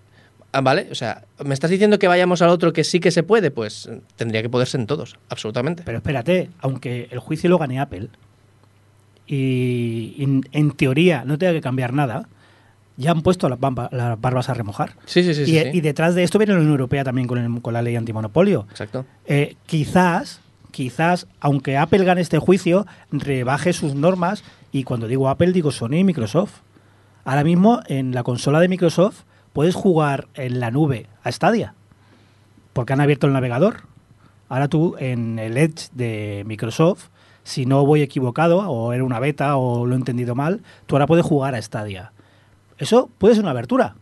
¿vale? 0.63 0.89
O 0.91 0.95
sea, 0.95 1.25
¿me 1.45 1.55
estás 1.55 1.71
diciendo 1.71 1.99
que 1.99 2.09
vayamos 2.09 2.43
al 2.43 2.51
otro 2.51 2.73
que 2.73 2.85
sí 2.85 3.01
que 3.01 3.11
se 3.11 3.23
puede? 3.23 3.51
Pues 3.51 3.87
eh, 3.87 4.01
tendría 4.17 4.43
que 4.43 4.49
poderse 4.49 4.77
en 4.77 4.87
todos, 4.87 5.19
absolutamente. 5.29 5.83
Pero 5.85 5.99
espérate, 5.99 6.51
aunque 6.61 7.09
el 7.11 7.19
juicio 7.19 7.51
lo 7.51 7.59
gane 7.59 7.81
Apple 7.81 8.09
y 9.27 10.17
en, 10.23 10.43
en 10.53 10.71
teoría 10.73 11.25
no 11.25 11.39
tenga 11.39 11.53
que 11.53 11.61
cambiar 11.61 11.93
nada, 11.93 12.29
ya 12.97 13.11
han 13.11 13.23
puesto 13.23 13.49
las, 13.49 13.59
bamba- 13.59 13.89
las 13.91 14.21
barbas 14.21 14.49
a 14.49 14.55
remojar. 14.55 14.93
Sí, 15.07 15.23
sí, 15.25 15.35
sí. 15.35 15.43
y, 15.43 15.47
sí, 15.47 15.69
y 15.69 15.73
sí. 15.73 15.81
detrás 15.81 16.15
de 16.15 16.23
esto 16.23 16.39
viene 16.39 16.53
la 16.53 16.59
Unión 16.59 16.73
Europea 16.73 17.05
también 17.05 17.27
con, 17.27 17.39
el- 17.39 17.63
con 17.63 17.73
la 17.75 17.83
ley 17.83 17.97
antimonopolio. 17.97 18.67
Exacto. 18.71 19.05
Eh, 19.27 19.57
quizás, 19.67 20.41
quizás, 20.71 21.27
aunque 21.41 21.77
Apple 21.77 22.05
gane 22.05 22.21
este 22.21 22.39
juicio, 22.39 22.87
rebaje 23.11 23.73
sus 23.73 23.95
normas 23.95 24.45
y 24.73 24.85
cuando 24.85 25.09
digo 25.09 25.29
Apple 25.29 25.53
digo 25.53 25.73
Sony 25.73 25.95
y 25.99 26.05
Microsoft. 26.05 26.61
Ahora 27.25 27.43
mismo 27.45 27.81
en 27.87 28.13
la 28.15 28.23
consola 28.23 28.61
de 28.61 28.69
Microsoft 28.69 29.23
puedes 29.55 29.75
jugar 29.75 30.29
en 30.35 30.61
la 30.61 30.71
nube 30.71 31.07
a 31.23 31.33
Stadia 31.33 31.73
porque 32.75 32.93
han 32.93 33.01
abierto 33.01 33.27
el 33.27 33.33
navegador. 33.33 33.83
Ahora 34.51 34.69
tú 34.69 34.97
en 34.99 35.39
el 35.39 35.57
Edge 35.57 35.89
de 35.93 36.43
Microsoft, 36.47 37.07
si 37.45 37.65
no 37.67 37.87
voy 37.87 38.03
equivocado 38.03 38.59
o 38.59 38.93
era 38.93 39.05
una 39.05 39.21
beta 39.21 39.57
o 39.57 39.87
lo 39.87 39.95
he 39.95 39.97
entendido 39.99 40.35
mal, 40.35 40.61
tú 40.87 40.97
ahora 40.97 41.07
puedes 41.07 41.25
jugar 41.25 41.55
a 41.55 41.63
Stadia. 41.63 42.13
Eso 42.79 43.09
puede 43.19 43.35
ser 43.35 43.45
una 43.45 43.53
abertura. 43.53 43.95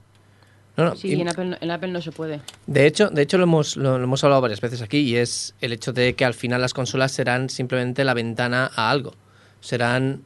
No, 0.76 0.84
no, 0.86 0.96
Sí, 0.96 1.08
y- 1.08 1.20
en 1.20 1.28
Apple, 1.28 1.44
no- 1.44 1.56
en 1.60 1.70
Apple 1.70 1.92
no 1.92 2.00
se 2.00 2.12
puede. 2.12 2.40
De 2.66 2.86
hecho, 2.86 3.10
de 3.10 3.20
hecho 3.22 3.36
lo, 3.36 3.44
hemos, 3.44 3.76
lo, 3.76 3.98
lo 3.98 4.04
hemos 4.04 4.24
hablado 4.24 4.40
varias 4.40 4.62
veces 4.62 4.80
aquí 4.80 4.98
y 5.00 5.16
es 5.16 5.54
el 5.60 5.72
hecho 5.74 5.92
de 5.92 6.14
que 6.14 6.24
al 6.24 6.32
final 6.34 6.62
las 6.62 6.72
consolas 6.72 7.12
serán 7.12 7.50
simplemente 7.50 8.04
la 8.04 8.14
ventana 8.14 8.70
a 8.74 8.90
algo. 8.90 9.12
Serán 9.60 10.22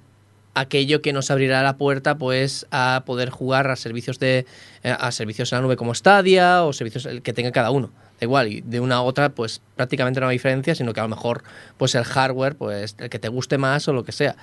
aquello 0.56 1.02
que 1.02 1.12
nos 1.12 1.30
abrirá 1.30 1.62
la 1.62 1.76
puerta 1.76 2.16
pues 2.16 2.66
a 2.70 3.02
poder 3.04 3.28
jugar 3.28 3.70
a 3.70 3.76
servicios 3.76 4.18
de 4.18 4.46
eh, 4.82 4.96
a 4.98 5.12
servicios 5.12 5.52
en 5.52 5.58
la 5.58 5.62
nube 5.62 5.76
como 5.76 5.94
Stadia 5.94 6.64
o 6.64 6.72
servicios 6.72 7.04
el 7.04 7.22
que 7.22 7.32
tenga 7.32 7.52
cada 7.52 7.70
uno. 7.70 7.90
Da 8.18 8.24
igual, 8.24 8.48
y 8.48 8.62
de 8.62 8.80
una 8.80 8.96
a 8.96 9.02
otra 9.02 9.28
pues 9.28 9.60
prácticamente 9.76 10.18
no 10.18 10.28
hay 10.28 10.36
diferencia, 10.36 10.74
sino 10.74 10.94
que 10.94 11.00
a 11.00 11.02
lo 11.02 11.10
mejor 11.10 11.44
pues 11.76 11.94
el 11.94 12.04
hardware 12.04 12.56
pues 12.56 12.96
el 12.98 13.10
que 13.10 13.18
te 13.18 13.28
guste 13.28 13.58
más 13.58 13.86
o 13.86 13.92
lo 13.92 14.02
que 14.04 14.12
sea. 14.12 14.34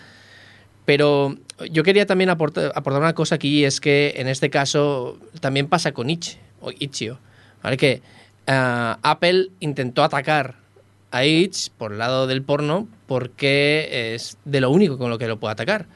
Pero 0.85 1.35
yo 1.71 1.83
quería 1.83 2.05
también 2.05 2.29
aportar, 2.29 2.71
aportar 2.75 3.01
una 3.01 3.15
cosa 3.15 3.35
aquí, 3.35 3.65
es 3.65 3.81
que 3.81 4.13
en 4.17 4.27
este 4.27 4.51
caso 4.51 5.17
también 5.39 5.67
pasa 5.67 5.93
con 5.93 6.09
Itch, 6.09 6.37
o 6.61 6.71
Itch.io, 6.71 7.17
¿vale? 7.63 7.77
Que 7.77 8.03
ah, 8.45 8.99
Apple 9.01 9.49
intentó 9.61 10.03
atacar 10.03 10.55
a 11.09 11.25
Itch 11.25 11.69
por 11.71 11.93
el 11.93 11.99
lado 11.99 12.27
del 12.27 12.43
porno 12.43 12.87
porque 13.07 14.13
es 14.13 14.37
de 14.45 14.61
lo 14.61 14.69
único 14.69 14.97
con 14.97 15.09
lo 15.09 15.17
que 15.17 15.27
lo 15.27 15.39
puede 15.39 15.53
atacar. 15.53 15.87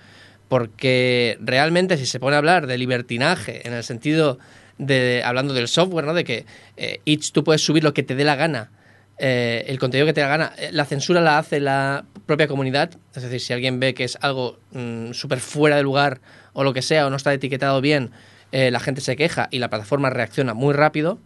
Porque 0.48 1.38
realmente 1.42 1.98
si 1.98 2.06
se 2.06 2.20
pone 2.20 2.36
a 2.36 2.40
hablar 2.40 2.68
de 2.68 2.78
libertinaje 2.78 3.68
en 3.68 3.74
el 3.74 3.84
sentido 3.84 4.40
de, 4.78 5.22
hablando 5.26 5.54
del 5.54 5.68
software, 5.68 6.06
¿no? 6.06 6.14
De 6.14 6.24
que 6.24 6.46
eh, 6.78 7.00
tú 7.34 7.44
puedes 7.44 7.62
subir 7.62 7.84
lo 7.84 7.94
que 7.94 8.04
te 8.04 8.16
dé 8.16 8.24
la 8.24 8.36
gana 8.36 8.72
eh, 9.20 9.66
el 9.68 9.80
contenido 9.80 10.06
que 10.06 10.14
te 10.14 10.22
da 10.22 10.28
gana. 10.28 10.54
Eh, 10.58 10.70
La 10.72 10.86
censura 10.86 11.22
la 11.22 11.40
hace 11.40 11.60
la 11.60 12.06
propia 12.26 12.48
comunidad, 12.48 12.92
es 13.16 13.24
decir, 13.24 13.40
si 13.40 13.54
alguien 13.54 13.80
ve 13.80 13.94
que 13.94 14.04
es 14.04 14.18
algo 14.22 14.60
mm, 14.72 15.14
súper 15.14 15.40
fuera 15.40 15.76
de 15.76 15.84
lugar 15.84 16.20
o 16.54 16.64
lo 16.64 16.74
que 16.74 16.82
sea, 16.82 17.08
o 17.08 17.10
no 17.10 17.16
está 17.16 17.34
etiquetado 17.34 17.82
bien, 17.82 18.12
eh, 18.52 18.72
la 18.72 18.80
gente 18.80 19.02
se 19.02 19.16
queja 19.16 19.48
y 19.52 19.60
la 19.60 19.70
plataforma 19.70 20.10
reacciona 20.10 20.54
muy 20.54 20.74
rápido. 20.74 21.20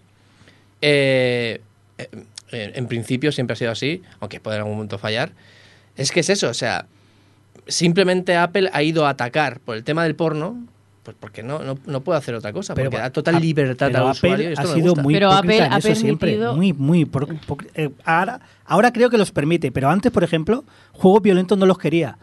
En 0.82 1.60
principio 2.88 3.32
siempre 3.32 3.54
ha 3.54 3.58
sido 3.58 3.72
así, 3.72 4.02
aunque 4.20 4.40
puede 4.40 4.58
en 4.58 4.62
algún 4.62 4.76
momento 4.76 4.98
fallar. 4.98 5.32
Es 5.96 6.12
que 6.12 6.22
es 6.22 6.30
eso, 6.30 6.50
o 6.50 6.54
sea, 6.54 6.88
simplemente 7.68 8.36
Apple 8.36 8.70
ha 8.74 8.84
ido 8.84 9.06
a 9.06 9.10
atacar 9.12 9.60
por 9.60 9.76
el 9.76 9.84
tema 9.84 10.04
del 10.04 10.16
porno, 10.16 10.58
pues 11.04 11.16
porque 11.20 11.42
no, 11.44 11.60
no, 11.60 11.78
no 11.86 12.02
puede 12.02 12.20
hacer 12.20 12.36
otra 12.36 12.54
cosa, 12.54 12.76
Pero 12.76 12.90
porque 12.92 13.02
da 13.02 13.10
total 13.10 13.36
a- 13.36 13.40
libertad 13.40 13.88
pero 13.92 14.06
al 14.06 14.12
usuario. 14.12 14.50
y 14.50 14.54
Apple 14.54 14.54
esto 14.54 14.62
ha 14.62 14.76
no 14.78 14.82
sido 14.82 14.96
muy 14.96 15.14
Pero 15.16 15.32
Apple 15.32 15.58
en 15.58 15.74
ha 15.74 15.78
eso 15.78 15.96
siempre. 15.96 16.38
Muy, 16.54 16.74
muy. 16.74 17.06
por- 17.06 17.36
por- 17.42 17.66
eh, 17.76 17.90
ahora, 18.06 18.40
ahora 18.66 18.92
creo 18.94 19.10
que 19.10 19.18
los 19.18 19.32
permite, 19.32 19.72
pero 19.72 19.90
antes, 19.90 20.12
por 20.12 20.24
ejemplo, 20.24 20.64
juegos 20.92 21.22
violentos 21.24 21.58
no 21.58 21.66
los 21.66 21.78
quería. 21.78 22.18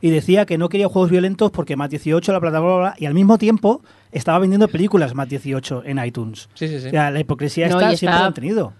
Y 0.00 0.10
decía 0.10 0.44
que 0.44 0.58
no 0.58 0.68
quería 0.68 0.88
juegos 0.88 1.10
violentos 1.10 1.50
porque 1.50 1.74
más 1.76 1.88
18 1.88 2.32
la 2.32 2.40
plataforma 2.40 2.76
bla, 2.76 2.88
bla, 2.90 2.96
y 2.98 3.06
al 3.06 3.14
mismo 3.14 3.38
tiempo 3.38 3.80
estaba 4.12 4.38
vendiendo 4.38 4.68
películas 4.68 5.14
más 5.14 5.28
18 5.28 5.82
en 5.86 6.04
iTunes. 6.04 6.48
Sí, 6.54 6.68
sí, 6.68 6.80
sí. 6.80 6.88
O 6.88 6.90
sea, 6.90 7.10
la 7.10 7.20
hipocresía 7.20 7.68
No, 7.68 7.78
está, 7.80 7.92
y 7.92 7.96
siempre 7.96 8.14
está- 8.14 8.20
la 8.22 8.26
han 8.26 8.34
tenido. 8.34 8.72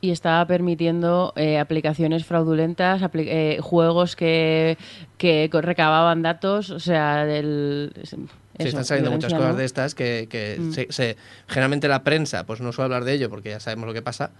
Y 0.00 0.10
estaba 0.10 0.46
permitiendo 0.46 1.32
eh, 1.36 1.58
aplicaciones 1.58 2.24
fraudulentas, 2.24 3.00
apli- 3.02 3.26
eh, 3.28 3.58
juegos 3.62 4.14
que, 4.14 4.76
que 5.18 5.48
recababan 5.52 6.22
datos, 6.22 6.70
o 6.70 6.78
sea, 6.80 7.24
del... 7.24 7.92
Sí, 8.04 8.16
están 8.58 8.84
saliendo 8.84 9.10
muchas 9.10 9.32
cosas 9.32 9.52
¿no? 9.52 9.58
de 9.58 9.64
estas 9.64 9.94
que, 9.94 10.28
que 10.30 10.56
Mm. 10.60 10.72
se, 10.72 10.86
se- 10.90 11.16
generalmente 11.48 11.88
la 11.88 12.02
prensa 12.04 12.44
pues 12.46 12.60
no 12.60 12.72
suele 12.72 12.86
hablar 12.86 13.04
de 13.04 13.12
ello 13.14 13.28
porque 13.30 13.50
ya 13.50 13.60
sabemos 13.60 13.86
lo 13.86 13.92
que 13.94 14.02
pasa, 14.02 14.30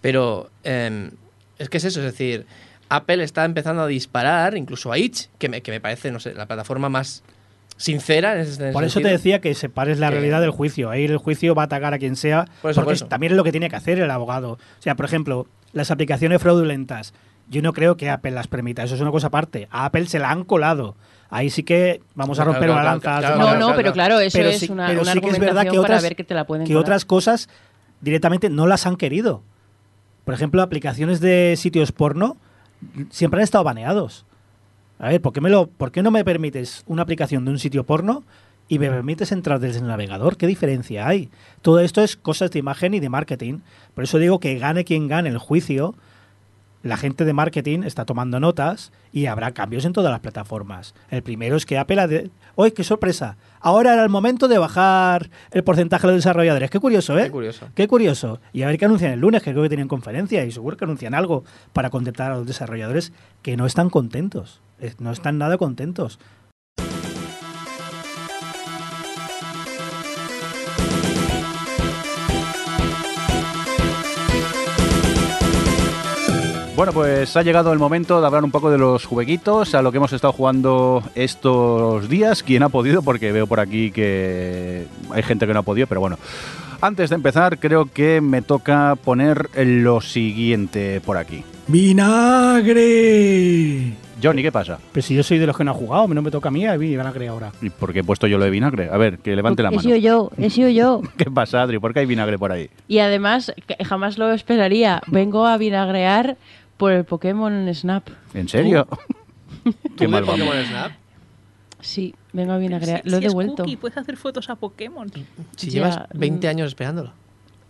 pero 0.00 0.50
em, 0.64 1.10
es 1.58 1.68
que 1.68 1.76
es 1.78 1.84
eso, 1.84 2.00
es 2.00 2.06
decir, 2.06 2.46
Apple 2.88 3.22
está 3.22 3.44
empezando 3.44 3.82
a 3.82 3.86
disparar 3.86 4.56
incluso 4.56 4.92
a 4.92 4.98
Itch, 4.98 5.28
que 5.38 5.48
me, 5.48 5.62
que 5.62 5.70
me 5.70 5.80
parece, 5.80 6.10
no 6.10 6.20
sé, 6.20 6.34
la 6.34 6.46
plataforma 6.46 6.88
más 6.88 7.22
sincera 7.76 8.34
en 8.34 8.40
ese 8.40 8.70
Por 8.72 8.84
eso 8.84 9.00
te 9.00 9.08
decía 9.08 9.40
que 9.40 9.54
separes 9.54 9.98
la 9.98 10.08
Que- 10.08 10.12
realidad 10.16 10.40
del 10.40 10.50
juicio. 10.50 10.90
Ahí 10.90 11.04
el 11.04 11.16
juicio 11.16 11.54
va 11.54 11.62
a 11.62 11.64
atacar 11.66 11.94
a 11.94 11.98
quien 11.98 12.16
sea. 12.16 12.44
Por 12.62 12.70
eso, 12.70 12.80
porque 12.80 12.84
por 12.86 12.94
eso. 12.94 13.06
también 13.06 13.32
es 13.32 13.36
lo 13.36 13.44
que 13.44 13.50
tiene 13.52 13.68
que 13.68 13.76
hacer 13.76 13.98
el 13.98 14.10
abogado. 14.10 14.52
O 14.52 14.58
sea, 14.82 14.94
por 14.94 15.04
ejemplo, 15.06 15.46
las 15.72 15.90
aplicaciones 15.90 16.40
fraudulentas. 16.40 17.12
Yo 17.48 17.60
no 17.60 17.72
creo 17.72 17.96
que 17.96 18.08
Apple 18.08 18.30
las 18.30 18.46
permita. 18.46 18.82
Eso 18.82 18.94
es 18.94 19.00
una 19.00 19.10
cosa 19.10 19.26
aparte. 19.26 19.68
A 19.70 19.84
Apple 19.86 20.06
se 20.06 20.18
la 20.18 20.30
han 20.30 20.44
colado. 20.44 20.94
Ahí 21.28 21.50
sí 21.50 21.62
que 21.64 22.00
vamos 22.14 22.38
a 22.38 22.44
romper 22.44 22.64
claro, 22.66 22.74
una 22.74 22.82
lanza. 22.84 23.36
No, 23.36 23.56
no, 23.56 23.74
pero 23.74 23.92
claro. 23.92 24.20
eso 24.20 24.38
Pero 24.38 24.50
es 24.50 24.60
sí- 24.60 24.70
una, 24.70 24.86
pero 24.86 25.02
una 25.02 25.12
sí 25.12 25.20
que 25.20 25.28
es 25.30 25.38
verdad 25.38 25.62
que 25.66 25.78
otras- 25.78 26.02
ver 26.02 26.14
que 26.16 26.24
te 26.24 26.34
la 26.34 26.44
pueden 26.46 26.66
que 26.66 26.76
otras 26.76 27.04
cosas 27.04 27.48
directamente 28.00 28.48
no 28.50 28.66
las 28.66 28.86
han 28.86 28.96
querido. 28.96 29.42
Por 30.24 30.34
ejemplo, 30.34 30.62
aplicaciones 30.62 31.20
de 31.20 31.54
sitios 31.56 31.90
porno 31.90 32.36
siempre 33.10 33.40
han 33.40 33.44
estado 33.44 33.64
baneados. 33.64 34.24
A 35.02 35.08
ver, 35.08 35.20
¿por 35.20 35.32
qué, 35.32 35.40
me 35.40 35.50
lo, 35.50 35.66
¿por 35.66 35.90
qué 35.90 36.00
no 36.00 36.12
me 36.12 36.24
permites 36.24 36.84
una 36.86 37.02
aplicación 37.02 37.44
de 37.44 37.50
un 37.50 37.58
sitio 37.58 37.84
porno 37.84 38.22
y 38.68 38.78
me 38.78 38.88
permites 38.88 39.32
entrar 39.32 39.58
desde 39.58 39.80
el 39.80 39.88
navegador. 39.88 40.36
¿Qué 40.36 40.46
diferencia 40.46 41.08
hay? 41.08 41.28
Todo 41.60 41.80
esto 41.80 42.02
es 42.02 42.16
cosas 42.16 42.52
de 42.52 42.60
imagen 42.60 42.94
y 42.94 43.00
de 43.00 43.08
marketing. 43.08 43.58
Por 43.94 44.04
eso 44.04 44.18
digo 44.18 44.38
que 44.38 44.58
gane 44.58 44.84
quien 44.84 45.08
gane 45.08 45.28
el 45.28 45.38
juicio, 45.38 45.96
la 46.82 46.96
gente 46.96 47.24
de 47.24 47.32
marketing 47.32 47.82
está 47.84 48.04
tomando 48.04 48.40
notas 48.40 48.92
y 49.12 49.26
habrá 49.26 49.52
cambios 49.52 49.84
en 49.84 49.92
todas 49.92 50.10
las 50.10 50.20
plataformas. 50.20 50.94
El 51.10 51.22
primero 51.22 51.56
es 51.56 51.66
que 51.66 51.78
Apple 51.78 52.00
ha 52.00 52.06
de... 52.06 52.30
¡Uy, 52.56 52.70
qué 52.70 52.82
sorpresa! 52.82 53.36
Ahora 53.60 53.92
era 53.92 54.02
el 54.02 54.08
momento 54.08 54.48
de 54.48 54.58
bajar 54.58 55.30
el 55.50 55.64
porcentaje 55.64 56.06
de 56.06 56.14
los 56.14 56.24
desarrolladores. 56.24 56.70
Qué 56.70 56.80
curioso, 56.80 57.18
¿eh? 57.18 57.24
Qué 57.24 57.30
curioso. 57.30 57.68
Qué 57.74 57.88
curioso. 57.88 58.40
Y 58.52 58.62
a 58.62 58.66
ver 58.66 58.78
qué 58.78 58.86
anuncian 58.86 59.12
el 59.12 59.20
lunes, 59.20 59.42
que 59.42 59.50
creo 59.50 59.62
que 59.62 59.68
tienen 59.68 59.86
conferencia 59.88 60.44
y 60.44 60.50
seguro 60.50 60.76
que 60.76 60.84
anuncian 60.84 61.14
algo 61.14 61.44
para 61.72 61.90
contentar 61.90 62.32
a 62.32 62.36
los 62.36 62.46
desarrolladores 62.46 63.12
que 63.42 63.56
no 63.56 63.66
están 63.66 63.90
contentos. 63.90 64.60
No 64.98 65.12
están 65.12 65.38
nada 65.38 65.58
contentos. 65.58 66.18
Bueno, 76.74 76.92
pues 76.94 77.36
ha 77.36 77.42
llegado 77.42 77.72
el 77.72 77.78
momento 77.78 78.20
de 78.20 78.26
hablar 78.26 78.42
un 78.42 78.50
poco 78.50 78.68
de 78.70 78.78
los 78.78 79.04
jueguitos, 79.04 79.74
a 79.76 79.82
lo 79.82 79.92
que 79.92 79.98
hemos 79.98 80.12
estado 80.12 80.32
jugando 80.32 81.04
estos 81.14 82.08
días. 82.08 82.42
Quien 82.42 82.64
ha 82.64 82.70
podido, 82.70 83.02
porque 83.02 83.30
veo 83.30 83.46
por 83.46 83.60
aquí 83.60 83.92
que 83.92 84.86
hay 85.10 85.22
gente 85.22 85.46
que 85.46 85.52
no 85.52 85.60
ha 85.60 85.64
podido, 85.64 85.86
pero 85.86 86.00
bueno. 86.00 86.18
Antes 86.80 87.10
de 87.10 87.16
empezar, 87.16 87.58
creo 87.60 87.86
que 87.92 88.20
me 88.20 88.42
toca 88.42 88.96
poner 88.96 89.50
lo 89.54 90.00
siguiente 90.00 91.00
por 91.00 91.18
aquí. 91.18 91.44
¡Vinagre! 91.68 92.82
Johnny, 94.22 94.42
¿qué 94.42 94.52
pasa? 94.52 94.78
Pero 94.92 95.02
si 95.06 95.14
yo 95.14 95.22
soy 95.22 95.38
de 95.38 95.46
los 95.46 95.56
que 95.56 95.64
no 95.64 95.70
ha 95.72 95.74
jugado, 95.74 96.06
no 96.08 96.22
me 96.22 96.30
toca 96.30 96.48
a 96.48 96.52
mí, 96.52 96.66
a 96.66 96.76
mí 96.78 96.88
vinagre 96.90 97.28
ahora. 97.28 97.52
¿Y 97.60 97.70
por 97.70 97.92
qué 97.92 98.00
he 98.00 98.04
puesto 98.04 98.26
yo 98.26 98.38
lo 98.38 98.44
de 98.44 98.50
vinagre? 98.50 98.88
A 98.90 98.96
ver, 98.96 99.18
que 99.18 99.34
levante 99.34 99.62
la 99.62 99.68
He 99.70 99.72
mano. 99.72 99.82
sido 99.82 99.96
yo, 99.96 100.30
he 100.38 100.50
sido 100.50 100.68
yo. 100.68 101.02
¿Qué 101.16 101.30
pasa, 101.30 101.62
Adri? 101.62 101.78
¿Por 101.78 101.92
qué 101.92 102.00
hay 102.00 102.06
vinagre 102.06 102.38
por 102.38 102.52
ahí? 102.52 102.70
Y 102.88 102.98
además, 103.00 103.52
que 103.66 103.82
jamás 103.84 104.18
lo 104.18 104.30
esperaría. 104.32 105.02
Vengo 105.06 105.46
a 105.46 105.56
vinagrear 105.58 106.36
por 106.76 106.92
el 106.92 107.04
Pokémon 107.04 107.72
Snap. 107.74 108.08
¿En 108.34 108.48
serio? 108.48 108.86
¿Tú 109.64 109.72
qué 109.96 110.04
de 110.04 110.08
mal 110.08 110.24
vamos. 110.24 110.40
Pokémon 110.46 110.64
Snap? 110.66 110.92
Sí, 111.80 112.14
vengo 112.32 112.52
a 112.52 112.58
vinagrear. 112.58 113.02
Si- 113.02 113.10
Lo 113.10 113.16
he 113.16 113.20
si 113.20 113.26
es 113.26 113.32
devuelto. 113.32 113.56
cookie, 113.64 113.76
puedes 113.76 113.96
hacer 113.98 114.16
fotos 114.16 114.48
a 114.50 114.54
Pokémon. 114.56 115.10
Si 115.56 115.66
Ya, 115.66 115.72
llevas 115.72 115.98
20 116.14 116.46
mm. 116.46 116.50
años 116.50 116.68
esperándolo. 116.68 117.12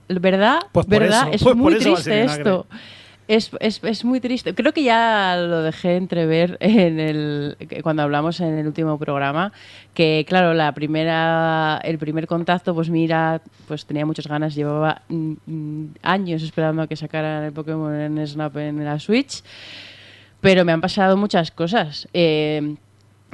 ¿Verdad? 0.09 0.59
Pues 0.72 0.84
por 0.86 0.98
¿Verdad? 0.98 1.22
eso, 1.28 1.32
es 1.32 1.42
pues 1.42 1.55
por 1.55 1.57
muy 1.57 1.74
eso 1.74 1.92
va 1.92 1.98
a 1.98 2.03
ser 2.03 2.12
triste 2.26 2.34
vinagre. 2.34 2.42
esto. 2.42 2.66
Es, 3.34 3.50
es, 3.60 3.82
es 3.82 4.04
muy 4.04 4.20
triste. 4.20 4.54
Creo 4.54 4.72
que 4.72 4.82
ya 4.82 5.36
lo 5.38 5.62
dejé 5.62 5.96
entrever 5.96 6.58
en 6.60 7.00
el 7.00 7.56
cuando 7.82 8.02
hablamos 8.02 8.40
en 8.40 8.58
el 8.58 8.66
último 8.66 8.98
programa 8.98 9.52
que 9.94 10.26
claro 10.28 10.52
la 10.52 10.72
primera 10.72 11.80
el 11.82 11.98
primer 11.98 12.26
contacto 12.26 12.74
pues 12.74 12.90
mira 12.90 13.40
pues 13.68 13.86
tenía 13.86 14.04
muchas 14.04 14.26
ganas 14.26 14.54
llevaba 14.54 15.02
mm, 15.08 15.32
mm, 15.46 15.94
años 16.02 16.42
esperando 16.42 16.82
a 16.82 16.86
que 16.86 16.96
sacaran 16.96 17.44
el 17.44 17.52
Pokémon 17.52 17.94
en 17.94 18.26
Snap 18.26 18.56
en 18.58 18.84
la 18.84 18.98
Switch 18.98 19.42
pero 20.42 20.64
me 20.64 20.72
han 20.72 20.80
pasado 20.80 21.16
muchas 21.16 21.52
cosas. 21.52 22.08
Eh, 22.12 22.74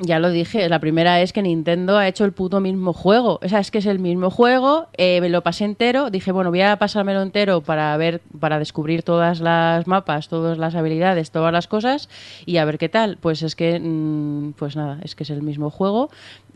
ya 0.01 0.19
lo 0.19 0.31
dije, 0.31 0.69
la 0.69 0.79
primera 0.79 1.21
es 1.21 1.33
que 1.33 1.43
Nintendo 1.43 1.99
ha 1.99 2.07
hecho 2.07 2.25
el 2.25 2.33
puto 2.33 2.61
mismo 2.61 2.93
juego. 2.93 3.41
O 3.43 3.49
sea, 3.49 3.59
es 3.59 3.71
que 3.71 3.79
es 3.79 3.87
el 3.87 3.99
mismo 3.99 4.31
juego, 4.31 4.87
eh, 4.97 5.21
me 5.21 5.29
lo 5.29 5.43
pasé 5.43 5.65
entero, 5.65 6.11
dije, 6.11 6.33
bueno, 6.33 6.51
voy 6.51 6.61
a 6.63 6.77
pasármelo 6.77 7.23
entero 7.23 7.61
para 7.61 7.97
ver, 7.97 8.21
para 8.39 8.59
descubrir 8.59 9.03
todas 9.03 9.41
las 9.41 9.87
mapas, 9.87 10.29
todas 10.29 10.59
las 10.59 10.75
habilidades, 10.75 11.31
todas 11.31 11.53
las 11.53 11.67
cosas 11.67 12.09
y 12.47 12.59
a 12.59 12.65
ver 12.65 12.79
qué 12.79 12.89
tal. 12.89 13.19
Pues 13.21 13.43
es 13.43 13.57
que, 13.57 13.79
mm, 13.81 14.53
pues 14.53 14.77
nada, 14.77 14.99
es 15.03 15.15
que 15.15 15.25
es 15.25 15.31
el 15.31 15.43
mismo 15.43 15.71
juego, 15.71 16.11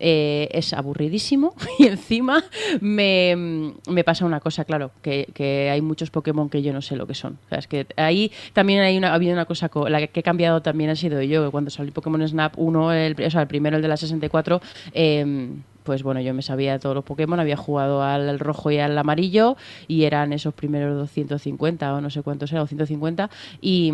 eh, 0.04 0.48
es 0.50 0.72
aburridísimo 0.72 1.54
y 1.78 1.86
encima 1.86 2.44
me, 2.80 3.72
me 3.88 4.04
pasa 4.04 4.26
una 4.26 4.40
cosa, 4.40 4.64
claro, 4.64 4.90
que, 5.00 5.28
que 5.32 5.70
hay 5.70 5.80
muchos 5.80 6.10
Pokémon 6.10 6.48
que 6.50 6.60
yo 6.62 6.72
no 6.72 6.82
sé 6.82 6.96
lo 6.96 7.06
que 7.06 7.14
son. 7.14 7.38
O 7.46 7.48
sea, 7.48 7.58
es 7.58 7.68
que 7.68 7.86
ahí 7.96 8.32
también 8.52 8.80
hay 8.80 8.98
una, 8.98 9.10
ha 9.12 9.14
habido 9.14 9.32
una 9.32 9.44
cosa, 9.44 9.68
co- 9.68 9.88
la 9.88 10.04
que 10.06 10.20
he 10.20 10.22
cambiado 10.22 10.60
también 10.60 10.90
ha 10.90 10.96
sido 10.96 11.22
yo, 11.22 11.44
que 11.44 11.50
cuando 11.50 11.70
salió 11.70 11.92
Pokémon 11.92 12.26
Snap 12.26 12.54
1, 12.56 12.92
el, 12.92 13.16
o 13.24 13.30
sea, 13.30 13.42
el 13.42 13.46
primero, 13.48 13.76
el 13.76 13.82
de 13.82 13.88
la 13.88 13.96
64, 13.96 14.60
eh, 14.92 15.50
pues 15.84 16.02
bueno, 16.02 16.20
yo 16.20 16.34
me 16.34 16.42
sabía 16.42 16.78
todos 16.78 16.94
los 16.96 17.04
Pokémon, 17.04 17.38
había 17.40 17.56
jugado 17.56 18.02
al 18.02 18.38
rojo 18.38 18.70
y 18.70 18.78
al 18.78 18.98
amarillo 18.98 19.56
y 19.88 20.04
eran 20.04 20.32
esos 20.32 20.52
primeros 20.54 20.96
250 20.96 21.94
o 21.94 22.00
no 22.00 22.10
sé 22.10 22.22
cuántos 22.22 22.50
eran, 22.52 22.64
o 22.64 22.66
150 22.66 23.30
y... 23.60 23.92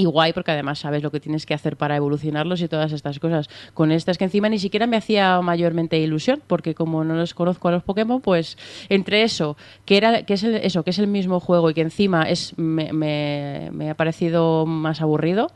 y 0.00 0.04
guay 0.06 0.32
porque 0.32 0.50
además 0.52 0.78
sabes 0.78 1.02
lo 1.02 1.10
que 1.10 1.20
tienes 1.20 1.44
que 1.44 1.52
hacer 1.54 1.76
para 1.76 1.96
evolucionarlos 1.96 2.62
y 2.62 2.68
todas 2.68 2.92
estas 2.92 3.18
cosas. 3.18 3.48
Con 3.74 3.92
estas 3.92 4.16
que 4.18 4.24
encima 4.24 4.48
ni 4.48 4.58
siquiera 4.58 4.86
me 4.86 4.96
hacía 4.96 5.40
mayormente 5.42 5.98
ilusión 5.98 6.40
porque 6.46 6.74
como 6.74 7.04
no 7.04 7.14
los 7.14 7.34
conozco 7.34 7.68
a 7.68 7.72
los 7.72 7.82
Pokémon, 7.82 8.20
pues 8.20 8.56
entre 8.88 9.22
eso, 9.22 9.56
que 9.84 9.96
era 9.98 10.22
que 10.22 10.34
es 10.34 10.42
el, 10.44 10.54
eso, 10.56 10.82
que 10.84 10.90
es 10.90 10.98
el 10.98 11.06
mismo 11.06 11.38
juego 11.40 11.70
y 11.70 11.74
que 11.74 11.82
encima 11.82 12.22
es 12.22 12.54
me, 12.56 12.92
me- 12.92 13.68
me 13.72 13.90
ha 13.90 13.94
parecido 13.94 14.64
más 14.66 15.00
aburrido. 15.02 15.50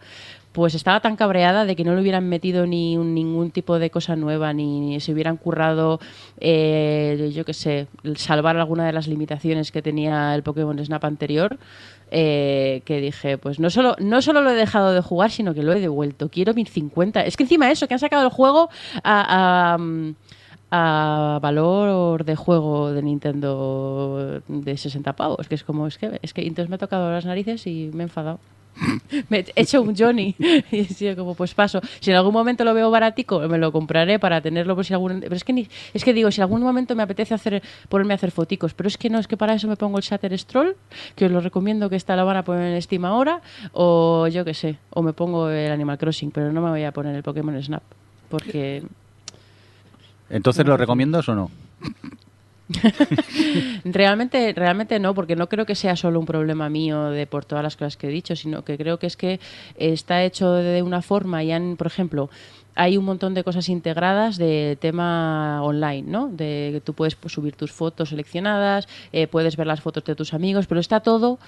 Pues 0.53 0.77
estaba 0.77 1.01
tan 1.01 1.17
cabreada 1.17 1.65
de 1.65 1.75
que 1.75 1.83
no 1.83 1.97
le 1.97 2.01
hubieran 2.01 2.29
metido 2.29 2.65
ni 2.65 2.97
un- 2.97 3.13
ningún 3.13 3.51
tipo 3.51 3.81
de 3.81 3.91
cosa 3.91 4.15
nueva, 4.15 4.53
ni, 4.53 4.79
ni 4.79 5.01
se 5.01 5.13
hubieran 5.13 5.37
currado, 5.37 5.99
eh, 6.39 7.33
yo 7.35 7.45
qué 7.45 7.55
sé, 7.55 7.89
salvar 8.15 8.57
alguna 8.57 8.87
de 8.87 8.93
las 8.93 9.09
limitaciones 9.09 9.73
que 9.73 9.83
tenía 9.83 10.33
el 10.35 10.45
Pokémon 10.45 10.79
Snap 10.79 11.05
anterior 11.05 11.59
eh, 12.11 12.83
que 12.85 13.01
dije, 13.01 13.39
pues 13.39 13.59
no 13.59 13.71
solo, 13.71 13.97
no 13.99 14.23
solo 14.23 14.41
lo 14.41 14.51
he 14.51 14.55
dejado 14.55 14.93
de 14.93 15.01
jugar, 15.01 15.31
sino 15.31 15.55
que 15.55 15.63
lo 15.63 15.73
he 15.73 15.81
devuelto. 15.81 16.29
Quiero 16.29 16.55
1050. 16.55 17.23
Es 17.23 17.37
que 17.37 17.45
encima 17.45 17.71
eso, 17.71 17.89
que 17.89 17.95
han 17.95 18.01
sacado 18.01 18.25
el 18.25 18.31
juego 18.31 18.69
a, 19.03 19.75
a, 19.75 19.79
mm, 19.79 20.15
a 20.71 21.39
valor 21.41 22.25
de 22.25 22.37
juego 22.37 22.93
de 22.93 23.03
Nintendo 23.03 24.43
de 24.49 24.77
60 24.77 25.13
pavos, 25.15 25.49
que 25.49 25.55
es 25.55 25.65
como, 25.65 25.87
es 25.87 25.99
que, 25.99 26.19
es 26.23 26.35
que 26.35 26.43
entonces 26.43 26.69
me 26.69 26.77
ha 26.77 26.79
tocado 26.79 27.11
las 27.11 27.25
narices 27.25 27.67
y 27.67 27.91
me 27.93 28.03
he 28.03 28.07
enfadado. 28.07 28.41
me 29.29 29.41
he 29.41 29.53
hecho 29.57 29.83
un 29.83 29.95
Johnny. 29.97 30.35
Y 30.71 30.81
he 30.81 30.85
sido 30.85 31.17
como 31.17 31.35
pues 31.35 31.55
paso. 31.55 31.81
Si 32.01 32.11
en 32.11 32.17
algún 32.17 32.33
momento 32.33 32.65
lo 32.65 32.75
veo 32.75 32.91
baratico 32.91 33.41
me 33.49 33.59
lo 33.59 33.73
compraré 33.73 34.19
para 34.19 34.41
tenerlo 34.41 34.75
por 34.75 34.85
si 34.85 34.93
algún 34.93 35.21
pero 35.21 35.35
es 35.35 35.45
que 35.45 35.53
ni, 35.53 35.69
es 35.93 36.05
que 36.05 36.13
digo 36.13 36.31
si 36.31 36.41
algún 36.41 36.63
momento 36.63 36.95
me 36.95 37.03
apetece 37.03 37.35
hacer 37.35 37.63
ponerme 37.89 38.15
a 38.15 38.17
hacer 38.17 38.31
foticos 38.31 38.75
pero 38.75 38.89
es 38.89 38.97
que 38.97 39.11
no 39.11 39.19
es 39.19 39.29
que 39.29 39.37
para 39.37 39.55
eso 39.55 39.69
me 39.69 39.77
pongo 39.77 39.99
el 39.99 40.05
Shatter 40.05 40.37
Stroll 40.39 40.77
que 41.15 41.27
os 41.27 41.31
lo 41.31 41.41
recomiendo 41.41 41.89
que 41.89 41.97
esta 41.97 42.17
la 42.17 42.25
van 42.25 42.39
a 42.39 42.45
poner 42.45 42.75
en 42.75 42.83
Steam 42.83 43.05
ahora 43.05 43.41
o 43.73 44.27
yo 44.29 44.45
qué 44.45 44.55
sé 44.55 44.79
o 44.91 45.03
me 45.03 45.13
pongo 45.13 45.51
el 45.51 45.71
Animal 45.71 45.99
Crossing 45.99 46.31
pero 46.31 46.53
no 46.53 46.61
me 46.61 46.71
voy 46.71 46.85
a 46.85 46.93
poner 46.93 47.15
el 47.15 47.23
Pokémon 47.23 47.61
Snap 47.63 47.83
porque 48.29 48.83
Entonces, 50.31 50.67
¿lo 50.67 50.77
recomiendas 50.77 51.29
o 51.29 51.35
no? 51.35 51.51
Realmente, 53.85 54.53
realmente 54.57 54.99
no, 54.99 55.15
porque 55.15 55.37
no 55.37 55.49
creo 55.49 55.67
que 55.67 55.75
sea 55.75 55.97
solo 55.97 56.19
un 56.19 56.27
problema 56.27 56.69
mío 56.69 57.11
de 57.11 57.27
por 57.27 57.45
todas 57.45 57.63
las 57.63 57.77
cosas 57.77 57.97
que 57.97 58.07
he 58.07 58.11
dicho, 58.11 58.35
sino 58.37 58.65
que 58.65 58.79
creo 58.79 58.99
que 58.99 59.07
es 59.07 59.17
que 59.17 59.39
está 59.77 60.23
hecho 60.23 60.53
de 60.53 60.83
una 60.83 61.03
forma 61.03 61.45
y 61.45 61.53
han, 61.53 61.77
por 61.77 61.87
ejemplo, 61.87 62.31
hay 62.75 62.97
un 62.97 63.05
montón 63.05 63.35
de 63.35 63.45
cosas 63.45 63.69
integradas 63.69 64.37
de 64.37 64.77
tema 64.81 65.63
online, 65.63 66.11
¿no? 66.11 66.29
De 66.29 66.71
que 66.73 66.81
tú 66.81 66.95
puedes 66.95 67.15
pues, 67.15 67.33
subir 67.33 67.55
tus 67.55 67.71
fotos 67.71 68.09
seleccionadas, 68.09 68.89
eh, 69.13 69.27
puedes 69.27 69.57
ver 69.57 69.67
las 69.67 69.81
fotos 69.81 70.05
de 70.05 70.15
tus 70.15 70.35
amigos, 70.35 70.67
pero 70.67 70.81
está 70.81 71.01
todo 71.01 71.39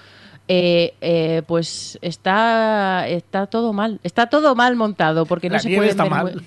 eh, 0.47 0.93
eh, 1.01 1.41
pues 1.45 1.99
está 2.01 3.05
está 3.09 3.47
todo 3.47 3.73
mal 3.73 3.99
está 4.03 4.27
todo 4.27 4.55
mal 4.55 4.77
montado 4.77 5.25
porque 5.25 5.49
no 5.49 5.55
La 5.55 5.59
se 5.59 5.67
nieve 5.67 5.87
pueden 5.87 5.89
está 5.89 6.05
mal. 6.05 6.41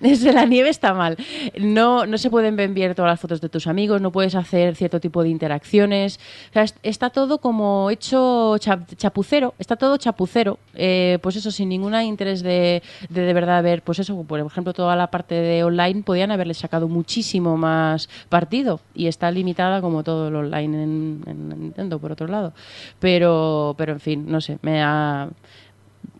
Desde 0.00 0.32
la 0.32 0.44
nieve 0.44 0.68
está 0.68 0.94
mal. 0.94 1.16
No, 1.58 2.06
no 2.06 2.18
se 2.18 2.30
pueden 2.30 2.58
enviar 2.60 2.94
todas 2.94 3.10
las 3.10 3.20
fotos 3.20 3.40
de 3.40 3.48
tus 3.48 3.66
amigos, 3.66 4.00
no 4.00 4.12
puedes 4.12 4.34
hacer 4.34 4.76
cierto 4.76 5.00
tipo 5.00 5.22
de 5.22 5.28
interacciones. 5.28 6.18
O 6.50 6.52
sea, 6.52 6.62
es- 6.62 6.74
está 6.82 7.10
todo 7.10 7.38
como 7.38 7.90
hecho 7.90 8.56
cha- 8.58 8.86
chapucero, 8.96 9.54
está 9.58 9.76
todo 9.76 9.96
chapucero. 9.96 10.58
Eh, 10.74 11.18
pues 11.22 11.36
eso, 11.36 11.50
sin 11.50 11.68
ningún 11.70 11.94
interés 12.00 12.42
de, 12.42 12.82
de 13.08 13.22
de 13.22 13.32
verdad 13.32 13.62
ver, 13.62 13.82
pues 13.82 13.98
eso, 13.98 14.22
por 14.24 14.38
ejemplo, 14.40 14.72
toda 14.72 14.94
la 14.94 15.10
parte 15.10 15.34
de 15.34 15.64
online 15.64 16.02
podían 16.02 16.30
haberle 16.30 16.54
sacado 16.54 16.86
muchísimo 16.88 17.56
más 17.56 18.08
partido 18.28 18.80
y 18.94 19.06
está 19.06 19.30
limitada 19.30 19.80
como 19.80 20.04
todo 20.04 20.30
lo 20.30 20.40
online 20.40 20.82
en 20.82 21.48
Nintendo, 21.60 21.98
por 21.98 22.12
otro 22.12 22.26
lado. 22.28 22.52
Pero, 23.00 23.74
pero 23.78 23.92
en 23.94 24.00
fin, 24.00 24.24
no 24.28 24.40
sé, 24.40 24.58
me 24.62 24.82
ha 24.82 25.28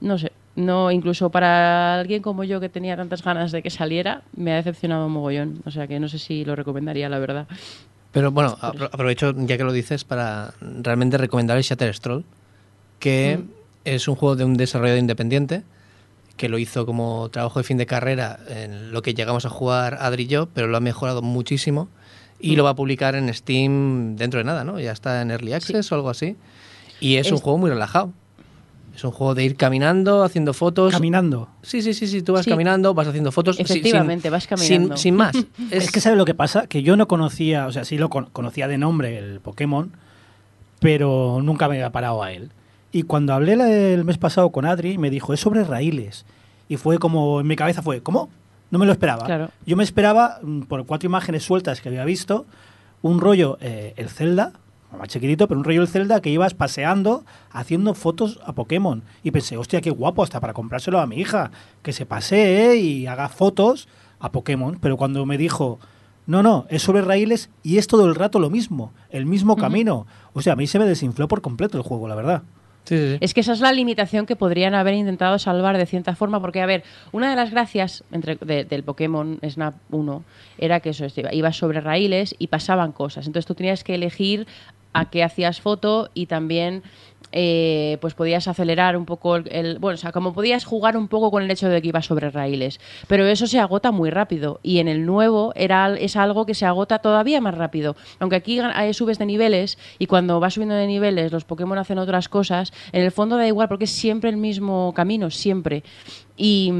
no 0.00 0.18
sé, 0.18 0.32
no 0.58 0.90
incluso 0.90 1.30
para 1.30 2.00
alguien 2.00 2.20
como 2.20 2.42
yo 2.44 2.58
que 2.60 2.68
tenía 2.68 2.96
tantas 2.96 3.22
ganas 3.22 3.52
de 3.52 3.62
que 3.62 3.70
saliera, 3.70 4.22
me 4.36 4.52
ha 4.52 4.56
decepcionado 4.56 5.06
un 5.06 5.12
mogollón. 5.12 5.62
O 5.64 5.70
sea 5.70 5.86
que 5.86 6.00
no 6.00 6.08
sé 6.08 6.18
si 6.18 6.44
lo 6.44 6.56
recomendaría, 6.56 7.08
la 7.08 7.18
verdad. 7.18 7.46
Pero 8.10 8.32
bueno, 8.32 8.56
apro- 8.60 8.88
aprovecho 8.90 9.32
ya 9.36 9.56
que 9.56 9.64
lo 9.64 9.72
dices 9.72 10.02
para 10.04 10.52
realmente 10.60 11.16
recomendar 11.16 11.56
el 11.56 11.62
Shatter 11.62 11.94
Stroll, 11.94 12.24
que 12.98 13.40
es 13.84 14.08
un 14.08 14.16
juego 14.16 14.34
de 14.36 14.44
un 14.44 14.54
desarrollador 14.54 14.98
independiente 14.98 15.62
que 16.36 16.48
lo 16.48 16.58
hizo 16.58 16.86
como 16.86 17.28
trabajo 17.30 17.58
de 17.60 17.64
fin 17.64 17.76
de 17.78 17.86
carrera 17.86 18.38
en 18.48 18.92
lo 18.92 19.02
que 19.02 19.14
llegamos 19.14 19.44
a 19.44 19.50
jugar 19.50 19.98
Adri 20.00 20.24
y 20.24 20.26
yo, 20.26 20.46
pero 20.54 20.66
lo 20.68 20.76
ha 20.76 20.80
mejorado 20.80 21.20
muchísimo 21.22 21.88
y 22.40 22.54
lo 22.54 22.62
va 22.64 22.70
a 22.70 22.74
publicar 22.76 23.14
en 23.16 23.32
Steam 23.34 24.14
dentro 24.16 24.38
de 24.38 24.44
nada, 24.44 24.62
¿no? 24.62 24.78
Ya 24.78 24.92
está 24.92 25.20
en 25.22 25.30
Early 25.32 25.52
Access 25.52 25.90
o 25.90 25.96
algo 25.96 26.10
así. 26.10 26.36
Y 27.00 27.16
es, 27.16 27.30
un 27.32 27.38
juego 27.38 27.58
muy 27.58 27.70
relajado. 27.70 28.12
Es 28.98 29.04
un 29.04 29.12
juego 29.12 29.36
de 29.36 29.44
ir 29.44 29.54
caminando, 29.54 30.24
haciendo 30.24 30.52
fotos. 30.52 30.92
Caminando. 30.92 31.48
Sí, 31.62 31.82
sí, 31.82 31.94
sí, 31.94 32.08
sí, 32.08 32.20
tú 32.22 32.32
vas 32.32 32.44
Sí. 32.44 32.50
caminando, 32.50 32.94
vas 32.94 33.06
haciendo 33.06 33.30
fotos. 33.30 33.54
sí, 33.54 33.64
sin- 33.64 33.76
Efectivamente, 33.76 34.28
vas 34.28 34.42
sin- 34.42 34.56
caminando. 34.56 34.96
Sin, 34.96 35.14
más. 35.14 35.36
Es, 35.70 35.92
que 35.92 36.00
¿sabes 36.00 36.18
lo 36.18 36.24
que 36.24 36.34
pasa? 36.34 36.66
Que 36.66 36.82
yo 36.82 36.96
no 36.96 37.06
conocía, 37.06 37.68
o 37.68 37.72
sea, 37.72 37.84
sí 37.84 37.96
lo 37.96 38.10
con- 38.10 38.26
conocía 38.32 38.66
de 38.66 38.76
nombre 38.76 39.16
el 39.16 39.38
Pokémon, 39.38 39.92
pero 40.80 41.40
nunca 41.42 41.68
me 41.68 41.76
había 41.76 41.90
parado 41.90 42.22
a 42.24 42.32
él. 42.32 42.50
Y 42.90 43.04
cuando 43.04 43.34
hablé 43.34 43.52
el 43.94 44.04
mes 44.04 44.18
pasado 44.18 44.50
con 44.50 44.64
Adri, 44.64 44.98
me 44.98 45.10
dijo, 45.10 45.32
es 45.32 45.38
sobre 45.40 45.62
raíles. 45.62 46.24
Y 46.68 46.76
fue 46.76 46.98
como, 46.98 47.40
en 47.40 47.46
mi 47.46 47.54
cabeza 47.54 47.82
fue, 47.82 48.02
¿cómo? 48.02 48.28
No 48.70 48.80
me 48.80 48.86
lo 48.86 48.92
esperaba. 48.92 49.24
Claro. 49.26 49.50
Yo 49.64 49.76
me 49.76 49.84
esperaba, 49.84 50.40
mm, 50.42 50.62
por 50.62 50.84
cuatro 50.86 51.06
imágenes 51.06 51.44
sueltas 51.44 51.80
que 51.80 51.88
había 51.88 52.04
visto, 52.04 52.46
un 53.02 53.20
rollo, 53.20 53.58
eh, 53.60 53.94
el 53.96 54.08
Zelda, 54.08 54.54
más 54.96 55.08
chiquitito, 55.08 55.46
pero 55.48 55.58
un 55.58 55.64
rollo 55.64 55.82
el 55.82 55.88
Zelda 55.88 56.20
que 56.22 56.30
ibas 56.30 56.54
paseando 56.54 57.24
haciendo 57.50 57.94
fotos 57.94 58.40
a 58.44 58.52
Pokémon. 58.54 59.02
Y 59.22 59.30
pensé, 59.32 59.56
hostia, 59.56 59.80
qué 59.80 59.90
guapo, 59.90 60.22
hasta 60.22 60.40
para 60.40 60.54
comprárselo 60.54 60.98
a 61.00 61.06
mi 61.06 61.16
hija, 61.16 61.50
que 61.82 61.92
se 61.92 62.06
pasee 62.06 62.76
y 62.76 63.06
haga 63.06 63.28
fotos 63.28 63.88
a 64.20 64.32
Pokémon. 64.32 64.78
Pero 64.80 64.96
cuando 64.96 65.26
me 65.26 65.36
dijo, 65.36 65.78
no, 66.26 66.42
no, 66.42 66.66
es 66.70 66.82
sobre 66.82 67.02
raíles 67.02 67.50
y 67.62 67.78
es 67.78 67.86
todo 67.86 68.06
el 68.06 68.14
rato 68.14 68.38
lo 68.38 68.50
mismo, 68.50 68.92
el 69.10 69.26
mismo 69.26 69.56
camino. 69.56 70.06
O 70.32 70.40
sea, 70.42 70.54
a 70.54 70.56
mí 70.56 70.66
se 70.66 70.78
me 70.78 70.86
desinfló 70.86 71.28
por 71.28 71.42
completo 71.42 71.76
el 71.76 71.82
juego, 71.84 72.08
la 72.08 72.14
verdad. 72.14 72.42
Sí, 72.84 72.96
sí, 72.96 73.08
sí. 73.12 73.18
Es 73.20 73.34
que 73.34 73.40
esa 73.40 73.52
es 73.52 73.60
la 73.60 73.70
limitación 73.72 74.24
que 74.24 74.34
podrían 74.34 74.74
haber 74.74 74.94
intentado 74.94 75.38
salvar 75.38 75.76
de 75.76 75.84
cierta 75.84 76.16
forma, 76.16 76.40
porque, 76.40 76.62
a 76.62 76.66
ver, 76.66 76.84
una 77.12 77.28
de 77.28 77.36
las 77.36 77.50
gracias 77.50 78.02
entre, 78.12 78.36
de- 78.36 78.64
del 78.64 78.82
Pokémon 78.82 79.38
Snap 79.46 79.74
1 79.90 80.22
era 80.56 80.80
que 80.80 80.90
eso, 80.90 81.04
es, 81.04 81.18
iba- 81.18 81.34
ibas 81.34 81.56
sobre 81.58 81.82
raíles 81.82 82.34
y 82.38 82.46
pasaban 82.46 82.92
cosas. 82.92 83.26
Entonces 83.26 83.44
tú 83.46 83.54
tenías 83.54 83.84
que 83.84 83.94
elegir 83.94 84.46
a 84.92 85.10
qué 85.10 85.22
hacías 85.22 85.60
foto 85.60 86.10
y 86.14 86.26
también 86.26 86.82
eh, 87.30 87.98
pues 88.00 88.14
podías 88.14 88.48
acelerar 88.48 88.96
un 88.96 89.04
poco 89.04 89.36
el, 89.36 89.52
el- 89.52 89.78
bueno 89.78 89.94
o 89.96 89.98
sea 89.98 90.12
como 90.12 90.32
podías 90.32 90.64
jugar 90.64 90.96
un 90.96 91.08
poco 91.08 91.30
con 91.30 91.42
el 91.42 91.50
hecho 91.50 91.68
de 91.68 91.82
que 91.82 91.88
ibas 91.88 92.06
sobre 92.06 92.30
raíles. 92.30 92.80
Pero 93.06 93.26
eso 93.26 93.46
se 93.46 93.58
agota 93.60 93.90
muy 93.92 94.08
rápido 94.08 94.60
y 94.62 94.78
en 94.78 94.88
el 94.88 95.04
nuevo 95.04 95.52
era 95.54 95.94
es 95.98 96.16
algo 96.16 96.46
que 96.46 96.54
se 96.54 96.64
agota 96.64 97.00
todavía 97.00 97.40
más 97.42 97.54
rápido. 97.54 97.96
Aunque 98.18 98.36
aquí 98.36 98.58
eh, 98.60 98.94
subes 98.94 99.18
de 99.18 99.26
niveles 99.26 99.76
y 99.98 100.06
cuando 100.06 100.40
vas 100.40 100.54
subiendo 100.54 100.74
de 100.74 100.86
niveles 100.86 101.30
los 101.30 101.44
Pokémon 101.44 101.76
hacen 101.76 101.98
otras 101.98 102.30
cosas 102.30 102.72
en 102.92 103.02
el 103.02 103.12
fondo 103.12 103.36
da 103.36 103.46
igual 103.46 103.68
porque 103.68 103.84
es 103.84 103.90
siempre 103.92 104.30
el 104.30 104.38
mismo 104.38 104.94
camino 104.94 105.30
siempre 105.30 105.82
y, 106.38 106.72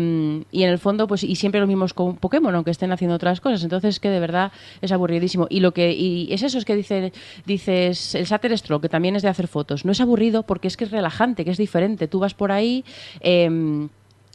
y 0.53 0.63
en 0.63 0.71
el 0.71 0.79
fondo 0.79 1.07
pues 1.07 1.25
y 1.25 1.35
siempre 1.35 1.61
los 1.61 1.69
mismos 1.69 1.93
con 1.93 2.17
Pokémon 2.17 2.55
aunque 2.55 2.71
estén 2.71 2.93
haciendo 2.93 3.17
otras 3.17 3.41
cosas. 3.41 3.63
Entonces 3.65 3.97
es 3.97 4.01
que 4.01 4.09
de 4.09 4.21
verdad 4.21 4.53
es 4.81 4.93
aburridísimo. 4.93 5.47
Y 5.51 5.61
lo 5.61 5.73
que 5.73 5.93
y 5.93 6.33
es 6.33 6.43
eso 6.43 6.57
es 6.59 6.65
que 6.65 6.77
dice 6.77 7.13
dices 7.45 8.15
el 8.15 8.25
Shutter 8.25 8.53
que 8.81 8.89
también 8.89 9.17
es 9.17 9.23
de 9.23 9.29
hacer 9.29 9.49
fotos. 9.49 9.85
No 9.85 9.93
es 9.93 10.01
aburrido 10.01 10.45
porque 10.45 10.69
es 10.69 10.77
que 10.77 10.85
es 10.85 10.91
relajante 10.91 11.45
que 11.45 11.51
es 11.51 11.59
diferente. 11.59 12.09
Tú 12.09 12.21
vas 12.21 12.35
por 12.35 12.53
ahí 12.53 12.85
em, 13.21 13.89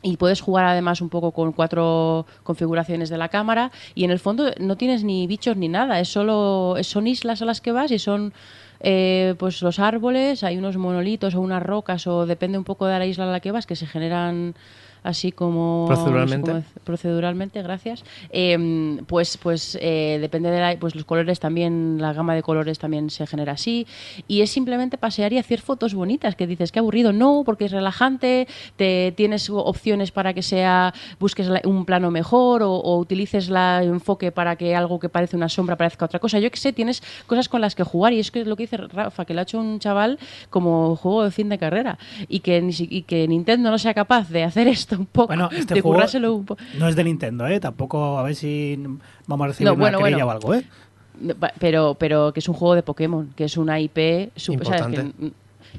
y 0.03 0.17
puedes 0.17 0.41
jugar 0.41 0.65
además 0.65 1.01
un 1.01 1.09
poco 1.09 1.31
con 1.31 1.53
cuatro 1.53 2.25
configuraciones 2.43 3.09
de 3.09 3.17
la 3.17 3.29
cámara 3.29 3.71
y 3.95 4.03
en 4.03 4.11
el 4.11 4.19
fondo 4.19 4.51
no 4.59 4.75
tienes 4.75 5.03
ni 5.03 5.25
bichos 5.27 5.55
ni 5.55 5.69
nada, 5.69 5.99
es 6.01 6.09
solo 6.09 6.75
son 6.81 7.07
islas 7.07 7.41
a 7.41 7.45
las 7.45 7.61
que 7.61 7.71
vas 7.71 7.89
y 7.91 7.99
son 7.99 8.33
eh, 8.81 9.35
pues 9.39 9.61
los 9.61 9.79
árboles, 9.79 10.43
hay 10.43 10.57
unos 10.57 10.75
monolitos 10.75 11.35
o 11.35 11.41
unas 11.41 11.63
rocas 11.63 12.05
o 12.05 12.25
depende 12.25 12.57
un 12.57 12.65
poco 12.65 12.85
de 12.85 12.99
la 12.99 13.05
isla 13.05 13.23
a 13.23 13.31
la 13.31 13.39
que 13.39 13.51
vas 13.51 13.65
que 13.65 13.77
se 13.77 13.87
generan 13.87 14.55
así 15.03 15.31
como 15.31 15.85
Proceduralmente. 15.87 16.51
no 16.53 16.59
sé 16.59 16.63
cómo 16.65 16.75
dec- 16.81 16.83
proceduralmente, 16.83 17.61
gracias. 17.61 18.03
Eh, 18.29 18.99
pues 19.07 19.37
pues 19.37 19.77
eh, 19.81 20.17
depende 20.21 20.49
de 20.51 20.59
la, 20.59 20.77
pues 20.79 20.95
los 20.95 21.05
colores 21.05 21.39
también, 21.39 21.97
la 21.99 22.13
gama 22.13 22.35
de 22.35 22.43
colores 22.43 22.79
también 22.79 23.09
se 23.09 23.27
genera 23.27 23.53
así 23.53 23.85
y 24.27 24.41
es 24.41 24.49
simplemente 24.51 24.97
pasear 24.97 25.33
y 25.33 25.37
hacer 25.37 25.61
fotos 25.61 25.93
bonitas 25.93 26.35
que 26.35 26.47
dices 26.47 26.71
que 26.71 26.79
aburrido, 26.79 27.13
no, 27.13 27.43
porque 27.45 27.65
es 27.65 27.71
relajante, 27.71 28.47
te 28.75 29.13
tienes 29.15 29.49
opciones 29.49 30.11
para 30.11 30.33
que 30.33 30.41
sea 30.41 30.93
busques 31.19 31.49
un 31.65 31.85
plano 31.85 32.11
mejor 32.11 32.63
o, 32.63 32.71
o 32.73 32.97
utilices 32.97 33.49
la 33.49 33.83
enfoque 33.83 34.31
para 34.31 34.55
que 34.55 34.75
algo 34.75 34.99
que 34.99 35.09
parece 35.09 35.35
una 35.35 35.49
sombra 35.49 35.75
parezca 35.77 36.05
otra 36.05 36.19
cosa. 36.19 36.39
Yo 36.39 36.49
que 36.51 36.57
sé, 36.57 36.73
tienes 36.73 37.03
cosas 37.27 37.49
con 37.49 37.61
las 37.61 37.75
que 37.75 37.83
jugar 37.83 38.13
y 38.13 38.19
es 38.19 38.31
que 38.31 38.41
es 38.41 38.47
lo 38.47 38.55
que 38.55 38.63
dice 38.63 38.77
Rafa, 38.77 39.25
que 39.25 39.33
lo 39.33 39.39
ha 39.41 39.43
hecho 39.43 39.59
un 39.59 39.79
chaval 39.79 40.19
como 40.49 40.95
juego 40.95 41.23
de 41.23 41.31
fin 41.31 41.49
de 41.49 41.57
carrera 41.57 41.97
y 42.27 42.39
que 42.39 42.53
y 42.79 43.01
que 43.03 43.27
Nintendo 43.27 43.69
no 43.71 43.77
sea 43.77 43.93
capaz 43.93 44.29
de 44.29 44.43
hacer 44.43 44.67
esto 44.67 44.92
un 44.97 45.05
poco, 45.05 45.27
Bueno, 45.27 45.49
este 45.51 45.75
de 45.75 45.81
juego 45.81 45.95
currárselo 45.95 46.33
un 46.33 46.45
poco. 46.45 46.61
no 46.77 46.87
es 46.87 46.95
de 46.95 47.03
Nintendo, 47.03 47.47
¿eh? 47.47 47.59
Tampoco 47.59 48.17
a 48.17 48.23
ver 48.23 48.35
si 48.35 48.77
vamos 49.27 49.45
a 49.45 49.47
recibir 49.49 49.67
No, 49.67 49.73
una 49.73 49.81
bueno, 49.83 49.97
querella 49.99 50.25
bueno. 50.25 50.27
o 50.27 50.31
algo, 50.31 50.53
¿eh? 50.55 50.63
Pero, 51.59 51.95
pero 51.95 52.33
que 52.33 52.39
es 52.39 52.47
un 52.49 52.55
juego 52.55 52.75
de 52.75 52.83
Pokémon, 52.83 53.31
que 53.35 53.43
es 53.45 53.55
una 53.57 53.79
IP 53.79 54.31
súper 54.35 54.63
Importante. 54.67 55.11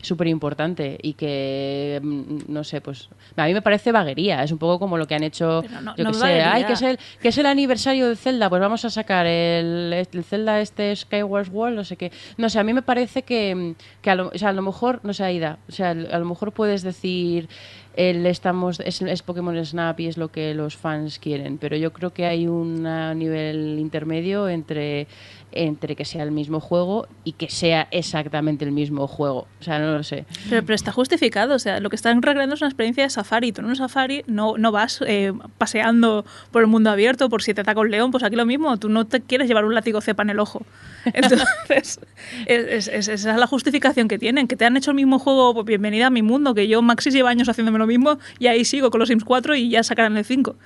súper 0.03 0.27
importante 0.29 0.99
y 1.03 1.13
que 1.15 2.01
mm, 2.03 2.53
no 2.53 2.65
sé, 2.65 2.81
pues 2.81 3.09
a 3.37 3.45
mí 3.47 3.53
me 3.55 3.63
parece 3.63 3.93
vaguería, 3.93 4.43
es 4.43 4.51
un 4.53 4.59
poco 4.59 4.79
como 4.79 4.97
lo 4.99 5.07
que 5.07 5.15
han 5.15 5.23
hecho, 5.23 5.61
Pero 5.63 5.81
no- 5.81 5.97
yo 5.97 6.05
no 6.05 6.11
que 6.13 6.19
sé, 6.19 6.43
ay, 6.43 6.65
que 6.65 6.73
es 6.73 6.83
el 6.83 6.99
que 7.21 7.29
es 7.29 7.39
el 7.39 7.47
aniversario 7.47 8.09
de 8.09 8.17
Zelda, 8.17 8.49
pues 8.49 8.61
vamos 8.61 8.85
a 8.85 8.91
sacar 8.91 9.27
el, 9.27 9.93
el 10.11 10.25
Zelda 10.25 10.61
este 10.61 10.95
Skyward 10.97 11.49
World, 11.51 11.77
no 11.77 11.85
sé 11.85 11.97
qué. 11.97 12.11
No 12.39 12.49
sé, 12.49 12.59
a 12.59 12.65
mí 12.65 12.73
me 12.73 12.83
parece 12.83 13.23
que, 13.23 13.75
que 14.03 14.11
a, 14.11 14.15
lo, 14.17 14.29
o 14.29 14.39
sea, 14.39 14.49
a 14.49 14.53
lo 14.53 14.63
mejor, 14.63 15.01
no 15.05 15.13
sé, 15.13 15.25
Aida, 15.25 15.59
o 15.69 15.73
sea, 15.73 15.91
a 15.91 16.19
lo 16.19 16.25
mejor 16.25 16.53
puedes 16.53 16.83
decir 16.83 17.49
el 17.97 18.27
estamos 18.27 18.81
es, 18.81 19.03
es 19.03 19.23
Pokémon 19.23 19.65
Snap 19.65 20.01
y 20.01 20.07
es 20.07 20.17
lo 20.17 20.29
que 20.29 20.55
los 20.55 20.77
fans 20.77 21.19
quieren, 21.19 21.59
pero 21.59 21.77
yo 21.77 21.93
creo 21.93 22.11
que 22.11 22.27
hay 22.27 22.47
un 22.47 22.87
ah, 22.87 23.15
nivel 23.15 23.79
intermedio 23.79 24.49
entre 24.49 25.07
entre 25.55 25.97
que 25.97 26.05
sea 26.05 26.23
el 26.23 26.31
mismo 26.31 26.61
juego 26.61 27.07
y 27.25 27.33
que 27.33 27.49
sea 27.49 27.89
exactamente 27.91 28.65
el 28.65 28.73
mismo 28.73 29.07
juego. 29.07 29.47
O 29.61 29.63
sea, 29.65 29.79
no 29.79 29.93
lo 29.97 30.03
sé. 30.03 30.25
Pero, 30.51 30.63
pero 30.65 30.75
está 30.75 30.93
justificado, 30.93 31.55
o 31.55 31.59
sea, 31.59 31.81
lo 31.81 31.91
que 31.91 31.97
están 31.97 32.21
recreando 32.23 32.55
es 32.55 32.61
una 32.61 32.69
experiencia 32.69 33.05
de 33.05 33.11
safari. 33.11 33.53
Tú 33.53 33.61
en 33.63 33.69
un 33.69 33.77
safari 33.77 34.25
no, 34.27 34.57
no 34.59 34.73
vas 34.73 35.01
eh, 35.07 35.33
paseando 35.59 36.25
por 36.51 36.63
el 36.63 36.69
mundo 36.69 36.91
abierto 36.91 37.29
por 37.29 37.43
si 37.43 37.55
te 37.55 37.61
ataca 37.63 37.81
un 37.81 37.91
león, 37.91 38.11
pues 38.11 38.23
aquí 38.25 38.37
lo 38.37 38.47
mismo, 38.47 38.77
tú 38.79 38.89
no 38.89 39.07
te 39.07 39.21
quieres 39.21 39.49
llevar 39.49 39.65
un 39.65 39.75
látigo 39.75 40.01
cepa 40.01 40.23
en 40.23 40.31
el 40.31 40.41
ojo. 40.41 40.63
Entonces, 41.07 41.47
es, 41.69 42.01
es- 42.47 42.89
es- 42.89 43.09
esa 43.09 43.31
es 43.33 43.37
la 43.39 43.47
justificación 43.47 44.09
que 44.09 44.19
tienen, 44.19 44.49
que 44.49 44.57
te 44.57 44.65
han 44.65 44.77
hecho 44.77 44.91
el 44.91 44.97
mismo 44.97 45.19
juego, 45.19 45.55
pues 45.55 45.67
bienvenida 45.67 46.07
a 46.07 46.11
mi 46.11 46.23
mundo, 46.23 46.55
que 46.55 46.69
yo 46.69 46.83
Maxis 46.83 47.15
lleva 47.15 47.31
años 47.31 47.49
haciéndome 47.49 47.79
lo 47.79 47.87
mismo 47.87 48.19
y 48.39 48.47
ahí 48.49 48.65
sigo 48.65 48.91
con 48.91 48.99
los 49.01 49.09
Sims 49.09 49.25
4 49.25 49.55
y 49.55 49.69
ya 49.71 49.83
sacarán 49.83 50.17
el 50.17 50.25
5. 50.25 50.57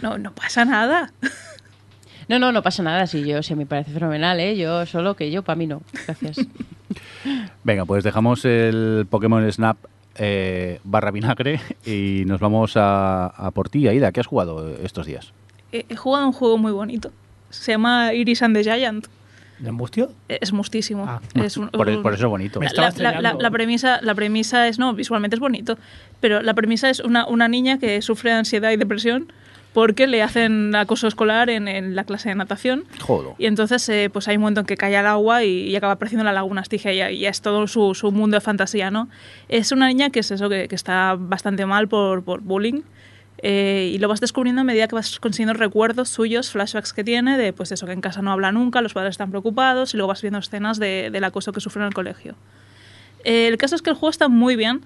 No, 0.00 0.16
no 0.16 0.32
pasa 0.32 0.64
nada. 0.64 1.12
No, 2.28 2.38
no, 2.38 2.52
no 2.52 2.62
pasa 2.62 2.82
nada. 2.82 3.06
Si 3.06 3.24
yo, 3.26 3.42
si 3.42 3.54
me 3.54 3.66
parece 3.66 3.90
fenomenal, 3.92 4.38
¿eh? 4.40 4.56
Yo 4.56 4.84
solo 4.86 5.14
que 5.16 5.30
yo, 5.30 5.42
para 5.42 5.56
mí 5.56 5.66
no. 5.66 5.82
Gracias. 6.06 6.38
Venga, 7.64 7.84
pues 7.84 8.04
dejamos 8.04 8.44
el 8.44 9.06
Pokémon 9.08 9.50
Snap 9.50 9.76
eh, 10.16 10.80
barra 10.84 11.10
vinagre 11.10 11.60
y 11.86 12.24
nos 12.26 12.40
vamos 12.40 12.76
a, 12.76 13.26
a 13.26 13.50
por 13.50 13.68
ti, 13.68 13.86
Aida. 13.88 14.12
¿Qué 14.12 14.20
has 14.20 14.26
jugado 14.26 14.68
estos 14.82 15.06
días? 15.06 15.32
He, 15.72 15.84
he 15.88 15.96
jugado 15.96 16.26
un 16.26 16.32
juego 16.32 16.58
muy 16.58 16.72
bonito. 16.72 17.10
Se 17.50 17.72
llama 17.72 18.12
Iris 18.14 18.42
and 18.42 18.56
the 18.56 18.62
Giant. 18.64 19.06
¿Le 19.60 19.70
embustio? 19.70 20.12
Es 20.28 20.52
mustísimo. 20.52 21.04
Ah. 21.08 21.20
Es 21.34 21.56
un- 21.56 21.68
Por, 21.70 21.88
un- 21.88 22.02
por 22.02 22.14
eso 22.14 22.26
es 22.26 22.30
bonito. 22.30 22.60
La 23.38 23.50
premisa, 23.50 23.98
la 24.02 24.14
premisa 24.14 24.68
es, 24.68 24.78
no, 24.78 24.94
visualmente 24.94 25.34
es 25.34 25.40
bonito, 25.40 25.76
pero 26.20 26.42
la 26.42 26.54
premisa 26.54 26.88
es 26.90 27.00
una, 27.00 27.26
una 27.26 27.48
niña 27.48 27.78
que 27.78 28.00
sufre 28.02 28.32
ansiedad 28.32 28.70
y 28.70 28.76
depresión 28.76 29.32
porque 29.78 30.08
le 30.08 30.24
hacen 30.24 30.74
acoso 30.74 31.06
escolar 31.06 31.48
en, 31.50 31.68
en 31.68 31.94
la 31.94 32.02
clase 32.02 32.30
de 32.30 32.34
natación. 32.34 32.82
Jodo. 33.00 33.36
Y 33.38 33.46
entonces 33.46 33.88
eh, 33.88 34.10
pues 34.12 34.26
hay 34.26 34.34
un 34.34 34.40
momento 34.40 34.58
en 34.62 34.66
que 34.66 34.76
cae 34.76 34.96
al 34.96 35.06
agua 35.06 35.44
y, 35.44 35.68
y 35.70 35.76
acaba 35.76 35.92
apareciendo 35.92 36.22
en 36.22 36.26
la 36.26 36.32
laguna 36.32 36.62
Estigia 36.62 37.12
y, 37.12 37.24
es 37.26 37.40
todo 37.42 37.68
su, 37.68 37.94
su 37.94 38.10
mundo 38.10 38.34
de 38.36 38.40
fantasía, 38.40 38.90
¿no? 38.90 39.08
Es 39.48 39.70
una 39.70 39.86
niña 39.86 40.10
que 40.10 40.18
es 40.18 40.32
eso, 40.32 40.48
que, 40.48 40.66
que 40.66 40.74
está 40.74 41.14
bastante 41.16 41.64
mal 41.64 41.86
por, 41.86 42.24
por 42.24 42.40
bullying 42.40 42.80
eh, 43.40 43.92
y 43.94 43.98
lo 43.98 44.08
vas 44.08 44.18
descubriendo 44.20 44.62
a 44.62 44.64
medida 44.64 44.88
que 44.88 44.96
vas 44.96 45.20
consiguiendo 45.20 45.54
recuerdos 45.54 46.08
suyos, 46.08 46.50
flashbacks 46.50 46.92
que 46.92 47.04
tiene, 47.04 47.38
de 47.38 47.52
pues 47.52 47.70
eso, 47.70 47.86
que 47.86 47.92
en 47.92 48.00
casa 48.00 48.20
no 48.20 48.32
habla 48.32 48.50
nunca, 48.50 48.80
los 48.82 48.94
padres 48.94 49.12
están 49.12 49.30
preocupados 49.30 49.94
y 49.94 49.96
luego 49.96 50.08
vas 50.08 50.22
viendo 50.22 50.40
escenas 50.40 50.80
de- 50.80 51.10
del 51.12 51.22
acoso 51.22 51.52
que 51.52 51.60
sufre 51.60 51.82
en 51.82 51.86
el 51.86 51.94
colegio. 51.94 52.34
Eh, 53.22 53.46
el 53.46 53.58
caso 53.58 53.76
es 53.76 53.82
que 53.82 53.90
el 53.90 53.96
juego 53.96 54.10
está 54.10 54.26
muy 54.28 54.56
bien 54.56 54.80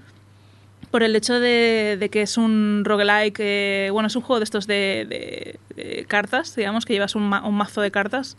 por 0.93 1.03
el 1.03 1.17
hecho 1.17 1.41
de, 1.41 2.09
que 2.13 2.23
es 2.23 2.37
un 2.37 2.85
roguelike, 2.85 3.41
eh, 3.41 3.89
bueno, 3.91 4.07
es 4.07 4.15
un 4.15 4.23
juego 4.23 4.39
de 4.39 4.45
estos 4.45 4.69
de, 4.69 5.59
cartas, 6.07 6.55
digamos, 6.55 6.85
que 6.85 6.93
llevas 6.93 7.17
un, 7.17 7.29
ma- 7.29 7.45
un 7.45 7.57
mazo 7.57 7.81
de 7.81 7.91
cartas 7.91 8.37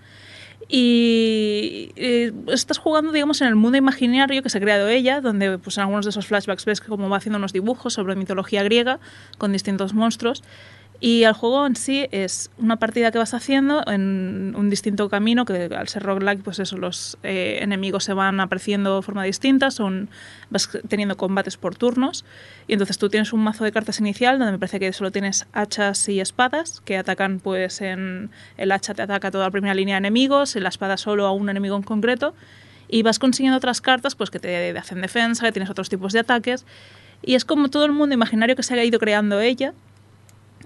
y 0.69 1.91
estás 2.47 2.77
jugando, 2.77 3.11
digamos, 3.11 3.41
en 3.41 3.47
el 3.49 3.55
mundo 3.55 3.77
imaginario 3.77 4.41
que 4.41 4.49
se 4.49 4.59
ha 4.59 4.61
creado 4.61 4.87
ella, 4.87 5.19
donde 5.19 5.57
pues 5.57 5.77
en 5.77 5.81
algunos 5.83 6.05
de 6.05 6.11
esos 6.11 6.27
flashbacks 6.27 6.63
ves 6.65 6.79
que 6.79 6.89
va 6.89 7.17
haciendo 7.17 7.37
unos 7.37 7.51
dibujos 7.51 7.93
sobre 7.93 8.15
mitología 8.15 8.63
griega 8.63 8.99
con 9.37 9.51
distintos 9.51 9.93
monstruos. 9.93 10.43
Y 11.05 11.25
el 11.25 11.33
juego 11.33 11.67
en 11.67 11.75
sí 11.75 12.07
es 12.11 12.49
una 12.57 12.77
partida 12.77 13.11
que 13.11 13.17
vas 13.17 13.33
haciendo 13.33 13.83
en 13.87 14.55
un 14.57 14.69
distinto 14.69 15.09
camino, 15.09 15.43
que 15.43 15.65
al 15.75 15.89
ser 15.89 16.01
roguelike, 16.01 16.41
pues 16.41 16.59
eso, 16.59 16.77
los 16.77 17.17
eh, 17.23 17.59
enemigos 17.61 18.05
se 18.05 18.13
van 18.13 18.39
apareciendo 18.39 18.95
de 18.95 19.01
forma 19.01 19.25
distinta, 19.25 19.69
son, 19.69 20.09
vas 20.49 20.69
teniendo 20.87 21.17
combates 21.17 21.57
por 21.57 21.75
turnos, 21.75 22.23
y 22.69 22.71
entonces 22.71 22.97
tú 22.99 23.09
tienes 23.09 23.33
un 23.33 23.41
mazo 23.41 23.65
de 23.65 23.73
cartas 23.73 23.99
inicial, 23.99 24.39
donde 24.39 24.53
me 24.53 24.59
parece 24.59 24.79
que 24.79 24.93
solo 24.93 25.11
tienes 25.11 25.45
hachas 25.51 26.07
y 26.07 26.21
espadas, 26.21 26.79
que 26.79 26.95
atacan, 26.95 27.41
pues 27.41 27.81
en 27.81 28.31
el 28.55 28.71
hacha 28.71 28.93
te 28.93 29.01
ataca 29.01 29.29
toda 29.29 29.43
la 29.43 29.51
primera 29.51 29.73
línea 29.73 29.95
de 29.95 30.07
enemigos, 30.07 30.55
en 30.55 30.63
la 30.63 30.69
espada 30.69 30.95
solo 30.95 31.25
a 31.25 31.33
un 31.33 31.49
enemigo 31.49 31.75
en 31.75 31.83
concreto, 31.83 32.33
y 32.87 33.03
vas 33.03 33.19
consiguiendo 33.19 33.57
otras 33.57 33.81
cartas, 33.81 34.15
pues 34.15 34.29
que 34.29 34.39
te 34.39 34.77
hacen 34.77 35.01
defensa, 35.01 35.47
que 35.47 35.51
tienes 35.51 35.69
otros 35.69 35.89
tipos 35.89 36.13
de 36.13 36.19
ataques, 36.19 36.65
Y 37.21 37.35
es 37.35 37.43
como 37.43 37.67
todo 37.69 37.83
el 37.83 37.91
mundo 37.91 38.15
imaginario 38.15 38.55
que 38.55 38.63
se 38.63 38.73
ha 38.73 38.83
ido 38.85 38.99
creando 38.99 39.41
ella, 39.41 39.73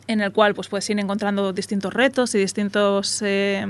en 0.08 0.22
el 0.22 0.32
cual 0.32 0.54
pues 0.54 0.68
puedes 0.68 0.90
ir 0.90 1.00
encontrando 1.00 1.54
distintos 1.54 1.94
retos 1.94 2.34
y 2.36 2.40
distintos 2.40 3.22
eh, 3.22 3.66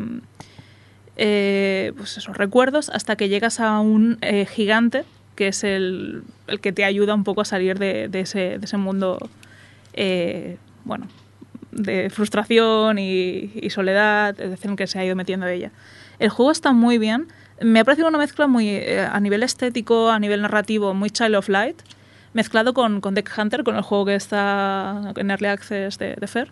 eh, 1.15 1.93
pues 1.97 2.17
esos 2.17 2.37
recuerdos 2.37 2.89
hasta 2.89 3.15
que 3.15 3.27
llegas 3.27 3.59
a 3.59 3.79
un 3.79 4.17
eh, 4.21 4.45
gigante 4.45 5.03
que 5.37 5.47
es 5.47 5.63
el, 5.63 6.23
el, 6.47 6.59
que 6.59 6.73
te 6.73 6.83
ayuda 6.83 7.13
un 7.13 7.23
poco 7.23 7.39
a 7.41 7.45
salir 7.45 7.79
de, 7.79 8.09
de, 8.09 8.19
ese, 8.21 8.57
de 8.57 8.65
ese, 8.65 8.75
mundo, 8.75 9.29
eh, 9.93 10.57
bueno, 10.83 11.07
de 11.71 12.09
frustración 12.09 12.99
y, 12.99 13.51
y, 13.55 13.69
soledad, 13.69 14.37
es 14.41 14.49
decir, 14.49 14.69
en 14.69 14.75
que 14.75 14.87
se 14.87 14.99
ha 14.99 15.05
ido 15.05 15.15
metiendo 15.15 15.47
ella. 15.47 15.71
El 16.19 16.29
juego 16.29 16.51
está 16.51 16.73
muy 16.73 16.97
bien. 16.97 17.27
Me 17.61 17.79
ha 17.79 17.85
parecido 17.85 18.07
una 18.07 18.17
mezcla 18.17 18.47
muy, 18.47 18.67
eh, 18.67 19.07
a 19.09 19.19
nivel 19.19 19.43
estético, 19.43 20.09
a 20.09 20.19
nivel 20.19 20.41
narrativo, 20.41 20.93
muy 20.93 21.11
Child 21.11 21.35
of 21.35 21.49
Light, 21.49 21.79
mezclado 22.33 22.73
con, 22.73 23.01
con 23.01 23.13
Deck 23.13 23.31
Hunter, 23.37 23.63
con 23.63 23.75
el 23.75 23.81
juego 23.81 24.05
que 24.05 24.15
está 24.15 25.13
en 25.15 25.31
Early 25.31 25.47
Access 25.47 25.97
de, 25.97 26.15
de 26.15 26.27
Fair. 26.27 26.51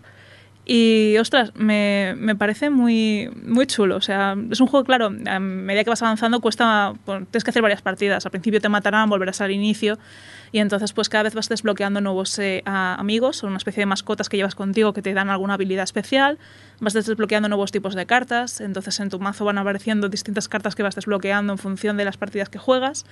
Y, 0.68 1.16
ostras, 1.18 1.52
me, 1.54 2.14
me, 2.18 2.34
parece 2.34 2.70
muy, 2.70 3.30
muy 3.44 3.68
chulo. 3.68 3.94
O 3.96 4.00
sea, 4.00 4.36
es 4.50 4.60
un 4.60 4.66
juego, 4.66 4.84
claro, 4.84 5.12
a 5.26 5.38
medida 5.38 5.84
que 5.84 5.90
vas 5.90 6.02
avanzando 6.02 6.40
cuesta, 6.40 6.92
tienes 7.04 7.44
que 7.44 7.50
hacer 7.50 7.62
varias 7.62 7.82
partidas. 7.82 8.26
Al 8.26 8.32
principio 8.32 8.60
te 8.60 8.68
matarán, 8.68 9.08
volverás 9.08 9.40
al 9.40 9.52
inicio. 9.52 9.96
Y 10.50 10.58
entonces, 10.58 10.92
pues 10.92 11.08
cada 11.08 11.22
vez 11.22 11.34
vas 11.34 11.48
desbloqueando 11.48 12.00
nuevos 12.00 12.36
eh, 12.40 12.62
amigos, 12.64 13.36
son 13.36 13.50
una 13.50 13.58
especie 13.58 13.82
de 13.82 13.86
mascotas 13.86 14.28
que 14.28 14.36
llevas 14.36 14.56
contigo 14.56 14.92
que 14.92 15.02
te 15.02 15.14
dan 15.14 15.30
alguna 15.30 15.54
habilidad 15.54 15.84
especial. 15.84 16.36
Vas 16.80 16.94
desbloqueando 16.94 17.48
nuevos 17.48 17.70
tipos 17.70 17.94
de 17.94 18.04
cartas. 18.06 18.60
Entonces, 18.60 18.98
en 18.98 19.08
tu 19.08 19.20
mazo 19.20 19.44
van 19.44 19.58
apareciendo 19.58 20.08
distintas 20.08 20.48
cartas 20.48 20.74
que 20.74 20.82
vas 20.82 20.96
desbloqueando 20.96 21.52
en 21.52 21.58
función 21.58 21.96
de 21.96 22.04
las 22.04 22.16
partidas 22.16 22.48
que 22.48 22.58
juegas 22.58 23.06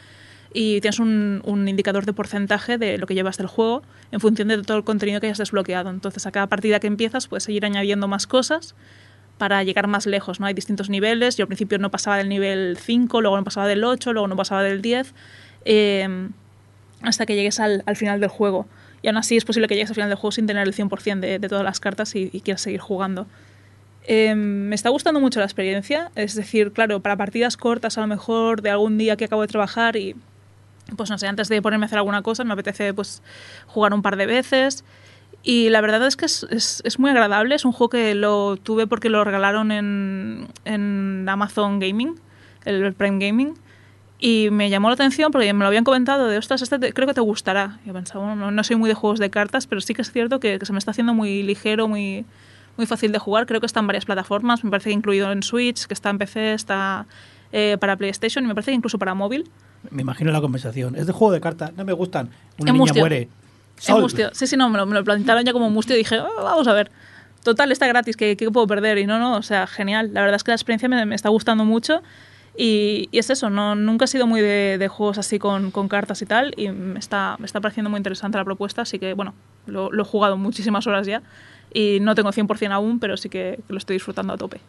y 0.55 0.81
tienes 0.81 1.01
un, 1.01 1.43
un, 1.45 1.69
indicador 1.69 2.07
de 2.07 2.13
porcentaje 2.13 2.79
de 2.79 2.97
lo 2.97 3.07
que 3.07 3.15
llevas 3.15 3.37
del 3.37 3.49
juego 3.49 3.83
en 4.13 4.21
función 4.21 4.49
de 4.49 4.63
todo 4.63 4.79
el 4.79 4.85
contenido 4.85 5.21
que 5.21 5.27
hayas 5.27 5.39
desbloqueado. 5.39 5.91
Entonces, 5.91 6.27
a 6.27 6.31
cada 6.31 6.47
partida 6.47 6.79
que 6.79 6.87
empiezas 6.87 7.27
puedes 7.27 7.43
seguir 7.43 7.67
añadiendo 7.67 8.07
más 8.07 8.29
cosas 8.29 8.77
para 9.37 9.65
llegar 9.65 9.89
más 9.89 10.07
lejos. 10.07 10.39
¿no? 10.39 10.47
Hay 10.47 10.55
distintos 10.55 10.89
niveles. 10.89 11.37
Yo 11.37 11.43
al 11.43 11.49
principio 11.49 11.79
no 11.79 11.91
pasaba 11.91 12.19
del 12.19 12.29
nivel 12.29 12.79
5, 12.81 13.21
luego 13.21 13.37
no 13.37 13.43
pasaba 13.45 13.67
del 13.67 13.83
8, 13.83 14.13
luego 14.13 14.29
no 14.29 14.37
pasaba 14.37 14.63
del 14.63 14.81
10, 14.81 15.13
eh, 15.65 16.29
hasta 17.03 17.27
que 17.27 17.35
llegues 17.35 17.59
al, 17.59 17.83
al, 17.87 17.97
final 17.97 18.21
del 18.21 18.31
juego. 18.31 18.69
Y 19.03 19.09
aún 19.09 19.17
así 19.17 19.37
es 19.37 19.45
posible 19.45 19.67
que 19.67 19.75
llegues 19.75 19.91
al 19.91 19.97
final 19.97 20.09
del 20.09 20.19
juego 20.19 20.31
sin 20.31 20.47
tener 20.47 20.67
el 20.67 20.73
100% 20.73 21.19
de, 21.19 21.41
de 21.41 21.49
todas 21.49 21.65
las 21.65 21.81
cartas 21.81 22.15
y, 22.15 22.31
y 22.33 22.41
quieras 22.43 22.63
seguir 22.63 22.81
jugando. 22.81 23.27
Eh, 24.07 24.35
me 24.35 24.75
está 24.75 24.91
gustando 24.91 25.19
mucho 25.19 25.41
la 25.41 25.47
experiencia, 25.47 26.11
es 26.15 26.35
decir, 26.35 26.73
claro, 26.73 27.01
para 27.01 27.17
partidas 27.17 27.57
cortas 27.57 27.97
a 27.97 28.03
lo 28.03 28.07
mejor 28.07 28.61
de 28.61 28.69
algún 28.69 28.99
día 28.99 29.17
que 29.17 29.25
acabo 29.25 29.43
de 29.43 29.49
trabajar 29.49 29.97
y 29.97 30.15
pues 30.97 31.11
no 31.11 31.19
sé, 31.19 31.27
antes 31.27 31.49
de 31.49 31.63
ponerme 31.63 31.85
a 31.85 31.87
hacer 31.87 31.99
alguna 31.99 32.23
cosa 32.23 32.45
me 32.45 32.53
apetece 32.53 32.95
pues 32.95 33.23
jugar 33.67 33.95
un 33.95 34.03
par 34.03 34.17
de 34.17 34.27
veces. 34.27 34.85
Y 35.43 35.69
la 35.69 35.83
verdad 35.83 36.07
es 36.07 36.17
que 36.17 36.25
es, 36.25 36.47
es, 36.51 36.99
muy 36.99 37.11
agradable, 37.11 37.55
es 37.55 37.67
un 37.67 37.73
juego 37.73 37.91
que 37.91 38.15
lo 38.15 38.57
tuve 38.57 38.87
porque 38.87 39.11
lo 39.11 39.25
regalaron 39.25 39.73
en, 39.73 40.49
en 40.65 41.27
Amazon 41.29 41.81
Gaming, 41.81 42.19
el 42.65 42.95
Prime 42.95 43.19
Gaming, 43.19 43.55
y 44.19 44.49
me 44.51 44.71
llamó 44.71 44.89
la 44.89 44.95
atención 44.95 45.31
porque 45.31 45.53
me 45.53 45.61
lo 45.61 45.67
habían 45.67 45.85
comentado 45.85 46.29
de, 46.29 46.39
ostras, 46.39 46.63
este 46.63 46.79
te, 46.79 46.93
creo 46.95 47.07
que 47.07 47.13
te 47.13 47.21
gustará. 47.21 47.79
Yo 47.85 47.93
pensaba, 47.93 48.25
bueno, 48.25 48.47
no, 48.47 48.51
no, 48.53 48.65
soy 48.65 48.77
muy 48.77 48.89
de 48.89 48.95
juegos 48.95 49.19
de 49.19 49.29
cartas, 49.29 49.67
pero 49.67 49.83
sí 49.83 49.93
que 49.93 50.01
es 50.01 50.11
cierto 50.11 50.41
que, 50.41 50.59
que 50.59 50.65
se 50.65 50.73
me 50.73 50.79
está 50.79 50.93
haciendo 50.93 51.13
muy 51.13 51.43
ligero, 51.43 51.89
muy, 51.89 52.25
muy 52.79 52.87
fácil 52.87 53.13
de 53.13 53.19
jugar. 53.19 53.45
Creo 53.45 53.61
que 53.61 53.67
está 53.67 53.81
en 53.81 53.87
varias 53.87 54.07
plataformas, 54.07 54.65
me 54.65 54.71
parece 54.71 54.91
que 54.91 54.95
incluido 54.95 55.31
en 55.31 55.43
Switch, 55.43 55.87
que 55.87 55.93
está 55.93 56.09
en 56.09 56.17
PC, 56.19 56.55
está 56.55 57.07
eh, 57.53 57.77
para 57.79 57.97
PlayStation 57.97 58.45
y 58.45 58.49
me 58.49 58.55
parece 58.55 58.71
que 58.71 58.77
incluso 58.77 58.99
para 58.99 59.15
móvil. 59.15 59.51
Me 59.91 60.03
imagino 60.03 60.31
la 60.33 60.41
conversación. 60.41 60.97
Es 60.97 61.07
de 61.07 61.13
juego 61.13 61.33
de 61.33 61.41
cartas, 61.41 61.73
no 61.77 61.85
me 61.85 61.93
gustan. 61.93 62.31
Una 62.59 62.71
en 62.71 62.75
niña 62.75 62.79
mustio. 62.79 63.03
muere. 63.03 63.29
En 63.87 64.01
mustio. 64.01 64.31
Sí, 64.33 64.47
sí, 64.47 64.57
no, 64.57 64.69
me 64.71 64.79
lo, 64.79 64.87
me 64.87 64.95
lo, 64.95 65.05
plantearon 65.05 65.45
ya 65.45 65.53
como 65.53 65.71
mustio 65.71 65.95
y 65.95 65.99
dije, 65.99 66.21
oh, 66.21 66.45
vamos 66.45 66.67
a 66.69 66.73
ver. 66.73 66.91
Total, 67.43 67.71
está 67.73 67.87
gratis, 67.87 68.17
¿qué, 68.17 68.37
¿qué, 68.37 68.51
puedo 68.51 68.67
perder? 68.67 68.99
Y 68.99 69.07
no, 69.07 69.19
no, 69.19 69.37
o 69.37 69.43
sea, 69.43 69.67
genial. 69.67 70.15
La 70.15 70.23
verdad 70.23 70.37
es 70.37 70.45
que 70.45 70.51
la 70.51 70.55
experiencia 70.55 70.89
me, 70.89 71.05
me 71.05 71.15
está 71.15 71.29
gustando 71.29 71.65
mucho. 71.65 72.03
Y, 72.57 73.09
y, 73.11 73.19
es 73.19 73.31
eso, 73.31 73.51
no, 73.51 73.75
nunca 73.75 74.05
he 74.05 74.09
sido 74.09 74.27
muy 74.27 74.41
de, 74.41 74.79
de 74.79 74.89
juegos 74.89 75.19
así 75.19 75.39
con, 75.39 75.71
con, 75.71 75.89
cartas 75.89 76.23
y 76.23 76.27
tal. 76.27 76.55
Y 76.57 76.71
me 76.71 76.99
está, 76.99 77.37
me 77.39 77.47
está 77.47 77.61
pareciendo 77.61 77.91
muy 77.91 77.99
interesante 77.99 78.39
la 78.39 78.45
propuesta. 78.45 78.83
Así 78.83 78.99
que, 78.99 79.13
bueno, 79.13 79.35
lo, 79.67 79.93
lo 79.93 80.03
he 80.03 80.07
jugado 80.07 80.37
muchísimas 80.37 80.87
horas 80.87 81.07
ya. 81.07 81.23
Y 81.73 81.99
no 82.01 82.15
tengo 82.15 82.31
100% 82.31 82.73
aún, 82.73 83.01
pero 83.01 83.17
sí 83.17 83.29
que, 83.29 83.59
que 83.67 83.73
lo 83.73 83.79
estoy 83.79 83.97
disfrutando 83.97 84.33
a 84.33 84.39
tope. 84.39 84.61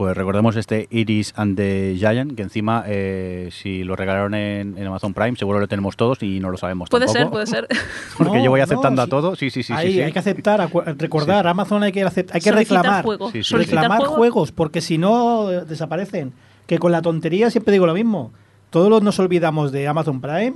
Pues 0.00 0.16
recordemos 0.16 0.56
este 0.56 0.88
Iris 0.90 1.34
and 1.36 1.58
the 1.58 1.94
Giant, 1.98 2.34
que 2.34 2.40
encima, 2.40 2.84
eh, 2.86 3.50
si 3.52 3.84
lo 3.84 3.96
regalaron 3.96 4.32
en, 4.32 4.78
en, 4.78 4.86
Amazon 4.86 5.12
Prime, 5.12 5.36
seguro 5.36 5.60
lo 5.60 5.68
tenemos 5.68 5.94
todos 5.94 6.22
y 6.22 6.40
no 6.40 6.48
lo 6.48 6.56
sabemos 6.56 6.88
Puede 6.88 7.04
tampoco. 7.04 7.20
ser, 7.20 7.30
puede 7.30 7.46
ser. 7.46 7.68
Porque 8.16 8.38
No, 8.38 8.44
yo 8.44 8.48
voy 8.48 8.60
aceptando 8.62 9.02
no, 9.02 9.04
a 9.04 9.06
todo. 9.08 9.36
Sí, 9.36 9.50
sí, 9.50 9.62
sí. 9.62 9.74
Ahí 9.74 9.88
sí, 9.88 9.92
sí. 9.96 10.00
hay 10.00 10.10
que 10.10 10.18
aceptar, 10.18 10.70
recordar, 10.96 11.46
Amazon 11.46 11.82
hay 11.82 11.92
que, 11.92 12.02
acep- 12.02 12.30
hay 12.32 12.40
que 12.40 12.48
Solicitar 12.48 12.78
reclamar. 12.78 13.04
juego. 13.04 13.30
Sí, 13.30 13.42
sí. 13.42 13.50
Solicitar 13.50 13.82
reclamar 13.82 13.98
juego. 13.98 14.14
juegos, 14.16 14.52
porque 14.52 14.80
si 14.80 14.96
no 14.96 15.52
eh, 15.52 15.66
desaparecen. 15.66 16.32
Que 16.66 16.78
con 16.78 16.92
la 16.92 17.02
tontería 17.02 17.50
siempre 17.50 17.72
digo 17.72 17.86
lo 17.86 17.92
mismo. 17.92 18.32
Todos 18.70 19.02
nos 19.02 19.18
olvidamos 19.18 19.70
de 19.70 19.86
Amazon 19.86 20.22
Prime 20.22 20.54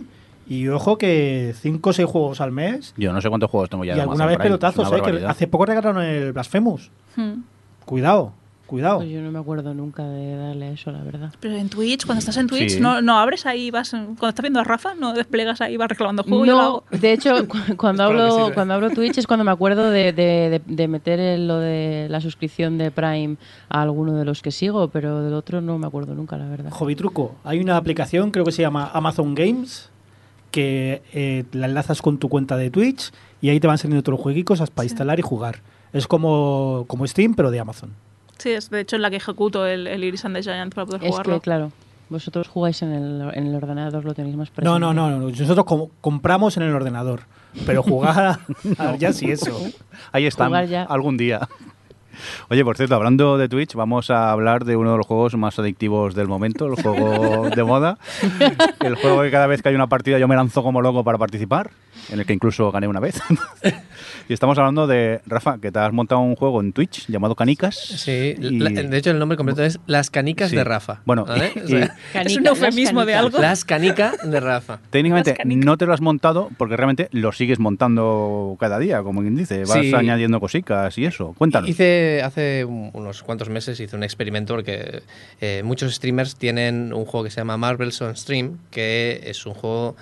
y 0.49 0.69
ojo 0.69 0.97
que 0.97 1.55
5 1.61 1.91
o 1.91 1.93
6 1.93 2.09
juegos 2.09 2.41
al 2.41 2.51
mes 2.51 2.95
Yo 2.97 3.12
no 3.12 3.21
sé 3.21 3.29
cuántos 3.29 3.51
juegos 3.51 3.69
tengo 3.69 3.85
ya 3.85 3.93
y 3.93 3.97
de 3.97 4.01
alguna 4.01 4.25
Amazon 4.25 4.29
vez 4.29 4.37
Prime, 4.39 4.59
pelotazos. 4.59 4.91
eh, 4.91 5.19
que 5.21 5.27
hace 5.27 5.49
poco 5.49 5.66
regalaron 5.66 6.03
el 6.03 6.33
Blasphemous. 6.33 6.91
Hmm. 7.15 7.43
Cuidado, 7.85 8.33
cuidado. 8.66 8.99
Pues 8.99 9.11
yo 9.11 9.20
no 9.20 9.31
me 9.31 9.39
acuerdo 9.39 9.74
nunca 9.74 10.05
de 10.05 10.36
darle 10.36 10.66
a 10.66 10.70
eso, 10.73 10.91
la 10.91 11.03
verdad. 11.03 11.32
Pero 11.41 11.55
en 11.57 11.69
Twitch, 11.69 12.07
cuando 12.07 12.19
estás 12.20 12.36
en 12.36 12.47
Twitch, 12.47 12.70
Sí. 12.74 12.81
no, 12.81 13.01
no 13.03 13.19
abres 13.19 13.47
ahí, 13.47 13.70
vas. 13.70 13.91
Cuando 13.91 14.28
estás 14.28 14.43
viendo 14.43 14.61
a 14.61 14.65
Rafa, 14.65 14.95
no 14.95 15.12
desplegas 15.15 15.61
ahí, 15.61 15.77
vas 15.77 15.89
reclamando 15.89 16.23
juego. 16.23 16.45
yo 16.47 16.53
lo 16.53 16.59
No, 16.59 16.65
hago. 16.65 16.85
de 16.91 17.12
hecho, 17.12 17.47
cu- 17.49 17.77
cuando 17.77 18.03
hablo, 18.05 18.31
sirve. 18.45 18.55
cuando 18.55 18.74
hablo 18.74 18.91
Twitch 18.91 19.19
es 19.19 19.27
cuando 19.27 19.45
me 19.45 19.51
acuerdo 19.51 19.91
de, 19.91 20.12
de- 20.12 20.51
de- 20.51 20.62
de 20.66 20.89
meter 20.89 21.20
el- 21.20 21.47
lo 21.49 21.59
de 21.59 22.07
la 22.11 22.20
suscripción 22.20 22.78
de 22.78 22.91
Prime 22.91 23.36
a 23.69 23.82
alguno 23.82 24.15
de 24.15 24.24
los 24.24 24.43
que 24.43 24.51
sigo, 24.51 24.89
pero 24.89 25.23
del 25.23 25.35
otro 25.35 25.61
no 25.61 25.78
me 25.78 25.86
acuerdo 25.86 26.15
nunca, 26.15 26.36
la 26.36 26.49
verdad. 26.49 26.70
Hobby 26.70 26.97
truco. 26.97 27.35
Hay 27.45 27.61
una 27.61 27.77
aplicación, 27.77 28.31
creo 28.31 28.45
que 28.45 28.53
se 28.53 28.62
llama 28.62 28.91
Amazon 28.95 29.35
Games, 29.35 29.91
que 30.51 31.03
eh, 31.12 31.45
la 31.53 31.66
enlazas 31.66 32.01
con 32.01 32.19
tu 32.19 32.28
cuenta 32.28 32.57
de 32.57 32.70
Twitch 32.70 33.11
y 33.43 33.49
ahí 33.51 33.59
te 33.61 33.66
van 33.66 33.77
saliendo 33.78 34.01
otros 34.01 34.20
jueguicos 34.20 34.62
para 34.70 34.85
instalar 34.86 35.19
y 35.19 35.23
jugar. 35.23 35.61
Es 35.93 36.07
como, 36.07 36.85
como 36.89 37.07
Steam, 37.07 37.35
pero 37.35 37.51
de 37.51 37.61
Amazon. 37.61 37.91
Sí, 38.39 38.51
es 38.51 38.70
de 38.70 38.81
hecho 38.81 38.97
en 38.97 39.02
la 39.02 39.11
que 39.11 39.16
ejecuto 39.16 39.66
el, 39.66 39.86
el 39.86 40.05
Iris 40.05 40.24
and 40.24 40.36
the 40.36 40.43
Giant 40.43 40.74
para 40.74 40.86
poder 40.86 41.02
Es 41.05 41.11
jugarlo. 41.11 41.35
que, 41.35 41.40
claro, 41.40 41.73
vosotros 42.09 42.48
jugáis 42.48 42.82
en 42.82 42.93
el, 42.93 43.31
en 43.35 43.47
el 43.47 43.55
ordenador, 43.55 44.05
lo 44.05 44.15
tenéis 44.15 44.36
más 44.36 44.51
presente. 44.51 44.69
No, 44.69 44.78
no, 44.78 44.93
no, 44.93 45.11
no. 45.19 45.31
Nosotros 45.31 45.65
com- 45.65 45.89
compramos 46.01 46.56
en 46.56 46.65
el 46.65 46.74
ordenador, 46.74 47.20
pero 47.66 47.82
jugar 47.82 48.40
ya 48.98 49.12
sí 49.12 49.31
eso. 49.31 49.59
Ahí 50.12 50.27
están, 50.27 50.52
algún 50.55 51.16
día. 51.16 51.48
Oye, 52.48 52.65
por 52.65 52.77
cierto, 52.77 52.94
hablando 52.94 53.39
de 53.39 53.48
Twitch, 53.48 53.74
vamos 53.74 54.09
a 54.11 54.31
hablar 54.31 54.65
de 54.65 54.77
uno 54.77 54.93
de 54.93 54.98
los 54.98 55.06
juegos 55.06 55.35
más 55.36 55.59
adictivos 55.59 56.15
del 56.15 56.28
momento, 56.28 56.66
el 56.66 56.81
juego 56.81 57.51
de 57.51 57.65
moda. 57.65 57.98
El 58.81 58.94
juego 58.94 59.23
que 59.23 59.31
cada 59.32 59.47
vez 59.48 59.62
que 59.62 59.70
hay 59.70 59.74
una 59.74 59.89
partida 59.89 60.19
yo 60.19 60.28
me 60.28 60.36
lanzo 60.36 60.62
como 60.62 60.81
loco 60.81 61.02
para 61.02 61.19
participar, 61.19 61.70
en 62.13 62.21
el 62.21 62.27
que 62.27 62.33
incluso 62.33 62.71
gané 62.73 62.87
una 62.89 63.01
vez. 63.01 63.21
y 64.29 64.33
estamos 64.33 64.59
hablando 64.59 64.87
de, 64.87 65.21
Rafa, 65.27 65.59
que 65.59 65.71
te 65.73 65.79
has 65.79 65.93
montado 65.93 66.21
un 66.21 66.37
juego 66.37 66.61
en 66.61 66.73
Twitch 66.73 67.07
llamado 67.09 67.35
Canicas. 67.35 67.75
Sí, 67.77 68.35
Y- 68.39 68.59
la- 68.59 68.71
de 68.71 68.97
hecho 68.99 69.11
el 69.11 69.19
nombre 69.19 69.37
completo 69.37 69.63
es 69.65 69.79
Las 69.87 70.11
Canicas 70.11 70.51
Sí. 70.51 70.57
de 70.57 70.65
Rafa. 70.65 71.01
Bueno, 71.05 71.25
¿vale? 71.25 71.53
O 71.57 71.65
y- 71.65 71.69
sea, 71.69 71.97
Canica, 72.13 72.31
Es 72.31 72.37
un 72.37 72.47
eufemismo 72.47 73.05
de 73.05 73.15
algo. 73.15 73.39
Las 73.39 73.65
Canicas 73.65 74.17
de 74.29 74.41
Rafa. 74.41 74.79
Técnicamente 74.91 75.37
no 75.45 75.77
te 75.77 75.87
lo 75.87 75.93
has 75.95 76.01
montado 76.01 76.51
porque 76.59 76.77
realmente 76.77 77.09
lo 77.13 77.33
sigues 77.33 77.59
montando 77.59 78.57
cada 78.61 78.79
día, 78.79 79.03
como 79.03 79.21
quien 79.21 79.37
dice. 79.37 79.61
Vas 79.65 79.81
Sí. 79.81 79.95
añadiendo 79.95 80.41
cositas 80.41 80.97
y 80.99 81.05
eso. 81.07 81.35
Cuéntanos. 81.39 81.69
Hice 81.69 82.23
hace 82.23 82.65
un- 82.65 82.91
unos 82.93 83.23
cuantos 83.23 83.49
meses 83.49 83.79
hice 83.81 83.97
un 83.97 84.03
experimento 84.05 84.55
porque 84.55 85.03
eh, 85.41 85.63
muchos 85.65 85.95
streamers 85.95 86.37
tienen 86.37 86.93
un 86.93 87.05
juego 87.05 87.25
que 87.25 87.31
se 87.31 87.41
llama 87.41 87.57
Marvel's 87.57 88.01
on 88.03 88.17
Stream, 88.17 88.59
que 88.71 89.21
es 89.25 89.45
un 89.47 89.55
juego 89.55 89.97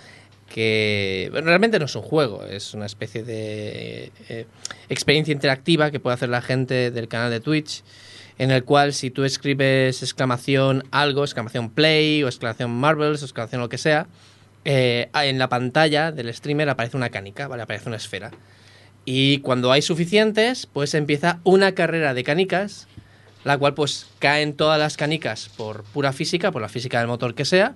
que 0.52 1.28
bueno, 1.32 1.46
realmente 1.46 1.78
no 1.78 1.86
es 1.86 1.96
un 1.96 2.02
juego, 2.02 2.44
es 2.44 2.74
una 2.74 2.84
especie 2.84 3.22
de 3.22 4.12
eh, 4.28 4.46
experiencia 4.90 5.32
interactiva 5.32 5.90
que 5.90 5.98
puede 5.98 6.14
hacer 6.14 6.28
la 6.28 6.42
gente 6.42 6.90
del 6.90 7.08
canal 7.08 7.30
de 7.30 7.40
Twitch, 7.40 7.82
en 8.36 8.50
el 8.50 8.62
cual 8.62 8.92
si 8.92 9.10
tú 9.10 9.24
escribes 9.24 10.02
exclamación 10.02 10.84
algo, 10.90 11.24
exclamación 11.24 11.70
play 11.70 12.22
o 12.22 12.28
exclamación 12.28 12.70
Marvels 12.70 13.22
o 13.22 13.24
exclamación 13.24 13.62
lo 13.62 13.70
que 13.70 13.78
sea, 13.78 14.08
eh, 14.66 15.08
en 15.14 15.38
la 15.38 15.48
pantalla 15.48 16.12
del 16.12 16.32
streamer 16.34 16.68
aparece 16.68 16.98
una 16.98 17.08
canica, 17.08 17.48
¿vale? 17.48 17.62
Aparece 17.62 17.88
una 17.88 17.96
esfera. 17.96 18.30
Y 19.06 19.38
cuando 19.38 19.72
hay 19.72 19.80
suficientes, 19.80 20.66
pues 20.66 20.92
empieza 20.94 21.40
una 21.44 21.72
carrera 21.72 22.12
de 22.12 22.24
canicas, 22.24 22.88
la 23.44 23.56
cual 23.56 23.72
pues 23.72 24.06
caen 24.18 24.54
todas 24.54 24.78
las 24.78 24.98
canicas 24.98 25.48
por 25.56 25.82
pura 25.84 26.12
física, 26.12 26.52
por 26.52 26.60
la 26.60 26.68
física 26.68 26.98
del 26.98 27.08
motor 27.08 27.34
que 27.34 27.46
sea, 27.46 27.74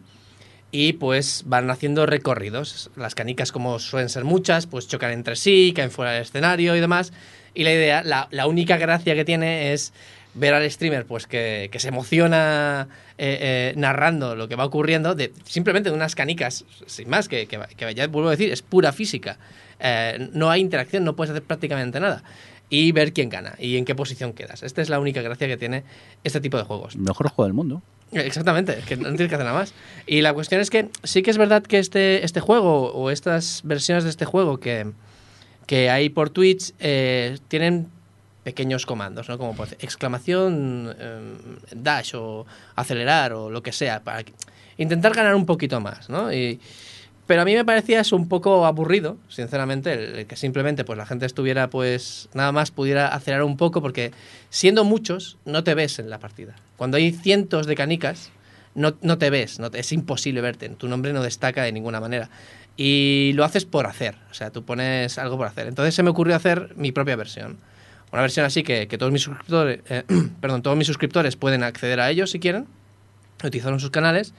y 0.77 0.93
pues 0.93 1.45
van 1.47 1.71
haciendo 1.71 2.05
recorridos. 2.05 2.91
Las 2.97 3.15
canicas, 3.15 3.51
como 3.51 3.79
suelen 3.79 4.11
ser 4.11 4.25
muchas, 4.25 4.67
pues 4.67 4.87
chocan 4.87 5.11
entre 5.13 5.35
sí, 5.35 5.73
caen 5.75 5.91
fuera 5.91 6.13
del 6.13 6.23
escenario 6.23 6.77
y 6.77 6.81
demás. 6.81 7.15
Y 7.55 7.65
la 7.65 7.73
idea, 7.73 8.03
la, 8.05 8.29
la 8.31 8.47
única 8.47 8.77
gracia 8.77 9.15
que 9.15 9.25
tiene 9.25 9.73
es 9.73 9.95
ver 10.35 10.53
al 10.53 10.71
streamer 10.71 11.07
pues 11.07 11.27
que, 11.27 11.71
que 11.73 11.79
se 11.79 11.89
emociona 11.89 12.89
eh, 13.17 13.39
eh, 13.41 13.75
narrando 13.77 14.37
lo 14.37 14.49
que 14.49 14.55
va 14.55 14.67
ocurriendo, 14.67 15.15
de, 15.15 15.33
simplemente 15.45 15.89
de 15.89 15.97
unas 15.97 16.15
canicas, 16.15 16.67
sin 16.85 17.09
más, 17.09 17.27
que, 17.27 17.47
que, 17.47 17.59
que 17.75 17.95
ya 17.95 18.07
vuelvo 18.09 18.29
a 18.29 18.33
decir, 18.33 18.53
es 18.53 18.61
pura 18.61 18.93
física. 18.93 19.39
Eh, 19.81 20.29
no 20.35 20.51
hay 20.51 20.61
interacción, 20.61 21.05
no 21.05 21.17
puedes 21.17 21.31
hacer 21.31 21.43
prácticamente 21.43 22.01
nada. 22.01 22.23
Y 22.69 22.93
ver 22.93 23.13
quién 23.13 23.29
gana 23.29 23.55
y 23.59 23.77
en 23.77 23.85
qué 23.85 23.95
posición 23.95 24.33
quedas. 24.33 24.63
Esta 24.63 24.83
es 24.83 24.89
la 24.89 24.99
única 24.99 25.23
gracia 25.23 25.47
que 25.47 25.57
tiene 25.57 25.85
este 26.25 26.41
tipo 26.41 26.57
de 26.57 26.65
juegos. 26.65 26.97
Mejor 26.97 27.29
juego 27.29 27.45
del 27.45 27.55
mundo. 27.55 27.83
Exactamente, 28.13 28.79
que 28.87 28.97
no 28.97 29.05
tienes 29.05 29.29
que 29.29 29.35
hacer 29.35 29.47
nada 29.47 29.59
más. 29.59 29.73
Y 30.07 30.21
la 30.21 30.33
cuestión 30.33 30.61
es 30.61 30.71
que 30.71 30.89
sí 31.03 31.23
que 31.23 31.31
es 31.31 31.39
verdad 31.39 31.63
que 31.63 31.79
este, 31.79 32.25
este 32.25 32.41
juego 32.41 32.93
o 32.93 33.11
estas 33.11 33.63
versiones 33.65 34.05
de 34.05 34.11
este 34.11 34.25
juego 34.25 34.59
que, 34.59 34.93
que 35.67 35.91
hay 35.91 36.09
por 36.09 36.31
Twitch 36.31 36.73
eh, 36.79 37.39
tienen 37.49 37.89
pequeños 38.45 38.87
comandos, 38.87 39.29
¿no? 39.29 39.39
Como 39.39 39.57
exclamación, 39.81 40.95
eh, 40.99 41.21
dash 41.75 42.15
o 42.15 42.47
acelerar 42.77 43.33
o 43.33 43.51
lo 43.51 43.61
que 43.61 43.73
sea, 43.73 44.05
para 44.05 44.25
intentar 44.77 45.13
ganar 45.15 45.35
un 45.35 45.47
poquito 45.47 45.81
más, 45.81 46.09
¿no? 46.09 46.33
Y, 46.33 46.61
pero 47.27 47.43
a 47.43 47.45
mí 47.45 47.55
me 47.55 47.65
parecía 47.65 48.01
eso 48.01 48.17
un 48.17 48.29
poco 48.29 48.67
aburrido, 48.67 49.17
sinceramente, 49.29 49.93
el, 49.93 50.27
que 50.27 50.37
simplemente 50.37 50.85
pues 50.85 50.97
la 50.97 51.07
gente 51.07 51.27
estuviera 51.27 51.69
pues 51.71 52.29
nada 52.35 52.53
más 52.53 52.71
pudiera 52.71 53.09
acelerar 53.09 53.45
un 53.45 53.57
poco 53.57 53.83
porque 53.83 54.13
siendo 54.51 54.85
muchos 54.85 55.37
no 55.45 55.65
te 55.65 55.75
ves 55.75 55.99
en 55.99 56.09
la 56.11 56.19
partida. 56.19 56.55
Cuando 56.77 56.97
hay 56.97 57.13
cientos 57.13 57.67
de 57.67 57.75
canicas 57.75 58.31
no, 58.75 58.95
no 59.01 59.19
te 59.19 59.31
ves, 59.31 59.59
no 59.59 59.71
te- 59.71 59.81
es 59.81 59.91
imposible 59.93 60.41
verte, 60.41 60.69
tu 60.71 60.87
nombre 60.89 61.13
no 61.13 61.23
destaca 61.23 61.63
de 61.63 61.73
ninguna 61.73 62.01
manera. 62.01 62.31
Y 62.77 63.33
lo 63.35 63.45
haces 63.45 63.65
por 63.65 63.87
hacer, 63.87 64.17
o 64.31 64.35
sea, 64.35 64.51
tú 64.51 64.63
pones 64.65 65.17
algo 65.19 65.39
por 65.39 65.47
hacer. 65.47 65.67
Entonces 65.67 65.95
se 65.95 66.03
me 66.03 66.11
ocurrió 66.11 66.37
hacer 66.37 66.75
mi 66.77 66.93
propia 66.93 67.17
versión. 67.17 67.57
Una 68.13 68.21
versión 68.23 68.45
así 68.47 68.63
que, 68.63 68.87
que 68.87 68.99
todos 68.99 69.11
mis 69.13 69.23
suscriptores, 69.23 69.81
eh, 69.89 70.05
perdón, 70.41 70.63
todos 70.63 70.77
mis 70.77 70.87
suscriptores 70.87 71.37
pueden 71.37 71.63
acceder 71.63 72.01
a 72.01 72.11
ellos 72.11 72.31
si 72.31 72.39
quieren, 72.39 72.67
utilizar 73.43 73.73
en 73.73 73.81
sus 73.81 73.91
canales 73.91 74.35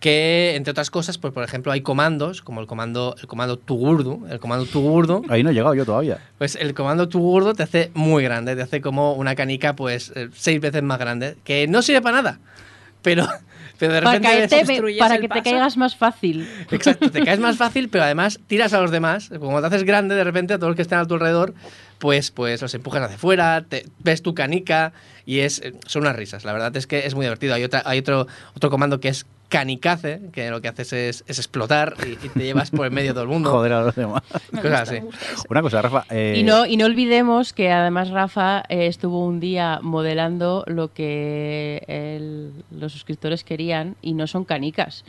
que 0.00 0.54
entre 0.56 0.70
otras 0.72 0.90
cosas, 0.90 1.18
pues 1.18 1.32
por 1.32 1.42
ejemplo 1.42 1.72
hay 1.72 1.80
comandos 1.80 2.42
como 2.42 2.60
el 2.60 2.66
comando 2.66 3.16
el 3.20 3.26
comando 3.26 3.58
tugurdu, 3.58 4.26
el 4.30 4.38
comando 4.40 4.66
tugurdu, 4.66 5.22
Ahí 5.28 5.42
no 5.42 5.50
he 5.50 5.54
llegado 5.54 5.74
yo 5.74 5.84
todavía. 5.84 6.18
pues 6.38 6.54
el 6.56 6.74
comando 6.74 7.08
tugurdu 7.08 7.54
te 7.54 7.62
hace 7.62 7.90
muy 7.94 8.22
grande, 8.22 8.54
te 8.56 8.62
hace 8.62 8.80
como 8.80 9.14
una 9.14 9.34
canica 9.34 9.74
pues 9.74 10.12
eh, 10.14 10.28
seis 10.34 10.60
veces 10.60 10.82
más 10.82 10.98
grande, 10.98 11.36
que 11.44 11.66
no 11.66 11.80
sirve 11.82 12.02
para 12.02 12.16
nada, 12.22 12.40
pero 13.02 13.26
pero 13.78 13.92
de 13.92 14.00
Para, 14.02 14.12
repente 14.18 14.28
caerte, 14.28 14.56
ves- 14.56 14.68
destruyes 14.68 14.98
para 14.98 15.18
que 15.18 15.28
te 15.28 15.42
caigas 15.42 15.76
más 15.76 15.96
fácil. 15.96 16.48
Exacto, 16.70 17.10
te 17.10 17.22
caes 17.22 17.40
más 17.40 17.56
fácil, 17.58 17.88
pero 17.90 18.04
además 18.04 18.40
tiras 18.46 18.72
a 18.72 18.80
los 18.80 18.90
demás. 18.90 19.30
Como 19.38 19.60
te 19.60 19.66
haces 19.66 19.84
grande, 19.84 20.14
de 20.14 20.24
repente 20.24 20.54
a 20.54 20.58
todos 20.58 20.70
los 20.70 20.76
que 20.76 20.82
están 20.82 21.00
a 21.00 21.06
tu 21.06 21.12
alrededor, 21.14 21.52
pues, 21.98 22.30
pues 22.30 22.62
los 22.62 22.72
empujas 22.74 23.02
hacia 23.02 23.16
afuera, 23.16 23.64
te, 23.68 23.84
ves 23.98 24.22
tu 24.22 24.34
canica 24.34 24.92
y 25.26 25.40
es, 25.40 25.60
son 25.86 26.02
unas 26.02 26.16
risas. 26.16 26.44
La 26.46 26.54
verdad 26.54 26.74
es 26.76 26.86
que 26.86 27.06
es 27.06 27.14
muy 27.14 27.24
divertido. 27.26 27.54
Hay, 27.54 27.64
otra, 27.64 27.82
hay 27.84 27.98
otro, 27.98 28.26
otro 28.54 28.70
comando 28.70 28.98
que 28.98 29.08
es 29.08 29.26
canicace, 29.48 30.20
que 30.32 30.50
lo 30.50 30.60
que 30.60 30.68
haces 30.68 30.92
es, 30.92 31.24
es 31.26 31.38
explotar 31.38 31.94
y, 32.06 32.12
y 32.26 32.28
te 32.30 32.40
llevas 32.44 32.70
por 32.70 32.86
el 32.86 32.92
medio 32.92 33.10
de 33.10 33.14
todo 33.14 33.22
el 33.24 33.28
mundo. 33.30 33.50
Joder 33.52 33.72
a 33.74 33.82
los 33.82 33.94
demás. 33.94 34.22
Cosas 34.50 34.90
así. 34.90 34.98
Una 35.48 35.62
cosa, 35.62 35.82
Rafa. 35.82 36.04
eh, 36.10 36.34
Y 36.38 36.42
no, 36.42 36.66
y 36.66 36.76
no 36.76 36.86
olvidemos 36.86 37.52
que 37.52 37.70
además 37.70 38.10
Rafa 38.10 38.64
eh, 38.68 38.86
estuvo 38.86 39.24
un 39.24 39.40
día 39.40 39.78
modelando 39.82 40.64
lo 40.66 40.92
que 40.92 41.84
el- 41.86 42.52
los 42.70 42.92
suscriptores 42.92 43.44
querían 43.44 43.96
y 44.02 44.14
no 44.14 44.26
son 44.26 44.44
canicas. 44.44 45.04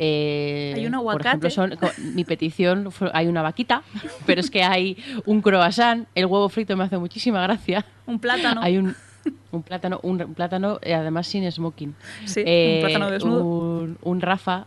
Eh, 0.00 0.74
Hay 0.76 0.86
un 0.86 0.92
Por 0.92 0.98
aguacate. 1.00 1.48
ejemplo, 1.48 1.50
son, 1.50 1.74
mi 2.14 2.24
petición 2.24 2.92
fue- 2.92 3.10
hay 3.14 3.26
una 3.26 3.42
vaquita, 3.42 3.82
pero 4.26 4.40
es 4.40 4.48
que 4.50 4.62
hay 4.62 4.96
un 5.26 5.40
croissant, 5.42 6.06
el 6.14 6.26
huevo 6.26 6.48
frito 6.48 6.76
me 6.76 6.84
hace 6.84 6.98
muchísima 6.98 7.42
gracia. 7.42 7.84
Un 8.06 8.20
plátano. 8.20 8.60
Hay 8.62 8.78
un, 8.78 8.94
un 9.50 9.62
plátano, 9.62 10.00
un, 10.02 10.20
un 10.22 10.34
plátano 10.34 10.78
eh, 10.82 10.94
además 10.94 11.26
sin 11.26 11.50
smoking. 11.50 11.94
Sí, 12.26 12.42
Eh, 12.44 12.74
un 12.82 12.86
plátano 12.88 13.10
desnudo. 13.10 13.44
Un, 13.44 13.98
un 14.02 14.20
Rafa. 14.20 14.66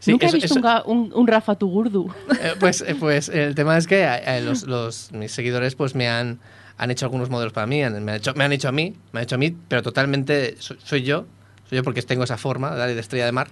Sí, 0.00 0.12
Nunca 0.12 0.26
eso- 0.26 0.36
he 0.36 0.40
visto 0.40 0.58
eso- 0.60 0.84
un, 0.84 0.98
un, 0.98 1.12
un 1.12 1.26
Rafa 1.26 1.56
Tugurdu. 1.56 2.08
Eh, 2.40 2.54
pues, 2.60 2.82
eh, 2.86 2.94
pues 2.94 3.28
el 3.28 3.54
tema 3.56 3.76
es 3.76 3.86
que 3.88 4.04
eh, 4.04 4.40
los, 4.42 4.62
los- 4.64 5.10
mis 5.12 5.32
seguidores 5.32 5.74
pues 5.74 5.94
me 5.96 6.08
han, 6.08 6.38
han 6.76 6.90
hecho 6.92 7.06
algunos 7.06 7.30
modelos 7.30 7.52
para 7.52 7.66
mí, 7.66 7.82
han- 7.82 8.04
me, 8.04 8.12
han 8.12 8.18
hecho, 8.18 8.32
me 8.34 8.44
han 8.44 8.52
hecho 8.52 8.68
a 8.68 8.72
mí, 8.72 8.94
me 9.12 9.18
han 9.20 9.24
hecho 9.24 9.34
a 9.34 9.38
mí, 9.38 9.56
pero 9.66 9.82
totalmente 9.82 10.54
soy, 10.60 10.78
soy 10.84 11.02
yo, 11.02 11.26
soy 11.68 11.76
yo 11.78 11.82
porque 11.82 12.00
tengo 12.02 12.22
esa 12.22 12.36
forma 12.36 12.70
¿vale? 12.70 12.94
de 12.94 13.00
estrella 13.00 13.26
de 13.26 13.32
mar, 13.32 13.48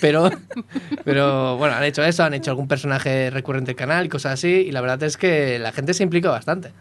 pero, 0.00 0.28
pero 1.04 1.56
bueno, 1.58 1.76
han 1.76 1.84
hecho 1.84 2.02
eso, 2.02 2.24
han 2.24 2.34
hecho 2.34 2.50
algún 2.50 2.66
personaje 2.68 3.30
recurrente 3.30 3.68
del 3.68 3.76
canal 3.76 4.06
y 4.06 4.08
cosas 4.08 4.32
así, 4.32 4.48
y 4.48 4.72
la 4.72 4.80
verdad 4.80 5.02
es 5.04 5.16
que 5.16 5.58
la 5.60 5.70
gente 5.72 5.94
se 5.94 6.02
implica 6.02 6.30
bastante. 6.30 6.72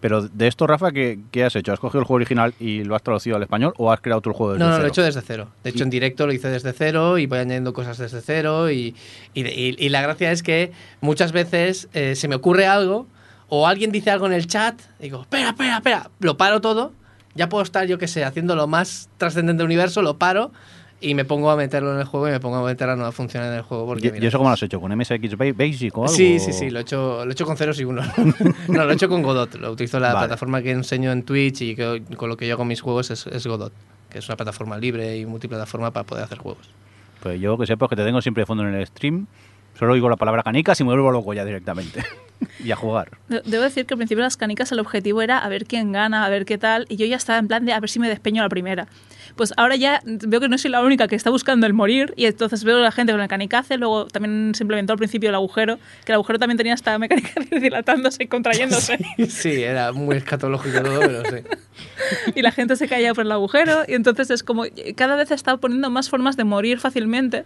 Pero 0.00 0.22
de 0.28 0.46
esto, 0.46 0.66
Rafa, 0.66 0.92
¿qué, 0.92 1.18
qué 1.30 1.44
has 1.44 1.56
hecho? 1.56 1.72
¿Has 1.72 1.80
cogido 1.80 2.00
el 2.00 2.04
juego 2.06 2.16
original 2.16 2.54
y 2.60 2.84
lo 2.84 2.94
has 2.94 3.02
traducido 3.02 3.36
al 3.36 3.42
español 3.42 3.72
o 3.78 3.90
has 3.90 4.00
creado 4.00 4.18
otro 4.18 4.34
juego 4.34 4.52
desde 4.52 4.64
No, 4.64 4.70
no, 4.70 4.72
lo 4.72 4.76
he 4.76 4.80
cero? 4.82 4.92
hecho 4.92 5.02
desde 5.02 5.22
cero. 5.22 5.48
De 5.64 5.70
hecho, 5.70 5.84
en 5.84 5.90
directo 5.90 6.26
lo 6.26 6.32
hice 6.32 6.48
desde 6.48 6.72
cero 6.72 7.18
y 7.18 7.26
voy 7.26 7.38
añadiendo 7.38 7.72
cosas 7.72 7.96
desde 7.98 8.20
cero. 8.20 8.70
Y, 8.70 8.94
y, 9.34 9.46
y- 9.46 9.76
y 9.78 9.88
la 9.88 10.02
gracia 10.02 10.30
es 10.32 10.42
que 10.42 10.72
muchas 11.00 11.32
veces 11.32 11.88
eh, 11.94 12.14
se 12.14 12.28
me 12.28 12.34
ocurre 12.34 12.66
algo 12.66 13.06
o 13.48 13.66
alguien 13.66 13.90
dice 13.92 14.10
algo 14.10 14.26
en 14.26 14.32
el 14.32 14.46
chat, 14.46 14.80
y 14.98 15.04
digo, 15.04 15.22
espera, 15.22 15.50
espera, 15.50 15.76
espera, 15.76 16.10
lo 16.20 16.36
paro 16.36 16.60
todo. 16.60 16.92
Ya 17.34 17.48
puedo 17.48 17.62
estar, 17.62 17.86
yo 17.86 17.98
qué 17.98 18.08
sé, 18.08 18.24
haciendo 18.24 18.56
lo 18.56 18.66
más 18.66 19.08
trascendente 19.18 19.58
del 19.62 19.66
universo, 19.66 20.00
lo 20.02 20.16
paro 20.18 20.52
y 21.00 21.14
me 21.14 21.24
pongo 21.24 21.50
a 21.50 21.56
meterlo 21.56 21.92
en 21.92 21.98
el 22.00 22.04
juego 22.06 22.28
y 22.28 22.30
me 22.32 22.40
pongo 22.40 22.56
a 22.56 22.64
meter 22.64 22.88
a 22.88 22.96
nuevas 22.96 23.14
funciones 23.14 23.48
en 23.50 23.56
el 23.56 23.62
juego. 23.62 23.86
Porque, 23.86 24.08
¿Y, 24.08 24.12
mira, 24.12 24.24
y 24.24 24.28
eso 24.28 24.38
cómo 24.38 24.48
lo 24.50 24.54
has 24.54 24.62
hecho? 24.62 24.80
¿Con 24.80 24.96
MSX 24.96 25.36
Ba- 25.36 25.44
Basic 25.54 25.96
o 25.96 26.02
algo? 26.04 26.14
Sí, 26.14 26.38
sí, 26.38 26.52
sí, 26.52 26.70
lo 26.70 26.78
he 26.78 26.82
hecho, 26.82 27.24
lo 27.24 27.30
he 27.30 27.32
hecho 27.32 27.44
con 27.44 27.56
ceros 27.56 27.78
y 27.80 27.84
unos. 27.84 28.06
no, 28.68 28.84
lo 28.84 28.90
he 28.90 28.94
hecho 28.94 29.08
con 29.08 29.22
Godot. 29.22 29.54
Lo 29.56 29.72
utilizo 29.72 30.00
la 30.00 30.14
Vale. 30.14 30.26
plataforma 30.26 30.62
que 30.62 30.70
enseño 30.70 31.12
en 31.12 31.22
Twitch 31.22 31.60
y 31.62 31.76
que- 31.76 32.02
con 32.16 32.28
lo 32.28 32.36
que 32.36 32.46
yo 32.46 32.54
hago 32.54 32.64
mis 32.64 32.80
juegos 32.80 33.10
es, 33.10 33.26
es 33.26 33.46
Godot, 33.46 33.72
que 34.10 34.18
es 34.18 34.28
una 34.28 34.36
plataforma 34.36 34.78
libre 34.78 35.18
y 35.18 35.26
multiplataforma 35.26 35.90
para 35.92 36.04
poder 36.06 36.24
hacer 36.24 36.38
juegos. 36.38 36.68
Pues 37.22 37.40
yo 37.40 37.56
que 37.58 37.66
sepa 37.66 37.88
que 37.88 37.96
te 37.96 38.04
tengo 38.04 38.20
siempre 38.22 38.42
de 38.42 38.46
fondo 38.46 38.66
en 38.66 38.74
el 38.74 38.86
stream. 38.86 39.26
Solo 39.78 39.92
oigo 39.92 40.08
la 40.08 40.16
palabra 40.16 40.42
canicas 40.42 40.80
y 40.80 40.84
me 40.84 40.88
vuelvo 40.90 41.10
loco 41.10 41.34
ya 41.34 41.44
directamente. 41.44 42.02
y 42.64 42.70
a 42.70 42.76
jugar. 42.76 43.10
De- 43.28 43.42
Debo 43.44 43.62
decir 43.64 43.84
que 43.84 43.92
al 43.92 43.98
principio 43.98 44.22
de 44.22 44.26
las 44.26 44.38
canicas 44.38 44.72
el 44.72 44.78
objetivo 44.80 45.20
era 45.20 45.38
a 45.38 45.48
ver 45.50 45.66
quién 45.66 45.92
gana, 45.92 46.24
a 46.24 46.28
ver 46.30 46.46
qué 46.46 46.56
tal, 46.56 46.86
y 46.88 46.96
yo 46.96 47.04
ya 47.04 47.16
estaba 47.16 47.38
en 47.38 47.48
plan 47.48 47.66
de 47.66 47.74
a 47.74 47.80
ver 47.80 47.90
si 47.90 47.98
me 47.98 48.08
despeño 48.08 48.40
a 48.40 48.44
la 48.46 48.48
primera. 48.48 48.86
Pues 49.36 49.52
ahora 49.56 49.76
ya 49.76 50.00
veo 50.04 50.40
que 50.40 50.48
no 50.48 50.58
soy 50.58 50.70
la 50.70 50.82
única 50.82 51.08
que 51.08 51.14
está 51.14 51.30
buscando 51.30 51.66
el 51.66 51.74
morir, 51.74 52.12
y 52.16 52.24
entonces 52.24 52.64
veo 52.64 52.78
a 52.78 52.80
la 52.80 52.90
gente 52.90 53.12
con 53.12 53.20
el 53.20 53.28
canicace, 53.28 53.76
luego 53.76 54.06
también 54.06 54.52
se 54.54 54.64
implementó 54.64 54.94
al 54.94 54.98
principio 54.98 55.28
el 55.28 55.34
agujero, 55.34 55.78
que 56.04 56.12
el 56.12 56.14
agujero 56.14 56.38
también 56.38 56.56
tenía 56.56 56.74
esta 56.74 56.98
mecánica 56.98 57.32
de 57.50 57.60
dilatándose 57.60 58.24
y 58.24 58.26
contrayéndose, 58.26 58.98
Sí, 59.28 59.62
era 59.62 59.92
muy 59.92 60.16
escatológico 60.16 60.80
todo, 60.82 61.00
pero 61.00 61.22
sí. 61.24 61.36
y 62.34 62.42
la 62.42 62.50
gente 62.50 62.76
se 62.76 62.88
caía 62.88 63.14
por 63.14 63.24
el 63.24 63.32
agujero, 63.32 63.82
y 63.86 63.94
entonces 63.94 64.30
es 64.30 64.42
como 64.42 64.64
cada 64.96 65.16
vez 65.16 65.30
está 65.30 65.56
poniendo 65.58 65.90
más 65.90 66.08
formas 66.08 66.36
de 66.36 66.44
morir 66.44 66.80
fácilmente. 66.80 67.44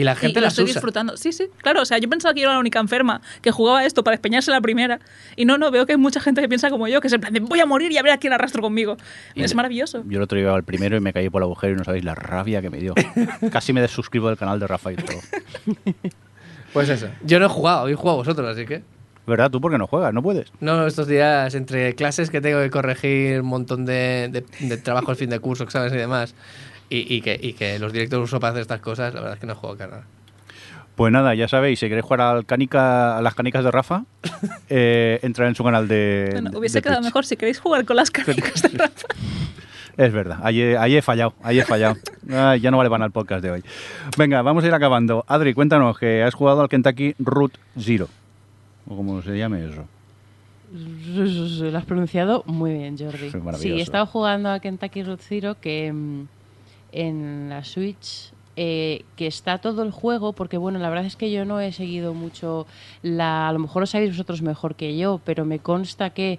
Y 0.00 0.04
la 0.04 0.12
Y 0.12 0.16
gente 0.16 0.40
lo 0.40 0.44
las 0.46 0.52
estoy 0.54 0.64
usa. 0.64 0.74
disfrutando. 0.74 1.16
Sí, 1.16 1.32
sí, 1.32 1.48
claro. 1.58 1.82
O 1.82 1.84
sea, 1.84 1.98
yo 1.98 2.08
pensaba 2.08 2.32
que 2.32 2.40
yo 2.40 2.46
era 2.46 2.54
la 2.54 2.58
única 2.60 2.78
enferma 2.78 3.20
que 3.42 3.50
jugaba 3.50 3.84
esto 3.84 4.02
para 4.02 4.14
despeñarse 4.16 4.50
la 4.50 4.60
primera. 4.60 4.98
Y 5.36 5.44
no, 5.44 5.58
no, 5.58 5.70
veo 5.70 5.84
que 5.86 5.92
hay 5.92 5.98
mucha 5.98 6.20
gente 6.20 6.40
que 6.40 6.48
piensa 6.48 6.70
como 6.70 6.88
yo, 6.88 7.00
que 7.00 7.08
es 7.08 7.12
en 7.12 7.20
plan 7.20 7.32
de 7.32 7.40
voy 7.40 7.60
a 7.60 7.66
morir 7.66 7.92
y 7.92 7.98
a 7.98 8.02
ver 8.02 8.12
a 8.12 8.18
quién 8.18 8.32
arrastro 8.32 8.62
conmigo. 8.62 8.96
Y 9.34 9.42
es 9.42 9.54
maravilloso. 9.54 10.02
Yo 10.06 10.16
el 10.18 10.22
otro 10.22 10.36
día 10.36 10.46
iba 10.46 10.54
al 10.56 10.64
primero 10.64 10.96
y 10.96 11.00
me 11.00 11.12
caí 11.12 11.28
por 11.28 11.42
el 11.42 11.44
agujero 11.44 11.74
y 11.74 11.76
no 11.76 11.84
sabéis 11.84 12.04
la 12.04 12.14
rabia 12.14 12.62
que 12.62 12.70
me 12.70 12.78
dio. 12.78 12.94
Casi 13.52 13.72
me 13.72 13.80
desuscribo 13.80 14.28
del 14.28 14.38
canal 14.38 14.58
de 14.58 14.66
Rafa 14.66 14.92
y 14.92 14.96
todo. 14.96 15.18
Pues 16.72 16.88
eso. 16.88 17.08
Yo 17.24 17.40
no 17.40 17.46
he 17.46 17.48
jugado, 17.48 17.82
hoy 17.82 17.94
juego 17.94 18.18
vosotros, 18.18 18.48
así 18.48 18.64
que. 18.64 18.82
¿Verdad? 19.26 19.50
¿Tú 19.50 19.60
por 19.60 19.70
qué 19.70 19.78
no 19.78 19.86
juegas? 19.86 20.14
¿No 20.14 20.22
puedes? 20.22 20.52
No, 20.60 20.86
estos 20.86 21.06
días, 21.06 21.54
entre 21.54 21.94
clases 21.94 22.30
que 22.30 22.40
tengo 22.40 22.60
que 22.60 22.70
corregir 22.70 23.40
un 23.42 23.46
montón 23.48 23.84
de, 23.84 24.28
de, 24.30 24.44
de 24.68 24.76
trabajo 24.76 25.10
al 25.10 25.16
fin 25.16 25.30
de 25.30 25.38
curso, 25.40 25.64
exámenes 25.64 25.92
y 25.94 25.96
demás, 25.96 26.34
y, 26.90 27.14
y 27.16 27.22
que, 27.22 27.38
y 27.40 27.52
que 27.54 27.78
los 27.78 27.92
directos 27.92 28.20
uso 28.24 28.40
para 28.40 28.50
hacer 28.50 28.62
estas 28.62 28.80
cosas, 28.80 29.14
la 29.14 29.20
verdad 29.20 29.34
es 29.36 29.40
que 29.40 29.46
no 29.46 29.54
juego 29.54 29.76
casi 29.76 29.90
nada. 29.90 30.04
Pues 30.96 31.12
nada, 31.12 31.34
ya 31.34 31.48
sabéis, 31.48 31.78
si 31.78 31.86
queréis 31.86 32.04
jugar 32.04 32.20
al 32.20 32.44
canica, 32.44 33.16
a 33.16 33.22
las 33.22 33.34
canicas 33.34 33.64
de 33.64 33.70
Rafa, 33.70 34.04
eh, 34.68 35.18
entrad 35.22 35.48
en 35.48 35.54
su 35.54 35.64
canal 35.64 35.88
de. 35.88 36.28
Bueno, 36.32 36.50
de 36.50 36.58
hubiese 36.58 36.82
quedado 36.82 36.98
Twitch. 36.98 37.06
mejor 37.06 37.24
si 37.24 37.36
queréis 37.36 37.58
jugar 37.58 37.84
con 37.86 37.96
las 37.96 38.10
canicas 38.10 38.60
de 38.62 38.68
Rafa. 38.76 39.06
Es 39.96 40.12
verdad, 40.12 40.40
ahí 40.42 40.60
he, 40.60 40.76
ahí 40.76 40.96
he 40.96 41.02
fallado, 41.02 41.34
ahí 41.42 41.58
he 41.58 41.64
fallado. 41.64 41.96
Ay, 42.30 42.60
ya 42.60 42.70
no 42.70 42.76
vale 42.76 42.90
para 42.90 43.04
el 43.06 43.12
podcast 43.12 43.42
de 43.42 43.50
hoy. 43.50 43.64
Venga, 44.18 44.42
vamos 44.42 44.64
a 44.64 44.66
ir 44.66 44.74
acabando. 44.74 45.24
Adri, 45.26 45.54
cuéntanos 45.54 45.98
que 45.98 46.22
has 46.22 46.34
jugado 46.34 46.60
al 46.60 46.68
Kentucky 46.68 47.14
Route 47.18 47.58
Zero. 47.78 48.08
O 48.88 48.96
como 48.96 49.22
se 49.22 49.36
llame 49.38 49.68
eso. 49.68 49.84
Lo 50.72 51.76
has 51.78 51.84
pronunciado 51.84 52.44
muy 52.46 52.72
bien, 52.74 52.96
Jordi. 52.96 53.30
Sí, 53.58 53.72
he 53.72 53.82
estado 53.82 54.06
jugando 54.06 54.50
a 54.50 54.60
Kentucky 54.60 55.02
Road 55.02 55.18
Zero 55.20 55.56
que 55.60 55.92
mm, 55.92 56.26
en 56.92 57.48
la 57.48 57.64
Switch 57.64 58.32
eh, 58.56 59.04
que 59.16 59.26
está 59.26 59.58
todo 59.58 59.82
el 59.82 59.90
juego, 59.90 60.32
porque 60.32 60.58
bueno, 60.58 60.78
la 60.80 60.90
verdad 60.90 61.06
es 61.06 61.16
que 61.16 61.30
yo 61.30 61.44
no 61.44 61.60
he 61.60 61.72
seguido 61.72 62.12
mucho 62.14 62.66
la, 63.00 63.48
a 63.48 63.52
lo 63.52 63.58
mejor 63.58 63.80
lo 63.80 63.86
sabéis 63.86 64.10
vosotros 64.10 64.42
mejor 64.42 64.74
que 64.74 64.98
yo, 64.98 65.20
pero 65.24 65.44
me 65.44 65.60
consta 65.60 66.10
que 66.10 66.38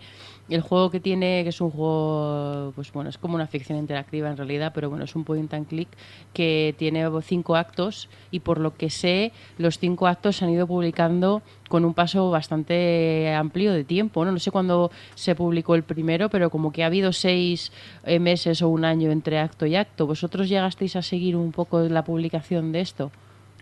el 0.51 0.61
juego 0.61 0.91
que 0.91 0.99
tiene, 0.99 1.43
que 1.43 1.49
es 1.49 1.61
un 1.61 1.71
juego, 1.71 2.73
pues 2.75 2.91
bueno, 2.91 3.09
es 3.09 3.17
como 3.17 3.35
una 3.35 3.47
ficción 3.47 3.77
interactiva 3.77 4.29
en 4.29 4.37
realidad, 4.37 4.71
pero 4.73 4.89
bueno, 4.89 5.05
es 5.05 5.15
un 5.15 5.23
point 5.23 5.53
and 5.53 5.67
click 5.67 5.87
que 6.33 6.75
tiene 6.77 7.07
cinco 7.21 7.55
actos 7.55 8.09
y 8.31 8.41
por 8.41 8.59
lo 8.59 8.75
que 8.75 8.89
sé, 8.89 9.31
los 9.57 9.79
cinco 9.79 10.07
actos 10.07 10.37
se 10.37 10.45
han 10.45 10.51
ido 10.51 10.67
publicando 10.67 11.41
con 11.69 11.85
un 11.85 11.93
paso 11.93 12.29
bastante 12.29 13.33
amplio 13.33 13.71
de 13.71 13.83
tiempo. 13.83 14.25
No, 14.25 14.31
no 14.31 14.39
sé 14.39 14.51
cuándo 14.51 14.91
se 15.15 15.35
publicó 15.35 15.75
el 15.75 15.83
primero, 15.83 16.29
pero 16.29 16.49
como 16.49 16.71
que 16.71 16.83
ha 16.83 16.87
habido 16.87 17.13
seis 17.13 17.71
eh, 18.03 18.19
meses 18.19 18.61
o 18.61 18.69
un 18.69 18.83
año 18.83 19.11
entre 19.11 19.39
acto 19.39 19.65
y 19.65 19.75
acto. 19.75 20.05
¿Vosotros 20.05 20.49
llegasteis 20.49 20.95
a 20.95 21.01
seguir 21.01 21.35
un 21.35 21.51
poco 21.51 21.79
la 21.79 22.03
publicación 22.03 22.71
de 22.71 22.81
esto? 22.81 23.11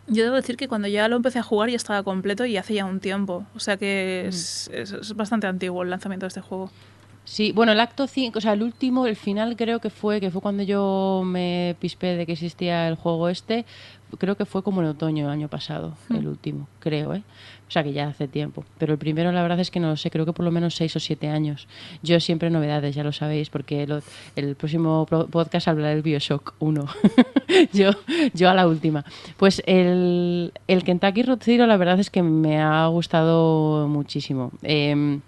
Yo 0.10 0.24
debo 0.24 0.36
decir 0.36 0.58
que 0.58 0.68
cuando 0.68 0.88
ya 0.88 1.08
lo 1.08 1.16
empecé 1.18 1.40
a 1.40 1.44
jugar 1.44 1.70
ya 1.70 1.76
estaba 1.76 2.04
completo 2.04 2.46
y 2.46 2.58
hace 2.58 2.74
ya 2.76 2.86
un 2.86 3.00
tiempo. 3.00 3.46
O 3.56 3.60
sea 3.60 3.78
que 3.78 4.26
es, 4.28 4.70
es- 4.74 4.92
es 4.92 5.16
bastante 5.16 5.48
antiguo 5.48 5.84
el 5.84 5.90
lanzamiento 5.90 6.26
de 6.26 6.30
este 6.30 6.42
juego. 6.42 6.72
Sí, 7.26 7.52
bueno, 7.52 7.74
el 7.74 7.80
acto 7.80 8.08
5, 8.08 8.40
o 8.40 8.42
sea, 8.42 8.54
el 8.54 8.64
último, 8.64 9.06
el 9.06 9.16
final 9.16 9.56
creo 9.56 9.80
que 9.80 9.92
fue, 9.92 10.20
que 10.20 10.32
fue 10.32 10.42
cuando 10.42 10.64
yo 10.64 11.22
me 11.24 11.76
pispé 11.80 12.16
de 12.16 12.26
que 12.26 12.32
existía 12.32 12.88
el 12.88 12.96
juego 12.96 13.30
este, 13.30 13.66
creo 14.18 14.36
que 14.36 14.46
fue 14.46 14.64
como 14.64 14.82
en 14.82 14.88
otoño 14.88 15.26
del 15.26 15.34
año 15.34 15.48
pasado, 15.48 15.94
el 16.10 16.28
último, 16.28 16.68
creo, 16.80 17.14
¿eh? 17.14 17.22
O 17.70 17.72
sea, 17.72 17.84
que 17.84 17.94
ya 17.94 18.08
hace 18.08 18.28
tiempo. 18.28 18.66
Pero 18.80 18.94
el 18.94 19.00
primero, 19.00 19.32
la 19.32 19.44
verdad 19.44 19.60
es 19.60 19.70
que 19.70 19.80
no 19.80 19.90
lo 19.90 19.96
sé, 19.96 20.10
creo 20.10 20.26
que 20.26 20.34
por 20.34 20.44
lo 20.44 20.50
menos 20.50 20.74
seis 20.74 20.96
o 20.96 21.00
siete 21.00 21.28
años. 21.28 21.68
Yo 22.02 22.20
siempre 22.20 22.50
novedades, 22.50 22.96
ya 22.96 23.04
lo 23.04 23.12
sabéis, 23.12 23.52
porque 23.52 23.88
el 24.36 24.56
próximo 24.56 25.06
podcast 25.06 25.68
hablará 25.68 25.90
del 25.90 26.02
Bioshock 26.02 26.56
1. 26.58 26.86
yo, 27.74 27.92
yo 28.34 28.50
a 28.50 28.56
la 28.56 28.68
última. 28.68 29.06
Pues 29.38 29.62
el, 29.68 30.52
el 30.68 30.84
Kentucky 30.84 31.22
Road 31.22 31.40
Zero, 31.44 31.68
la 31.68 31.78
verdad 31.78 32.00
es 32.00 32.10
que 32.10 32.24
me 32.24 32.60
ha 32.60 32.88
gustado 32.88 33.88
muchísimo. 33.88 34.52
Em, 34.64 35.22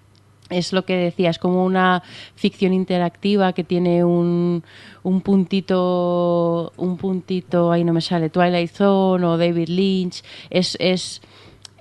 es 0.52 0.74
lo 0.74 0.86
que 0.86 0.96
decía, 0.96 1.30
es 1.30 1.40
como 1.40 1.66
una 1.66 2.04
ficción 2.36 2.74
interactiva 2.74 3.54
que 3.54 3.64
tiene 3.64 4.04
un, 4.04 4.64
un 5.04 5.22
puntito, 5.22 6.74
un 6.78 6.98
puntito, 6.98 7.72
ahí 7.72 7.84
no 7.84 7.94
me 7.94 8.02
sale, 8.02 8.30
Twilight 8.30 8.72
Zone 8.72 9.26
o 9.26 9.38
David 9.38 9.70
Lynch. 9.70 10.24
Es, 10.50 10.78
es, 10.80 11.22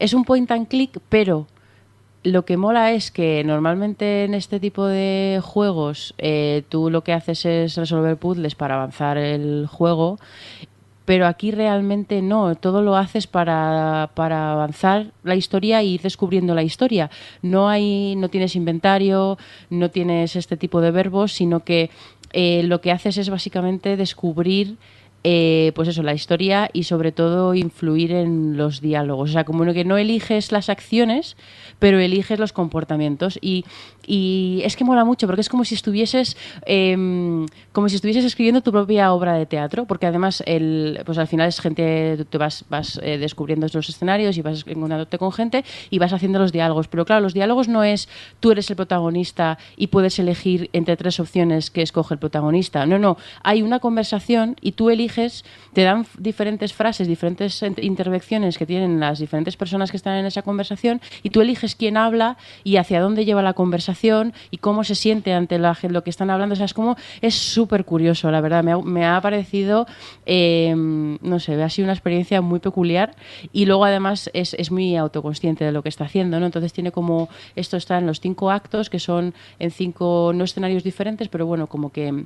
es 0.00 0.14
un 0.14 0.24
point 0.24 0.50
and 0.50 0.66
click, 0.66 0.98
pero 1.08 1.46
lo 2.24 2.44
que 2.44 2.56
mola 2.56 2.92
es 2.92 3.10
que 3.10 3.44
normalmente 3.44 4.24
en 4.24 4.34
este 4.34 4.58
tipo 4.58 4.86
de 4.86 5.40
juegos 5.42 6.14
eh, 6.18 6.64
tú 6.68 6.90
lo 6.90 7.04
que 7.04 7.12
haces 7.12 7.46
es 7.46 7.76
resolver 7.76 8.16
puzzles 8.16 8.54
para 8.54 8.74
avanzar 8.74 9.16
el 9.16 9.66
juego 9.70 10.18
pero 11.10 11.26
aquí 11.26 11.50
realmente 11.50 12.22
no, 12.22 12.54
todo 12.54 12.82
lo 12.82 12.94
haces 12.94 13.26
para, 13.26 14.10
para 14.14 14.52
avanzar 14.52 15.12
la 15.24 15.34
historia 15.34 15.80
e 15.80 15.86
ir 15.86 16.02
descubriendo 16.02 16.54
la 16.54 16.62
historia. 16.62 17.10
No 17.42 17.68
hay, 17.68 18.14
no 18.14 18.28
tienes 18.28 18.54
inventario, 18.54 19.36
no 19.70 19.90
tienes 19.90 20.36
este 20.36 20.56
tipo 20.56 20.80
de 20.80 20.92
verbos, 20.92 21.32
sino 21.32 21.64
que 21.64 21.90
eh, 22.32 22.62
lo 22.62 22.80
que 22.80 22.92
haces 22.92 23.18
es 23.18 23.28
básicamente 23.28 23.96
descubrir 23.96 24.76
eh, 25.24 25.72
pues 25.74 25.88
eso, 25.88 26.02
la 26.02 26.14
historia 26.14 26.70
y 26.72 26.84
sobre 26.84 27.12
todo 27.12 27.54
influir 27.54 28.12
en 28.12 28.56
los 28.56 28.80
diálogos. 28.80 29.30
O 29.30 29.32
sea, 29.32 29.44
como 29.44 29.70
que 29.72 29.84
no 29.84 29.98
eliges 29.98 30.52
las 30.52 30.68
acciones, 30.68 31.36
pero 31.78 31.98
eliges 31.98 32.38
los 32.38 32.52
comportamientos. 32.52 33.38
Y, 33.42 33.64
y 34.06 34.62
es 34.64 34.76
que 34.76 34.84
mola 34.84 35.04
mucho, 35.04 35.26
porque 35.26 35.42
es 35.42 35.48
como 35.48 35.64
si 35.64 35.74
estuvieses 35.74 36.36
em, 36.66 37.46
como 37.72 37.88
si 37.88 37.94
estuvieses 37.96 38.24
escribiendo 38.24 38.62
tu 38.62 38.72
propia 38.72 39.12
obra 39.12 39.34
de 39.34 39.46
teatro, 39.46 39.84
porque 39.84 40.06
además 40.06 40.42
el, 40.46 41.00
pues 41.04 41.18
al 41.18 41.28
final 41.28 41.48
es 41.48 41.60
gente, 41.60 42.24
te 42.28 42.38
vas, 42.38 42.64
vas 42.68 42.98
eh, 43.02 43.18
descubriendo 43.18 43.66
los 43.72 43.88
escenarios 43.88 44.36
y 44.36 44.42
vas 44.42 44.64
encontrándote 44.66 45.18
con 45.18 45.32
gente 45.32 45.64
y 45.90 45.98
vas 45.98 46.12
haciendo 46.12 46.38
los 46.38 46.52
diálogos. 46.52 46.88
Pero 46.88 47.04
claro, 47.04 47.22
los 47.22 47.34
diálogos 47.34 47.68
no 47.68 47.84
es 47.84 48.08
tú 48.40 48.50
eres 48.50 48.68
el 48.70 48.76
protagonista 48.76 49.58
y 49.76 49.88
puedes 49.88 50.18
elegir 50.18 50.70
entre 50.72 50.96
tres 50.96 51.20
opciones 51.20 51.70
que 51.70 51.82
escoge 51.82 52.14
el 52.14 52.18
protagonista. 52.18 52.86
No, 52.86 52.98
no, 52.98 53.16
hay 53.42 53.62
una 53.62 53.78
conversación 53.78 54.56
y 54.60 54.72
tú 54.72 54.90
eliges, 54.90 55.09
te 55.72 55.82
dan 55.82 56.06
diferentes 56.18 56.72
frases, 56.72 57.06
diferentes 57.08 57.62
ent- 57.62 57.82
intervenciones 57.82 58.58
que 58.58 58.66
tienen 58.66 59.00
las 59.00 59.18
diferentes 59.18 59.56
personas 59.56 59.90
que 59.90 59.96
están 59.96 60.16
en 60.16 60.26
esa 60.26 60.42
conversación 60.42 61.00
y 61.22 61.30
tú 61.30 61.40
eliges 61.40 61.76
quién 61.76 61.96
habla 61.96 62.36
y 62.64 62.76
hacia 62.76 63.00
dónde 63.00 63.24
lleva 63.24 63.42
la 63.42 63.52
conversación 63.52 64.32
y 64.50 64.58
cómo 64.58 64.84
se 64.84 64.94
siente 64.94 65.32
ante 65.32 65.58
la, 65.58 65.76
lo 65.82 66.02
que 66.04 66.10
están 66.10 66.30
hablando. 66.30 66.52
O 66.52 66.56
sea, 66.56 66.66
es 66.66 66.74
como, 66.74 66.96
es 67.20 67.34
súper 67.34 67.84
curioso, 67.84 68.30
la 68.30 68.40
verdad. 68.40 68.62
Me 68.64 68.72
ha, 68.72 68.78
me 68.78 69.06
ha 69.06 69.20
parecido, 69.20 69.86
eh, 70.26 70.74
no 70.76 71.38
sé, 71.40 71.60
ha 71.62 71.68
sido 71.68 71.86
una 71.86 71.92
experiencia 71.92 72.40
muy 72.40 72.60
peculiar 72.60 73.14
y 73.52 73.66
luego 73.66 73.84
además 73.84 74.30
es, 74.34 74.54
es 74.54 74.70
muy 74.70 74.96
autoconsciente 74.96 75.64
de 75.64 75.72
lo 75.72 75.82
que 75.82 75.88
está 75.88 76.04
haciendo, 76.04 76.40
¿no? 76.40 76.46
Entonces 76.46 76.72
tiene 76.72 76.92
como, 76.92 77.28
esto 77.56 77.76
está 77.76 77.98
en 77.98 78.06
los 78.06 78.20
cinco 78.20 78.50
actos, 78.50 78.90
que 78.90 78.98
son 78.98 79.34
en 79.58 79.70
cinco, 79.70 80.32
no 80.34 80.44
escenarios 80.44 80.82
diferentes, 80.84 81.28
pero 81.28 81.46
bueno, 81.46 81.66
como 81.66 81.90
que 81.90 82.24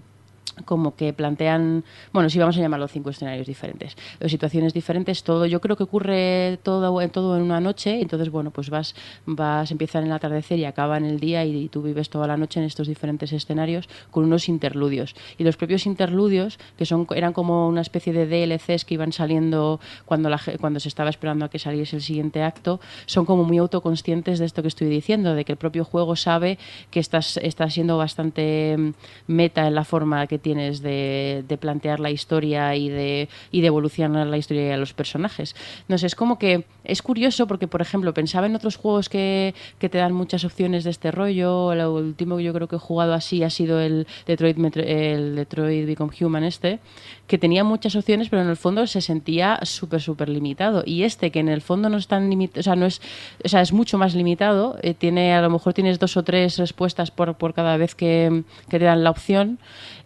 como 0.65 0.95
que 0.97 1.13
plantean, 1.13 1.85
bueno, 2.13 2.31
sí 2.31 2.39
vamos 2.39 2.57
a 2.57 2.61
llamarlo 2.61 2.89
cinco 2.89 3.11
escenarios 3.11 3.47
diferentes, 3.47 3.97
o 4.23 4.29
situaciones 4.29 4.73
diferentes, 4.75 5.23
todo, 5.23 5.47
yo 5.47 5.61
creo 5.61 5.77
que 5.77 5.83
ocurre 5.85 6.59
todo 6.63 7.01
en 7.01 7.11
todo 7.11 7.37
en 7.37 7.43
una 7.43 7.61
noche, 7.61 8.01
entonces 8.01 8.31
bueno, 8.31 8.51
pues 8.51 8.71
vas 8.71 8.95
vas 9.27 9.71
empiezan 9.71 10.05
en 10.05 10.11
el 10.11 10.17
atardecer 10.17 10.59
y 10.59 10.65
acaban 10.65 11.05
el 11.05 11.21
día 11.21 11.45
y, 11.45 11.69
tú 11.69 11.83
vives 11.83 12.11
toda 12.11 12.27
la 12.27 12.37
noche 12.37 12.61
en 12.61 12.67
estos 12.67 12.87
diferentes 12.87 13.33
escenarios 13.33 13.89
con 14.11 14.25
unos 14.25 14.49
interludios. 14.49 15.15
Y 15.39 15.45
los 15.45 15.57
propios 15.57 15.87
interludios, 15.87 16.59
que 16.77 16.87
son 16.87 17.07
eran 17.15 17.33
como 17.33 17.69
una 17.69 17.81
especie 17.81 18.13
de 18.13 18.27
DLCs 18.27 18.85
que 18.85 18.95
iban 18.95 19.13
saliendo 19.13 19.81
cuando 20.05 20.29
la 20.29 20.41
cuando 20.61 20.81
se 20.81 20.89
estaba 20.89 21.11
esperando 21.11 21.45
a 21.45 21.49
que 21.49 21.59
saliese 21.59 21.97
el 21.97 22.03
siguiente 22.03 22.43
acto, 22.43 22.81
son 23.07 23.25
como 23.25 23.45
muy 23.45 23.59
autoconscientes 23.59 24.39
de 24.39 24.45
esto 24.45 24.63
que 24.63 24.69
estoy 24.69 24.89
diciendo, 24.89 25.35
de 25.35 25.45
que 25.45 25.53
el 25.53 25.59
propio 25.59 25.85
juego 25.85 26.17
sabe 26.17 26.59
que 26.91 27.01
estás 27.01 27.39
está 27.39 27.69
siendo 27.71 27.97
bastante 27.97 28.77
mm, 28.77 28.93
meta 29.27 29.67
en 29.67 29.75
la 29.75 29.85
forma 29.85 30.27
que 30.27 30.39
tienes 30.45 30.83
de, 30.83 31.43
de 31.49 31.57
plantear 31.57 31.99
la 31.99 32.11
historia 32.11 32.77
y 32.77 32.91
de, 32.91 33.31
y 33.51 33.63
de 33.63 33.67
evolucionar 33.67 34.27
la 34.27 34.37
historia 34.37 34.69
y 34.69 34.71
a 34.71 34.77
los 34.77 34.93
personajes. 34.93 35.57
No 35.89 35.97
sé, 35.97 36.07
es 36.07 36.15
como 36.15 36.39
que 36.39 36.67
es 36.85 37.01
curioso 37.01 37.47
porque, 37.47 37.67
por 37.67 37.81
ejemplo, 37.81 38.13
pensaba 38.13 38.47
en 38.47 38.55
otros 38.55 38.77
juegos 38.77 39.09
que, 39.09 39.55
que 39.79 39.89
te 39.89 39.97
dan 39.99 40.13
muchas 40.13 40.45
opciones 40.45 40.85
de 40.85 40.91
este 40.91 41.11
rollo. 41.11 41.73
El 41.73 41.81
último 41.87 42.37
que 42.37 42.45
yo 42.45 42.53
creo 42.53 42.69
que 42.69 42.77
he 42.77 42.79
jugado 42.79 43.15
así 43.15 43.43
ha 43.43 43.49
sido 43.49 43.81
el 43.81 44.07
Detroit, 44.27 44.59
el 44.77 45.35
Detroit 45.35 45.87
Become 45.87 46.13
Human 46.21 46.45
este, 46.45 46.79
que 47.27 47.39
tenía 47.39 47.65
muchas 47.65 47.97
opciones, 47.97 48.29
pero 48.29 48.43
en 48.43 48.51
el 48.51 48.57
fondo 48.57 48.87
se 48.87 49.01
sentía 49.01 49.59
súper, 49.63 50.03
súper 50.03 50.29
limitado. 50.29 50.83
Y 50.85 51.05
este, 51.05 51.31
que 51.31 51.41
en 51.41 51.49
el 51.49 51.63
fondo 51.63 51.89
no 51.89 51.97
es 51.97 52.07
tan 52.07 52.29
limitado, 52.29 52.61
o 52.61 52.63
sea, 52.63 52.77
no 52.77 52.85
es, 52.85 53.01
o 53.43 53.49
sea, 53.49 53.63
es 53.63 53.73
mucho 53.73 53.97
más 53.97 54.15
limitado, 54.15 54.77
eh, 54.83 54.93
tiene, 54.93 55.33
a 55.35 55.41
lo 55.41 55.49
mejor 55.49 55.73
tienes 55.73 55.99
dos 55.99 56.19
o 56.19 56.23
tres 56.23 56.59
respuestas 56.59 57.11
por, 57.11 57.35
por 57.37 57.55
cada 57.55 57.79
vez 57.79 57.95
que, 57.95 58.45
que 58.69 58.79
te 58.79 58.85
dan 58.85 59.03
la 59.03 59.11
opción. 59.11 59.59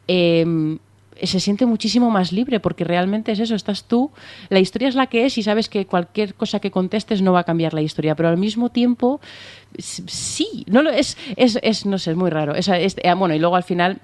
Eh, 0.08 0.78
se 1.22 1.40
siente 1.40 1.66
muchísimo 1.66 2.10
más 2.10 2.30
libre 2.32 2.60
porque 2.60 2.84
realmente 2.84 3.32
es 3.32 3.40
eso, 3.40 3.54
estás 3.56 3.84
tú, 3.84 4.10
la 4.50 4.60
historia 4.60 4.88
es 4.88 4.94
la 4.94 5.08
que 5.08 5.26
es 5.26 5.36
y 5.36 5.42
sabes 5.42 5.68
que 5.68 5.84
cualquier 5.84 6.34
cosa 6.34 6.60
que 6.60 6.70
contestes 6.70 7.22
no 7.22 7.32
va 7.32 7.40
a 7.40 7.44
cambiar 7.44 7.74
la 7.74 7.82
historia, 7.82 8.14
pero 8.14 8.28
al 8.28 8.36
mismo 8.36 8.68
tiempo 8.70 9.20
sí, 9.78 10.64
no 10.68 10.82
lo 10.82 10.90
es, 10.90 11.16
es, 11.36 11.58
es 11.62 11.86
no 11.86 11.98
sé, 11.98 12.12
es 12.12 12.16
muy 12.16 12.30
raro. 12.30 12.54
Es- 12.54 12.68
eh, 12.68 13.14
bueno, 13.16 13.34
y 13.34 13.38
luego 13.38 13.56
al 13.56 13.64
final 13.64 14.00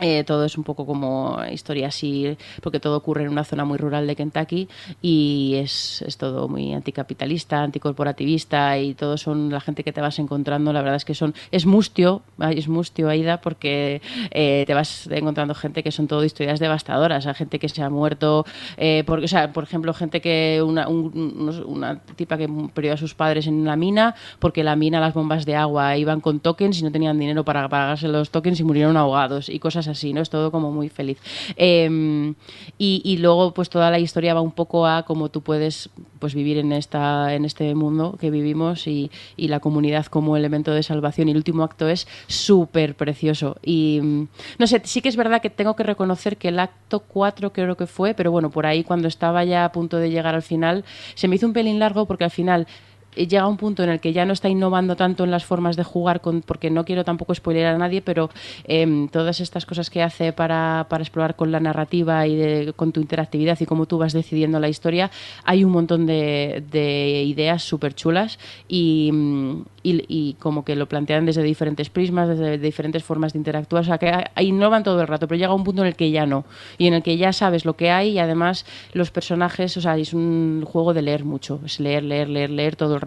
eh, 0.00 0.24
todo 0.24 0.44
es 0.44 0.56
un 0.58 0.64
poco 0.64 0.86
como 0.86 1.38
historia 1.52 1.88
así, 1.88 2.36
porque 2.62 2.80
todo 2.80 2.96
ocurre 2.96 3.22
en 3.24 3.28
una 3.30 3.44
zona 3.44 3.64
muy 3.64 3.78
rural 3.78 4.06
de 4.06 4.16
Kentucky 4.16 4.68
y 5.02 5.54
es, 5.56 6.02
es 6.02 6.16
todo 6.16 6.48
muy 6.48 6.72
anticapitalista, 6.74 7.62
anticorporativista 7.62 8.78
y 8.78 8.94
todos 8.94 9.20
son 9.22 9.50
la 9.50 9.60
gente 9.60 9.84
que 9.84 9.92
te 9.92 10.00
vas 10.00 10.18
encontrando. 10.18 10.72
La 10.72 10.80
verdad 10.82 10.96
es 10.96 11.04
que 11.04 11.14
son, 11.14 11.34
es 11.50 11.66
mustio, 11.66 12.22
es 12.50 12.68
mustio, 12.68 13.08
Aida, 13.08 13.40
porque 13.40 14.02
eh, 14.30 14.64
te 14.66 14.74
vas 14.74 15.06
encontrando 15.10 15.54
gente 15.54 15.82
que 15.82 15.90
son 15.92 16.06
todo 16.06 16.24
historias 16.24 16.60
devastadoras, 16.60 17.26
a 17.26 17.34
gente 17.34 17.58
que 17.58 17.68
se 17.68 17.82
ha 17.82 17.90
muerto, 17.90 18.44
eh, 18.76 19.02
porque, 19.06 19.24
o 19.24 19.28
sea, 19.28 19.52
por 19.52 19.64
ejemplo, 19.64 19.92
gente 19.94 20.20
que, 20.20 20.62
una, 20.64 20.88
un- 20.88 21.64
una 21.66 22.00
tipa 22.00 22.36
que 22.36 22.48
perdió 22.74 22.94
a 22.94 22.96
sus 22.96 23.14
padres 23.14 23.46
en 23.46 23.64
la 23.64 23.76
mina, 23.76 24.14
porque 24.38 24.62
la 24.64 24.76
mina, 24.76 25.00
las 25.00 25.14
bombas 25.14 25.46
de 25.46 25.56
agua 25.56 25.96
iban 25.96 26.20
con 26.20 26.40
tokens 26.40 26.78
y 26.80 26.84
no 26.84 26.92
tenían 26.92 27.18
dinero 27.18 27.44
para 27.44 27.68
pagarse 27.68 28.08
los 28.08 28.30
tokens 28.30 28.60
y 28.60 28.64
murieron 28.64 28.96
ahogados 28.96 29.48
y 29.48 29.58
cosas 29.58 29.85
así, 29.88 30.12
¿no? 30.12 30.20
Es 30.20 30.30
todo 30.30 30.50
como 30.50 30.70
muy 30.70 30.88
feliz. 30.88 31.18
Eh, 31.56 32.34
y, 32.78 33.16
luego, 33.18 33.52
pues 33.52 33.70
toda 33.70 33.90
la 33.90 33.98
historia 33.98 34.34
va 34.34 34.40
un 34.40 34.52
poco 34.52 34.86
a 34.86 35.04
cómo 35.04 35.28
tú 35.28 35.40
puedes 35.40 35.90
pues 36.18 36.34
vivir 36.34 36.58
en 36.58 36.72
esta 36.72 37.34
en 37.34 37.44
este 37.44 37.74
mundo 37.74 38.16
que 38.18 38.30
vivimos 38.30 38.86
y, 38.86 39.10
y 39.36 39.48
la 39.48 39.60
comunidad 39.60 40.06
como 40.06 40.36
elemento 40.36 40.72
de 40.72 40.82
salvación 40.82 41.28
y 41.28 41.32
el 41.32 41.36
último 41.36 41.62
acto 41.62 41.88
es 41.88 42.08
súper 42.26 42.94
precioso 42.94 43.56
y 43.62 44.00
mm, 44.02 44.28
no 44.58 44.66
sé, 44.66 44.80
sí 44.84 45.02
que 45.02 45.08
es 45.08 45.16
verdad 45.16 45.42
que 45.42 45.50
tengo 45.50 45.76
que 45.76 45.82
reconocer 45.82 46.36
que 46.36 46.48
el 46.48 46.58
acto 46.58 47.00
4 47.00 47.52
creo 47.52 47.76
que 47.76 47.86
fue, 47.86 48.14
pero 48.14 48.30
bueno, 48.30 48.50
por 48.50 48.66
ahí 48.66 48.84
cuando 48.84 49.08
estaba 49.08 49.44
ya 49.44 49.64
a 49.64 49.72
punto 49.72 49.98
de 49.98 50.10
llegar 50.10 50.34
al 50.34 50.42
final 50.42 50.84
se 51.14 51.28
me 51.28 51.36
hizo 51.36 51.46
un 51.46 51.52
pelín 51.52 51.78
largo 51.78 52.06
porque 52.06 52.24
al 52.24 52.30
final 52.30 52.66
llega 53.16 53.46
un 53.46 53.56
punto 53.56 53.82
en 53.82 53.90
el 53.90 54.00
que 54.00 54.12
ya 54.12 54.24
no 54.24 54.32
está 54.32 54.48
innovando 54.48 54.96
tanto 54.96 55.24
en 55.24 55.30
las 55.30 55.44
formas 55.44 55.76
de 55.76 55.84
jugar, 55.84 56.20
con, 56.20 56.42
porque 56.42 56.70
no 56.70 56.84
quiero 56.84 57.04
tampoco 57.04 57.34
spoiler 57.34 57.66
a 57.66 57.78
nadie, 57.78 58.02
pero 58.02 58.30
em, 58.64 59.08
todas 59.08 59.40
estas 59.40 59.66
cosas 59.66 59.90
que 59.90 60.02
hace 60.02 60.32
para, 60.32 60.86
para 60.88 61.02
explorar 61.02 61.36
con 61.36 61.50
la 61.52 61.60
narrativa 61.60 62.26
y 62.26 62.72
con 62.76 62.92
tu 62.92 63.00
interactividad 63.00 63.58
y 63.60 63.66
cómo 63.66 63.86
tú 63.86 63.98
vas 63.98 64.12
decidiendo 64.12 64.60
la 64.60 64.68
historia, 64.68 65.10
hay 65.44 65.64
un 65.64 65.72
montón 65.72 66.06
de, 66.06 66.62
de 66.70 67.22
ideas 67.22 67.62
súper 67.62 67.94
chulas 67.94 68.38
y, 68.68 69.10
mm, 69.12 69.62
y, 69.82 70.04
y 70.08 70.34
como 70.34 70.64
que 70.64 70.76
lo 70.76 70.86
plantean 70.86 71.26
desde 71.26 71.42
diferentes 71.42 71.90
prismas, 71.90 72.28
desde 72.28 72.58
diferentes 72.58 73.04
formas 73.04 73.32
de 73.32 73.38
interactuar, 73.38 73.82
o 73.82 73.86
sea 73.86 73.98
que 73.98 74.12
innovan 74.42 74.82
todo 74.82 75.00
el 75.00 75.06
rato, 75.06 75.28
pero 75.28 75.38
llega 75.38 75.54
un 75.54 75.64
punto 75.64 75.82
en 75.82 75.88
el 75.88 75.96
que 75.96 76.10
ya 76.10 76.26
no, 76.26 76.44
y 76.78 76.86
en 76.86 76.94
el 76.94 77.02
que 77.02 77.16
ya 77.16 77.32
sabes 77.32 77.64
lo 77.64 77.76
que 77.76 77.90
hay 77.90 78.10
y 78.10 78.18
además 78.18 78.66
los 78.92 79.10
personajes, 79.10 79.76
o 79.76 79.80
sea, 79.80 79.96
es 79.96 80.12
un 80.12 80.64
juego 80.66 80.92
de 80.92 81.02
leer 81.02 81.24
mucho, 81.24 81.60
es 81.64 81.80
leer, 81.80 82.02
leer, 82.02 82.28
leer, 82.28 82.50
leer 82.50 82.76
todo 82.76 82.94
el 82.94 83.00
rato. 83.00 83.05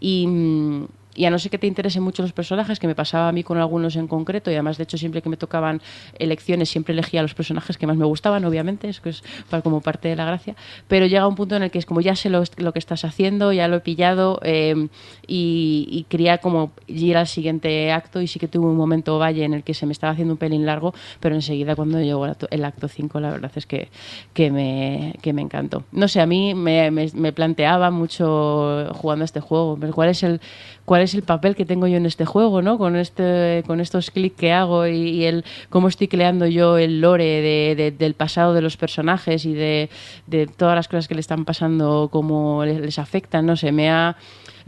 Y, 0.00 0.26
mm, 0.26 0.86
y 1.18 1.24
a 1.24 1.30
no 1.30 1.38
ser 1.40 1.50
que 1.50 1.58
te 1.58 1.66
interesen 1.66 2.02
mucho 2.04 2.22
los 2.22 2.32
personajes, 2.32 2.78
que 2.78 2.86
me 2.86 2.94
pasaba 2.94 3.28
a 3.28 3.32
mí 3.32 3.42
con 3.42 3.58
algunos 3.58 3.96
en 3.96 4.06
concreto, 4.06 4.52
y 4.52 4.54
además, 4.54 4.76
de 4.78 4.84
hecho, 4.84 4.96
siempre 4.96 5.20
que 5.20 5.28
me 5.28 5.36
tocaban 5.36 5.82
elecciones, 6.16 6.68
siempre 6.70 6.92
elegía 6.94 7.22
los 7.22 7.34
personajes 7.34 7.76
que 7.76 7.88
más 7.88 7.96
me 7.96 8.04
gustaban, 8.04 8.44
obviamente, 8.44 8.88
es 8.88 9.00
que 9.00 9.10
es 9.10 9.22
como 9.64 9.80
parte 9.80 10.06
de 10.08 10.14
la 10.14 10.24
gracia, 10.24 10.54
pero 10.86 11.06
llega 11.06 11.26
un 11.26 11.34
punto 11.34 11.56
en 11.56 11.64
el 11.64 11.70
que 11.72 11.78
es 11.80 11.86
como 11.86 12.00
ya 12.00 12.14
sé 12.14 12.30
lo, 12.30 12.44
que 12.72 12.78
estás 12.78 13.04
haciendo, 13.04 13.52
ya 13.52 13.66
lo 13.66 13.76
he 13.76 13.80
pillado, 13.80 14.38
eh, 14.44 14.88
y, 15.26 16.06
quería 16.08 16.38
como 16.38 16.70
ir 16.86 17.16
al 17.16 17.26
siguiente 17.26 17.90
acto, 17.90 18.20
y 18.20 18.28
sí 18.28 18.38
que 18.38 18.46
tuve 18.46 18.66
un 18.66 18.76
momento 18.76 19.18
valle 19.18 19.44
en 19.44 19.54
el 19.54 19.64
que 19.64 19.74
se 19.74 19.86
me 19.86 19.92
estaba 19.92 20.12
haciendo 20.12 20.34
un 20.34 20.38
pelín 20.38 20.66
largo, 20.66 20.94
pero 21.18 21.34
enseguida 21.34 21.74
cuando 21.74 22.00
llegó 22.00 22.26
el 22.26 22.32
acto- 22.32 22.46
el 22.50 22.64
acto 22.64 22.86
5, 22.86 23.18
la 23.18 23.30
verdad 23.32 23.50
es 23.56 23.66
que, 23.66 23.88
que, 24.34 24.50
me, 24.52 25.14
que 25.20 25.32
me 25.32 25.42
encantó. 25.42 25.82
No 25.90 26.06
sé, 26.06 26.20
a 26.20 26.26
mí 26.26 26.54
me, 26.54 26.92
me- 26.92 27.10
me 27.14 27.32
planteaba 27.32 27.90
mucho 27.90 28.86
jugando 28.94 29.24
a 29.24 29.26
este 29.26 29.40
juego, 29.40 29.76
¿cuál 29.92 30.10
es 30.10 30.22
el 30.22 30.40
cuál 30.88 31.02
es 31.02 31.12
el 31.14 31.22
papel 31.22 31.54
que 31.54 31.66
tengo 31.66 31.86
yo 31.86 31.98
en 31.98 32.06
este 32.06 32.24
juego, 32.24 32.62
¿no? 32.62 32.78
Con 32.78 32.96
este, 32.96 33.62
con 33.66 33.78
estos 33.80 34.10
clics 34.10 34.36
que 34.38 34.52
hago 34.52 34.86
y, 34.86 35.24
el 35.26 35.44
cómo 35.68 35.86
estoy 35.88 36.08
creando 36.08 36.46
yo 36.46 36.78
el 36.78 37.00
lore 37.02 37.24
de- 37.42 37.74
de- 37.76 37.90
del 37.90 38.14
pasado 38.14 38.54
de 38.54 38.62
los 38.62 38.76
personajes 38.78 39.44
y 39.44 39.52
de, 39.52 39.90
de 40.26 40.46
todas 40.46 40.74
las 40.74 40.88
cosas 40.88 41.06
que 41.06 41.14
le 41.14 41.20
están 41.20 41.44
pasando, 41.44 42.08
cómo 42.10 42.64
les, 42.64 42.80
les 42.80 42.98
afectan, 42.98 43.44
no 43.44 43.54
sé, 43.56 43.70
me 43.70 43.90
ha 43.90 44.16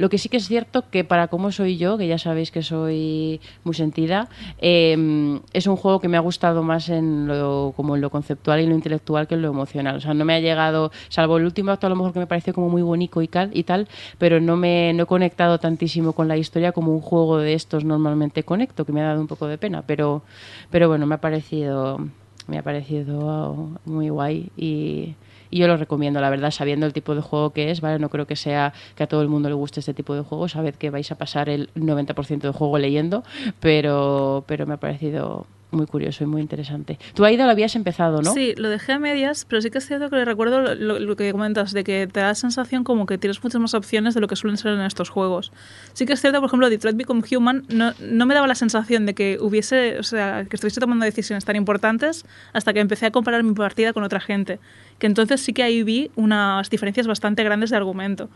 lo 0.01 0.09
que 0.09 0.17
sí 0.17 0.31
que 0.31 0.39
es 0.39 0.49
cierto 0.49 0.89
que 0.91 1.05
para 1.05 1.29
cómo 1.29 1.53
soy 1.53 1.77
yo, 1.77 1.99
que 1.99 2.09
ya 2.09 2.17
sabéis 2.17 2.51
que 2.51 2.63
soy 2.63 3.39
muy 3.65 3.75
sentida, 3.75 4.29
eh, 4.59 5.39
es 5.53 5.67
un 5.67 5.77
juego 5.77 6.01
que 6.01 6.09
me 6.09 6.17
ha 6.17 6.21
gustado 6.21 6.63
más 6.63 6.89
en 6.89 7.27
lo, 7.29 7.75
como 7.77 7.97
en 7.97 8.01
lo 8.01 8.09
conceptual 8.09 8.61
y 8.61 8.67
lo 8.67 8.75
intelectual 8.75 9.29
que 9.29 9.35
en 9.35 9.43
lo 9.43 9.49
emocional. 9.49 9.97
O 9.97 10.01
sea, 10.01 10.15
no 10.15 10.25
me 10.25 10.35
ha 10.35 10.41
llegado, 10.41 10.91
salvo 11.11 11.37
el 11.37 11.45
último 11.45 11.71
acto 11.71 11.87
a 11.87 11.91
lo 11.91 11.97
mejor 11.97 12.15
que 12.15 12.19
me 12.19 12.27
pareció 12.27 12.55
como 12.55 12.71
muy 12.71 12.81
bonito 12.81 13.21
y, 13.21 13.29
cal, 13.29 13.51
y 13.53 13.65
tal, 13.65 13.89
pero 14.17 14.41
no 14.41 14.57
me 14.57 14.95
no 14.95 15.03
he 15.03 15.07
conectado 15.07 15.59
tantísimo 15.59 16.15
con 16.15 16.29
la 16.29 16.39
historia 16.39 16.73
como 16.73 16.93
un 16.93 17.03
juego 17.03 17.37
de 17.37 17.53
estos 17.53 17.85
normalmente 17.85 18.43
conecto, 18.43 18.87
que 18.87 18.93
me 18.93 19.03
ha 19.03 19.09
dado 19.09 19.21
un 19.21 19.27
poco 19.27 19.49
de 19.49 19.59
pena. 19.59 19.83
Pero, 19.87 20.23
pero 20.71 20.89
bueno, 20.89 21.05
me 21.05 21.17
ha 21.17 21.21
parecido, 21.21 21.99
me 22.47 22.57
ha 22.57 22.63
parecido 22.63 23.79
muy 23.85 24.09
guay 24.09 24.51
y 24.57 25.15
y 25.51 25.59
yo 25.59 25.67
lo 25.67 25.77
recomiendo, 25.77 26.21
la 26.21 26.31
verdad, 26.31 26.51
sabiendo 26.51 26.87
el 26.87 26.93
tipo 26.93 27.15
de 27.15 27.21
juego 27.21 27.51
que 27.51 27.71
es, 27.71 27.81
¿vale? 27.81 27.99
No 27.99 28.09
creo 28.09 28.27
que 28.27 28.37
sea 28.37 28.73
que 28.95 29.03
a 29.03 29.07
todo 29.07 29.23
el 29.23 29.29
mundo 29.29 29.49
le 29.49 29.55
guste 29.55 29.81
este 29.81 29.95
tipo 29.95 30.15
de 30.15 30.23
juego, 30.23 30.49
sabed 30.49 30.75
que 30.75 30.91
vais 30.91 31.11
a 31.11 31.17
pasar 31.17 31.49
el 31.49 31.71
90% 31.75 32.41
del 32.41 32.53
juego 32.53 32.79
leyendo, 32.79 33.25
pero, 33.61 34.45
pero 34.47 34.67
me 34.67 34.75
ha 34.75 34.77
parecido 34.79 35.47
muy 35.73 35.87
curioso 35.87 36.25
y 36.25 36.27
muy 36.27 36.41
interesante. 36.41 36.99
Tú, 37.15 37.25
Aida, 37.25 37.45
lo 37.45 37.51
habías 37.53 37.77
empezado, 37.77 38.23
¿no? 38.23 38.33
Sí, 38.35 38.55
lo 38.57 38.69
dejé 38.69 38.93
a 38.93 38.99
medias, 38.99 39.45
pero 39.49 39.63
sí 39.63 39.71
que 39.71 39.79
es 39.79 39.87
cierto 39.87 40.11
que 40.11 40.17
le 40.17 40.25
recuerdo 40.25 40.75
lo, 40.75 40.99
lo- 40.99 41.17
que 41.17 41.31
comentas, 41.33 41.73
de 41.73 41.85
que 41.85 42.09
te 42.11 42.21
da 42.21 42.29
la 42.29 42.35
sensación 42.35 42.83
como 42.85 43.07
que 43.07 43.19
tienes 43.19 43.43
muchas 43.43 43.61
más 43.61 43.75
opciones 43.75 44.15
de 44.15 44.21
lo 44.21 44.27
que 44.29 44.37
suelen 44.37 44.57
ser 44.57 44.73
en 44.73 44.81
estos 44.81 45.11
juegos. 45.11 45.53
Sí 45.93 46.07
que 46.07 46.15
es 46.15 46.21
cierto, 46.21 46.41
por 46.41 46.49
ejemplo, 46.49 46.69
Detroit 46.71 46.97
Become 46.97 47.23
Human 47.37 47.65
no, 47.69 47.93
no 48.01 48.27
me 48.27 48.35
daba 48.35 48.47
la 48.47 48.55
sensación 48.55 49.07
de 49.07 49.15
que 49.15 49.39
hubiese, 49.41 49.99
o 49.99 50.03
sea, 50.03 50.45
que 50.49 50.57
estuviese 50.57 50.81
tomando 50.81 51.05
decisiones 51.05 51.45
tan 51.45 51.57
importantes 51.57 52.25
hasta 52.53 52.73
que 52.73 52.81
empecé 52.81 53.07
a 53.07 53.11
comparar 53.11 53.43
mi 53.43 53.55
partida 53.55 53.93
con 53.93 54.03
otra 54.03 54.21
gente. 54.21 54.59
Que 54.99 55.07
entonces 55.07 55.41
sí 55.41 55.53
que 55.53 55.63
ahí 55.63 55.83
vi 55.83 56.11
unas 56.17 56.69
diferencias 56.71 57.07
bastante 57.07 57.43
grandes 57.45 57.71
de 57.71 57.77
argumento. 57.77 58.29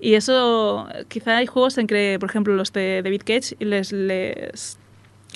Y 0.00 0.14
eso, 0.14 0.88
quizá 1.08 1.36
hay 1.38 1.46
juegos 1.46 1.78
en 1.78 1.86
que, 1.86 2.16
por 2.20 2.28
ejemplo, 2.28 2.54
los 2.54 2.72
de 2.72 3.00
David 3.02 3.22
Cage 3.24 3.56
les, 3.60 3.92
les, 3.92 4.78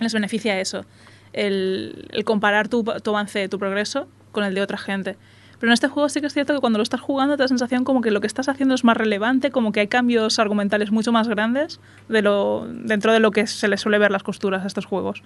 les 0.01 0.13
beneficia 0.13 0.61
eso, 0.61 0.85
el, 1.33 2.11
comparar 2.25 2.69
tu, 2.69 2.85
avance, 3.07 3.49
tu 3.49 3.59
progreso 3.59 4.09
con 4.33 4.45
el 4.45 4.55
de 4.55 4.63
otra 4.63 4.79
gente. 4.79 5.17
Pero 5.59 5.71
en 5.71 5.75
este 5.75 5.89
juego 5.89 6.09
sí 6.09 6.21
que 6.21 6.29
es 6.29 6.35
cierto 6.35 6.55
que 6.55 6.61
cuando 6.61 6.79
lo 6.79 6.85
estás 6.85 7.01
jugando 7.01 7.35
te 7.35 7.39
da 7.39 7.45
la 7.45 7.49
sensación 7.49 7.85
como 7.85 8.01
que 8.01 8.11
lo 8.11 8.21
que 8.21 8.29
estás 8.29 8.49
haciendo 8.49 8.75
es 8.75 8.85
más 8.85 8.97
relevante, 8.97 9.51
como 9.51 9.73
que 9.73 9.81
hay 9.81 9.89
cambios 9.89 10.39
argumentales 10.39 10.93
mucho 10.93 11.11
más 11.11 11.27
grandes 11.27 11.81
de 12.09 12.23
lo, 12.23 12.67
dentro 12.69 13.13
de 13.13 13.21
lo 13.21 13.33
que 13.33 13.47
se 13.47 13.67
le 13.67 13.77
suele 13.77 13.99
ver 13.99 14.13
las 14.13 14.23
costuras 14.23 14.63
a 14.63 14.67
estos 14.67 14.87
juegos. 14.87 15.23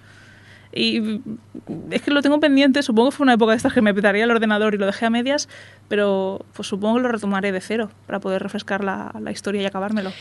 Y 0.75 1.21
es 1.91 2.01
que 2.01 2.09
lo 2.09 2.23
tengo 2.23 2.39
pendiente, 2.39 2.81
supongo 2.81 3.11
que 3.11 3.17
fue 3.17 3.25
una 3.25 3.33
época 3.33 3.51
de 3.51 3.57
estas 3.57 3.73
que 3.73 3.81
me 3.83 3.93
petaría 3.93 4.23
el 4.23 4.31
ordenador 4.31 4.73
y 4.73 4.79
lo 4.79 4.87
dejé 4.87 5.05
a 5.05 5.11
medias, 5.11 5.47
pero 5.87 6.43
pues 6.53 6.67
supongo 6.67 6.95
que 6.95 7.03
lo 7.03 7.09
retomaré 7.09 7.51
de 7.51 7.61
cero 7.61 7.91
para 8.07 8.19
poder 8.19 8.41
refrescar 8.41 8.83
la 8.83 9.31
historia 9.31 9.61
y 9.61 9.65
acabármelo. 9.65 10.11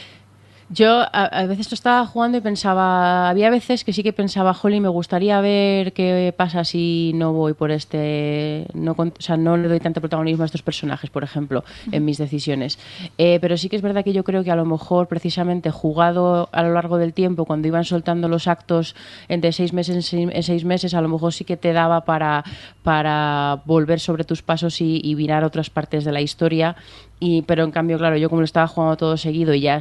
Yo 0.68 1.00
a, 1.00 1.06
a 1.06 1.46
veces 1.46 1.70
lo 1.70 1.74
estaba 1.74 2.06
jugando 2.06 2.38
y 2.38 2.40
pensaba, 2.40 3.28
había 3.28 3.50
veces 3.50 3.84
que 3.84 3.92
sí 3.92 4.02
que 4.02 4.12
pensaba, 4.12 4.54
jolly, 4.54 4.80
me 4.80 4.88
gustaría 4.88 5.40
ver 5.40 5.92
qué 5.92 6.32
pasa 6.36 6.64
si 6.64 7.12
no 7.14 7.32
voy 7.32 7.52
por 7.52 7.70
este, 7.70 8.66
no, 8.72 8.92
o 8.92 9.12
sea, 9.18 9.36
no 9.36 9.56
le 9.56 9.68
doy 9.68 9.80
tanto 9.80 10.00
protagonismo 10.00 10.42
a 10.44 10.46
estos 10.46 10.62
personajes, 10.62 11.10
por 11.10 11.24
ejemplo, 11.24 11.64
en 11.90 12.04
mis 12.04 12.18
decisiones. 12.18 12.78
Eh, 13.18 13.38
pero 13.40 13.56
sí 13.56 13.68
que 13.68 13.76
es 13.76 13.82
verdad 13.82 14.04
que 14.04 14.12
yo 14.12 14.24
creo 14.24 14.44
que 14.44 14.50
a 14.50 14.56
lo 14.56 14.64
mejor 14.64 15.08
precisamente 15.08 15.70
jugado 15.70 16.48
a 16.52 16.62
lo 16.62 16.72
largo 16.72 16.98
del 16.98 17.12
tiempo, 17.12 17.44
cuando 17.44 17.68
iban 17.68 17.84
soltando 17.84 18.28
los 18.28 18.48
actos 18.48 18.94
entre 19.28 19.52
seis 19.52 19.72
meses 19.72 19.96
en 19.96 20.02
seis, 20.02 20.28
en 20.32 20.42
seis 20.42 20.64
meses, 20.64 20.94
a 20.94 21.00
lo 21.00 21.08
mejor 21.08 21.32
sí 21.32 21.44
que 21.44 21.56
te 21.56 21.72
daba 21.72 22.04
para, 22.04 22.44
para 22.82 23.62
volver 23.64 24.00
sobre 24.00 24.24
tus 24.24 24.42
pasos 24.42 24.80
y, 24.80 25.00
y 25.02 25.14
mirar 25.16 25.44
otras 25.44 25.70
partes 25.70 26.04
de 26.04 26.12
la 26.12 26.20
historia. 26.20 26.76
Y, 27.24 27.42
pero 27.42 27.62
en 27.62 27.70
cambio, 27.70 27.98
claro, 27.98 28.16
yo 28.16 28.28
como 28.28 28.40
lo 28.40 28.44
estaba 28.44 28.66
jugando 28.66 28.96
todo 28.96 29.16
seguido 29.16 29.54
y 29.54 29.60
ya, 29.60 29.78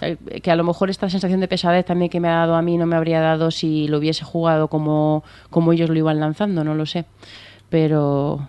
eh, 0.00 0.16
que 0.40 0.50
a 0.52 0.54
lo 0.56 0.62
mejor 0.62 0.88
esta 0.88 1.10
sensación 1.10 1.40
de 1.40 1.48
pesadez 1.48 1.84
también 1.84 2.08
que 2.10 2.20
me 2.20 2.28
ha 2.28 2.36
dado 2.36 2.54
a 2.54 2.62
mí 2.62 2.78
no 2.78 2.86
me 2.86 2.94
habría 2.94 3.20
dado 3.20 3.50
si 3.50 3.88
lo 3.88 3.98
hubiese 3.98 4.24
jugado 4.24 4.68
como, 4.68 5.24
como 5.50 5.72
ellos 5.72 5.90
lo 5.90 5.96
iban 5.98 6.20
lanzando, 6.20 6.62
no 6.62 6.76
lo 6.76 6.86
sé. 6.86 7.04
Pero, 7.70 8.48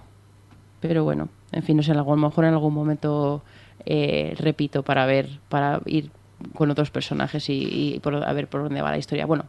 pero 0.81 1.03
bueno, 1.03 1.29
en 1.51 1.63
fin, 1.63 1.77
no 1.77 1.81
sé, 1.83 1.93
a 1.93 1.95
lo 1.95 2.15
mejor 2.15 2.45
en 2.45 2.53
algún 2.53 2.75
momento 2.75 3.41
eh, 3.85 4.35
repito 4.37 4.83
para 4.83 5.07
ver, 5.07 5.39
para 5.49 5.81
ir 5.85 6.11
con 6.53 6.69
otros 6.69 6.91
personajes 6.91 7.49
y, 7.49 7.95
y 7.95 7.99
por- 8.01 8.23
a 8.23 8.33
ver 8.33 8.47
por 8.47 8.61
dónde 8.61 8.83
va 8.83 8.91
la 8.91 8.99
historia. 8.99 9.25
Bueno, 9.25 9.45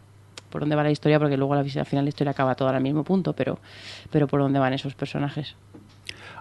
por 0.48 0.62
dónde 0.62 0.77
va 0.77 0.82
la 0.82 0.90
historia, 0.90 1.19
porque 1.19 1.36
luego 1.36 1.52
al 1.52 1.69
final 1.69 2.06
la 2.06 2.09
historia 2.09 2.31
acaba 2.31 2.55
toda 2.55 2.74
al 2.74 2.82
mismo 2.82 3.05
punto, 3.05 3.35
pero, 3.35 3.59
pero 4.10 4.27
por 4.28 4.40
dónde 4.40 4.59
van 4.59 4.73
esos 4.73 4.94
personajes. 4.94 5.56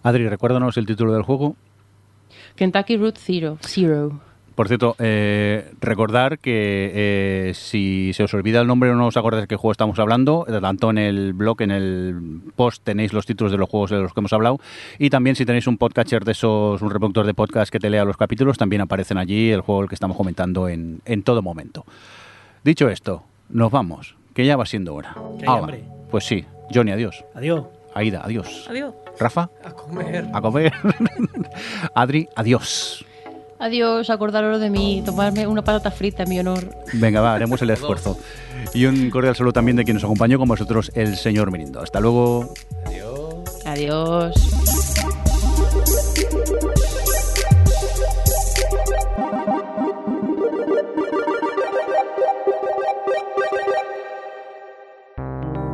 Adri, 0.01 0.29
recuérdanos 0.29 0.77
el 0.77 0.85
título 0.85 1.11
del 1.11 1.23
juego. 1.23 1.57
Kentucky 2.57 2.97
Route 2.97 3.19
Zero. 3.19 3.57
Zero. 3.61 4.19
Por 4.57 4.67
cierto, 4.67 4.95
eh, 4.97 5.71
recordar 5.79 6.39
que 6.39 6.91
eh, 6.95 7.51
si 7.53 8.11
se 8.13 8.23
os 8.23 8.33
olvida 8.33 8.59
el 8.59 8.65
nombre 8.65 8.89
o 8.89 8.95
no 8.95 9.05
os 9.05 9.15
acordáis 9.15 9.43
de 9.43 9.47
qué 9.47 9.55
juego 9.55 9.71
estamos 9.71 9.99
hablando, 9.99 10.47
tanto 10.59 10.89
en 10.89 10.97
el 10.97 11.33
blog, 11.33 11.61
en 11.61 11.69
el 11.69 12.41
post 12.55 12.83
tenéis 12.83 13.13
los 13.13 13.27
títulos 13.27 13.51
de 13.51 13.59
los 13.59 13.69
juegos 13.69 13.91
de 13.91 13.99
los 13.99 14.15
que 14.15 14.19
hemos 14.19 14.33
hablado 14.33 14.59
y 14.97 15.11
también 15.11 15.35
si 15.35 15.45
tenéis 15.45 15.67
un 15.67 15.77
podcatcher 15.77 16.25
de 16.25 16.31
esos, 16.31 16.81
un 16.81 16.89
reproductor 16.89 17.27
de 17.27 17.35
podcast 17.35 17.71
que 17.71 17.79
te 17.79 17.91
lea 17.91 18.03
los 18.03 18.17
capítulos, 18.17 18.57
también 18.57 18.81
aparecen 18.81 19.19
allí 19.19 19.51
el 19.51 19.61
juego 19.61 19.83
el 19.83 19.89
que 19.89 19.95
estamos 19.95 20.17
comentando 20.17 20.67
en, 20.67 21.01
en 21.05 21.21
todo 21.21 21.43
momento. 21.43 21.85
Dicho 22.63 22.89
esto, 22.89 23.25
nos 23.49 23.69
vamos, 23.69 24.15
que 24.33 24.43
ya 24.43 24.57
va 24.57 24.65
siendo 24.65 24.95
hora. 24.95 25.13
Que 25.37 25.45
hay 25.45 25.49
Hala, 25.49 25.59
hambre. 25.59 25.83
Pues 26.09 26.25
sí, 26.25 26.45
Johnny, 26.73 26.89
adiós. 26.89 27.23
Adiós. 27.35 27.76
Aida, 27.97 28.21
adiós. 28.23 28.67
Adiós. 28.69 28.93
Rafa, 29.19 29.49
A 29.63 29.71
comer. 29.71 30.29
a 30.31 30.39
comer. 30.41 30.71
Adri, 31.95 32.29
adiós. 32.35 33.03
Adiós, 33.59 34.11
acordaros 34.11 34.59
de 34.61 34.69
mí, 34.69 35.01
tomarme 35.03 35.47
una 35.47 35.63
patata 35.63 35.89
frita 35.89 36.21
en 36.23 36.29
mi 36.29 36.39
honor. 36.39 36.69
Venga, 36.93 37.21
va, 37.21 37.33
haremos 37.33 37.59
el 37.63 37.71
esfuerzo. 37.71 38.19
Y 38.75 38.85
un 38.85 39.09
cordial 39.09 39.35
saludo 39.35 39.53
también 39.53 39.77
de 39.77 39.83
quien 39.83 39.95
nos 39.95 40.03
acompañó 40.03 40.37
con 40.37 40.47
vosotros, 40.47 40.91
el 40.93 41.15
señor 41.17 41.51
Mirindo. 41.51 41.81
Hasta 41.81 41.99
luego. 41.99 42.53
Adiós. 42.85 43.65
Adiós. 43.65 44.35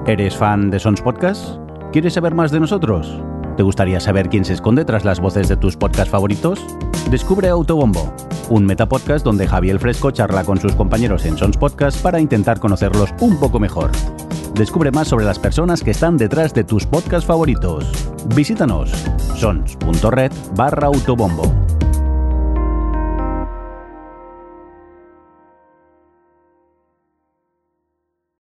¿Eres 0.06 0.36
fan 0.36 0.70
de 0.70 0.80
Sons 0.80 1.02
Podcast? 1.02 1.63
¿Quieres 1.94 2.16
saber 2.16 2.34
más 2.34 2.50
de 2.50 2.60
nosotros? 2.60 3.22
¿Te 3.56 3.62
gustaría 3.62 4.00
saber 4.00 4.28
quién 4.28 4.46
se 4.46 4.54
esconde 4.54 4.84
tras 4.84 5.06
las 5.06 5.20
voces 5.20 5.48
de 5.48 5.58
tus 5.58 5.78
podcasts 5.78 6.10
favoritos? 6.10 6.60
Descubre 7.12 7.50
Autobombo, 7.50 8.12
un 8.50 8.66
metapodcast 8.66 9.24
donde 9.24 9.48
Javier 9.48 9.78
Fresco 9.78 10.10
charla 10.10 10.44
con 10.44 10.60
sus 10.60 10.74
compañeros 10.74 11.24
en 11.26 11.38
Sons 11.38 11.56
Podcast 11.56 12.02
para 12.02 12.20
intentar 12.20 12.60
conocerlos 12.60 13.12
un 13.22 13.40
poco 13.40 13.60
mejor. 13.60 13.92
Descubre 14.56 14.90
más 14.90 15.08
sobre 15.08 15.26
las 15.26 15.38
personas 15.38 15.84
que 15.84 15.92
están 15.92 16.18
detrás 16.18 16.52
de 16.56 16.64
tus 16.64 16.88
podcasts 16.88 17.28
favoritos. 17.28 17.86
Visítanos 18.36 18.90
sons.red 19.36 20.32
barra 20.56 20.88
autobombo. 20.88 21.44